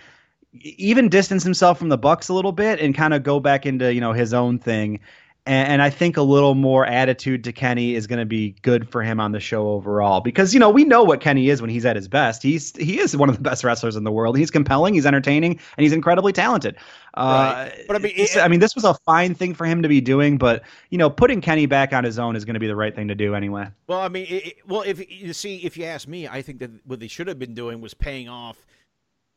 even 0.53 1.09
distance 1.09 1.43
himself 1.43 1.77
from 1.77 1.89
the 1.89 1.97
Bucks 1.97 2.29
a 2.29 2.33
little 2.33 2.51
bit 2.51 2.79
and 2.79 2.95
kind 2.95 3.13
of 3.13 3.21
go 3.21 3.39
back 3.39 3.65
into, 3.65 3.93
you 3.93 4.01
know, 4.01 4.13
his 4.13 4.33
own 4.33 4.57
thing. 4.57 4.99
And, 5.47 5.67
and 5.69 5.81
I 5.81 5.89
think 5.89 6.17
a 6.17 6.21
little 6.21 6.55
more 6.55 6.85
attitude 6.85 7.43
to 7.45 7.53
Kenny 7.53 7.95
is 7.95 8.05
going 8.05 8.19
to 8.19 8.25
be 8.25 8.51
good 8.61 8.89
for 8.89 9.01
him 9.01 9.19
on 9.19 9.31
the 9.31 9.39
show 9.39 9.69
overall 9.69 10.19
because 10.21 10.53
you 10.53 10.59
know 10.59 10.69
we 10.69 10.83
know 10.83 11.03
what 11.03 11.21
Kenny 11.21 11.49
is 11.49 11.61
when 11.61 11.69
he's 11.69 11.85
at 11.85 11.95
his 11.95 12.07
best. 12.07 12.43
He's 12.43 12.75
he 12.75 12.99
is 12.99 13.15
one 13.15 13.29
of 13.29 13.35
the 13.35 13.41
best 13.41 13.63
wrestlers 13.63 13.95
in 13.95 14.03
the 14.03 14.11
world. 14.11 14.37
He's 14.37 14.51
compelling, 14.51 14.93
he's 14.93 15.05
entertaining, 15.05 15.53
and 15.53 15.83
he's 15.83 15.93
incredibly 15.93 16.33
talented. 16.33 16.75
Uh, 17.13 17.67
Right. 17.67 17.83
But 17.87 17.95
I 17.95 17.99
mean, 17.99 18.13
this- 18.17 18.35
it- 18.35 18.39
I 18.41 18.47
mean, 18.47 18.59
this 18.59 18.75
was 18.75 18.83
a 18.83 18.93
fine 19.05 19.33
thing 19.33 19.53
for 19.53 19.65
him 19.65 19.81
to 19.81 19.87
be 19.87 20.01
doing, 20.01 20.37
but 20.37 20.63
you 20.89 20.97
know, 20.97 21.09
putting 21.09 21.39
Kenny 21.41 21.65
back 21.65 21.93
on 21.93 22.03
his 22.03 22.19
own 22.19 22.35
is 22.35 22.43
going 22.45 22.53
to 22.55 22.59
be 22.59 22.67
the 22.67 22.75
right 22.75 22.93
thing 22.93 23.07
to 23.07 23.15
do 23.15 23.33
anyway. 23.33 23.67
Well, 23.87 23.99
I 24.01 24.09
mean, 24.09 24.25
it- 24.29 24.57
well, 24.67 24.81
if 24.81 25.09
you 25.09 25.33
see, 25.33 25.57
if 25.65 25.77
you 25.77 25.85
ask 25.85 26.07
me, 26.07 26.27
I 26.27 26.41
think 26.41 26.59
that 26.59 26.71
what 26.85 26.99
they 26.99 27.07
should 27.07 27.27
have 27.27 27.39
been 27.39 27.53
doing 27.55 27.79
was 27.81 27.93
paying 27.93 28.27
off, 28.29 28.57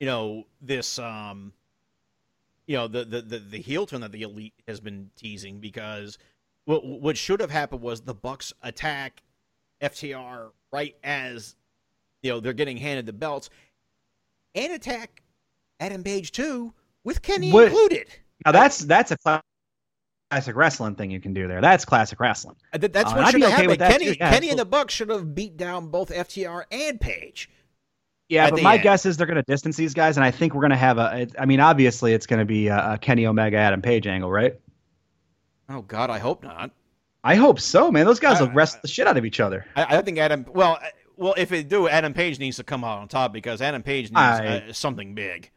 you 0.01 0.07
know, 0.07 0.45
this, 0.61 0.99
um, 0.99 1.53
you 2.71 2.77
know, 2.77 2.87
the 2.87 3.05
the 3.05 3.21
the, 3.21 3.39
the 3.41 3.59
heel 3.59 3.85
turn 3.85 4.01
that 4.03 4.13
the 4.13 4.23
elite 4.23 4.55
has 4.69 4.79
been 4.79 5.11
teasing 5.17 5.59
because 5.59 6.19
what 6.67 6.87
what 6.87 7.17
should 7.17 7.41
have 7.41 7.51
happened 7.51 7.83
was 7.83 8.03
the 8.03 8.15
Bucks 8.15 8.53
attack 8.63 9.23
FTR 9.83 10.53
right 10.73 10.95
as 11.03 11.57
you 12.23 12.31
know 12.31 12.39
they're 12.39 12.53
getting 12.53 12.77
handed 12.77 13.07
the 13.07 13.13
belts 13.13 13.51
and 14.55 14.73
attack 14.73 15.25
Adam 15.81 16.05
Page 16.05 16.31
too 16.31 16.73
with 17.03 17.23
Kenny 17.23 17.51
What- 17.51 17.65
included. 17.65 18.07
Now 18.47 18.53
that's 18.53 18.79
that's 18.79 19.11
a 19.11 19.43
classic 20.31 20.55
wrestling 20.55 20.95
thing 20.95 21.11
you 21.11 21.21
can 21.21 21.35
do 21.35 21.49
there. 21.49 21.61
That's 21.61 21.85
classic 21.85 22.21
wrestling. 22.21 22.55
That- 22.73 22.93
That's 22.93 23.11
Uh, 23.11 23.17
what 23.17 23.33
should 23.33 23.43
have 23.43 23.53
okay 23.53 23.63
happened. 23.63 23.81
Kenny, 23.81 24.05
too, 24.05 24.17
yeah, 24.21 24.31
Kenny 24.31 24.51
and 24.51 24.61
the. 24.61 24.65
Bucks 24.65 24.95
should 24.95 25.11
have 25.11 25.35
beat 25.35 25.57
down 25.57 25.89
both 25.89 26.11
FTR 26.11 26.67
and 26.71 27.01
Page. 27.01 27.51
Yeah, 28.31 28.49
but 28.49 28.63
my 28.63 28.75
end. 28.75 28.83
guess 28.85 29.05
is 29.05 29.17
they're 29.17 29.27
going 29.27 29.37
to 29.37 29.43
distance 29.43 29.77
these 29.77 29.93
guys, 29.93 30.17
and 30.17 30.25
I 30.25 30.31
think 30.31 30.55
we're 30.55 30.61
going 30.61 30.71
to 30.71 30.77
have 30.77 30.99
a. 30.99 31.27
I 31.39 31.47
mean, 31.47 31.59
obviously, 31.61 32.15
it's 32.15 32.27
going 32.27 32.39
to 32.39 32.45
be 32.45 32.69
a, 32.69 32.93
a 32.93 32.99
Kenny 32.99 33.27
Omega 33.27 33.57
Adam 33.57 33.83
Page 33.83 34.07
angle, 34.07 34.31
right? 34.31 34.55
Oh 35.69 35.83
God, 35.83 36.11
I 36.11 36.19
hope 36.19 36.43
not. 36.43 36.71
I 37.25 37.35
hope 37.35 37.61
so, 37.61 37.91
man. 37.91 38.07
Those 38.07 38.21
guys 38.21 38.41
I- 38.41 38.45
will 38.45 38.53
wrestle 38.53 38.81
the 38.83 38.89
shit 38.89 39.07
out 39.07 39.17
of 39.17 39.25
each 39.25 39.41
other. 39.41 39.67
I, 39.77 39.99
I 39.99 40.03
think 40.03 40.19
Adam. 40.19 40.47
Well, 40.49 40.79
well, 41.17 41.35
if 41.37 41.49
they 41.49 41.63
do, 41.65 41.89
Adam 41.89 42.15
Page 42.15 42.39
needs 42.39 42.57
to 42.57 42.65
come 42.65 42.85
out 42.85 42.99
on 43.01 43.09
top 43.09 43.33
because 43.33 43.61
Adam 43.61 43.83
Page 43.83 44.05
needs 44.11 44.17
I- 44.17 44.65
uh, 44.69 44.73
something 44.73 45.15
big. 45.15 45.51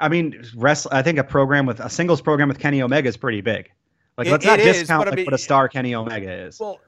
I 0.00 0.08
mean, 0.08 0.42
wrestle. 0.56 0.90
I 0.94 1.02
think 1.02 1.18
a 1.18 1.24
program 1.24 1.66
with 1.66 1.80
a 1.80 1.90
singles 1.90 2.22
program 2.22 2.48
with 2.48 2.58
Kenny 2.58 2.80
Omega 2.80 3.08
is 3.08 3.16
pretty 3.16 3.40
big. 3.40 3.70
Like, 4.16 4.28
It- 4.28 4.30
let's 4.32 4.44
not 4.46 4.60
it 4.60 4.66
is, 4.66 4.78
discount 4.78 5.00
but 5.00 5.08
I 5.08 5.10
like, 5.10 5.16
mean- 5.16 5.26
what 5.26 5.34
a 5.34 5.38
star 5.38 5.68
Kenny 5.68 5.94
Omega 5.94 6.32
is. 6.46 6.60
Well, 6.60 6.78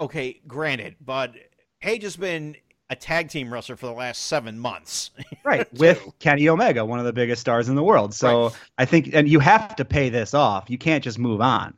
okay, 0.00 0.40
granted, 0.46 0.96
but 1.00 1.32
Page 1.80 2.02
has 2.02 2.16
been 2.16 2.56
a 2.90 2.96
tag 2.96 3.28
team 3.28 3.52
wrestler 3.52 3.76
for 3.76 3.86
the 3.86 3.92
last 3.92 4.22
seven 4.26 4.58
months. 4.58 5.10
right, 5.44 5.70
with 5.74 6.02
Kenny 6.20 6.48
Omega, 6.48 6.84
one 6.84 6.98
of 6.98 7.04
the 7.04 7.12
biggest 7.12 7.40
stars 7.40 7.68
in 7.68 7.74
the 7.74 7.82
world. 7.82 8.14
So 8.14 8.44
Right. 8.44 8.52
I 8.78 8.84
think, 8.86 9.10
and 9.12 9.28
you 9.28 9.40
have 9.40 9.76
to 9.76 9.84
pay 9.84 10.08
this 10.08 10.32
off. 10.34 10.70
You 10.70 10.78
can't 10.78 11.04
just 11.04 11.18
move 11.18 11.40
on, 11.40 11.74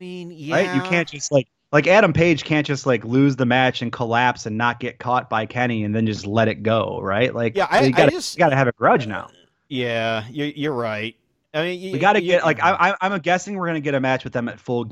I 0.00 0.04
mean, 0.04 0.30
yeah, 0.30 0.54
right? 0.54 0.74
You 0.76 0.82
can't 0.82 1.08
just 1.08 1.30
like 1.32 1.48
like 1.72 1.86
Adam 1.86 2.12
Page 2.12 2.42
can't 2.44 2.66
just 2.66 2.84
like 2.84 3.04
lose 3.04 3.36
the 3.36 3.46
match 3.46 3.80
and 3.80 3.92
collapse 3.92 4.44
and 4.46 4.58
not 4.58 4.80
get 4.80 4.98
caught 4.98 5.30
by 5.30 5.46
Kenny 5.46 5.84
and 5.84 5.94
then 5.94 6.04
just 6.04 6.26
let 6.26 6.48
it 6.48 6.62
go, 6.64 6.98
right? 7.00 7.32
Like, 7.34 7.56
Yeah, 7.56 7.68
I- 7.70 7.82
you 7.84 7.92
gotta, 7.92 8.10
just- 8.10 8.36
gotta 8.38 8.56
have 8.56 8.66
a 8.66 8.72
grudge 8.72 9.06
now. 9.06 9.26
Uh, 9.26 9.28
yeah, 9.68 10.24
you're, 10.30 10.48
you're 10.48 10.72
right. 10.74 11.14
I 11.54 11.62
mean, 11.62 11.80
you, 11.80 11.92
We 11.92 11.98
got 11.98 12.14
to 12.14 12.20
get 12.20 12.44
like 12.44 12.60
I, 12.62 12.90
I, 12.90 12.96
I'm 13.00 13.18
guessing 13.20 13.56
we're 13.56 13.66
gonna 13.68 13.80
get 13.80 13.94
a 13.94 14.00
match 14.00 14.24
with 14.24 14.32
them 14.32 14.48
at 14.48 14.58
full 14.60 14.90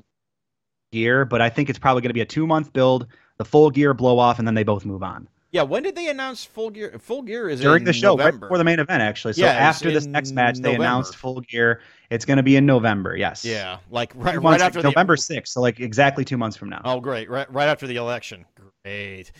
gear, 0.92 1.24
but 1.24 1.40
I 1.40 1.50
think 1.50 1.68
it's 1.68 1.78
probably 1.78 2.02
gonna 2.02 2.14
be 2.14 2.20
a 2.20 2.24
two 2.26 2.46
month 2.46 2.72
build, 2.72 3.06
the 3.38 3.44
full 3.44 3.70
gear 3.70 3.94
blow 3.94 4.18
off, 4.18 4.38
and 4.38 4.46
then 4.46 4.54
they 4.54 4.64
both 4.64 4.84
move 4.84 5.02
on 5.02 5.28
Yeah, 5.50 5.62
when 5.62 5.82
did 5.82 5.96
they 5.96 6.08
announce 6.10 6.44
Full 6.44 6.70
Gear? 6.70 6.98
Full 6.98 7.22
Gear 7.22 7.48
is 7.48 7.60
during 7.60 7.80
in 7.82 7.84
the 7.84 7.92
show, 7.92 8.16
right 8.16 8.38
before 8.38 8.58
the 8.58 8.64
main 8.64 8.78
event, 8.80 9.00
actually. 9.02 9.32
So 9.32 9.42
Yeah, 9.44 9.52
after 9.52 9.90
this 9.90 10.04
next 10.06 10.32
match, 10.32 10.58
they 10.58 10.74
announced 10.74 11.16
full 11.16 11.40
gear. 11.40 11.80
It's 12.10 12.24
gonna 12.24 12.42
be 12.42 12.56
in 12.56 12.66
November. 12.66 13.16
Yes. 13.16 13.44
Yeah, 13.44 13.78
like 13.90 14.12
right, 14.14 14.34
Two 14.34 14.40
right 14.40 14.60
after 14.60 14.82
the 14.82 14.88
November 14.88 15.16
sixth. 15.16 15.52
So 15.54 15.60
like 15.60 15.80
exactly 15.80 16.24
two 16.24 16.36
months 16.36 16.56
from 16.56 16.68
now. 16.70 16.82
Oh, 16.84 17.00
great! 17.00 17.30
Right, 17.30 17.50
right 17.52 17.68
after 17.68 17.86
the 17.86 17.96
election. 17.96 18.44
Great. 18.84 19.32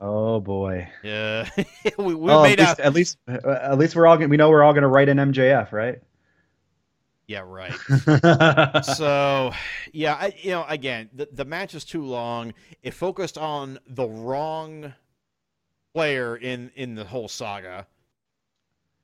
Oh 0.00 0.40
boy. 0.40 0.88
Yeah, 1.02 1.48
we, 1.98 2.14
we 2.14 2.30
Oh, 2.30 2.42
made 2.42 2.60
at, 2.60 2.68
out. 2.68 2.80
at 2.80 2.92
least 2.92 3.16
uh, 3.28 3.38
at 3.62 3.78
least 3.78 3.96
we're 3.96 4.06
all 4.06 4.16
gonna, 4.16 4.28
we 4.28 4.36
know 4.36 4.50
we're 4.50 4.62
all 4.62 4.74
gonna 4.74 4.88
write 4.88 5.08
in 5.08 5.16
MJF, 5.16 5.72
right? 5.72 6.00
Yeah, 7.28 7.42
right. 7.44 7.72
so, 8.84 9.52
yeah, 9.92 10.14
I, 10.14 10.34
you 10.40 10.50
know, 10.50 10.64
again, 10.68 11.10
the 11.12 11.28
the 11.32 11.44
match 11.44 11.74
is 11.74 11.84
too 11.84 12.04
long. 12.04 12.54
It 12.82 12.92
focused 12.94 13.36
on 13.36 13.78
the 13.88 14.06
wrong 14.06 14.94
player 15.94 16.36
in 16.36 16.70
in 16.76 16.94
the 16.94 17.04
whole 17.04 17.26
saga, 17.26 17.86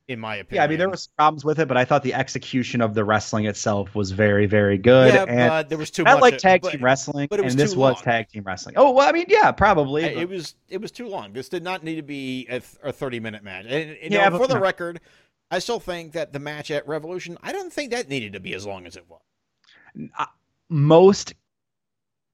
in 0.06 0.20
my 0.20 0.36
opinion. 0.36 0.60
yeah, 0.60 0.64
I 0.64 0.68
mean 0.68 0.78
there 0.78 0.88
was 0.88 1.08
problems 1.18 1.44
with 1.44 1.58
it, 1.58 1.66
but 1.66 1.76
I 1.76 1.84
thought 1.84 2.04
the 2.04 2.14
execution 2.14 2.80
of 2.80 2.94
the 2.94 3.02
wrestling 3.04 3.46
itself 3.46 3.94
was 3.96 4.12
very 4.12 4.46
very 4.46 4.78
good. 4.78 5.12
yeah, 5.12 5.24
and 5.26 5.48
but 5.48 5.68
there 5.68 5.78
was 5.78 5.90
too 5.90 6.04
I 6.06 6.14
like 6.14 6.38
tag 6.38 6.62
but 6.62 6.72
team 6.72 6.84
wrestling, 6.84 7.26
but 7.28 7.40
it 7.40 7.44
was 7.44 7.54
and 7.54 7.60
this 7.60 7.72
too 7.72 7.80
was 7.80 8.00
tag 8.02 8.28
team 8.28 8.44
wrestling. 8.44 8.76
Oh 8.78 8.92
well, 8.92 9.08
I 9.08 9.10
mean, 9.12 9.26
yeah, 9.28 9.50
probably. 9.50 10.04
I- 10.04 10.14
but- 10.14 10.22
It 10.22 10.28
was 10.28 10.54
it 10.68 10.80
was 10.80 10.92
too 10.92 11.08
long. 11.08 11.32
This 11.32 11.48
did 11.48 11.64
not 11.64 11.82
need 11.82 11.96
to 11.96 12.02
be 12.02 12.46
a, 12.46 12.60
th- 12.60 12.64
a 12.84 12.92
thirty 12.92 13.18
minute 13.18 13.42
match. 13.42 13.64
And, 13.64 13.74
and, 14.00 14.12
you 14.12 14.18
Yeah, 14.18 14.28
know, 14.28 14.38
but- 14.38 14.46
for 14.46 14.52
the 14.54 14.60
record, 14.60 15.00
I 15.52 15.58
still 15.58 15.78
think 15.78 16.12
that 16.12 16.32
the 16.32 16.38
match 16.38 16.70
at 16.70 16.88
Revolution, 16.88 17.36
I 17.42 17.52
don't 17.52 17.72
think 17.72 17.90
that 17.92 18.08
needed 18.08 18.32
to 18.32 18.40
be 18.40 18.54
as 18.54 18.66
long 18.66 18.86
as 18.86 18.96
it 18.96 19.04
was. 19.08 19.20
most 20.70 21.34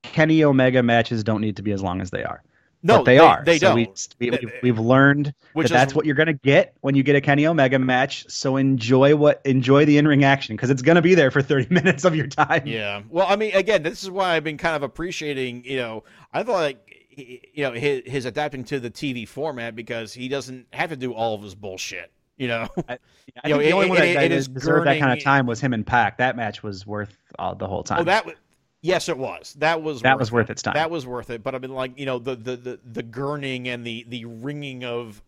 Kenny 0.05 0.45
Omega 0.45 0.83
matches 0.85 1.25
don't 1.25 1.41
need 1.41 1.57
to 1.57 1.63
be 1.63 1.73
as 1.73 1.83
long 1.83 2.01
as 2.01 2.11
they 2.11 2.23
are. 2.23 2.43
No, 2.81 2.99
but 2.99 3.07
they, 3.07 3.19
are. 3.19 3.43
They 3.45 3.59
so 3.59 3.75
don't. 3.75 3.75
We, 3.75 4.31
we, 4.31 4.31
They- 4.31 4.39
we've, 4.41 4.53
we've 4.63 4.79
learned 4.79 5.35
which 5.53 5.69
that 5.69 5.75
that's 5.75 5.95
what 5.97 6.07
you're 6.07 6.15
gonna 6.15 6.33
get 6.33 6.75
when 6.81 6.95
you 6.95 7.03
get 7.03 7.17
a 7.17 7.21
Kenny 7.21 7.45
Omega 7.45 7.77
match. 7.77 8.25
So 8.29 8.57
enjoy 8.57 9.17
what 9.17 9.41
enjoy 9.45 9.85
the 9.85 9.99
in 9.99 10.07
ring 10.07 10.23
action 10.23 10.55
because 10.55 10.71
it's 10.71 10.83
gonna 10.83 11.03
be 11.03 11.17
there 11.17 11.33
for 11.33 11.43
30 11.43 11.67
minutes 11.75 12.05
of 12.05 12.15
your 12.15 12.29
time. 12.29 12.63
Yeah. 12.67 13.03
Well, 13.09 13.27
I 13.29 13.35
mean, 13.35 13.53
again, 13.53 13.83
this 13.83 14.05
is 14.05 14.11
why 14.11 14.37
I've 14.37 14.45
been 14.45 14.59
kind 14.59 14.77
of 14.77 14.85
appreciating. 14.85 15.65
You 15.65 15.79
know, 15.79 16.05
I 16.33 16.45
thought 16.45 16.53
like 16.53 17.09
you 17.17 17.65
know 17.65 17.73
his, 17.73 18.03
his 18.07 18.25
adapting 18.27 18.63
to 18.67 18.79
the 18.79 18.93
TV 18.93 19.27
format 19.27 19.75
because 19.75 20.13
he 20.13 20.29
doesn't 20.29 20.69
have 20.73 20.91
to 20.91 20.97
do 20.97 21.13
all 21.13 21.35
of 21.35 21.43
his 21.43 21.57
bullshit. 21.57 22.13
You 22.39 22.49
know. 22.49 22.69
I 22.89 22.99
You 23.45 23.51
know, 23.55 23.59
the 23.59 23.73
only 23.73 23.87
it- 23.87 23.91
one 23.91 23.99
that, 23.99 24.31
it- 24.33 24.55
deserved 24.55 24.87
that 24.87 24.99
kind 24.99 25.13
of 25.13 25.23
time 25.23 25.47
was 25.47 25.61
him 25.61 25.73
and 25.75 25.87
Pac. 25.87 26.19
That 26.19 26.37
match 26.37 26.63
was 26.63 26.87
worth 26.87 27.17
uh, 27.39 27.55
the 27.55 27.67
whole 27.67 27.83
time. 27.83 28.01
Oh, 28.01 28.05
that 28.05 28.25
was. 28.27 28.35
Yes, 28.81 29.09
it 29.09 29.19
was. 29.19 29.55
That 29.59 29.83
was. 29.83 30.03
That 30.03 30.15
worth 30.15 30.21
was 30.21 30.33
worth 30.33 30.51
its 30.51 30.63
time. 30.63 30.75
That 30.75 30.91
was 30.91 31.05
worth 31.07 31.31
it. 31.31 31.43
But 31.43 31.55
I 31.55 31.59
mean, 31.59 31.73
like 31.73 31.99
you 31.99 32.07
know, 32.07 32.19
the 32.19 32.37
the 32.37 32.57
the, 32.57 32.81
the 32.85 33.03
gurning 33.03 33.67
and 33.69 33.85
the 33.85 34.05
the 34.09 34.25
ringing 34.25 34.85
of 34.85 35.21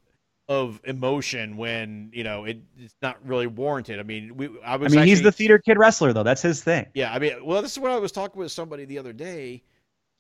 of 0.49 0.81
emotion 0.85 1.57
when 1.57 2.11
you 2.13 2.25
know 2.25 2.45
it, 2.45 2.59
it's 2.79 2.95
not 3.03 3.19
really 3.27 3.47
warranted. 3.49 3.99
I 4.01 4.03
mean, 4.05 4.37
we. 4.37 4.49
I 4.65 4.75
I 4.75 4.77
was. 4.77 4.95
mean, 4.95 5.05
he's 5.07 5.23
the 5.23 5.33
theater 5.33 5.59
kid 5.59 5.79
wrestler 5.79 6.13
though. 6.13 6.23
That's 6.23 6.43
his 6.43 6.63
thing. 6.63 6.87
Yeah, 6.95 7.13
I 7.13 7.19
mean, 7.19 7.45
well, 7.45 7.61
this 7.61 7.73
is 7.73 7.79
what 7.79 7.91
I 7.91 7.99
was 7.99 8.13
talking 8.13 8.39
with 8.39 8.53
somebody 8.53 8.85
the 8.85 8.99
other 8.99 9.13
day, 9.13 9.63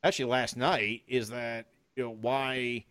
actually 0.02 0.26
last 0.26 0.56
night, 0.56 1.02
is 1.06 1.30
that 1.30 1.66
you 1.96 2.02
know 2.04 2.16
why 2.20 2.84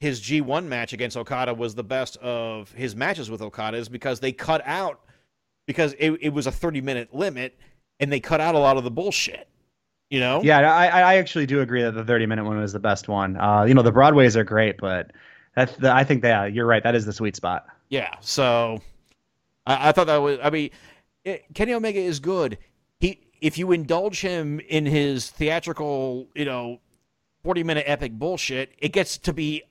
his 0.00 0.20
G1 0.20 0.64
match 0.64 0.92
against 0.92 1.16
Okada 1.16 1.52
was 1.52 1.74
the 1.74 1.84
best 1.84 2.16
of 2.18 2.72
his 2.72 2.96
matches 2.96 3.30
with 3.30 3.42
Okada 3.42 3.76
is 3.76 3.88
because 3.88 4.20
they 4.20 4.32
cut 4.32 4.62
out 4.64 5.00
because 5.66 5.94
it, 5.98 6.12
it 6.20 6.32
was 6.32 6.46
a 6.46 6.52
30 6.52 6.80
minute 6.80 7.14
limit 7.14 7.58
and 8.00 8.10
they 8.10 8.20
cut 8.20 8.40
out 8.40 8.54
a 8.54 8.58
lot 8.58 8.76
of 8.76 8.84
the 8.84 8.90
bullshit. 8.90 9.46
You 10.08 10.18
know? 10.18 10.42
Yeah, 10.42 10.58
I, 10.58 10.86
I 10.86 11.14
actually 11.16 11.46
do 11.46 11.60
agree 11.60 11.82
that 11.82 11.92
the 11.92 12.04
30 12.04 12.26
minute 12.26 12.44
one 12.44 12.58
was 12.58 12.72
the 12.72 12.80
best 12.80 13.06
one. 13.06 13.36
Uh, 13.36 13.64
you 13.64 13.74
know, 13.74 13.82
the 13.82 13.92
Broadways 13.92 14.36
are 14.36 14.42
great, 14.42 14.78
but 14.78 15.12
that's 15.54 15.76
the, 15.76 15.92
I 15.92 16.02
think 16.02 16.22
that 16.22 16.52
you're 16.52 16.66
right. 16.66 16.82
That 16.82 16.94
is 16.94 17.06
the 17.06 17.12
sweet 17.12 17.36
spot. 17.36 17.66
Yeah. 17.90 18.14
So 18.20 18.80
I, 19.66 19.90
I 19.90 19.92
thought 19.92 20.06
that 20.06 20.16
was. 20.16 20.38
I 20.42 20.50
mean, 20.50 20.70
it, 21.24 21.44
Kenny 21.54 21.74
Omega 21.74 22.00
is 22.00 22.18
good. 22.18 22.58
He, 22.98 23.20
if 23.40 23.58
you 23.58 23.70
indulge 23.72 24.20
him 24.20 24.60
in 24.60 24.86
his 24.86 25.30
theatrical, 25.30 26.28
you 26.34 26.44
know, 26.44 26.80
forty-minute 27.44 27.84
epic 27.86 28.12
bullshit, 28.12 28.72
it 28.78 28.92
gets 28.92 29.18
to 29.18 29.32
be 29.32 29.62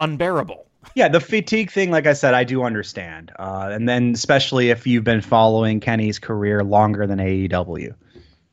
unbearable. 0.00 0.66
Yeah, 0.94 1.08
the 1.08 1.20
fatigue 1.20 1.70
thing, 1.70 1.90
like 1.90 2.06
I 2.06 2.12
said, 2.12 2.34
I 2.34 2.44
do 2.44 2.62
understand. 2.62 3.32
Uh, 3.38 3.68
and 3.72 3.88
then 3.88 4.12
especially 4.14 4.70
if 4.70 4.86
you've 4.86 5.04
been 5.04 5.20
following 5.20 5.80
Kenny's 5.80 6.18
career 6.18 6.62
longer 6.64 7.06
than 7.06 7.18
AEW. 7.18 7.94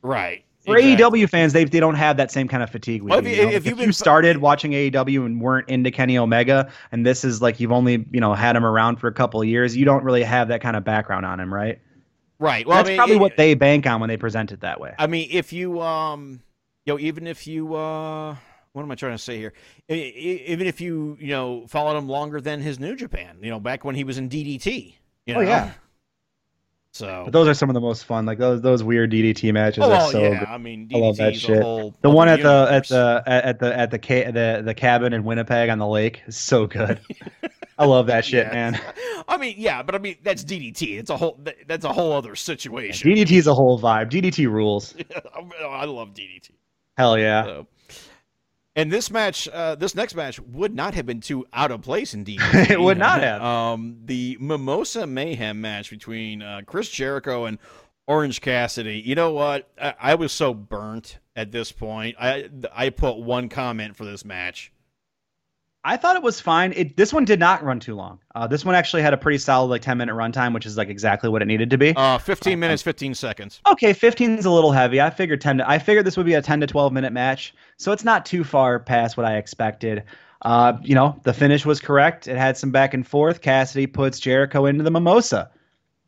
Right. 0.01 0.43
For 0.65 0.75
AEW 0.77 1.29
fans, 1.29 1.53
they 1.53 1.63
they 1.65 1.79
don't 1.79 1.93
have 1.95 2.17
that 2.17 2.31
same 2.31 2.47
kind 2.47 2.63
of 2.63 2.71
fatigue. 2.71 3.03
We 3.03 3.11
Well, 3.11 3.19
if 3.19 3.27
you 3.27 3.35
know? 3.43 3.49
if 3.49 3.53
If 3.57 3.65
you've 3.67 3.79
you 3.79 3.85
been- 3.85 3.93
started 3.93 4.37
watching 4.39 4.71
AEW 4.71 5.23
and 5.23 5.39
weren't 5.39 5.69
into 5.69 5.91
Kenny 5.91 6.17
Omega, 6.17 6.71
and 6.91 7.05
this 7.05 7.23
is 7.23 7.39
like 7.39 7.59
you've 7.59 7.71
only 7.71 8.03
you 8.11 8.19
know 8.19 8.33
had 8.33 8.55
him 8.55 8.65
around 8.65 8.95
for 8.95 9.07
a 9.07 9.13
couple 9.13 9.39
of 9.39 9.47
years, 9.47 9.77
you 9.77 9.85
don't 9.85 10.03
really 10.03 10.23
have 10.23 10.47
that 10.47 10.61
kind 10.61 10.75
of 10.75 10.83
background 10.83 11.23
on 11.23 11.39
him, 11.39 11.53
right? 11.53 11.79
Right. 12.39 12.65
Well, 12.65 12.77
That's 12.77 12.87
I 12.87 12.91
mean, 12.93 12.97
probably 12.97 13.15
it- 13.17 13.21
what 13.21 13.37
they 13.37 13.53
bank 13.53 13.85
on 13.85 13.99
when 14.01 14.07
they 14.09 14.17
present 14.17 14.51
it 14.51 14.61
that 14.61 14.79
way. 14.79 14.93
I 14.97 15.05
mean, 15.05 15.29
if 15.31 15.53
you 15.53 15.79
um, 15.81 16.41
you 16.87 16.93
know, 16.93 16.99
even 16.99 17.27
if 17.27 17.45
you 17.45 17.75
uh, 17.75 18.35
what 18.75 18.83
am 18.83 18.91
I 18.91 18.95
trying 18.95 19.13
to 19.13 19.17
say 19.17 19.37
here? 19.37 19.53
Even 19.87 20.67
if 20.67 20.81
you 20.81 21.17
you 21.19 21.29
know 21.29 21.65
followed 21.67 21.97
him 21.97 22.09
longer 22.09 22.41
than 22.41 22.59
his 22.59 22.77
New 22.79 22.95
Japan, 22.95 23.37
you 23.41 23.49
know, 23.49 23.59
back 23.59 23.85
when 23.85 23.95
he 23.95 24.03
was 24.03 24.17
in 24.17 24.29
DDT. 24.29 24.95
You 25.25 25.33
oh, 25.35 25.39
know? 25.39 25.39
Oh, 25.39 25.49
yeah. 25.49 25.71
So. 26.91 27.23
But 27.25 27.33
those 27.33 27.47
are 27.47 27.53
some 27.53 27.69
of 27.69 27.73
the 27.73 27.81
most 27.81 28.05
fun. 28.05 28.25
Like 28.25 28.37
those 28.37 28.61
those 28.61 28.83
weird 28.83 29.11
DDT 29.11 29.53
matches 29.53 29.83
Oh, 29.83 29.91
are 29.91 30.11
so 30.11 30.21
yeah. 30.21 30.39
good. 30.39 30.47
I 30.49 30.57
mean, 30.57 30.89
I 30.93 30.97
love 30.97 31.17
that 31.17 31.33
DDT 31.33 31.39
shit. 31.39 31.61
whole 31.61 31.95
The 32.01 32.09
one 32.09 32.27
at 32.27 32.41
the 32.41 32.67
at 32.69 32.87
the 32.87 33.23
at 33.25 33.59
the 33.59 33.77
at 33.77 33.91
the 33.91 33.99
ca- 33.99 34.31
the 34.31 34.61
the 34.63 34.73
cabin 34.73 35.13
in 35.13 35.23
Winnipeg 35.23 35.69
on 35.69 35.77
the 35.79 35.87
lake 35.87 36.21
is 36.27 36.37
so 36.37 36.67
good. 36.67 36.99
I 37.77 37.85
love 37.85 38.07
that 38.07 38.23
shit, 38.25 38.47
Yeah. 38.53 38.53
man. 38.53 38.81
I 39.27 39.37
mean, 39.37 39.55
yeah, 39.57 39.83
but 39.83 39.95
I 39.95 39.97
mean 39.99 40.17
that's 40.23 40.43
DDT. 40.43 40.99
It's 40.99 41.09
a 41.09 41.17
whole. 41.17 41.39
That's 41.67 41.85
a 41.85 41.91
whole 41.93 42.11
other 42.13 42.35
situation. 42.35 43.09
DDT 43.09 43.31
is 43.31 43.47
a 43.47 43.53
whole 43.53 43.79
vibe. 43.79 44.09
DDT 44.09 44.49
rules. 44.49 44.95
I 45.61 45.85
love 45.85 46.13
DDT. 46.13 46.51
Hell 46.97 47.17
yeah. 47.17 47.43
So. 47.43 47.67
And 48.75 48.91
this 48.91 49.09
match, 49.09 49.47
uh, 49.47 49.75
this 49.75 49.95
next 49.95 50.15
match 50.15 50.39
would 50.39 50.75
not 50.75 50.95
have 50.95 51.05
been 51.05 51.21
too 51.21 51.45
out 51.53 51.71
of 51.71 51.81
place 51.81 52.13
in 52.13 52.25
DDT. 52.25 52.69
It 52.71 52.81
would 52.81 52.97
not 52.97 53.21
have. 53.21 53.41
Um, 53.41 53.97
the 54.03 54.37
Mimosa 54.41 55.07
Mayhem 55.07 55.61
match 55.61 55.89
between 55.89 56.41
uh, 56.41 56.61
Chris 56.65 56.89
Jericho 56.89 57.45
and 57.45 57.57
Orange 58.05 58.41
Cassidy. 58.41 59.01
You 59.05 59.15
know 59.15 59.31
what? 59.31 59.69
I, 59.81 59.93
I 59.99 60.15
was 60.15 60.33
so 60.33 60.53
burnt 60.53 61.19
at 61.35 61.51
this 61.51 61.71
point. 61.71 62.17
I 62.19 62.49
I 62.73 62.89
put 62.89 63.17
one 63.17 63.49
comment 63.49 63.95
for 63.95 64.03
this 64.05 64.25
match. 64.25 64.71
I 65.87 65.97
thought 65.97 66.15
it 66.15 66.23
was 66.23 66.41
fine. 66.41 66.73
It 66.75 66.97
this 66.97 67.13
one 67.13 67.25
did 67.25 67.39
not 67.39 67.63
run 67.63 67.79
too 67.79 67.93
long. 67.93 68.19
Uh, 68.33 68.47
this 68.47 68.65
one 68.65 68.73
actually 68.73 69.03
had 69.03 69.13
a 69.13 69.17
pretty 69.17 69.37
solid 69.37 69.67
like 69.67 69.83
ten 69.83 69.99
minute 69.99 70.15
runtime, 70.15 70.51
which 70.51 70.65
is 70.65 70.77
like 70.77 70.89
exactly 70.89 71.29
what 71.29 71.43
it 71.43 71.45
needed 71.45 71.69
to 71.69 71.77
be. 71.77 71.93
Uh, 71.95 72.17
15 72.17 72.59
minutes, 72.59 72.81
15 72.81 73.13
seconds. 73.13 73.61
okay, 73.67 73.93
15 73.93 74.39
is 74.39 74.45
a 74.45 74.51
little 74.51 74.71
heavy. 74.71 74.99
I 74.99 75.11
figured 75.11 75.41
10 75.41 75.59
to, 75.59 75.69
I 75.69 75.77
figured 75.77 76.05
this 76.05 76.17
would 76.17 76.25
be 76.25 76.33
a 76.33 76.41
10 76.41 76.61
to 76.61 76.67
12 76.67 76.91
minute 76.91 77.13
match, 77.13 77.53
so 77.77 77.91
it's 77.91 78.03
not 78.03 78.25
too 78.25 78.43
far 78.43 78.79
past 78.79 79.15
what 79.15 79.27
I 79.27 79.37
expected. 79.37 80.03
Uh, 80.41 80.73
you 80.81 80.95
know, 80.95 81.19
the 81.23 81.33
finish 81.33 81.65
was 81.65 81.79
correct. 81.79 82.27
It 82.27 82.35
had 82.37 82.57
some 82.57 82.71
back 82.71 82.93
and 82.95 83.05
forth. 83.05 83.41
Cassidy 83.41 83.85
puts 83.87 84.19
Jericho 84.19 84.65
into 84.65 84.83
the 84.83 84.91
mimosa. 84.91 85.51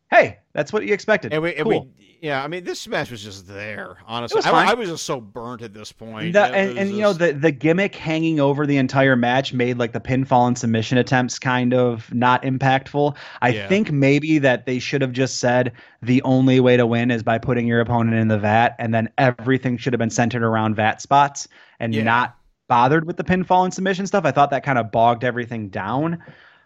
Hey, 0.10 0.38
that's 0.54 0.72
what 0.72 0.86
you 0.86 0.94
expected. 0.94 1.34
And 1.34 1.42
we, 1.44 1.54
and 1.56 1.64
cool. 1.70 1.82
we, 1.98 2.18
yeah, 2.22 2.44
I 2.44 2.48
mean, 2.48 2.64
this 2.64 2.88
match 2.88 3.12
was 3.12 3.22
just 3.22 3.48
there. 3.48 3.98
Honestly, 4.08 4.38
was 4.38 4.46
I. 4.46 4.72
I 4.72 4.74
was 4.74 4.90
just 4.90 5.06
so 5.06 5.20
burnt 5.22 5.62
at 5.62 5.74
this 5.74 5.92
point. 5.92 6.34
The- 6.34 6.46
and, 6.46 6.78
and 6.78 6.92
you 6.92 7.02
know 7.02 7.14
the 7.14 7.34
the 7.34 7.52
gimmick 7.52 7.94
hanging 7.94 8.40
over 8.40 8.66
the 8.66 8.78
entire 8.78 9.16
match 9.16 9.54
made 9.54 9.78
like 9.78 9.92
the 9.92 10.00
pinfall 10.00 10.48
and 10.48 10.58
submission 10.58 10.98
attempts 10.98 11.38
kind 11.38 11.74
of 11.74 12.12
not 12.14 12.42
impactful. 12.44 13.16
I 13.42 13.50
Yeah. 13.50 13.68
think 13.68 13.92
maybe 13.92 14.40
that 14.40 14.66
they 14.66 14.80
should 14.80 15.02
have 15.02 15.12
just 15.12 15.40
said 15.40 15.74
the 16.02 16.22
only 16.24 16.60
way 16.60 16.78
to 16.78 16.88
win 16.88 17.12
is 17.12 17.22
by 17.22 17.38
putting 17.38 17.68
your 17.68 17.82
opponent 17.82 18.16
in 18.16 18.30
the 18.30 18.40
vat, 18.40 18.76
and 18.80 18.94
then 18.96 19.10
everything 19.18 19.78
should 19.78 19.94
have 19.94 20.00
been 20.00 20.10
centered 20.10 20.42
around 20.44 20.76
vat 20.76 21.02
spots 21.02 21.48
and 21.80 21.94
Yeah. 21.94 22.04
not 22.04 22.36
bothered 22.68 23.06
with 23.06 23.18
the 23.18 23.24
pinfall 23.24 23.64
and 23.64 23.74
submission 23.74 24.08
stuff. 24.08 24.26
I 24.26 24.32
thought 24.32 24.50
that 24.50 24.64
kind 24.64 24.78
of 24.80 24.92
bogged 24.92 25.24
everything 25.24 25.70
down. 25.70 26.22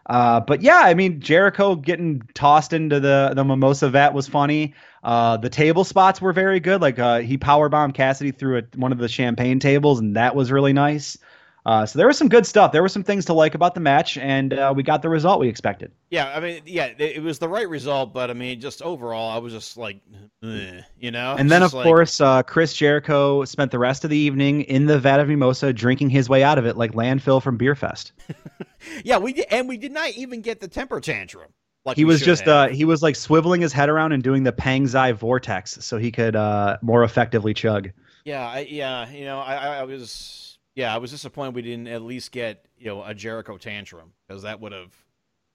Uh, 0.07 0.39
but 0.39 0.61
yeah, 0.61 0.81
I 0.83 0.93
mean 0.93 1.19
Jericho 1.21 1.75
getting 1.75 2.21
tossed 2.33 2.73
into 2.73 2.99
the 2.99 3.33
the 3.35 3.43
mimosa 3.43 3.89
vat 3.89 4.13
was 4.13 4.27
funny. 4.27 4.73
Uh, 5.03 5.37
the 5.37 5.49
table 5.49 5.83
spots 5.83 6.21
were 6.21 6.33
very 6.33 6.59
good. 6.59 6.81
Like 6.81 6.99
uh, 6.99 7.19
he 7.19 7.37
powerbombed 7.37 7.93
Cassidy 7.93 8.31
through 8.31 8.59
a, 8.59 8.63
one 8.75 8.91
of 8.91 8.97
the 8.97 9.07
champagne 9.07 9.59
tables, 9.59 9.99
and 9.99 10.15
that 10.15 10.35
was 10.35 10.51
really 10.51 10.73
nice. 10.73 11.17
Uh, 11.65 11.85
so 11.85 11.99
there 11.99 12.07
was 12.07 12.17
some 12.17 12.27
good 12.27 12.45
stuff. 12.45 12.71
There 12.71 12.81
were 12.81 12.89
some 12.89 13.03
things 13.03 13.25
to 13.25 13.33
like 13.33 13.53
about 13.53 13.75
the 13.75 13.79
match, 13.81 14.17
and 14.17 14.51
uh, 14.53 14.73
we 14.75 14.81
got 14.81 15.01
the 15.03 15.09
result 15.09 15.39
we 15.39 15.47
expected. 15.47 15.91
yeah, 16.09 16.33
I 16.35 16.39
mean, 16.39 16.61
yeah, 16.65 16.85
it, 16.85 16.99
it 16.99 17.21
was 17.21 17.37
the 17.37 17.47
right 17.47 17.69
result, 17.69 18.13
but 18.13 18.31
I 18.31 18.33
mean, 18.33 18.59
just 18.59 18.81
overall, 18.81 19.29
I 19.29 19.37
was 19.37 19.53
just 19.53 19.77
like, 19.77 20.01
you 20.41 21.11
know. 21.11 21.35
And 21.37 21.51
then, 21.51 21.61
of 21.61 21.73
like- 21.73 21.83
course, 21.83 22.19
uh, 22.19 22.41
Chris 22.43 22.73
Jericho 22.73 23.45
spent 23.45 23.69
the 23.71 23.79
rest 23.79 24.03
of 24.03 24.09
the 24.09 24.17
evening 24.17 24.61
in 24.61 24.87
the 24.87 24.97
vat 24.99 25.19
of 25.19 25.27
mimosa, 25.27 25.71
drinking 25.71 26.09
his 26.09 26.27
way 26.27 26.43
out 26.43 26.57
of 26.57 26.65
it 26.65 26.77
like 26.77 26.93
landfill 26.93 27.41
from 27.41 27.57
Beer 27.57 27.75
Fest. 27.75 28.13
yeah, 29.03 29.19
we 29.19 29.33
did, 29.33 29.45
and 29.51 29.69
we 29.69 29.77
did 29.77 29.91
not 29.91 30.09
even 30.11 30.41
get 30.41 30.59
the 30.61 30.67
temper 30.67 30.99
tantrum. 30.99 31.51
Like 31.85 31.97
He 31.97 32.05
was 32.05 32.21
just 32.21 32.45
have. 32.45 32.71
uh, 32.71 32.73
he 32.73 32.85
was 32.85 33.01
like 33.01 33.15
swiveling 33.15 33.61
his 33.61 33.73
head 33.73 33.89
around 33.89 34.11
and 34.11 34.21
doing 34.21 34.43
the 34.43 34.51
Pangzai 34.51 35.13
vortex 35.13 35.83
so 35.83 35.97
he 35.97 36.11
could 36.11 36.35
uh, 36.35 36.77
more 36.81 37.03
effectively 37.03 37.53
chug. 37.55 37.89
Yeah, 38.23 38.47
I, 38.47 38.59
yeah, 38.69 39.09
you 39.09 39.25
know, 39.25 39.39
I 39.39 39.77
I 39.77 39.83
was, 39.83 40.50
yeah, 40.75 40.93
I 40.93 40.97
was 40.97 41.11
disappointed 41.11 41.55
we 41.55 41.61
didn't 41.61 41.87
at 41.87 42.01
least 42.01 42.31
get, 42.31 42.65
you 42.77 42.87
know, 42.87 43.03
a 43.03 43.13
Jericho 43.13 43.57
tantrum 43.57 44.13
because 44.27 44.43
that 44.43 44.59
would 44.59 44.71
have 44.71 44.93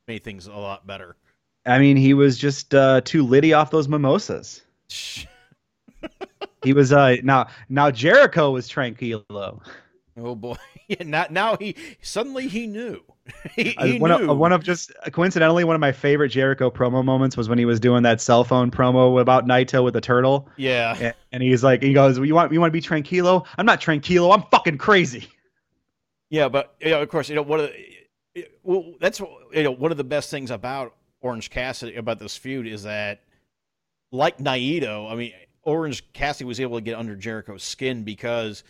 made 0.08 0.24
things 0.24 0.46
a 0.46 0.54
lot 0.54 0.86
better. 0.86 1.16
I 1.64 1.78
mean, 1.78 1.96
he 1.96 2.14
was 2.14 2.38
just 2.38 2.74
uh, 2.74 3.00
too 3.00 3.24
litty 3.24 3.52
off 3.52 3.70
those 3.70 3.88
mimosas. 3.88 4.62
He 6.66 6.72
was 6.72 6.92
uh 6.92 7.16
now 7.22 7.46
now 7.68 7.92
Jericho 7.92 8.50
was 8.50 8.68
tranquilo. 8.68 9.60
Oh 10.18 10.34
boy, 10.34 10.56
yeah, 10.88 11.04
now, 11.04 11.26
now 11.30 11.56
he 11.56 11.76
suddenly 12.02 12.48
he 12.48 12.66
knew. 12.66 13.02
he, 13.54 13.76
he 13.80 13.98
one 13.98 14.10
of 14.10 14.38
one 14.38 14.52
of 14.52 14.62
just 14.62 14.92
coincidentally 15.12 15.64
one 15.64 15.74
of 15.74 15.80
my 15.80 15.92
favorite 15.92 16.28
Jericho 16.28 16.70
promo 16.70 17.04
moments 17.04 17.36
was 17.36 17.48
when 17.48 17.58
he 17.58 17.64
was 17.64 17.80
doing 17.80 18.02
that 18.04 18.20
cell 18.20 18.44
phone 18.44 18.70
promo 18.70 19.20
about 19.20 19.46
Naito 19.46 19.82
with 19.82 19.94
the 19.94 20.00
turtle, 20.00 20.48
yeah, 20.56 20.96
and, 21.00 21.14
and 21.32 21.42
he's 21.42 21.64
like, 21.64 21.82
he 21.82 21.92
goes, 21.92 22.18
"You 22.18 22.34
want 22.34 22.52
you 22.52 22.60
want 22.60 22.72
to 22.72 22.72
be 22.72 22.80
tranquilo? 22.80 23.46
I'm 23.58 23.66
not 23.66 23.80
tranquilo. 23.80 24.34
I'm 24.34 24.42
fucking 24.50 24.78
crazy." 24.78 25.28
yeah, 26.30 26.48
but 26.48 26.74
you 26.80 26.90
know, 26.90 27.02
of 27.02 27.08
course, 27.08 27.28
you 27.28 27.34
know, 27.34 27.42
one 27.42 27.60
of 27.60 27.70
the, 28.34 28.46
well, 28.62 28.94
that's 29.00 29.20
you 29.20 29.62
know, 29.62 29.72
one 29.72 29.90
of 29.90 29.96
the 29.96 30.04
best 30.04 30.30
things 30.30 30.50
about 30.50 30.94
Orange 31.20 31.50
Cassidy 31.50 31.96
about 31.96 32.18
this 32.18 32.36
feud 32.36 32.66
is 32.66 32.82
that, 32.84 33.22
like 34.12 34.38
Naito, 34.38 35.10
I 35.10 35.14
mean, 35.14 35.32
Orange 35.62 36.12
Cassidy 36.12 36.44
was 36.44 36.60
able 36.60 36.76
to 36.78 36.82
get 36.82 36.96
under 36.96 37.16
Jericho's 37.16 37.62
skin 37.62 38.04
because 38.04 38.62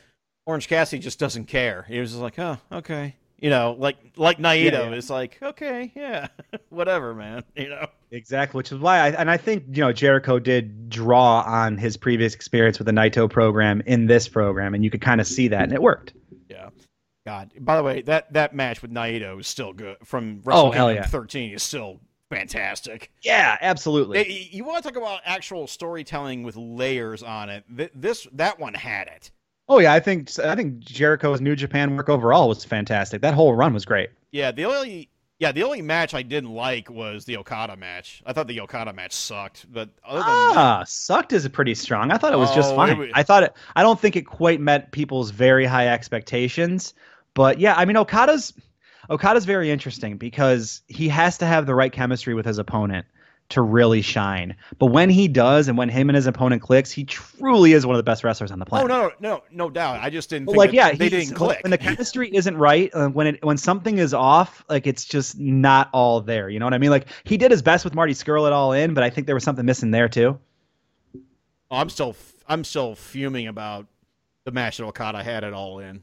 Orange 0.46 0.68
Cassidy 0.68 1.02
just 1.02 1.18
doesn't 1.18 1.46
care. 1.46 1.84
He 1.88 1.98
was 1.98 2.10
just 2.10 2.22
like, 2.22 2.38
oh, 2.38 2.58
okay. 2.72 3.16
You 3.38 3.50
know, 3.50 3.76
like 3.78 3.96
like 4.16 4.38
Naito, 4.38 4.72
Yeah, 4.72 4.88
yeah. 4.88 4.96
it's 4.96 5.10
like, 5.10 5.38
okay, 5.42 5.92
yeah, 5.94 6.28
whatever, 6.70 7.14
man. 7.14 7.42
You 7.56 7.68
know, 7.68 7.86
Exactly, 8.10 8.56
which 8.58 8.72
is 8.72 8.78
why 8.78 8.98
I 8.98 9.08
and 9.10 9.30
I 9.30 9.36
think 9.36 9.64
you 9.72 9.82
know 9.82 9.92
Jericho 9.92 10.38
did 10.38 10.88
draw 10.88 11.42
on 11.42 11.76
his 11.76 11.96
previous 11.96 12.34
experience 12.34 12.78
with 12.78 12.86
the 12.86 12.92
Naito 12.92 13.28
program 13.30 13.82
in 13.86 14.06
this 14.06 14.28
program, 14.28 14.74
and 14.74 14.82
you 14.84 14.90
could 14.90 15.00
kind 15.02 15.20
of 15.20 15.26
see 15.26 15.48
that, 15.48 15.62
and 15.64 15.72
it 15.72 15.82
worked. 15.82 16.14
yeah. 16.48 16.70
God, 17.26 17.50
by 17.58 17.76
the 17.76 17.82
way, 17.82 18.02
that 18.02 18.32
that 18.34 18.54
match 18.54 18.80
with 18.82 18.92
Naito 18.92 19.40
is 19.40 19.48
still 19.48 19.72
good. 19.72 19.96
From 20.04 20.42
Oh, 20.46 20.70
WrestleMania 20.70 20.74
hell 20.74 20.92
yeah. 20.94 21.06
13 21.06 21.52
is 21.54 21.62
still 21.64 21.98
fantastic. 22.30 23.10
Yeah, 23.22 23.56
absolutely. 23.60 24.48
You 24.52 24.64
want 24.64 24.82
to 24.84 24.88
talk 24.90 24.96
about 24.96 25.20
actual 25.24 25.66
storytelling 25.66 26.42
with 26.44 26.56
layers 26.56 27.22
on 27.24 27.50
it? 27.50 27.64
Th- 27.76 27.90
This 27.94 28.26
that 28.32 28.58
one 28.60 28.74
had 28.74 29.08
it. 29.08 29.30
Oh 29.68 29.78
yeah, 29.80 29.92
I 29.92 30.00
think 30.00 30.30
I 30.38 30.54
think 30.54 30.80
Jericho's 30.80 31.40
New 31.40 31.56
Japan 31.56 31.96
work 31.96 32.08
overall 32.08 32.48
was 32.48 32.64
fantastic. 32.64 33.22
That 33.22 33.34
whole 33.34 33.54
run 33.54 33.74
was 33.74 33.84
great. 33.84 34.10
Yeah, 34.30 34.52
the 34.52 34.64
only 34.64 35.08
yeah 35.38 35.50
the 35.52 35.64
only 35.64 35.82
match 35.82 36.14
I 36.14 36.22
didn't 36.22 36.50
like 36.54 36.88
was 36.88 37.24
the 37.24 37.36
Okada 37.38 37.76
match. 37.76 38.22
I 38.24 38.32
thought 38.32 38.46
the 38.46 38.60
Okada 38.60 38.92
match 38.92 39.12
sucked, 39.12 39.66
but 39.72 39.88
other 40.06 40.20
than 40.20 40.26
that, 40.28 40.56
Ah, 40.56 40.84
sucked 40.86 41.32
is 41.32 41.44
a 41.44 41.50
pretty 41.50 41.74
strong. 41.74 42.12
I 42.12 42.16
thought 42.18 42.32
it 42.32 42.38
was 42.38 42.54
just 42.54 42.70
Oh, 42.70 42.74
it 42.74 42.76
fine. 42.76 42.98
was- 42.98 43.10
I 43.14 43.22
thought 43.24 43.42
it. 43.42 43.54
I 43.74 43.82
don't 43.82 43.98
think 43.98 44.14
it 44.14 44.22
quite 44.22 44.60
met 44.60 44.92
people's 44.92 45.30
very 45.30 45.64
high 45.64 45.88
expectations, 45.88 46.94
but 47.34 47.58
yeah, 47.58 47.74
I 47.76 47.84
mean 47.86 47.96
Okada's 47.96 48.52
Okada's 49.10 49.44
very 49.44 49.70
interesting 49.70 50.16
because 50.16 50.82
he 50.88 51.08
has 51.08 51.38
to 51.38 51.46
have 51.46 51.66
the 51.66 51.74
right 51.74 51.92
chemistry 51.92 52.34
with 52.34 52.46
his 52.46 52.58
opponent 52.58 53.06
to 53.48 53.62
really 53.62 54.02
shine. 54.02 54.56
But 54.78 54.86
when 54.86 55.08
he 55.08 55.28
does, 55.28 55.68
and 55.68 55.78
when 55.78 55.88
him 55.88 56.08
and 56.08 56.16
his 56.16 56.26
opponent 56.26 56.62
clicks, 56.62 56.90
he 56.90 57.04
truly 57.04 57.72
is 57.72 57.86
one 57.86 57.94
of 57.94 57.98
the 57.98 58.02
best 58.02 58.24
wrestlers 58.24 58.50
on 58.50 58.58
the 58.58 58.66
planet. 58.66 58.90
oh 58.90 58.94
no 58.94 59.12
no 59.20 59.42
no 59.50 59.70
doubt. 59.70 60.00
I 60.02 60.10
just 60.10 60.30
didn't 60.30 60.46
think 60.46 60.56
like 60.58 60.72
yeah, 60.72 60.92
they 60.92 61.08
didn't 61.08 61.34
click. 61.34 61.62
When 61.62 61.70
the 61.70 61.78
chemistry 61.78 62.34
isn't 62.34 62.56
right, 62.56 62.90
uh, 62.94 63.08
when 63.08 63.28
it 63.28 63.44
when 63.44 63.56
something 63.56 63.98
is 63.98 64.12
off, 64.12 64.64
like 64.68 64.86
it's 64.86 65.04
just 65.04 65.38
not 65.38 65.88
all 65.92 66.20
there. 66.20 66.48
You 66.48 66.58
know 66.58 66.66
what 66.66 66.74
I 66.74 66.78
mean? 66.78 66.90
Like 66.90 67.06
he 67.24 67.36
did 67.36 67.50
his 67.50 67.62
best 67.62 67.84
with 67.84 67.94
Marty 67.94 68.14
Scurll 68.14 68.46
it 68.46 68.52
all 68.52 68.72
in, 68.72 68.94
but 68.94 69.04
I 69.04 69.10
think 69.10 69.26
there 69.26 69.36
was 69.36 69.44
something 69.44 69.64
missing 69.64 69.90
there 69.90 70.08
too. 70.08 70.38
Oh, 71.70 71.76
I'm 71.76 71.88
still 71.88 72.16
I'm 72.48 72.64
still 72.64 72.94
fuming 72.94 73.46
about 73.48 73.86
the 74.44 74.52
match 74.52 74.76
that 74.78 74.84
Okada 74.84 75.22
had 75.22 75.42
it 75.44 75.52
all 75.52 75.80
in 75.80 76.02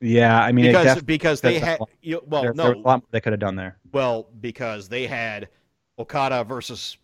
Yeah, 0.00 0.38
I 0.40 0.52
mean, 0.52 0.66
it 0.66 0.68
because 0.68 0.84
definitely, 0.84 1.06
because 1.06 1.40
they 1.40 1.58
had 1.58 1.78
you, 2.00 2.22
well 2.26 2.42
there, 2.42 2.52
there 2.54 2.66
was 2.66 2.72
a 2.72 2.76
no 2.76 2.80
lot 2.80 3.00
more 3.00 3.08
they 3.10 3.20
could 3.20 3.32
have 3.32 3.40
done 3.40 3.56
there. 3.56 3.78
well 3.92 4.28
because 4.40 4.88
they 4.88 5.06
had 5.06 5.48
Okada 5.98 6.44
versus 6.44 6.96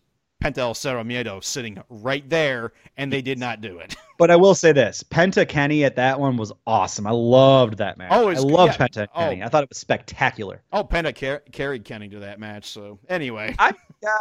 Penta 0.43 0.57
El 0.59 0.73
Zero 0.73 1.03
Miedo 1.03 1.43
sitting 1.43 1.81
right 1.89 2.27
there 2.29 2.73
and 2.97 3.13
they 3.13 3.21
did 3.21 3.37
not 3.37 3.61
do 3.61 3.79
it. 3.79 3.95
But 4.21 4.29
I 4.29 4.35
will 4.35 4.53
say 4.53 4.71
this: 4.71 5.01
Penta 5.01 5.49
Kenny 5.49 5.83
at 5.83 5.95
that 5.95 6.19
one 6.19 6.37
was 6.37 6.51
awesome. 6.67 7.07
I 7.07 7.11
loved 7.11 7.79
that 7.79 7.97
match. 7.97 8.11
Oh, 8.13 8.27
I 8.27 8.33
loved 8.35 8.79
yeah. 8.79 8.87
Penta 8.87 9.07
Kenny. 9.15 9.41
Oh. 9.41 9.45
I 9.47 9.49
thought 9.49 9.63
it 9.63 9.69
was 9.69 9.79
spectacular. 9.79 10.61
Oh, 10.71 10.83
Penta 10.83 11.19
car- 11.19 11.41
carried 11.51 11.85
Kenny 11.85 12.07
to 12.09 12.19
that 12.19 12.39
match. 12.39 12.69
So 12.69 12.99
anyway, 13.09 13.55
I 13.57 13.73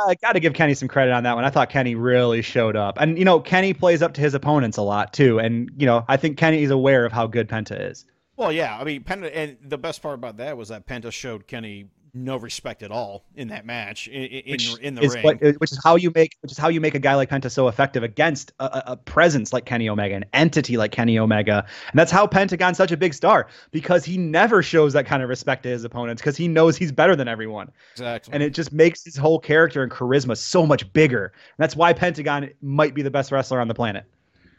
I 0.09 0.15
got 0.23 0.33
to 0.33 0.41
give 0.41 0.55
Kenny 0.55 0.73
some 0.73 0.89
credit 0.89 1.13
on 1.13 1.25
that 1.25 1.35
one. 1.37 1.45
I 1.45 1.51
thought 1.51 1.69
Kenny 1.69 1.97
really 1.97 2.41
showed 2.41 2.77
up, 2.77 2.97
and 2.99 3.19
you 3.19 3.27
know, 3.27 3.41
Kenny 3.41 3.75
plays 3.75 4.01
up 4.01 4.15
to 4.15 4.23
his 4.23 4.33
opponents 4.33 4.79
a 4.79 4.83
lot 4.83 5.13
too. 5.13 5.39
And 5.39 5.71
you 5.77 5.85
know, 5.85 6.03
I 6.09 6.17
think 6.17 6.39
Kenny 6.39 6.63
is 6.63 6.71
aware 6.71 7.05
of 7.05 7.13
how 7.13 7.27
good 7.27 7.47
Penta 7.47 7.91
is. 7.91 8.07
well, 8.37 8.51
yeah. 8.51 8.79
I 8.81 8.85
mean, 8.85 9.05
Penta, 9.05 9.31
and 9.35 9.59
the 9.63 9.77
best 9.77 10.01
part 10.01 10.15
about 10.15 10.39
that 10.39 10.57
was 10.57 10.71
that 10.71 10.87
Penta 10.87 11.13
showed 11.13 11.47
Kenny 11.47 11.89
no 12.15 12.37
respect 12.37 12.83
at 12.83 12.91
all 12.91 13.25
in 13.37 13.49
that 13.49 13.65
match 13.65 14.09
in 14.09 14.23
in, 14.25 14.53
Which 14.53 14.79
in 14.79 14.95
the 14.95 15.03
is 15.03 15.15
ring. 15.15 15.25
what, 15.25 15.41
which 15.41 15.73
is 15.73 15.81
how 15.85 15.97
you 15.97 16.11
make 16.15 16.37
which 16.41 16.53
is 16.53 16.59
how 16.59 16.69
you 16.69 16.81
make 16.81 16.95
a 16.95 16.99
guy 16.99 17.15
like 17.15 17.31
Penta 17.31 17.51
so 17.51 17.69
effective 17.69 18.03
against 18.03 18.53
a, 18.61 18.65
a- 18.65 18.83
a 18.93 18.97
presence 18.97 19.53
like 19.53 19.65
Kenny 19.65 19.89
Omega, 19.89 20.15
an 20.17 20.25
entity 20.33 20.77
like 20.77 20.93
Kenny 20.93 21.19
Omega, 21.19 21.65
and 21.91 21.99
that's 21.99 22.11
how 22.11 22.27
Pentagon's 22.27 22.77
such 22.77 22.93
a 22.93 22.97
big 22.97 23.15
star 23.15 23.47
because 23.71 24.05
he 24.05 24.19
never 24.19 24.63
shows 24.63 24.93
that 24.93 25.07
kind 25.07 25.23
of 25.23 25.29
respect 25.29 25.63
to 25.65 25.69
his 25.69 25.85
opponents 25.85 26.21
because 26.23 26.37
he 26.37 26.49
knows 26.49 26.77
he's 26.77 26.93
better 26.93 27.15
than 27.17 27.29
everyone. 27.29 27.71
exactly. 27.93 28.33
and 28.35 28.43
it 28.43 28.51
just 28.51 28.73
makes 28.73 29.05
his 29.05 29.17
whole 29.17 29.39
character 29.39 29.83
and 29.83 29.91
charisma 29.93 30.37
so 30.37 30.67
much 30.67 30.93
bigger. 30.93 31.27
And 31.27 31.59
that's 31.59 31.77
why 31.77 31.93
Pentagon 31.93 32.51
might 32.63 32.95
be 32.95 33.03
the 33.03 33.11
best 33.11 33.31
wrestler 33.33 33.61
on 33.61 33.69
the 33.69 33.75
planet. 33.75 34.05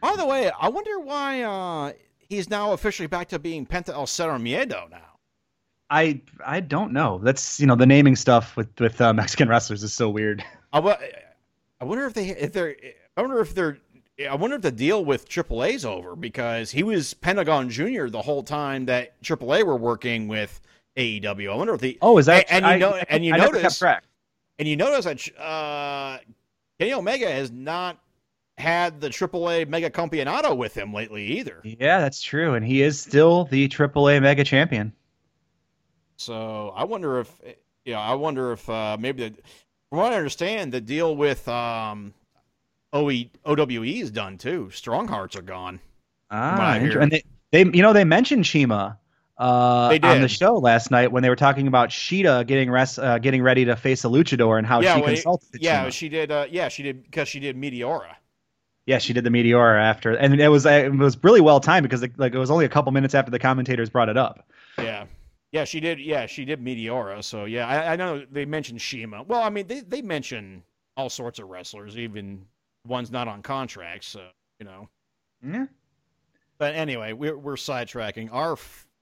By 0.00 0.16
the 0.16 0.26
way, 0.26 0.50
I 0.50 0.68
wonder 0.68 0.98
why 0.98 1.42
uh, 1.42 1.92
he's 2.18 2.50
now 2.50 2.72
officially 2.72 3.06
back 3.06 3.28
to 3.28 3.38
being 3.38 3.66
Penta 3.66 3.90
El 3.90 4.06
Zero 4.06 4.38
Miedo 4.38 4.90
now. 4.90 5.11
I 5.92 6.20
I 6.44 6.60
don't 6.60 6.92
know. 6.92 7.18
That's 7.22 7.60
you 7.60 7.66
know 7.66 7.76
the 7.76 7.86
naming 7.86 8.16
stuff 8.16 8.56
with 8.56 8.68
with 8.80 9.00
uh, 9.00 9.12
Mexican 9.12 9.48
wrestlers 9.48 9.82
is 9.82 9.92
so 9.92 10.08
weird. 10.08 10.42
I, 10.72 10.78
I 11.80 11.84
wonder 11.84 12.06
if 12.06 12.14
they 12.14 12.28
if 12.30 12.52
they're 12.52 12.74
I 13.16 13.20
wonder 13.20 13.40
if 13.40 13.54
they're 13.54 13.78
I 14.28 14.34
wonder 14.34 14.56
if 14.56 14.62
the 14.62 14.72
deal 14.72 15.04
with 15.04 15.28
AAA's 15.28 15.84
over 15.84 16.16
because 16.16 16.70
he 16.70 16.82
was 16.82 17.12
Pentagon 17.14 17.68
Junior 17.68 18.08
the 18.08 18.22
whole 18.22 18.42
time 18.42 18.86
that 18.86 19.20
AAA 19.22 19.64
were 19.64 19.76
working 19.76 20.28
with 20.28 20.60
AEW. 20.96 21.52
I 21.52 21.56
wonder 21.56 21.74
if 21.74 21.80
the 21.80 21.98
Oh, 22.00 22.16
is 22.18 22.26
that 22.26 22.46
and, 22.50 22.64
and 22.64 22.80
you 22.80 22.86
I- 22.86 22.90
know 22.90 23.02
and 23.08 23.24
you 23.24 23.34
I 23.34 23.36
notice 23.38 23.78
track. 23.78 24.04
and 24.58 24.66
you 24.68 24.76
notice 24.76 25.04
that 25.04 25.38
uh, 25.40 26.18
Kenny 26.78 26.94
Omega 26.94 27.30
has 27.30 27.50
not 27.50 27.98
had 28.58 29.00
the 29.00 29.08
AAA 29.08 29.66
Mega 29.68 29.90
Campeonato 29.90 30.56
with 30.56 30.74
him 30.74 30.92
lately 30.94 31.24
either. 31.38 31.60
Yeah, 31.64 31.98
that's 32.00 32.22
true, 32.22 32.54
and 32.54 32.64
he 32.64 32.82
is 32.82 33.00
still 33.00 33.44
the 33.46 33.68
AAA 33.68 34.22
Mega 34.22 34.44
Champion. 34.44 34.92
So 36.22 36.72
I 36.76 36.84
wonder 36.84 37.18
if 37.18 37.40
you 37.84 37.94
know, 37.94 37.98
I 37.98 38.14
wonder 38.14 38.52
if 38.52 38.68
uh, 38.70 38.96
maybe 38.98 39.28
the, 39.28 39.34
from 39.90 39.98
what 39.98 40.12
I 40.12 40.16
understand, 40.16 40.72
the 40.72 40.80
deal 40.80 41.16
with 41.16 41.46
um, 41.48 42.14
OE 42.92 43.24
OWE 43.44 43.82
is 43.82 44.10
done 44.10 44.38
too. 44.38 44.70
Strong 44.70 45.08
Hearts 45.08 45.36
are 45.36 45.42
gone. 45.42 45.80
Ah, 46.30 46.74
and 46.74 47.10
they, 47.10 47.24
they 47.50 47.60
you 47.60 47.82
know 47.82 47.92
they 47.92 48.04
mentioned 48.04 48.46
CIMA 48.46 48.98
uh, 49.38 49.98
on 50.02 50.20
the 50.20 50.28
show 50.28 50.54
last 50.54 50.90
night 50.90 51.10
when 51.10 51.22
they 51.22 51.28
were 51.28 51.36
talking 51.36 51.66
about 51.66 51.90
Shida 51.90 52.46
getting 52.46 52.70
rest, 52.70 52.98
uh, 52.98 53.18
getting 53.18 53.42
ready 53.42 53.64
to 53.64 53.76
face 53.76 54.04
a 54.04 54.08
luchador 54.08 54.58
and 54.58 54.66
how 54.66 54.80
yeah, 54.80 54.94
she 54.94 55.00
well, 55.00 55.10
consulted. 55.10 55.62
yeah, 55.62 55.82
CIMA. 55.82 55.90
she 55.90 56.08
did. 56.08 56.30
Uh, 56.30 56.46
yeah, 56.50 56.68
she 56.68 56.82
did 56.82 57.02
because 57.02 57.28
she 57.28 57.40
did 57.40 57.56
Meteora. 57.56 58.14
yeah, 58.86 58.98
she 58.98 59.12
did 59.12 59.24
the 59.24 59.30
Meteora 59.30 59.80
after, 59.80 60.12
and 60.12 60.40
it 60.40 60.48
was 60.48 60.64
it 60.66 60.94
was 60.94 61.22
really 61.22 61.40
well 61.40 61.60
timed 61.60 61.82
because 61.82 62.02
like 62.16 62.32
it 62.32 62.38
was 62.38 62.50
only 62.50 62.64
a 62.64 62.70
couple 62.70 62.92
minutes 62.92 63.14
after 63.14 63.30
the 63.30 63.38
commentators 63.38 63.90
brought 63.90 64.08
it 64.08 64.16
up. 64.16 64.46
Yeah. 64.78 65.06
Yeah, 65.52 65.64
she 65.64 65.80
did. 65.80 66.00
Yeah, 66.00 66.26
she 66.26 66.44
did 66.44 66.60
Meteora. 66.60 67.22
So 67.22 67.44
yeah, 67.44 67.68
I, 67.68 67.92
I 67.92 67.96
know 67.96 68.24
they 68.30 68.46
mentioned 68.46 68.80
CIMA. 68.80 69.24
Well, 69.24 69.42
I 69.42 69.50
mean, 69.50 69.66
they 69.66 69.80
they 69.80 70.02
mention 70.02 70.62
all 70.96 71.10
sorts 71.10 71.38
of 71.38 71.48
wrestlers, 71.48 71.96
even 71.98 72.46
ones 72.86 73.10
not 73.10 73.28
on 73.28 73.42
contracts. 73.42 74.08
So 74.08 74.26
you 74.58 74.64
know. 74.64 74.88
Yeah. 75.42 75.66
But 76.58 76.74
anyway, 76.74 77.12
we're 77.12 77.36
we're 77.36 77.56
sidetracking. 77.56 78.32
Our 78.32 78.56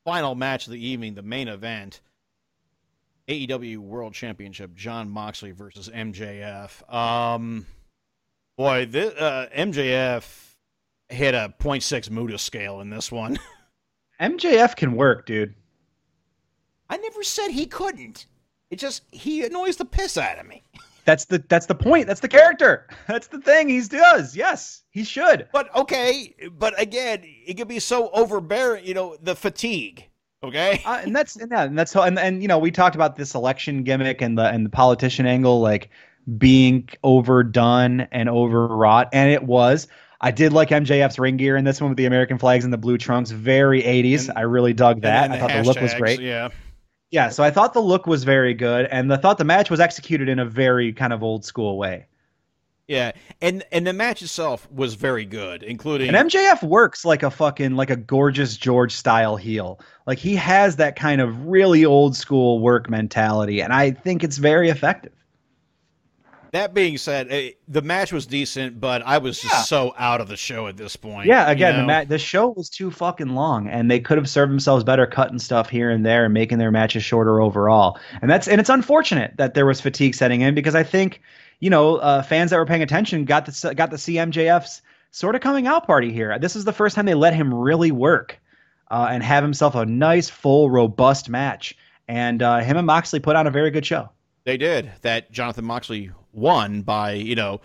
final 0.05 0.35
match 0.35 0.67
of 0.67 0.73
the 0.73 0.85
evening, 0.85 1.15
the 1.15 1.23
main 1.23 1.47
event, 1.47 2.01
AEW 3.29 3.79
World 3.79 4.13
Championship, 4.13 4.75
Jon 4.75 5.09
Moxley 5.09 5.53
versus 5.53 5.89
MJF. 5.89 6.93
Um, 6.93 7.67
boy, 8.57 8.87
this, 8.87 9.15
uh, 9.15 9.49
MJF 9.57 10.55
hit 11.11 11.35
a 11.35 11.55
0.6 11.61 12.11
Muta 12.11 12.39
scale 12.39 12.81
in 12.81 12.91
this 12.91 13.13
one. 13.13 13.39
MJF 14.21 14.75
can 14.77 14.97
work, 14.97 15.27
dude. 15.27 15.55
I 16.91 16.99
never 16.99 17.23
said 17.23 17.49
he 17.49 17.65
couldn't. 17.65 18.27
It 18.71 18.79
just 18.79 19.05
he 19.11 19.45
annoys 19.45 19.77
the 19.77 19.85
piss 19.87 20.19
out 20.19 20.39
of 20.39 20.47
me. 20.47 20.63
That's 21.07 21.25
the 21.25 21.43
that's 21.49 21.65
the 21.65 21.75
point. 21.75 22.07
That's 22.07 22.21
the 22.21 22.29
character. 22.29 22.87
That's 23.09 23.27
the 23.27 23.41
thing 23.41 23.71
he 23.71 23.81
does. 23.81 24.37
Yes, 24.37 24.83
he 24.91 25.03
should. 25.03 25.49
But 25.51 25.75
okay, 25.75 26.35
but 26.59 26.79
again, 26.81 27.23
it 27.25 27.55
could 27.57 27.69
be 27.69 27.81
so 27.81 28.11
overbearing. 28.11 28.85
You 28.85 28.93
know, 28.95 29.17
the 29.21 29.35
fatigue. 29.35 30.05
Okay. 30.43 30.83
Uh, 30.85 31.01
and 31.03 31.17
that's 31.17 31.37
and, 31.37 31.51
that, 31.53 31.69
and 31.69 31.79
that's 31.79 31.93
how 31.93 32.03
and, 32.03 32.19
and 32.19 32.43
you 32.43 32.49
know 32.49 32.59
we 32.59 32.71
talked 32.71 32.95
about 32.95 33.17
this 33.17 33.35
election 33.35 33.83
gimmick 33.83 34.23
and 34.23 34.39
the 34.39 34.45
and 34.45 34.65
the 34.65 34.71
politician 34.71 35.27
angle 35.27 35.61
like 35.61 35.91
being 36.39 36.89
overdone 37.03 38.03
and 38.13 38.29
overwrought 38.29 39.09
and 39.13 39.31
it 39.31 39.43
was 39.43 39.89
I 40.21 40.31
did 40.31 40.53
like 40.53 40.69
MJF's 40.69 41.19
ring 41.19 41.37
gear 41.37 41.57
in 41.57 41.65
this 41.65 41.81
one 41.81 41.91
with 41.91 41.99
the 41.99 42.07
American 42.07 42.39
flags 42.39 42.65
and 42.65 42.73
the 42.73 42.79
blue 42.79 42.99
trunks 42.99 43.31
very 43.31 43.83
80s 43.83 44.29
And- 44.29 44.39
I 44.39 44.43
really 44.43 44.73
dug 44.73 45.03
that 45.03 45.25
And 45.25 45.35
I 45.35 45.39
thought 45.39 45.51
the 45.51 45.63
look 45.63 45.81
was 45.81 45.95
great 45.95 46.21
Yeah. 46.21 46.49
Yeah 47.11 47.29
so 47.29 47.43
I 47.43 47.51
thought 47.51 47.75
the 47.75 47.81
look 47.81 48.07
was 48.07 48.25
very 48.25 48.55
good 48.55 48.87
and 48.87 49.13
I 49.13 49.17
thought 49.17 49.39
the 49.39 49.45
match 49.45 49.71
was 49.71 49.81
executed 49.81 50.29
in 50.29 50.39
a 50.39 50.45
very 50.45 50.93
kind 50.93 51.13
of 51.13 51.23
old 51.23 51.45
school 51.45 51.79
way. 51.79 52.07
Yeah, 52.91 53.13
and 53.41 53.63
and 53.71 53.87
the 53.87 53.93
match 53.93 54.21
itself 54.21 54.69
was 54.73 54.95
very 54.95 55.25
good, 55.25 55.63
including 55.63 56.13
and 56.13 56.29
MJF 56.29 56.65
works 56.65 57.05
like 57.05 57.23
a 57.23 57.31
fucking 57.31 57.77
like 57.77 57.89
a 57.89 57.95
gorgeous 57.95 58.57
George 58.57 58.93
style 58.93 59.37
heel. 59.37 59.79
Like 60.07 60.19
he 60.19 60.35
has 60.35 60.75
that 60.77 60.97
kind 60.97 61.21
of 61.21 61.47
really 61.47 61.85
old 61.85 62.17
school 62.17 62.59
work 62.59 62.91
mentality 62.91 63.63
and 63.63 63.73
I 63.73 63.93
think 63.93 64.25
it's 64.25 64.39
very 64.39 64.71
effective 64.71 65.13
that 66.53 66.75
being 66.75 66.99
said, 66.99 67.29
eh, 67.31 67.51
the 67.69 67.83
match 67.83 68.13
was 68.13 68.27
decent, 68.27 68.81
but 68.81 69.03
I 69.07 69.19
was 69.19 69.41
just 69.41 69.69
so 69.69 69.95
out 69.97 70.21
of 70.21 70.29
the 70.29 70.37
show 70.37 70.67
at 70.67 70.77
this 70.77 70.97
point. 70.97 71.27
Yeah, 71.27 71.47
you 71.47 71.53
again, 71.53 71.75
the 71.77 71.81
know? 71.83 71.87
ma- 71.87 72.05
the 72.05 72.19
show 72.19 72.49
was 72.49 72.69
too 72.69 72.91
fucking 72.91 73.29
long, 73.29 73.69
and 73.69 73.91
they 73.91 74.01
could 74.01 74.19
have 74.19 74.29
served 74.29 74.51
themselves 74.51 74.85
better 74.85 75.07
cutting 75.07 75.39
stuff 75.39 75.71
here 75.71 75.91
and 75.91 76.05
there 76.05 76.25
and 76.25 76.35
making 76.35 76.59
their 76.59 76.71
matches 76.71 77.05
shorter 77.05 77.41
overall. 77.41 77.99
And 78.21 78.31
that's 78.31 78.49
and 78.49 78.61
it's 78.61 78.71
unfortunate 78.71 79.35
that 79.37 79.55
there 79.55 79.67
was 79.67 79.81
fatigue 79.81 80.15
setting 80.15 80.41
in 80.41 80.55
because 80.55 80.75
I 80.75 80.83
think 80.83 81.21
you 81.61 81.71
know 81.71 81.97
uh, 81.97 82.23
fans 82.23 82.51
that 82.51 82.57
were 82.57 82.67
paying 82.67 82.83
attention 82.83 83.25
got 83.25 83.47
the 83.47 83.75
got 83.75 83.91
the 83.91 83.97
CMJF's 83.97 84.83
sort 85.13 85.35
of 85.35 85.41
coming 85.41 85.67
out 85.67 85.87
party 85.87 86.13
here. 86.13 86.39
This 86.39 86.57
is 86.57 86.65
the 86.65 86.73
first 86.73 86.97
time 86.97 87.07
they 87.07 87.15
let 87.15 87.35
him 87.35 87.53
really 87.53 87.91
work 87.93 88.41
uh, 88.91 89.09
and 89.11 89.23
have 89.23 89.43
himself 89.43 89.75
a 89.75 89.87
nice, 89.87 90.29
full, 90.29 90.71
robust 90.71 91.29
match. 91.29 91.77
And 92.09 92.43
uh, 92.43 92.59
him 92.59 92.77
and 92.77 92.87
Moxley 92.87 93.21
put 93.21 93.37
on 93.37 93.47
a 93.47 93.51
very 93.51 93.71
good 93.71 93.87
show. 93.87 94.09
they 94.45 94.57
did 94.57 94.91
that. 95.03 95.31
Jonathan 95.31 95.65
Moxley 95.65 96.11
won 96.33 96.83
by 96.83 97.13
you 97.13 97.35
know 97.35 97.61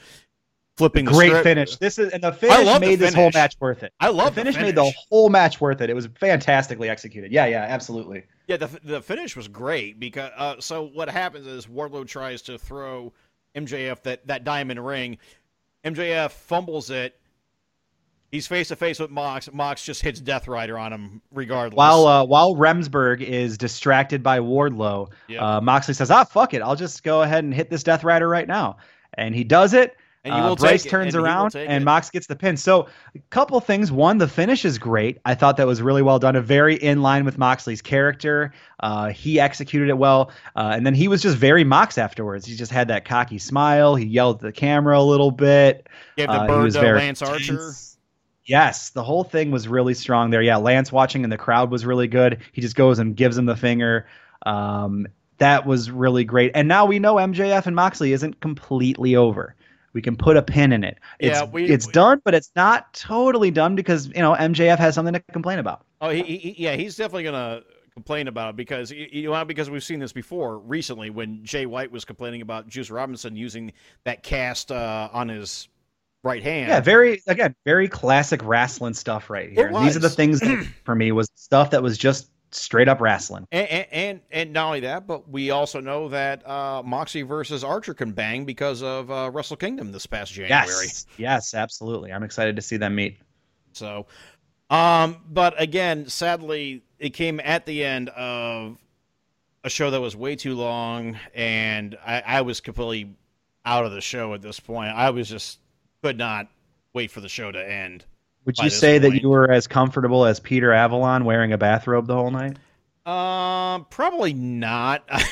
flipping 0.78 1.06
the 1.06 1.12
Great 1.12 1.30
script. 1.30 1.44
finish. 1.44 1.78
This 1.78 1.98
is 1.98 2.12
and 2.12 2.24
the 2.24 2.32
finish 2.32 2.66
love 2.66 2.82
the 2.82 2.88
made 2.88 3.00
this 3.00 3.14
whole 3.14 3.32
match 3.34 3.56
worth 3.60 3.84
it. 3.84 3.94
I 4.00 4.10
love 4.10 4.36
the 4.36 4.42
the 4.42 4.52
finish, 4.52 4.62
made 4.62 4.76
the 4.76 4.92
whole 5.10 5.30
match 5.30 5.62
worth 5.62 5.82
it. 5.82 5.90
It 5.90 5.94
was 5.94 6.08
fantastically 6.20 6.90
executed. 6.90 7.32
Yeah, 7.32 7.46
yeah, 7.46 7.64
absolutely. 7.64 8.24
Yeah, 8.48 8.58
the 8.58 8.68
the 8.84 9.02
finish 9.02 9.36
was 9.36 9.48
great 9.48 10.00
because 10.00 10.32
uh, 10.36 10.56
so 10.60 10.88
what 10.94 11.10
happens 11.10 11.48
is 11.48 11.68
Wardlow 11.68 12.08
tries 12.08 12.42
to 12.44 12.58
throw 12.58 13.14
MJF 13.56 14.02
that 14.04 14.26
that 14.28 14.44
diamond 14.44 14.86
ring. 14.86 15.18
MJF 15.86 16.32
fumbles 16.32 16.90
it. 16.90 17.20
He's 18.32 18.48
face 18.48 18.68
to 18.68 18.76
face 18.76 19.00
with 19.00 19.12
Mox. 19.12 19.50
Mox 19.54 19.86
just 19.86 20.02
hits 20.02 20.20
Death 20.20 20.48
Rider 20.48 20.78
on 20.78 20.92
him 20.92 21.22
regardless. 21.32 21.78
While 21.78 22.06
uh, 22.08 22.26
while 22.26 22.56
Remsburg 22.56 23.22
is 23.22 23.58
distracted 23.58 24.22
by 24.24 24.40
Wardlow, 24.40 25.10
Yep. 25.30 25.42
uh, 25.42 25.62
Moxley 25.62 25.94
says, 25.94 26.12
"Ah, 26.12 26.24
fuck 26.26 26.54
it, 26.54 26.62
I'll 26.62 26.76
just 26.76 27.04
go 27.04 27.22
ahead 27.22 27.44
and 27.44 27.54
hit 27.54 27.70
this 27.70 27.84
Death 27.84 28.04
Rider 28.04 28.28
right 28.28 28.48
now." 28.48 28.78
And 29.14 29.34
he 29.34 29.44
does 29.44 29.74
it. 29.74 29.96
And 30.26 30.34
he 30.34 30.40
Uh, 30.40 30.50
will 30.50 30.56
Bryce 30.56 30.82
take 30.82 30.88
it, 30.88 30.90
turns 30.90 31.14
and 31.14 31.24
around, 31.24 31.56
and 31.56 31.84
it. 31.84 31.86
Mox 31.86 32.10
gets 32.10 32.26
the 32.26 32.36
pin. 32.36 32.58
So, 32.58 32.88
a 33.16 33.20
couple 33.30 33.60
things. 33.60 33.92
One, 33.92 34.18
the 34.18 34.28
finish 34.28 34.66
is 34.66 34.80
great. 34.80 35.20
I 35.24 35.36
thought 35.36 35.56
that 35.58 35.68
was 35.68 35.84
really 35.84 36.02
well 36.02 36.18
done. 36.18 36.36
A 36.36 36.42
very 36.42 36.74
in 36.78 37.04
line 37.04 37.26
with 37.26 37.38
Moxley's 37.38 37.84
character. 37.84 38.52
Uh, 38.80 39.10
he 39.10 39.40
executed 39.40 39.88
it 39.88 40.00
well, 40.00 40.32
uh, 40.56 40.72
and 40.76 40.84
then 40.84 40.96
he 40.96 41.08
was 41.08 41.22
just 41.22 41.38
very 41.38 41.64
Mox 41.64 42.00
afterwards. 42.00 42.48
He 42.48 42.56
just 42.56 42.72
had 42.72 42.88
that 42.88 43.06
cocky 43.06 43.38
smile. 43.38 43.94
He 43.96 44.06
yelled 44.08 44.38
at 44.38 44.42
the 44.42 44.52
camera 44.52 45.00
a 45.00 45.04
little 45.04 45.30
bit. 45.30 45.88
Gave 46.18 46.28
the 46.28 46.34
Uh, 46.34 46.42
he 46.42 46.48
bird 46.48 46.64
was 46.64 46.74
to 46.74 46.80
very 46.82 46.98
Lance 46.98 47.22
Archer. 47.22 47.54
tense. 47.58 47.95
Yes, 48.46 48.90
the 48.92 49.04
whole 49.04 49.24
thing 49.24 49.52
was 49.52 49.68
really 49.68 49.94
strong 49.94 50.30
there. 50.30 50.42
Yeah, 50.42 50.58
Lance 50.58 50.92
watching 50.92 51.24
and 51.24 51.32
the 51.34 51.38
crowd 51.38 51.72
was 51.72 51.86
really 51.86 52.08
good. 52.08 52.40
He 52.52 52.62
just 52.62 52.76
goes 52.76 53.00
and 53.00 53.16
gives 53.16 53.38
him 53.38 53.46
the 53.46 53.56
finger. 53.56 54.06
Um, 54.46 55.08
that 55.40 55.66
was 55.66 55.90
really 55.92 56.24
great. 56.24 56.52
And 56.56 56.68
now 56.68 56.86
we 56.86 57.00
know 57.00 57.16
MJF 57.16 57.66
and 57.66 57.76
Moxley 57.76 58.14
isn't 58.14 58.40
completely 58.42 59.16
over. 59.16 59.56
We 59.94 60.02
can 60.02 60.16
put 60.16 60.38
a 60.38 60.42
pin 60.44 60.72
in 60.74 60.84
it. 60.84 60.98
It's, 61.20 61.38
Yeah, 61.38 61.46
we- 61.46 61.66
it's 61.66 61.88
we- 61.88 61.94
done, 61.94 62.22
but 62.24 62.36
it's 62.36 62.52
not 62.56 62.94
totally 62.94 63.50
done 63.50 63.76
because 63.76 64.08
you 64.08 64.22
know 64.22 64.34
MJF 64.36 64.78
has 64.78 64.94
something 64.96 65.14
to 65.14 65.20
complain 65.32 65.58
about. 65.60 65.86
Oh, 66.02 66.10
he, 66.10 66.22
he, 66.22 66.56
yeah, 66.58 66.76
he's 66.76 66.96
definitely 66.98 67.24
gonna 67.24 67.62
complain 67.94 68.28
about 68.28 68.50
it 68.50 68.56
because 68.58 68.92
you 68.92 69.30
know 69.32 69.46
because 69.46 69.70
we've 69.70 69.84
seen 69.84 70.00
this 70.00 70.12
before 70.12 70.60
recently 70.60 71.10
when 71.10 71.44
Jay 71.46 71.66
White 71.66 71.92
was 71.92 72.04
complaining 72.04 72.42
about 72.42 72.68
Juice 72.68 72.92
Robinson 72.92 73.38
using 73.38 73.72
that 74.04 74.22
cast 74.22 74.70
uh, 74.72 75.10
on 75.14 75.30
his 75.30 75.70
right 76.26 76.44
hand. 76.44 76.70
Yeah, 76.70 76.82
very 76.82 77.22
again, 77.28 77.56
very 77.64 77.88
classic 77.88 78.42
wrestling 78.44 78.96
stuff 78.96 79.30
right 79.30 79.50
here. 79.50 79.72
These 79.72 79.96
are 79.96 80.00
the 80.00 80.10
things 80.10 80.40
that, 80.42 80.68
for 80.84 80.96
me 80.96 81.12
was 81.12 81.30
stuff 81.36 81.70
that 81.72 81.84
was 81.84 81.98
just 81.98 82.30
straight 82.52 82.88
up 82.88 83.00
wrestling. 83.00 83.48
And, 83.52 83.68
and 83.68 83.88
and 83.92 84.22
and 84.32 84.54
not 84.54 84.68
only 84.68 84.80
that, 84.82 85.08
but 85.08 85.30
we 85.30 85.52
also 85.52 85.80
know 85.80 86.10
that 86.10 86.48
uh, 86.48 86.82
Moxie 86.84 87.22
versus 87.22 87.64
Archer 87.64 87.94
can 87.94 88.12
bang 88.12 88.44
because 88.44 88.82
of 88.82 89.10
uh, 89.12 89.30
Wrestle 89.32 89.56
Kingdom 89.56 89.92
this 89.92 90.06
past 90.06 90.34
January. 90.34 90.68
Yes, 90.68 91.06
yes, 91.18 91.54
absolutely. 91.54 92.12
I'm 92.12 92.24
excited 92.24 92.56
to 92.56 92.62
see 92.62 92.78
them 92.78 92.96
meet. 92.96 93.20
So, 93.74 94.08
um, 94.70 95.18
but 95.30 95.60
again, 95.62 96.08
sadly, 96.08 96.84
it 96.98 97.12
came 97.12 97.40
at 97.40 97.66
the 97.66 97.84
end 97.84 98.10
of 98.10 98.78
a 99.64 99.70
show 99.70 99.92
that 99.92 100.02
was 100.02 100.16
way 100.16 100.36
too 100.36 100.56
long, 100.56 101.18
and 101.34 101.98
I, 102.06 102.24
I 102.26 102.42
was 102.42 102.62
completely 102.62 103.16
out 103.66 103.86
of 103.86 103.92
the 103.92 104.02
show 104.02 104.34
at 104.34 104.42
this 104.42 104.60
point. 104.60 104.92
I 104.96 105.10
was 105.10 105.28
just 105.28 105.60
could 106.06 106.20
not 106.20 106.48
wait 106.94 107.10
for 107.10 107.20
the 107.20 107.28
show 107.28 107.52
to 107.52 107.68
end. 107.72 108.06
Would 108.46 108.60
you 108.60 108.70
say 108.70 109.00
that 109.00 109.24
you 109.24 109.28
were 109.28 109.52
as 109.52 109.66
comfortable 109.66 110.24
as 110.24 110.40
Peter 110.40 110.72
Avalon 110.72 111.26
wearing 111.26 111.52
a 111.52 111.58
bathrobe 111.58 112.06
the 112.06 112.14
whole 112.14 112.30
night? 112.30 112.58
Um, 113.08 113.88
probably 113.90 114.34
not. 114.34 115.04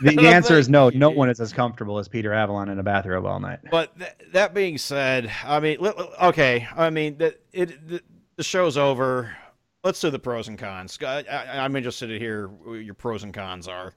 The, 0.00 0.16
the 0.16 0.26
answer 0.26 0.58
is 0.58 0.68
no. 0.68 0.88
No 0.88 1.10
one 1.10 1.30
is 1.30 1.40
as 1.40 1.52
comfortable 1.52 2.00
as 2.00 2.08
Peter 2.08 2.32
Avalon 2.32 2.68
in 2.70 2.80
a 2.80 2.82
bathrobe 2.82 3.24
all 3.24 3.38
night. 3.38 3.60
But 3.70 3.96
th- 3.96 4.10
that 4.32 4.52
being 4.52 4.78
said, 4.78 5.30
I 5.44 5.60
mean, 5.60 5.78
okay, 5.80 6.66
I 6.76 6.90
mean, 6.90 7.18
the, 7.18 7.36
it 7.52 7.88
the, 7.88 8.02
the 8.34 8.42
show's 8.42 8.76
over. 8.76 9.36
Let's 9.84 10.00
do 10.00 10.10
the 10.10 10.18
pros 10.18 10.48
and 10.48 10.58
cons. 10.58 10.98
I, 11.00 11.22
I, 11.30 11.64
I'm 11.64 11.76
interested 11.76 12.08
to 12.08 12.18
hear 12.18 12.48
what 12.48 12.78
your 12.78 12.94
pros 12.94 13.22
and 13.22 13.32
cons 13.32 13.68
are. 13.68 13.94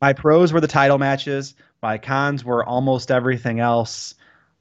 My 0.00 0.14
pros 0.14 0.50
were 0.50 0.62
the 0.62 0.66
title 0.66 0.96
matches. 0.96 1.54
My 1.82 1.98
cons 1.98 2.42
were 2.42 2.64
almost 2.64 3.10
everything 3.10 3.60
else. 3.60 4.14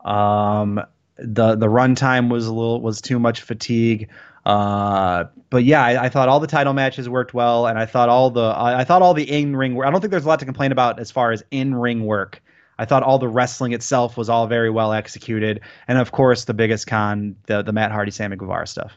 Um, 0.04 0.82
the 1.18 1.56
the 1.56 1.68
runtime 1.68 2.30
was 2.30 2.46
a 2.48 2.54
little 2.54 2.82
was 2.82 3.02
too 3.02 3.20
much 3.20 3.42
fatigue. 3.42 4.10
Uh, 4.46 5.26
but 5.50 5.64
yeah, 5.66 5.84
I, 5.84 6.06
I 6.06 6.10
thought 6.10 6.30
all 6.30 6.40
the 6.40 6.48
title 6.48 6.74
matches 6.74 7.10
worked 7.10 7.34
well, 7.34 7.68
and 7.68 7.78
I 7.78 7.86
thought 7.86 8.08
all 8.08 8.30
the 8.30 8.42
I, 8.46 8.80
I 8.80 8.84
thought 8.84 9.02
all 9.02 9.14
the 9.14 9.30
in 9.30 9.56
ring. 9.56 9.82
I 9.82 9.90
don't 9.92 10.00
think 10.00 10.12
there's 10.12 10.26
a 10.26 10.28
lot 10.28 10.40
to 10.40 10.46
complain 10.46 10.72
about 10.72 11.00
as 11.00 11.12
far 11.12 11.32
as 11.32 11.44
in 11.52 11.76
ring 11.76 12.06
work. 12.06 12.42
I 12.80 12.86
thought 12.86 13.04
all 13.04 13.18
the 13.20 13.28
wrestling 13.28 13.74
itself 13.74 14.16
was 14.18 14.30
all 14.30 14.48
very 14.48 14.70
well 14.70 14.94
executed, 14.94 15.62
and 15.88 15.98
of 15.98 16.12
course 16.12 16.46
the 16.46 16.54
biggest 16.54 16.88
con 16.88 17.36
the 17.48 17.62
the 17.62 17.74
Matt 17.74 17.92
Hardy 17.92 18.12
Sammy 18.12 18.38
Guevara 18.38 18.68
stuff. 18.68 18.94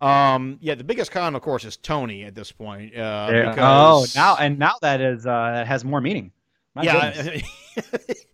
Um, 0.00 0.58
yeah, 0.60 0.74
the 0.76 0.84
biggest 0.84 1.10
con, 1.10 1.34
of 1.34 1.42
course, 1.42 1.64
is 1.64 1.76
Tony 1.76 2.24
at 2.24 2.34
this 2.34 2.52
point. 2.52 2.96
Uh, 2.96 3.26
There- 3.28 3.50
because, 3.50 4.16
oh, 4.16 4.18
now 4.20 4.36
and 4.36 4.58
now 4.58 4.74
that 4.82 5.00
is 5.00 5.26
uh, 5.26 5.50
that 5.52 5.66
has 5.66 5.84
more 5.84 6.00
meaning. 6.00 6.32
My 6.74 6.82
yeah, 6.82 7.22
goodness. 7.22 7.42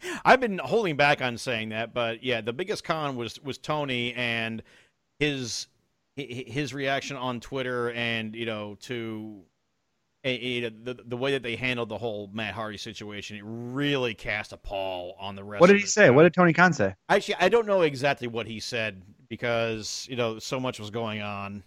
I've 0.24 0.40
been 0.40 0.58
holding 0.58 0.96
back 0.96 1.22
on 1.22 1.38
saying 1.38 1.70
that, 1.70 1.94
but 1.94 2.22
yeah, 2.22 2.40
the 2.40 2.52
biggest 2.52 2.84
con 2.84 3.16
was 3.16 3.40
was 3.42 3.58
Tony 3.58 4.12
and 4.14 4.62
his 5.18 5.68
his 6.16 6.72
reaction 6.74 7.16
on 7.16 7.40
Twitter 7.40 7.90
and 7.92 8.34
you 8.34 8.46
know 8.46 8.76
to 8.82 9.42
eh, 10.24 10.64
eh, 10.64 10.70
the 10.82 10.94
the 11.06 11.16
way 11.16 11.32
that 11.32 11.42
they 11.42 11.56
handled 11.56 11.88
the 11.88 11.98
whole 11.98 12.28
Matt 12.32 12.54
Hardy 12.54 12.78
situation, 12.78 13.36
it 13.36 13.42
really 13.44 14.14
cast 14.14 14.52
a 14.52 14.56
pall 14.56 15.16
on 15.18 15.36
the 15.36 15.44
rest. 15.44 15.60
What 15.60 15.70
of 15.70 15.76
did 15.76 15.82
he 15.82 15.86
say? 15.86 16.06
show. 16.06 16.12
What 16.12 16.24
did 16.24 16.34
Tony 16.34 16.52
Khan 16.52 16.72
say? 16.72 16.94
Actually, 17.08 17.36
I 17.36 17.48
don't 17.48 17.66
know 17.66 17.82
exactly 17.82 18.28
what 18.28 18.46
he 18.46 18.60
said 18.60 19.02
because 19.28 20.06
you 20.10 20.16
know 20.16 20.38
so 20.38 20.60
much 20.60 20.78
was 20.78 20.90
going 20.90 21.22
on 21.22 21.62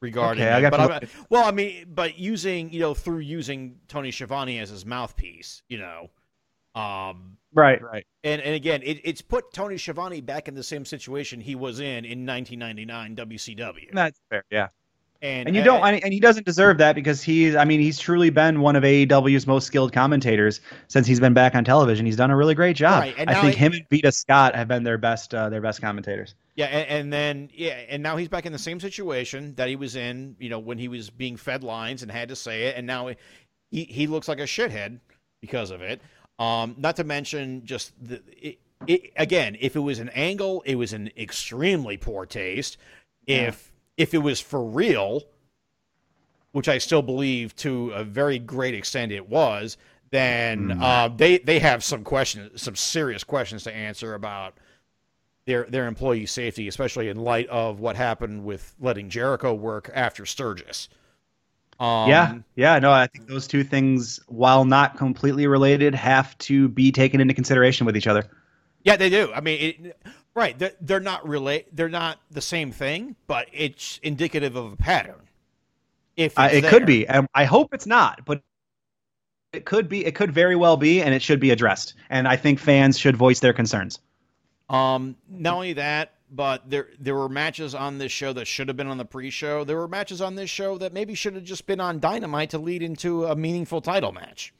regarding 0.00 0.44
Okay, 0.44 0.52
I 0.52 0.60
got 0.60 0.70
But 0.70 0.80
I, 0.80 0.86
look 0.86 1.04
well, 1.30 1.44
I 1.44 1.50
mean, 1.50 1.86
but 1.88 2.18
using 2.18 2.72
you 2.72 2.80
know 2.80 2.94
through 2.94 3.18
using 3.20 3.78
Tony 3.88 4.10
Schiavone 4.10 4.58
as 4.58 4.70
his 4.70 4.84
mouthpiece, 4.86 5.62
you 5.68 5.78
know, 5.78 6.10
um, 6.74 7.38
Right, 7.54 7.80
right. 7.82 8.06
and 8.22 8.42
and 8.42 8.54
again, 8.54 8.82
it, 8.82 9.00
it's 9.04 9.22
put 9.22 9.52
Tony 9.52 9.78
Schiavone 9.78 10.20
back 10.20 10.46
in 10.48 10.54
the 10.54 10.62
same 10.62 10.84
situation 10.84 11.40
he 11.40 11.54
was 11.54 11.80
in 11.80 12.04
in 12.04 12.26
1999 12.26 13.16
WCW. 13.16 13.92
That's 13.92 14.20
fair. 14.28 14.44
Yeah. 14.50 14.68
and 15.22 15.48
And 15.48 15.56
you 15.56 15.62
don't, 15.62 15.82
and 15.82 16.04
and 16.04 16.12
he 16.12 16.20
doesn't 16.20 16.44
deserve 16.44 16.76
that 16.78 16.94
because 16.94 17.22
he's, 17.22 17.56
I 17.56 17.64
mean, 17.64 17.80
he's 17.80 17.98
truly 17.98 18.28
been 18.28 18.60
one 18.60 18.76
of 18.76 18.82
AEW's 18.82 19.46
most 19.46 19.66
skilled 19.66 19.94
commentators 19.94 20.60
since 20.88 21.06
he's 21.06 21.18
been 21.18 21.32
back 21.32 21.54
on 21.54 21.64
television. 21.64 22.04
He's 22.04 22.16
done 22.16 22.30
a 22.30 22.36
really 22.36 22.54
great 22.54 22.76
job. 22.76 23.00
Right, 23.00 23.14
and 23.16 23.30
I 23.30 23.40
think 23.40 23.54
he- 23.54 23.58
him 23.60 23.72
and 23.72 23.82
Vita 23.90 24.12
Scott 24.12 24.54
have 24.54 24.68
been 24.68 24.82
their 24.84 24.98
best, 24.98 25.34
uh, 25.34 25.48
their 25.48 25.62
best 25.62 25.80
commentators. 25.80 26.34
Yeah, 26.56 26.66
and, 26.66 26.88
and 26.88 27.12
then 27.12 27.50
yeah, 27.52 27.80
and 27.88 28.02
now 28.02 28.16
he's 28.16 28.28
back 28.28 28.46
in 28.46 28.52
the 28.52 28.58
same 28.58 28.80
situation 28.80 29.54
that 29.56 29.68
he 29.68 29.76
was 29.76 29.94
in, 29.94 30.36
you 30.40 30.48
know, 30.48 30.58
when 30.58 30.78
he 30.78 30.88
was 30.88 31.10
being 31.10 31.36
fed 31.36 31.62
lines 31.62 32.02
and 32.02 32.10
had 32.10 32.30
to 32.30 32.36
say 32.36 32.64
it, 32.64 32.76
and 32.76 32.86
now 32.86 33.10
he 33.70 33.84
he 33.84 34.06
looks 34.06 34.26
like 34.26 34.38
a 34.40 34.44
shithead 34.44 34.98
because 35.40 35.70
of 35.70 35.82
it. 35.82 36.00
Um, 36.38 36.74
not 36.78 36.96
to 36.96 37.04
mention 37.04 37.64
just 37.64 37.92
the 38.02 38.22
it, 38.32 38.58
it, 38.86 39.12
again, 39.16 39.56
if 39.60 39.76
it 39.76 39.80
was 39.80 39.98
an 39.98 40.08
angle, 40.10 40.62
it 40.66 40.76
was 40.76 40.92
an 40.94 41.10
extremely 41.16 41.96
poor 41.98 42.24
taste. 42.26 42.78
If 43.26 43.70
if 43.98 44.14
it 44.14 44.18
was 44.18 44.40
for 44.40 44.64
real, 44.64 45.24
which 46.52 46.68
I 46.68 46.78
still 46.78 47.02
believe 47.02 47.54
to 47.56 47.90
a 47.90 48.02
very 48.02 48.38
great 48.38 48.74
extent 48.74 49.12
it 49.12 49.28
was, 49.28 49.76
then 50.10 50.68
Mm. 50.68 50.82
uh, 50.82 51.08
they 51.14 51.38
they 51.38 51.58
have 51.58 51.84
some 51.84 52.02
questions, 52.02 52.62
some 52.62 52.76
serious 52.76 53.24
questions 53.24 53.62
to 53.64 53.74
answer 53.74 54.14
about 54.14 54.56
their 55.46 55.64
their 55.64 55.86
employee 55.86 56.26
safety, 56.26 56.68
especially 56.68 57.08
in 57.08 57.16
light 57.18 57.48
of 57.48 57.80
what 57.80 57.96
happened 57.96 58.44
with 58.44 58.74
letting 58.80 59.08
Jericho 59.10 59.54
work 59.54 59.90
after 59.94 60.26
Sturgis. 60.26 60.88
Um, 61.78 62.08
yeah, 62.08 62.34
yeah, 62.54 62.78
no, 62.78 62.90
I 62.90 63.06
think 63.06 63.28
those 63.28 63.46
two 63.46 63.62
things, 63.62 64.18
while 64.28 64.64
not 64.64 64.96
completely 64.96 65.46
related, 65.46 65.94
have 65.94 66.36
to 66.38 66.68
be 66.68 66.90
taken 66.90 67.20
into 67.20 67.34
consideration 67.34 67.84
with 67.86 67.96
each 67.96 68.06
other. 68.06 68.24
yeah, 68.82 68.96
they 68.96 69.10
do. 69.10 69.30
I 69.34 69.40
mean, 69.40 69.60
it, 69.60 69.96
right? 70.34 70.58
They're, 70.58 70.72
they're 70.80 71.00
not 71.00 71.26
relate. 71.28 71.74
They're 71.74 71.88
not 71.88 72.18
the 72.30 72.40
same 72.40 72.72
thing, 72.72 73.16
but 73.26 73.48
it's 73.52 73.98
indicative 74.02 74.56
of 74.56 74.72
a 74.72 74.76
pattern. 74.76 75.28
If 76.16 76.38
Uh, 76.38 76.48
it 76.52 76.62
there. 76.62 76.70
could 76.70 76.86
be. 76.86 77.06
and 77.06 77.28
I 77.34 77.44
hope 77.44 77.74
it's 77.74 77.86
not, 77.86 78.24
but 78.24 78.42
it 79.52 79.64
could 79.66 79.88
be. 79.88 80.04
It 80.06 80.14
could 80.14 80.32
very 80.32 80.56
well 80.56 80.76
be, 80.78 81.02
and 81.02 81.14
it 81.14 81.22
should 81.22 81.40
be 81.40 81.50
addressed. 81.50 81.94
And 82.08 82.26
I 82.26 82.36
think 82.36 82.58
fans 82.58 82.98
should 82.98 83.16
voice 83.16 83.40
their 83.40 83.52
concerns. 83.52 83.98
Um, 84.68 85.16
not 85.28 85.54
only 85.54 85.72
that, 85.74 86.14
but 86.30 86.68
there 86.68 86.88
there 86.98 87.14
were 87.14 87.28
matches 87.28 87.74
on 87.74 87.98
this 87.98 88.10
show 88.10 88.32
that 88.32 88.46
should 88.46 88.68
have 88.68 88.76
been 88.76 88.88
on 88.88 88.98
the 88.98 89.04
pre-show. 89.04 89.64
There 89.64 89.76
were 89.76 89.88
matches 89.88 90.20
on 90.20 90.34
this 90.34 90.50
show 90.50 90.76
that 90.78 90.92
maybe 90.92 91.14
should 91.14 91.34
have 91.34 91.44
just 91.44 91.66
been 91.66 91.80
on 91.80 92.00
Dynamite 92.00 92.50
to 92.50 92.58
lead 92.58 92.82
into 92.82 93.26
a 93.26 93.36
meaningful 93.36 93.80
title 93.80 94.12
match. 94.12 94.52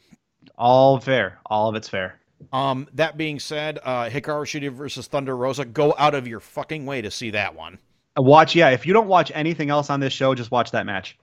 All 0.57 1.01
fair. 1.01 1.39
All 1.47 1.69
of 1.69 1.75
it's 1.75 1.89
fair. 1.89 2.21
Um, 2.53 2.87
that 2.95 3.17
being 3.17 3.39
said, 3.39 3.79
uh, 3.83 4.05
Hikaru 4.05 4.45
Shida 4.45 4.71
versus 4.71 5.07
Thunder 5.07 5.37
Rosa, 5.37 5.65
go 5.65 5.95
out 5.99 6.15
of 6.15 6.29
your 6.29 6.41
fucking 6.41 6.87
way 6.87 7.03
to 7.03 7.11
see 7.11 7.31
that 7.31 7.55
one. 7.55 7.79
Watch, 8.17 8.55
yeah. 8.55 8.71
If 8.71 8.87
you 8.87 8.93
don't 8.93 9.09
watch 9.09 9.33
anything 9.35 9.71
else 9.71 9.91
on 9.91 10.01
this 10.01 10.13
show, 10.13 10.35
just 10.35 10.51
watch 10.51 10.71
that 10.71 10.87
match. 10.87 11.19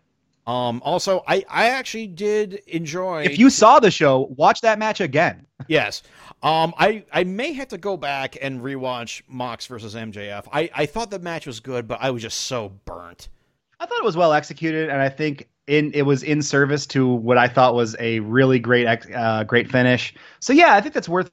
Um, 0.46 0.82
also, 0.84 1.24
I, 1.28 1.46
I 1.50 1.70
actually 1.70 2.08
did 2.08 2.56
enjoy. 2.68 3.24
If 3.24 3.40
you 3.40 3.50
saw 3.50 3.80
the 3.80 3.92
show, 3.92 4.34
watch 4.36 4.62
that 4.62 4.78
match 4.78 5.00
again. 5.00 5.46
yes, 5.68 6.04
um, 6.42 6.74
I, 6.78 7.06
I 7.14 7.24
may 7.24 7.54
have 7.54 7.70
to 7.70 7.78
go 7.78 7.96
back 7.96 8.38
and 8.42 8.62
rewatch 8.62 9.22
Mox 9.28 9.66
versus 9.66 9.96
MJF. 9.96 10.48
I, 10.52 10.70
I 10.76 10.86
thought 10.86 11.12
the 11.12 11.20
match 11.20 11.48
was 11.48 11.60
good, 11.60 11.88
but 11.88 12.00
I 12.02 12.12
was 12.12 12.22
just 12.22 12.42
so 12.42 12.74
burnt. 12.86 13.30
I 13.80 13.86
thought 13.86 13.98
it 13.98 14.04
was 14.04 14.18
well 14.18 14.34
executed, 14.34 14.90
and 14.90 15.02
I 15.02 15.10
think 15.10 15.48
in 15.68 15.92
it 15.94 16.02
was 16.02 16.24
in 16.24 16.42
service 16.42 16.86
to 16.88 17.08
what 17.08 17.38
I 17.38 17.48
thought 17.48 17.74
was 17.74 17.96
a 18.00 18.20
really 18.22 18.60
great, 18.60 18.86
ex- 18.86 19.08
uh, 19.16 19.46
great 19.46 19.72
finish. 19.72 20.14
So 20.42 20.52
yeah, 20.52 20.74
I 20.74 20.82
think 20.82 20.94
that's 20.94 21.08
worth 21.08 21.32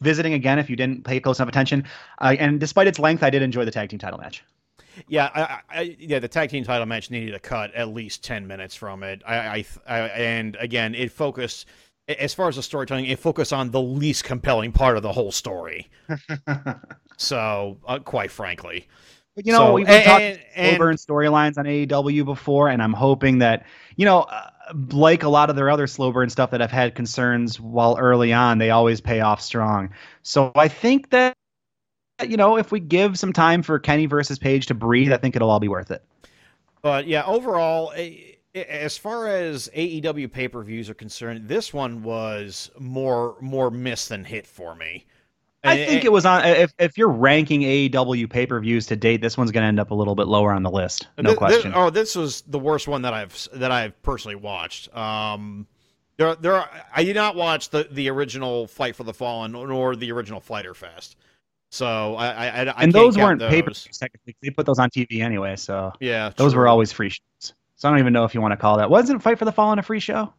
visiting 0.00 0.32
again 0.32 0.58
if 0.58 0.70
you 0.70 0.76
didn't 0.76 1.04
pay 1.04 1.20
close 1.20 1.38
enough 1.38 1.48
attention. 1.48 1.84
Uh, 2.20 2.36
and 2.38 2.58
despite 2.58 2.86
its 2.86 2.98
length, 2.98 3.22
I 3.22 3.30
did 3.30 3.42
enjoy 3.42 3.64
the 3.64 3.70
tag 3.70 3.90
team 3.90 3.98
title 3.98 4.18
match. 4.18 4.44
Yeah, 5.08 5.30
I, 5.34 5.78
I- 5.80 5.96
yeah, 5.98 6.18
the 6.18 6.28
tag 6.28 6.50
team 6.50 6.64
title 6.64 6.86
match 6.86 7.10
needed 7.10 7.32
to 7.32 7.38
cut 7.38 7.74
at 7.74 7.88
least 7.88 8.24
ten 8.24 8.46
minutes 8.46 8.74
from 8.74 9.02
it. 9.02 9.22
I, 9.26 9.36
I, 9.36 9.64
I 9.86 9.98
and 10.08 10.56
again, 10.60 10.94
it 10.94 11.12
focused 11.12 11.66
as 12.08 12.32
far 12.34 12.48
as 12.48 12.56
the 12.56 12.62
storytelling, 12.62 13.06
it 13.06 13.18
focused 13.18 13.52
on 13.52 13.70
the 13.70 13.80
least 13.80 14.24
compelling 14.24 14.70
part 14.72 14.96
of 14.96 15.02
the 15.02 15.12
whole 15.12 15.32
story. 15.32 15.88
so, 17.16 17.78
uh, 17.86 17.98
quite 17.98 18.30
frankly, 18.30 18.86
But, 19.34 19.46
you 19.46 19.52
know, 19.52 19.58
So, 19.58 19.72
we've 19.72 19.88
and- 19.88 20.38
talked 20.54 20.78
burn 20.78 20.96
storylines 20.96 21.58
on 21.58 21.64
AEW 21.64 22.24
before, 22.24 22.68
and 22.68 22.82
I'm 22.82 22.92
hoping 22.92 23.38
that 23.38 23.66
you 23.96 24.04
know, 24.04 24.20
uh, 24.22 24.50
like 24.92 25.22
a 25.22 25.28
lot 25.28 25.48
of 25.50 25.56
their 25.56 25.70
other 25.70 25.86
slow 25.86 26.12
burn 26.12 26.28
stuff 26.28 26.50
that 26.50 26.60
I've 26.60 26.70
had 26.70 26.94
concerns 26.94 27.58
while 27.60 27.96
early 27.98 28.32
on, 28.32 28.58
they 28.58 28.70
always 28.70 29.00
pay 29.00 29.20
off 29.20 29.40
strong. 29.40 29.90
So 30.22 30.52
I 30.54 30.68
think 30.68 31.10
that 31.10 31.34
you 32.24 32.36
know, 32.36 32.56
if 32.56 32.72
we 32.72 32.80
give 32.80 33.18
some 33.18 33.32
time 33.32 33.62
for 33.62 33.78
Kenny 33.78 34.06
versus 34.06 34.38
Page 34.38 34.66
to 34.66 34.74
breathe, 34.74 35.12
I 35.12 35.16
think 35.16 35.36
it'll 35.36 35.50
all 35.50 35.60
be 35.60 35.68
worth 35.68 35.90
it. 35.90 36.02
But 36.82 37.06
yeah, 37.06 37.24
overall, 37.24 37.92
as 38.54 38.96
far 38.96 39.28
as 39.28 39.68
AEW 39.74 40.30
pay 40.30 40.48
per 40.48 40.62
views 40.62 40.88
are 40.88 40.94
concerned, 40.94 41.48
this 41.48 41.74
one 41.74 42.02
was 42.02 42.70
more 42.78 43.36
more 43.40 43.70
miss 43.70 44.08
than 44.08 44.24
hit 44.24 44.46
for 44.46 44.74
me. 44.74 45.04
I 45.64 45.84
think 45.84 46.04
it 46.04 46.12
was 46.12 46.24
on. 46.24 46.44
If 46.44 46.72
if 46.78 46.96
you're 46.96 47.10
ranking 47.10 47.62
AEW 47.62 48.30
pay 48.30 48.46
per 48.46 48.60
views 48.60 48.86
to 48.86 48.96
date, 48.96 49.20
this 49.20 49.36
one's 49.36 49.50
going 49.50 49.62
to 49.62 49.68
end 49.68 49.80
up 49.80 49.90
a 49.90 49.94
little 49.94 50.14
bit 50.14 50.28
lower 50.28 50.52
on 50.52 50.62
the 50.62 50.70
list. 50.70 51.08
No 51.18 51.30
Thi- 51.30 51.34
thi- 51.34 51.36
question. 51.36 51.72
oh, 51.74 51.90
this 51.90 52.14
was 52.14 52.42
the 52.42 52.58
worst 52.58 52.86
one 52.86 53.02
that 53.02 53.12
I've 53.12 53.48
that 53.54 53.72
I've 53.72 54.00
personally 54.02 54.36
watched. 54.36 54.94
Um, 54.96 55.66
there, 56.18 56.34
there, 56.36 56.54
are, 56.54 56.70
I 56.94 57.04
did 57.04 57.16
not 57.16 57.34
watch 57.34 57.70
the 57.70 57.88
the 57.90 58.08
original 58.10 58.68
Fight 58.68 58.94
for 58.94 59.02
the 59.02 59.12
Fallen 59.12 59.52
nor 59.52 59.96
the 59.96 60.12
original 60.12 60.40
Fyter 60.40 60.74
Fest. 60.74 61.16
So 61.70 62.14
I, 62.14 62.26
I, 62.28 62.46
I 62.46 62.62
I 62.70 62.82
and 62.82 62.92
those 62.92 63.18
weren't 63.18 63.40
those. 63.40 63.50
pay 63.50 63.62
per 63.62 63.70
technically. 63.70 64.36
They 64.42 64.50
put 64.50 64.66
those 64.66 64.78
on 64.78 64.88
TV 64.90 65.20
anyway, 65.20 65.56
so 65.56 65.92
Yeah, 66.00 66.30
those 66.36 66.54
were 66.54 66.68
always 66.68 66.92
free 66.92 67.10
shows. 67.10 67.54
So 67.74 67.88
I 67.88 67.90
don't 67.90 67.98
even 67.98 68.12
know 68.12 68.24
if 68.24 68.34
you 68.34 68.40
want 68.40 68.52
to 68.52 68.56
call 68.56 68.78
that. 68.78 68.88
Wasn't 68.88 69.22
Fight 69.22 69.38
for 69.38 69.44
the 69.44 69.52
Fallen 69.52 69.78
a 69.78 69.82
free 69.82 70.00
show? 70.00 70.32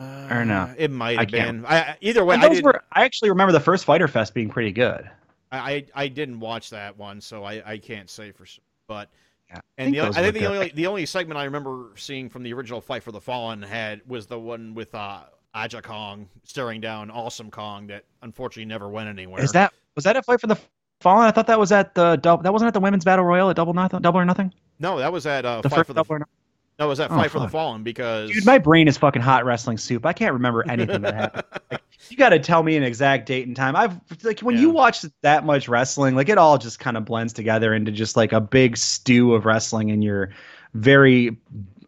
or 0.00 0.44
no? 0.44 0.60
Uh, 0.62 0.74
It 0.78 0.90
might 0.92 1.18
have 1.18 1.30
been. 1.30 1.64
I, 1.66 1.78
I- 1.80 1.96
either 2.00 2.24
way, 2.24 2.36
And 2.36 2.44
I 2.44 2.60
were. 2.60 2.82
I 2.92 3.04
actually 3.04 3.30
remember 3.30 3.52
the 3.52 3.60
first 3.60 3.84
Fyter 3.84 4.06
Fest 4.08 4.34
being 4.34 4.48
pretty 4.48 4.70
good. 4.72 5.10
I, 5.50 5.58
I 5.58 5.86
I 6.04 6.08
didn't 6.08 6.38
watch 6.40 6.70
that 6.70 6.96
one, 6.96 7.20
so 7.20 7.42
I, 7.44 7.62
I 7.72 7.78
can't 7.78 8.08
say 8.08 8.30
for 8.32 8.44
sure. 8.46 8.62
But 8.86 9.08
Yeah, 9.50 9.56
I 9.56 9.60
and 9.78 9.94
think 9.94 10.14
the, 10.14 10.20
I 10.20 10.22
think 10.22 10.34
the 10.34 10.46
only 10.46 10.68
the 10.74 10.86
only 10.86 11.06
segment 11.06 11.38
I 11.38 11.44
remember 11.44 11.92
seeing 11.96 12.28
from 12.28 12.42
the 12.42 12.52
original 12.52 12.80
Fight 12.82 13.02
for 13.02 13.10
the 13.12 13.20
Fallen 13.20 13.62
had 13.62 14.02
was 14.06 14.26
the 14.26 14.38
one 14.38 14.74
with 14.74 14.94
uh, 14.94 15.20
Aja 15.54 15.80
Kong 15.80 16.28
staring 16.44 16.80
down 16.80 17.10
Awesome 17.10 17.50
Kong 17.50 17.86
that 17.88 18.04
unfortunately 18.22 18.66
never 18.66 18.88
went 18.88 19.08
anywhere. 19.08 19.42
Is 19.42 19.52
that 19.52 19.72
was 19.98 20.04
that 20.04 20.16
a 20.16 20.22
Fight 20.22 20.40
for 20.40 20.46
the 20.46 20.56
Fallen? 21.00 21.26
I 21.26 21.32
thought 21.32 21.48
that 21.48 21.58
was 21.58 21.72
at 21.72 21.96
the 21.96 22.14
dou- 22.16 22.40
that 22.42 22.52
wasn't 22.52 22.68
at 22.68 22.74
the 22.74 22.78
women's 22.80 23.04
battle 23.04 23.24
royal 23.24 23.50
at 23.50 23.56
Double 23.56 23.74
Nothing, 23.74 24.00
Double 24.00 24.20
or 24.20 24.24
Nothing. 24.24 24.54
no? 24.78 24.96
That 24.98 25.12
was 25.12 25.26
at 25.26 25.44
uh, 25.44 25.60
The 25.60 25.68
Fight 25.70 25.86
for 25.86 25.92
the 25.92 26.02
Double 26.02 26.14
or 26.14 26.18
Nothing. 26.20 26.32
no, 26.78 26.86
was 26.86 26.98
that 26.98 27.10
Oh, 27.10 27.16
Fight 27.16 27.32
for 27.32 27.40
the. 27.40 27.48
Fallen 27.48 27.82
because 27.82 28.30
Dude, 28.30 28.46
my 28.46 28.58
brain 28.58 28.86
is 28.86 28.96
fucking 28.96 29.20
hot 29.22 29.44
wrestling 29.44 29.76
soup. 29.76 30.06
I 30.06 30.12
can't 30.12 30.32
remember 30.32 30.64
anything 30.70 31.00
that 31.02 31.14
happened. 31.14 31.44
Like, 31.72 31.82
you 32.10 32.16
got 32.16 32.28
to 32.28 32.38
tell 32.38 32.62
me 32.62 32.76
an 32.76 32.84
exact 32.84 33.26
date 33.26 33.46
and 33.48 33.56
time. 33.56 33.74
I've 33.74 33.98
like 34.22 34.38
when 34.40 34.56
you 34.56 34.70
watch 34.70 35.04
that 35.22 35.44
much 35.44 35.68
wrestling, 35.68 36.14
like 36.14 36.28
it 36.28 36.38
all 36.38 36.56
just 36.56 36.78
kind 36.78 36.96
of 36.96 37.04
blends 37.04 37.32
together 37.32 37.74
into 37.74 37.90
just 37.90 38.16
like 38.16 38.32
a 38.32 38.40
big 38.40 38.76
stew 38.76 39.34
of 39.34 39.44
wrestling 39.44 39.88
in 39.88 40.00
your 40.00 40.30
very 40.74 41.36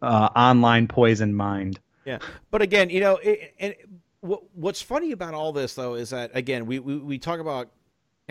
uh, 0.01 0.29
online 0.35 0.87
poisoned 0.89 1.37
mind. 1.37 1.79
Yeah, 2.05 2.19
but 2.51 2.61
again, 2.61 2.89
you 2.89 2.99
know, 2.99 3.15
it, 3.23 3.53
and 3.59 3.73
what, 4.19 4.41
what's 4.53 4.81
funny 4.81 5.11
about 5.13 5.33
all 5.33 5.53
this 5.53 5.73
though 5.75 5.93
is 5.95 6.09
that 6.09 6.31
again, 6.33 6.65
we, 6.65 6.79
we 6.79 6.97
we 6.97 7.17
talk 7.17 7.39
about 7.39 7.69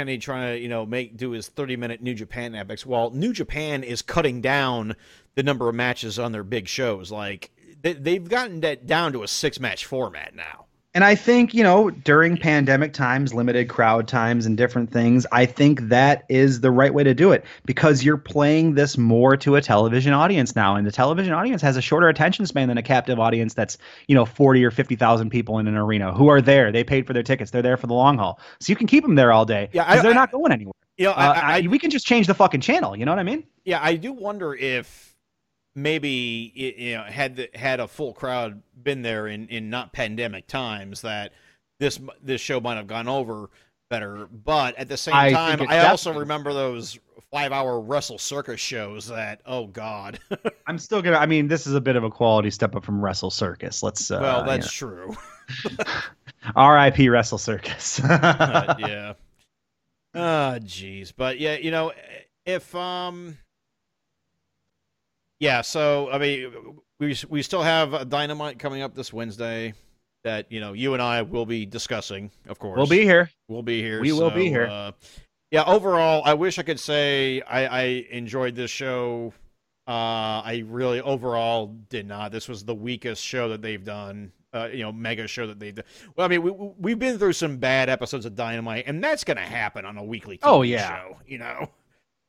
Kenny 0.01 0.17
trying 0.17 0.55
to 0.55 0.59
you 0.59 0.69
know 0.71 0.87
make 0.87 1.19
do 1.19 1.33
his 1.33 1.49
thirty 1.49 1.77
minute 1.77 2.01
New 2.01 2.15
Japan 2.15 2.55
epics. 2.55 2.87
while 2.87 3.11
New 3.11 3.35
Japan 3.35 3.83
is 3.83 4.01
cutting 4.01 4.41
down 4.41 4.97
the 5.35 5.43
number 5.43 5.69
of 5.69 5.75
matches 5.75 6.19
on 6.19 6.33
their 6.33 6.43
big 6.43 6.69
shows. 6.69 7.13
Like 7.13 7.51
they, 7.83 7.93
they've 7.93 8.27
gotten 8.27 8.61
that 8.61 8.87
down 8.87 9.13
to 9.13 9.23
a 9.23 9.29
six 9.29 9.61
match 9.61 9.85
format 9.85 10.35
now. 10.35 10.65
And 10.93 11.05
I 11.05 11.15
think, 11.15 11.55
you 11.55 11.63
know, 11.63 11.91
during 11.91 12.37
pandemic 12.37 12.93
times, 12.93 13.33
limited 13.33 13.69
crowd 13.69 14.09
times, 14.09 14.45
and 14.45 14.57
different 14.57 14.91
things, 14.91 15.25
I 15.31 15.47
think 15.47 15.83
that 15.83 16.25
is 16.29 16.63
the 16.63 16.73
right 16.73 16.93
way 16.93 17.05
to 17.05 17.15
do 17.15 17.31
it 17.31 17.45
because 17.65 18.03
you're 18.03 18.17
playing 18.17 18.75
this 18.75 18.99
more 18.99 19.37
to 19.37 19.55
a 19.55 19.61
television 19.61 20.13
audience 20.13 20.57
now. 20.57 20.75
And 20.75 20.85
the 20.85 20.91
television 20.91 21.33
audience 21.33 21.63
has 21.63 21.77
a 21.77 21.81
shorter 21.81 22.09
attention 22.09 22.45
span 22.45 22.67
than 22.67 22.77
a 22.77 22.83
captive 22.83 23.21
audience 23.21 23.55
that's, 23.55 23.79
you 24.09 24.17
know, 24.17 24.25
40 24.25 24.65
or 24.65 24.73
50,000 24.73 25.31
people 25.31 25.61
in 25.61 25.69
an 25.69 25.77
arena 25.77 26.13
who 26.13 26.27
are 26.27 26.41
there. 26.41 26.73
They 26.73 26.83
paid 26.83 27.07
for 27.07 27.13
their 27.13 27.23
tickets, 27.23 27.53
they're 27.53 27.63
there 27.63 27.77
for 27.77 27.87
the 27.87 27.95
long 27.95 28.19
haul. 28.19 28.41
So 28.59 28.73
you 28.73 28.77
can 28.77 28.89
keep 28.89 29.05
them 29.05 29.15
there 29.15 29.31
all 29.33 29.45
day 29.45 29.69
Yeah, 29.73 29.85
because 29.85 30.01
I- 30.01 30.03
they're 30.03 30.11
I- 30.11 30.15
not 30.15 30.33
going 30.33 30.51
anywhere. 30.51 30.75
You 30.99 31.07
know, 31.07 31.13
I, 31.13 31.27
Uh, 31.29 31.33
I, 31.33 31.57
I- 31.59 31.67
we 31.69 31.79
can 31.79 31.91
just 31.91 32.05
change 32.05 32.27
the 32.27 32.35
fucking 32.35 32.63
channel. 32.63 32.97
You 32.97 33.05
know 33.05 33.13
what 33.13 33.21
I 33.21 33.23
mean? 33.23 33.45
yeah, 33.65 33.79
I 33.81 33.95
do 33.95 34.13
wonder 34.13 34.55
if 34.57 35.10
maybe 35.75 36.53
you 36.55 36.95
know 36.95 37.05
had 37.05 37.37
the, 37.37 37.49
had 37.55 37.81
a 37.81 37.89
full 37.89 38.13
crowd 38.13 38.63
been 38.83 39.03
there 39.03 39.27
in, 39.27 39.49
in 39.49 39.71
not 39.71 39.93
pandemic 39.93 40.47
times 40.47 41.03
that 41.03 41.33
this 41.79 42.01
this 42.23 42.41
show 42.41 42.61
might 42.61 42.77
have 42.77 42.87
gone 42.87 43.09
over 43.09 43.51
better. 43.89 44.27
But 44.27 44.77
at 44.77 44.89
the 44.89 44.97
same 44.97 45.15
I 45.15 45.33
time, 45.33 45.67
I 45.69 45.89
also 45.89 46.13
remember 46.13 46.53
those 46.53 46.99
five 47.31 47.53
hour 47.53 47.81
Wrestle 47.81 48.19
Circus 48.19 48.61
shows 48.61 49.09
that 49.09 49.41
oh 49.45 49.67
god. 49.67 50.19
I'm 50.67 50.79
still 50.79 51.03
gonna. 51.03 51.19
I 51.19 51.27
mean, 51.27 51.49
this 51.49 51.67
is 51.67 51.75
a 51.75 51.81
bit 51.81 51.97
of 51.97 52.05
a 52.05 52.11
quality 52.11 52.51
step 52.51 52.75
up 52.75 52.85
from 52.85 53.03
Wrestle 53.03 53.31
Circus. 53.31 53.83
Let's. 53.83 54.11
Uh, 54.11 54.19
well, 54.21 54.41
you 54.41 54.47
that's 54.47 54.73
true. 54.73 55.15
R.I.P. 56.57 57.09
Wrestle 57.09 57.39
Circus. 57.39 58.01
Uh, 58.11 58.75
yeah. 58.79 59.13
Ah, 60.15 60.59
jeez. 60.61 61.13
But 61.17 61.39
yeah, 61.39 61.57
you 61.57 61.71
know, 61.71 61.93
if 62.45 62.75
um, 62.75 63.39
yeah. 65.41 65.63
So 65.63 66.09
I 66.11 66.19
mean, 66.19 66.53
we 67.01 67.17
we 67.29 67.43
still 67.43 67.63
have 67.63 67.93
a 67.95 68.05
Dynamite 68.05 68.59
coming 68.59 68.83
up 68.83 68.95
this 68.95 69.13
Wednesday 69.13 69.75
that 70.23 70.53
you 70.53 70.61
know 70.61 70.73
you 70.75 70.93
and 70.95 71.03
I 71.03 71.23
will 71.23 71.47
be 71.47 71.67
discussing. 71.67 72.31
Of 72.49 72.59
course, 72.59 72.77
we'll 72.77 72.87
be 72.87 73.03
here. 73.03 73.31
We'll 73.49 73.63
be 73.63 73.81
here. 73.83 74.01
We 74.01 74.13
will 74.13 74.31
be 74.31 74.49
here. 74.49 74.67
Uh, 74.67 74.93
yeah. 75.51 75.65
Overall, 75.65 76.23
I 76.25 76.35
wish 76.35 76.59
I 76.59 76.63
could 76.63 76.79
say 76.79 77.41
I, 77.43 77.67
I 77.67 77.83
enjoyed 78.11 78.55
this 78.55 78.71
show. 78.71 79.33
Uh, 79.89 80.41
I 80.45 80.63
really 80.69 81.01
overall 81.01 81.75
did 81.89 82.07
not. 82.07 82.31
This 82.31 82.49
was 82.49 82.65
the 82.65 82.75
weakest 82.75 83.25
show 83.25 83.49
that 83.49 83.61
they've 83.63 83.83
done. 83.83 84.31
Uh, 84.53 84.69
you 84.73 84.83
know, 84.83 84.91
mega 84.93 85.27
show 85.29 85.47
that 85.47 85.59
they've 85.61 85.75
done. 85.77 85.85
Well, 86.17 86.25
I 86.25 86.29
mean, 86.29 86.43
we 86.43 86.51
we- 86.51 86.73
we've 86.79 86.99
been 86.99 87.19
through 87.19 87.33
some 87.35 87.57
bad 87.57 87.89
episodes 87.89 88.27
of 88.27 88.35
Dynamite, 88.35 88.85
and 88.89 89.03
that's 89.03 89.23
going 89.25 89.37
to 89.37 89.43
happen 89.45 89.85
on 89.85 89.97
a 89.97 90.03
weekly 90.05 90.37
TV 90.39 90.41
Oh, 90.43 90.63
yeah. 90.63 90.89
show. 90.99 91.19
You 91.27 91.39
know. 91.39 91.71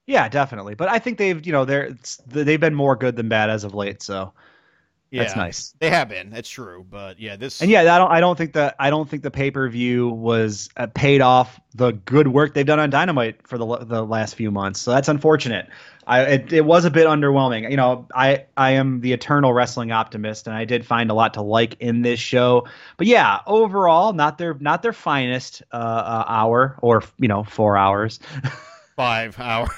Yeah, 0.07 0.27
definitely. 0.29 0.75
But 0.75 0.89
I 0.89 0.99
think 0.99 1.17
they've, 1.17 1.45
you 1.45 1.51
know, 1.51 1.65
they're 1.65 1.95
they've 2.27 2.59
been 2.59 2.75
more 2.75 2.95
good 2.95 3.15
than 3.15 3.29
bad 3.29 3.49
as 3.49 3.63
of 3.63 3.73
late. 3.73 4.01
So 4.01 4.33
Yeah, 5.11 5.23
that's 5.23 5.35
nice. 5.35 5.73
They 5.79 5.89
have 5.89 6.07
been. 6.07 6.29
That's 6.29 6.49
true. 6.49 6.85
But 6.89 7.19
yeah, 7.19 7.35
this. 7.35 7.61
And 7.61 7.69
yeah, 7.69 7.81
I 7.81 7.97
don't. 7.97 8.11
I 8.11 8.19
don't 8.21 8.37
think 8.37 8.53
that. 8.53 8.75
I 8.79 8.89
don't 8.89 9.09
think 9.09 9.23
the 9.23 9.31
pay 9.31 9.51
per 9.51 9.67
view 9.69 10.09
was 10.09 10.69
uh, 10.77 10.87
paid 10.87 11.19
off 11.21 11.59
the 11.75 11.91
good 11.91 12.29
work 12.29 12.53
they've 12.53 12.65
done 12.65 12.79
on 12.79 12.89
Dynamite 12.89 13.45
for 13.45 13.57
the 13.57 13.77
the 13.77 14.03
last 14.03 14.35
few 14.35 14.51
months. 14.51 14.79
So 14.79 14.91
that's 14.91 15.09
unfortunate. 15.09 15.67
I 16.07 16.21
it, 16.21 16.53
it 16.53 16.65
was 16.65 16.85
a 16.85 16.89
bit 16.91 17.07
underwhelming. 17.07 17.69
You 17.69 17.77
know, 17.77 18.07
I 18.15 18.45
I 18.55 18.71
am 18.71 19.01
the 19.01 19.11
eternal 19.13 19.53
wrestling 19.53 19.91
optimist, 19.91 20.47
and 20.47 20.55
I 20.55 20.65
did 20.65 20.85
find 20.85 21.11
a 21.11 21.13
lot 21.13 21.33
to 21.35 21.41
like 21.41 21.75
in 21.81 22.01
this 22.01 22.19
show. 22.19 22.67
But 22.95 23.07
yeah, 23.07 23.39
overall, 23.45 24.13
not 24.13 24.37
their 24.37 24.53
not 24.55 24.81
their 24.81 24.93
finest 24.93 25.61
uh, 25.73 25.75
uh, 25.75 26.23
hour 26.27 26.77
or 26.81 27.03
you 27.19 27.27
know 27.27 27.43
four 27.43 27.77
hours, 27.77 28.19
five 28.95 29.37
hours. 29.39 29.69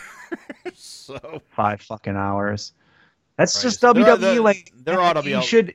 so 0.75 1.41
five 1.55 1.81
fucking 1.81 2.15
hours. 2.15 2.73
That's 3.37 3.61
just 3.61 3.81
Christ. 3.81 3.95
There- 3.95 4.05
WWE. 4.15 4.19
there- 4.19 4.41
like 4.41 4.71
there 4.75 5.01
ought 5.01 5.13
to 5.13 5.23
be 5.23 5.31
you 5.31 5.39
a- 5.39 5.41
should 5.41 5.73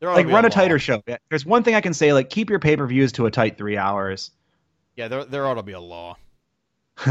there 0.00 0.10
ought 0.10 0.16
to 0.16 0.22
like 0.22 0.26
run 0.32 0.44
a 0.44 0.48
law. 0.48 0.54
tighter 0.54 0.78
show. 0.78 1.02
Yeah, 1.06 1.16
There's 1.30 1.46
one 1.46 1.62
thing 1.62 1.74
I 1.74 1.80
can 1.80 1.94
say. 1.94 2.12
Like 2.12 2.28
keep 2.30 2.50
your 2.50 2.58
pay 2.58 2.76
per 2.76 2.86
views 2.86 3.12
to 3.12 3.26
a 3.26 3.30
tight 3.30 3.56
three 3.56 3.76
hours. 3.76 4.30
Yeah, 4.96 5.08
there 5.08 5.24
there 5.24 5.46
ought 5.46 5.54
to 5.54 5.62
be 5.62 5.72
a 5.72 5.80
law. 5.80 6.16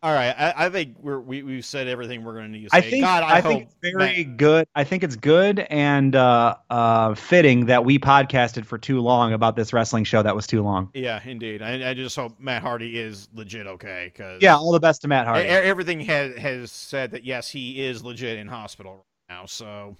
All 0.00 0.12
right, 0.14 0.32
I, 0.38 0.66
I 0.66 0.70
think 0.70 0.96
we're, 1.00 1.18
we 1.18 1.42
we've 1.42 1.64
said 1.64 1.88
everything 1.88 2.22
we're 2.22 2.34
going 2.34 2.44
to 2.46 2.52
need 2.52 2.64
to 2.64 2.70
say. 2.70 2.78
I 2.78 2.80
think 2.82 3.02
God, 3.04 3.24
I, 3.24 3.38
I, 3.38 3.40
hope 3.40 3.52
think 3.52 3.62
it's 3.64 3.74
very 3.82 4.24
Matt- 4.24 4.36
good. 4.36 4.66
I 4.76 4.84
think 4.84 5.02
it's 5.02 5.16
good 5.16 5.58
and 5.70 6.14
uh, 6.14 6.54
uh, 6.70 7.16
fitting 7.16 7.66
that 7.66 7.84
we 7.84 7.98
podcasted 7.98 8.64
for 8.64 8.78
too 8.78 9.00
long 9.00 9.32
about 9.32 9.56
this 9.56 9.72
wrestling 9.72 10.04
show 10.04 10.22
that 10.22 10.36
was 10.36 10.46
too 10.46 10.62
long. 10.62 10.90
yeah, 10.94 11.20
indeed. 11.24 11.62
I, 11.62 11.90
I 11.90 11.94
just 11.94 12.14
hope 12.14 12.38
Matt 12.38 12.62
Hardy 12.62 12.96
is 12.96 13.28
legit 13.34 13.66
okay 13.66 14.12
because 14.14 14.40
Yeah, 14.40 14.54
all 14.56 14.70
the 14.70 14.78
best 14.78 15.02
to 15.02 15.08
Matt 15.08 15.26
Hardy. 15.26 15.48
everything 15.48 15.98
has 16.02 16.36
has 16.36 16.70
said 16.70 17.10
that 17.10 17.24
yes, 17.24 17.48
he 17.50 17.84
is 17.84 18.04
legit 18.04 18.38
in 18.38 18.46
hospital 18.46 18.92
right 19.28 19.36
now. 19.36 19.46
So, 19.46 19.96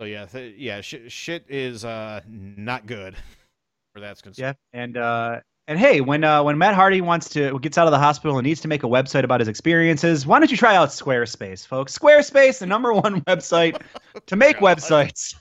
so 0.00 0.06
yeah, 0.06 0.26
th- 0.26 0.56
yeah, 0.58 0.80
sh- 0.80 0.96
shit 1.06 1.44
is 1.48 1.84
uh 1.84 2.20
not 2.26 2.86
good 2.86 3.14
where 3.92 4.00
that's 4.02 4.22
concerned. 4.22 4.56
yeah, 4.74 4.80
and 4.80 4.96
uh, 4.96 5.38
and 5.66 5.78
hey, 5.78 6.00
when 6.00 6.24
uh, 6.24 6.42
when 6.42 6.58
Matt 6.58 6.74
Hardy 6.74 7.00
wants 7.00 7.28
to 7.30 7.58
gets 7.60 7.78
out 7.78 7.86
of 7.86 7.90
the 7.90 7.98
hospital 7.98 8.36
and 8.36 8.46
needs 8.46 8.60
to 8.60 8.68
make 8.68 8.82
a 8.82 8.86
website 8.88 9.24
about 9.24 9.40
his 9.40 9.48
experiences, 9.48 10.26
why 10.26 10.38
don't 10.38 10.50
you 10.50 10.56
try 10.56 10.76
out 10.76 10.90
Squarespace, 10.90 11.66
folks? 11.66 11.96
Squarespace, 11.96 12.58
the 12.58 12.66
number 12.66 12.92
one 12.92 13.20
website 13.26 13.80
to 14.26 14.36
make 14.36 14.60
God. 14.60 14.76
websites. 14.78 15.34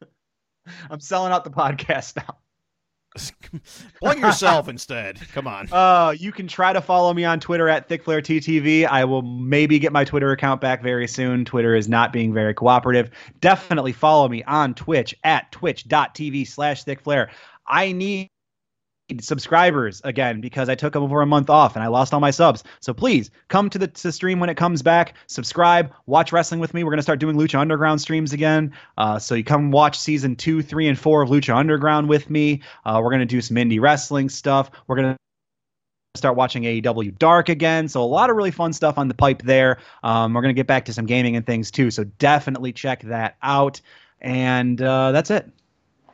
I'm 0.90 1.00
selling 1.00 1.32
out 1.32 1.44
the 1.44 1.50
podcast 1.50 2.16
now. 2.16 2.38
Plug 4.00 4.18
yourself 4.18 4.68
instead. 4.68 5.18
Come 5.32 5.48
on. 5.48 5.68
Uh, 5.72 6.14
you 6.16 6.30
can 6.30 6.46
try 6.46 6.72
to 6.72 6.80
follow 6.80 7.12
me 7.14 7.24
on 7.24 7.40
Twitter 7.40 7.68
at 7.68 7.88
ThickFlareTTV. 7.88 8.86
I 8.86 9.04
will 9.04 9.22
maybe 9.22 9.78
get 9.78 9.92
my 9.92 10.04
Twitter 10.04 10.30
account 10.30 10.60
back 10.60 10.82
very 10.82 11.08
soon. 11.08 11.44
Twitter 11.44 11.74
is 11.74 11.88
not 11.88 12.12
being 12.12 12.32
very 12.32 12.54
cooperative. 12.54 13.10
Definitely 13.40 13.92
follow 13.92 14.28
me 14.28 14.44
on 14.44 14.74
Twitch 14.74 15.16
at 15.24 15.50
twitch.tv 15.50 16.46
slash 16.46 16.84
ThickFlare. 16.84 17.28
I 17.66 17.92
need 17.92 18.30
subscribers 19.20 20.00
again 20.04 20.40
because 20.40 20.68
I 20.68 20.74
took 20.74 20.96
over 20.96 21.20
a 21.22 21.26
month 21.26 21.50
off 21.50 21.76
and 21.76 21.82
I 21.82 21.88
lost 21.88 22.12
all 22.12 22.20
my 22.20 22.30
subs. 22.30 22.64
So 22.80 22.92
please 22.92 23.30
come 23.48 23.70
to 23.70 23.78
the 23.78 23.88
to 23.88 24.12
stream 24.12 24.40
when 24.40 24.50
it 24.50 24.56
comes 24.56 24.82
back. 24.82 25.14
Subscribe, 25.26 25.92
watch 26.06 26.32
wrestling 26.32 26.60
with 26.60 26.74
me. 26.74 26.84
We're 26.84 26.90
gonna 26.90 27.02
start 27.02 27.20
doing 27.20 27.36
Lucha 27.36 27.58
Underground 27.58 28.00
streams 28.00 28.32
again. 28.32 28.72
Uh, 28.96 29.18
so 29.18 29.34
you 29.34 29.44
come 29.44 29.70
watch 29.70 29.98
season 29.98 30.36
two, 30.36 30.62
three, 30.62 30.88
and 30.88 30.98
four 30.98 31.22
of 31.22 31.30
Lucha 31.30 31.56
Underground 31.56 32.08
with 32.08 32.28
me. 32.30 32.62
Uh, 32.84 33.00
we're 33.02 33.10
gonna 33.10 33.26
do 33.26 33.40
some 33.40 33.56
indie 33.56 33.80
wrestling 33.80 34.28
stuff. 34.28 34.70
We're 34.86 34.96
gonna 34.96 35.16
start 36.16 36.36
watching 36.36 36.64
AEW 36.64 37.18
Dark 37.18 37.48
again. 37.48 37.88
So 37.88 38.02
a 38.02 38.04
lot 38.04 38.30
of 38.30 38.36
really 38.36 38.50
fun 38.50 38.72
stuff 38.72 38.98
on 38.98 39.08
the 39.08 39.14
pipe 39.14 39.42
there. 39.42 39.78
Um, 40.02 40.34
we're 40.34 40.42
gonna 40.42 40.52
get 40.54 40.66
back 40.66 40.84
to 40.86 40.92
some 40.92 41.06
gaming 41.06 41.36
and 41.36 41.46
things 41.46 41.70
too. 41.70 41.90
So 41.90 42.04
definitely 42.04 42.72
check 42.72 43.02
that 43.04 43.36
out. 43.42 43.80
And 44.20 44.80
uh, 44.82 45.12
that's 45.12 45.30
it. 45.30 45.48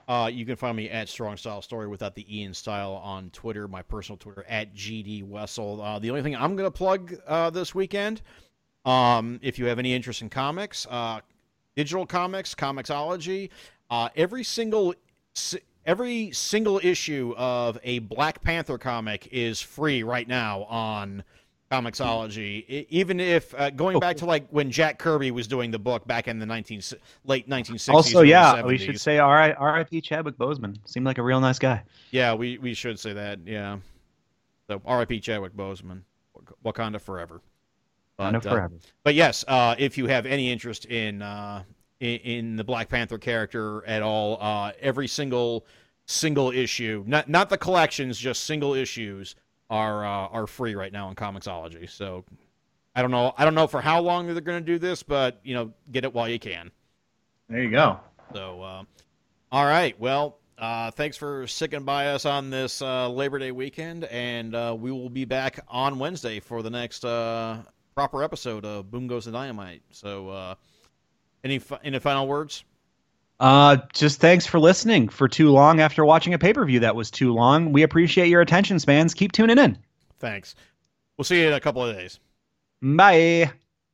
Uh, 0.06 0.30
you 0.32 0.44
can 0.44 0.56
find 0.56 0.76
me 0.76 0.90
at 0.90 1.08
Strong 1.08 1.38
Style 1.38 1.62
Story 1.62 1.86
without 1.86 2.14
the 2.14 2.26
Ian 2.38 2.52
style 2.52 3.00
on 3.02 3.30
Twitter, 3.30 3.66
my 3.66 3.82
personal 3.82 4.16
Twitter 4.18 4.44
at 4.48 4.74
GD 4.74 5.26
Wessel. 5.26 5.80
Uh, 5.80 5.98
the 5.98 6.10
only 6.10 6.22
thing 6.22 6.36
I'm 6.36 6.56
going 6.56 6.66
to 6.66 6.76
plug 6.76 7.16
uh, 7.26 7.50
this 7.50 7.74
weekend, 7.74 8.20
um, 8.84 9.40
if 9.42 9.58
you 9.58 9.66
have 9.66 9.78
any 9.78 9.94
interest 9.94 10.20
in 10.20 10.28
comics, 10.28 10.86
uh, 10.90 11.20
digital 11.74 12.06
comics, 12.06 12.54
Comixology, 12.54 13.48
uh, 13.90 14.08
every 14.16 14.44
single 14.44 14.94
every 15.86 16.30
single 16.32 16.80
issue 16.82 17.34
of 17.36 17.78
a 17.82 17.98
Black 18.00 18.42
Panther 18.42 18.78
comic 18.78 19.28
is 19.32 19.60
free 19.60 20.02
right 20.02 20.28
now 20.28 20.64
on 20.64 21.24
Comixology. 21.82 22.64
I- 22.68 22.86
even 22.90 23.20
if 23.20 23.54
uh, 23.54 23.70
going 23.70 23.98
back 23.98 24.16
to 24.18 24.26
like 24.26 24.46
when 24.50 24.70
Jack 24.70 24.98
Kirby 24.98 25.30
was 25.30 25.46
doing 25.46 25.70
the 25.70 25.78
book 25.78 26.06
back 26.06 26.28
in 26.28 26.38
the 26.38 26.46
19 26.46 26.80
late 27.24 27.48
1960s. 27.48 27.92
also, 27.92 28.22
yeah, 28.22 28.62
we 28.62 28.78
should 28.78 29.00
say 29.00 29.18
R- 29.18 29.54
R.I.P. 29.58 30.00
Chadwick 30.00 30.36
Boseman. 30.36 30.76
Seemed 30.84 31.06
like 31.06 31.18
a 31.18 31.22
real 31.22 31.40
nice 31.40 31.58
guy. 31.58 31.82
Yeah, 32.10 32.34
we, 32.34 32.58
we 32.58 32.74
should 32.74 32.98
say 32.98 33.12
that. 33.12 33.40
Yeah. 33.44 33.78
So 34.68 34.80
R.I.P. 34.84 35.20
Chadwick 35.20 35.54
Boseman, 35.54 36.02
Wak- 36.62 36.74
Wakanda 36.76 37.00
forever. 37.00 37.40
But, 38.16 38.34
uh, 38.36 38.40
forever. 38.40 38.72
but 39.02 39.14
yes, 39.14 39.44
uh, 39.48 39.74
if 39.76 39.98
you 39.98 40.06
have 40.06 40.24
any 40.24 40.50
interest 40.50 40.86
in, 40.86 41.20
uh, 41.20 41.64
in 42.00 42.16
in 42.20 42.56
the 42.56 42.62
Black 42.64 42.88
Panther 42.88 43.18
character 43.18 43.84
at 43.86 44.02
all, 44.02 44.38
uh, 44.40 44.70
every 44.80 45.08
single 45.08 45.66
single 46.06 46.50
issue, 46.52 47.02
not 47.06 47.28
not 47.28 47.50
the 47.50 47.58
collections, 47.58 48.16
just 48.18 48.44
single 48.44 48.74
issues 48.74 49.34
are 49.70 50.04
uh, 50.04 50.28
are 50.28 50.46
free 50.46 50.74
right 50.74 50.92
now 50.92 51.08
on 51.08 51.14
Comixology. 51.14 51.88
So 51.90 52.24
I 52.94 53.02
don't 53.02 53.10
know 53.10 53.34
I 53.36 53.44
don't 53.44 53.54
know 53.54 53.66
for 53.66 53.80
how 53.80 54.00
long 54.00 54.26
they're 54.26 54.40
going 54.40 54.64
to 54.64 54.72
do 54.72 54.78
this, 54.78 55.02
but 55.02 55.40
you 55.44 55.54
know, 55.54 55.72
get 55.90 56.04
it 56.04 56.14
while 56.14 56.28
you 56.28 56.38
can. 56.38 56.70
There 57.48 57.62
you 57.62 57.70
go. 57.70 58.00
So, 58.32 58.62
uh, 58.62 58.84
all 59.52 59.64
right. 59.66 59.98
Well, 60.00 60.38
uh, 60.56 60.90
thanks 60.92 61.16
for 61.16 61.46
sticking 61.46 61.84
by 61.84 62.08
us 62.08 62.24
on 62.24 62.50
this 62.50 62.80
uh, 62.80 63.08
Labor 63.08 63.38
Day 63.38 63.52
weekend, 63.52 64.04
and 64.04 64.54
uh, 64.54 64.74
we 64.78 64.90
will 64.90 65.10
be 65.10 65.24
back 65.24 65.60
on 65.68 65.98
Wednesday 65.98 66.40
for 66.40 66.62
the 66.62 66.70
next 66.70 67.04
uh, 67.04 67.58
proper 67.94 68.22
episode 68.22 68.64
of 68.64 68.90
Boom 68.90 69.06
Goes 69.06 69.26
the 69.26 69.32
Dynamite. 69.32 69.82
So, 69.90 70.28
uh, 70.28 70.54
any 71.42 71.58
fi- 71.58 71.80
any 71.84 71.98
final 71.98 72.26
words? 72.26 72.64
Uh, 73.40 73.78
just 73.92 74.20
thanks 74.20 74.46
for 74.46 74.58
listening 74.58 75.08
for 75.08 75.28
too 75.28 75.50
long 75.50 75.80
after 75.80 76.04
watching 76.04 76.34
a 76.34 76.38
pay 76.38 76.52
per 76.52 76.64
view 76.64 76.80
that 76.80 76.96
was 76.96 77.10
too 77.10 77.32
long. 77.32 77.72
We 77.72 77.82
appreciate 77.82 78.28
your 78.28 78.40
attention 78.40 78.78
spans. 78.78 79.14
Keep 79.14 79.32
tuning 79.32 79.58
in. 79.58 79.78
Thanks. 80.18 80.54
We'll 81.16 81.24
see 81.24 81.40
you 81.40 81.48
in 81.48 81.52
a 81.52 81.60
couple 81.60 81.84
of 81.84 81.94
days. 81.94 82.18
Bye. 82.80 83.52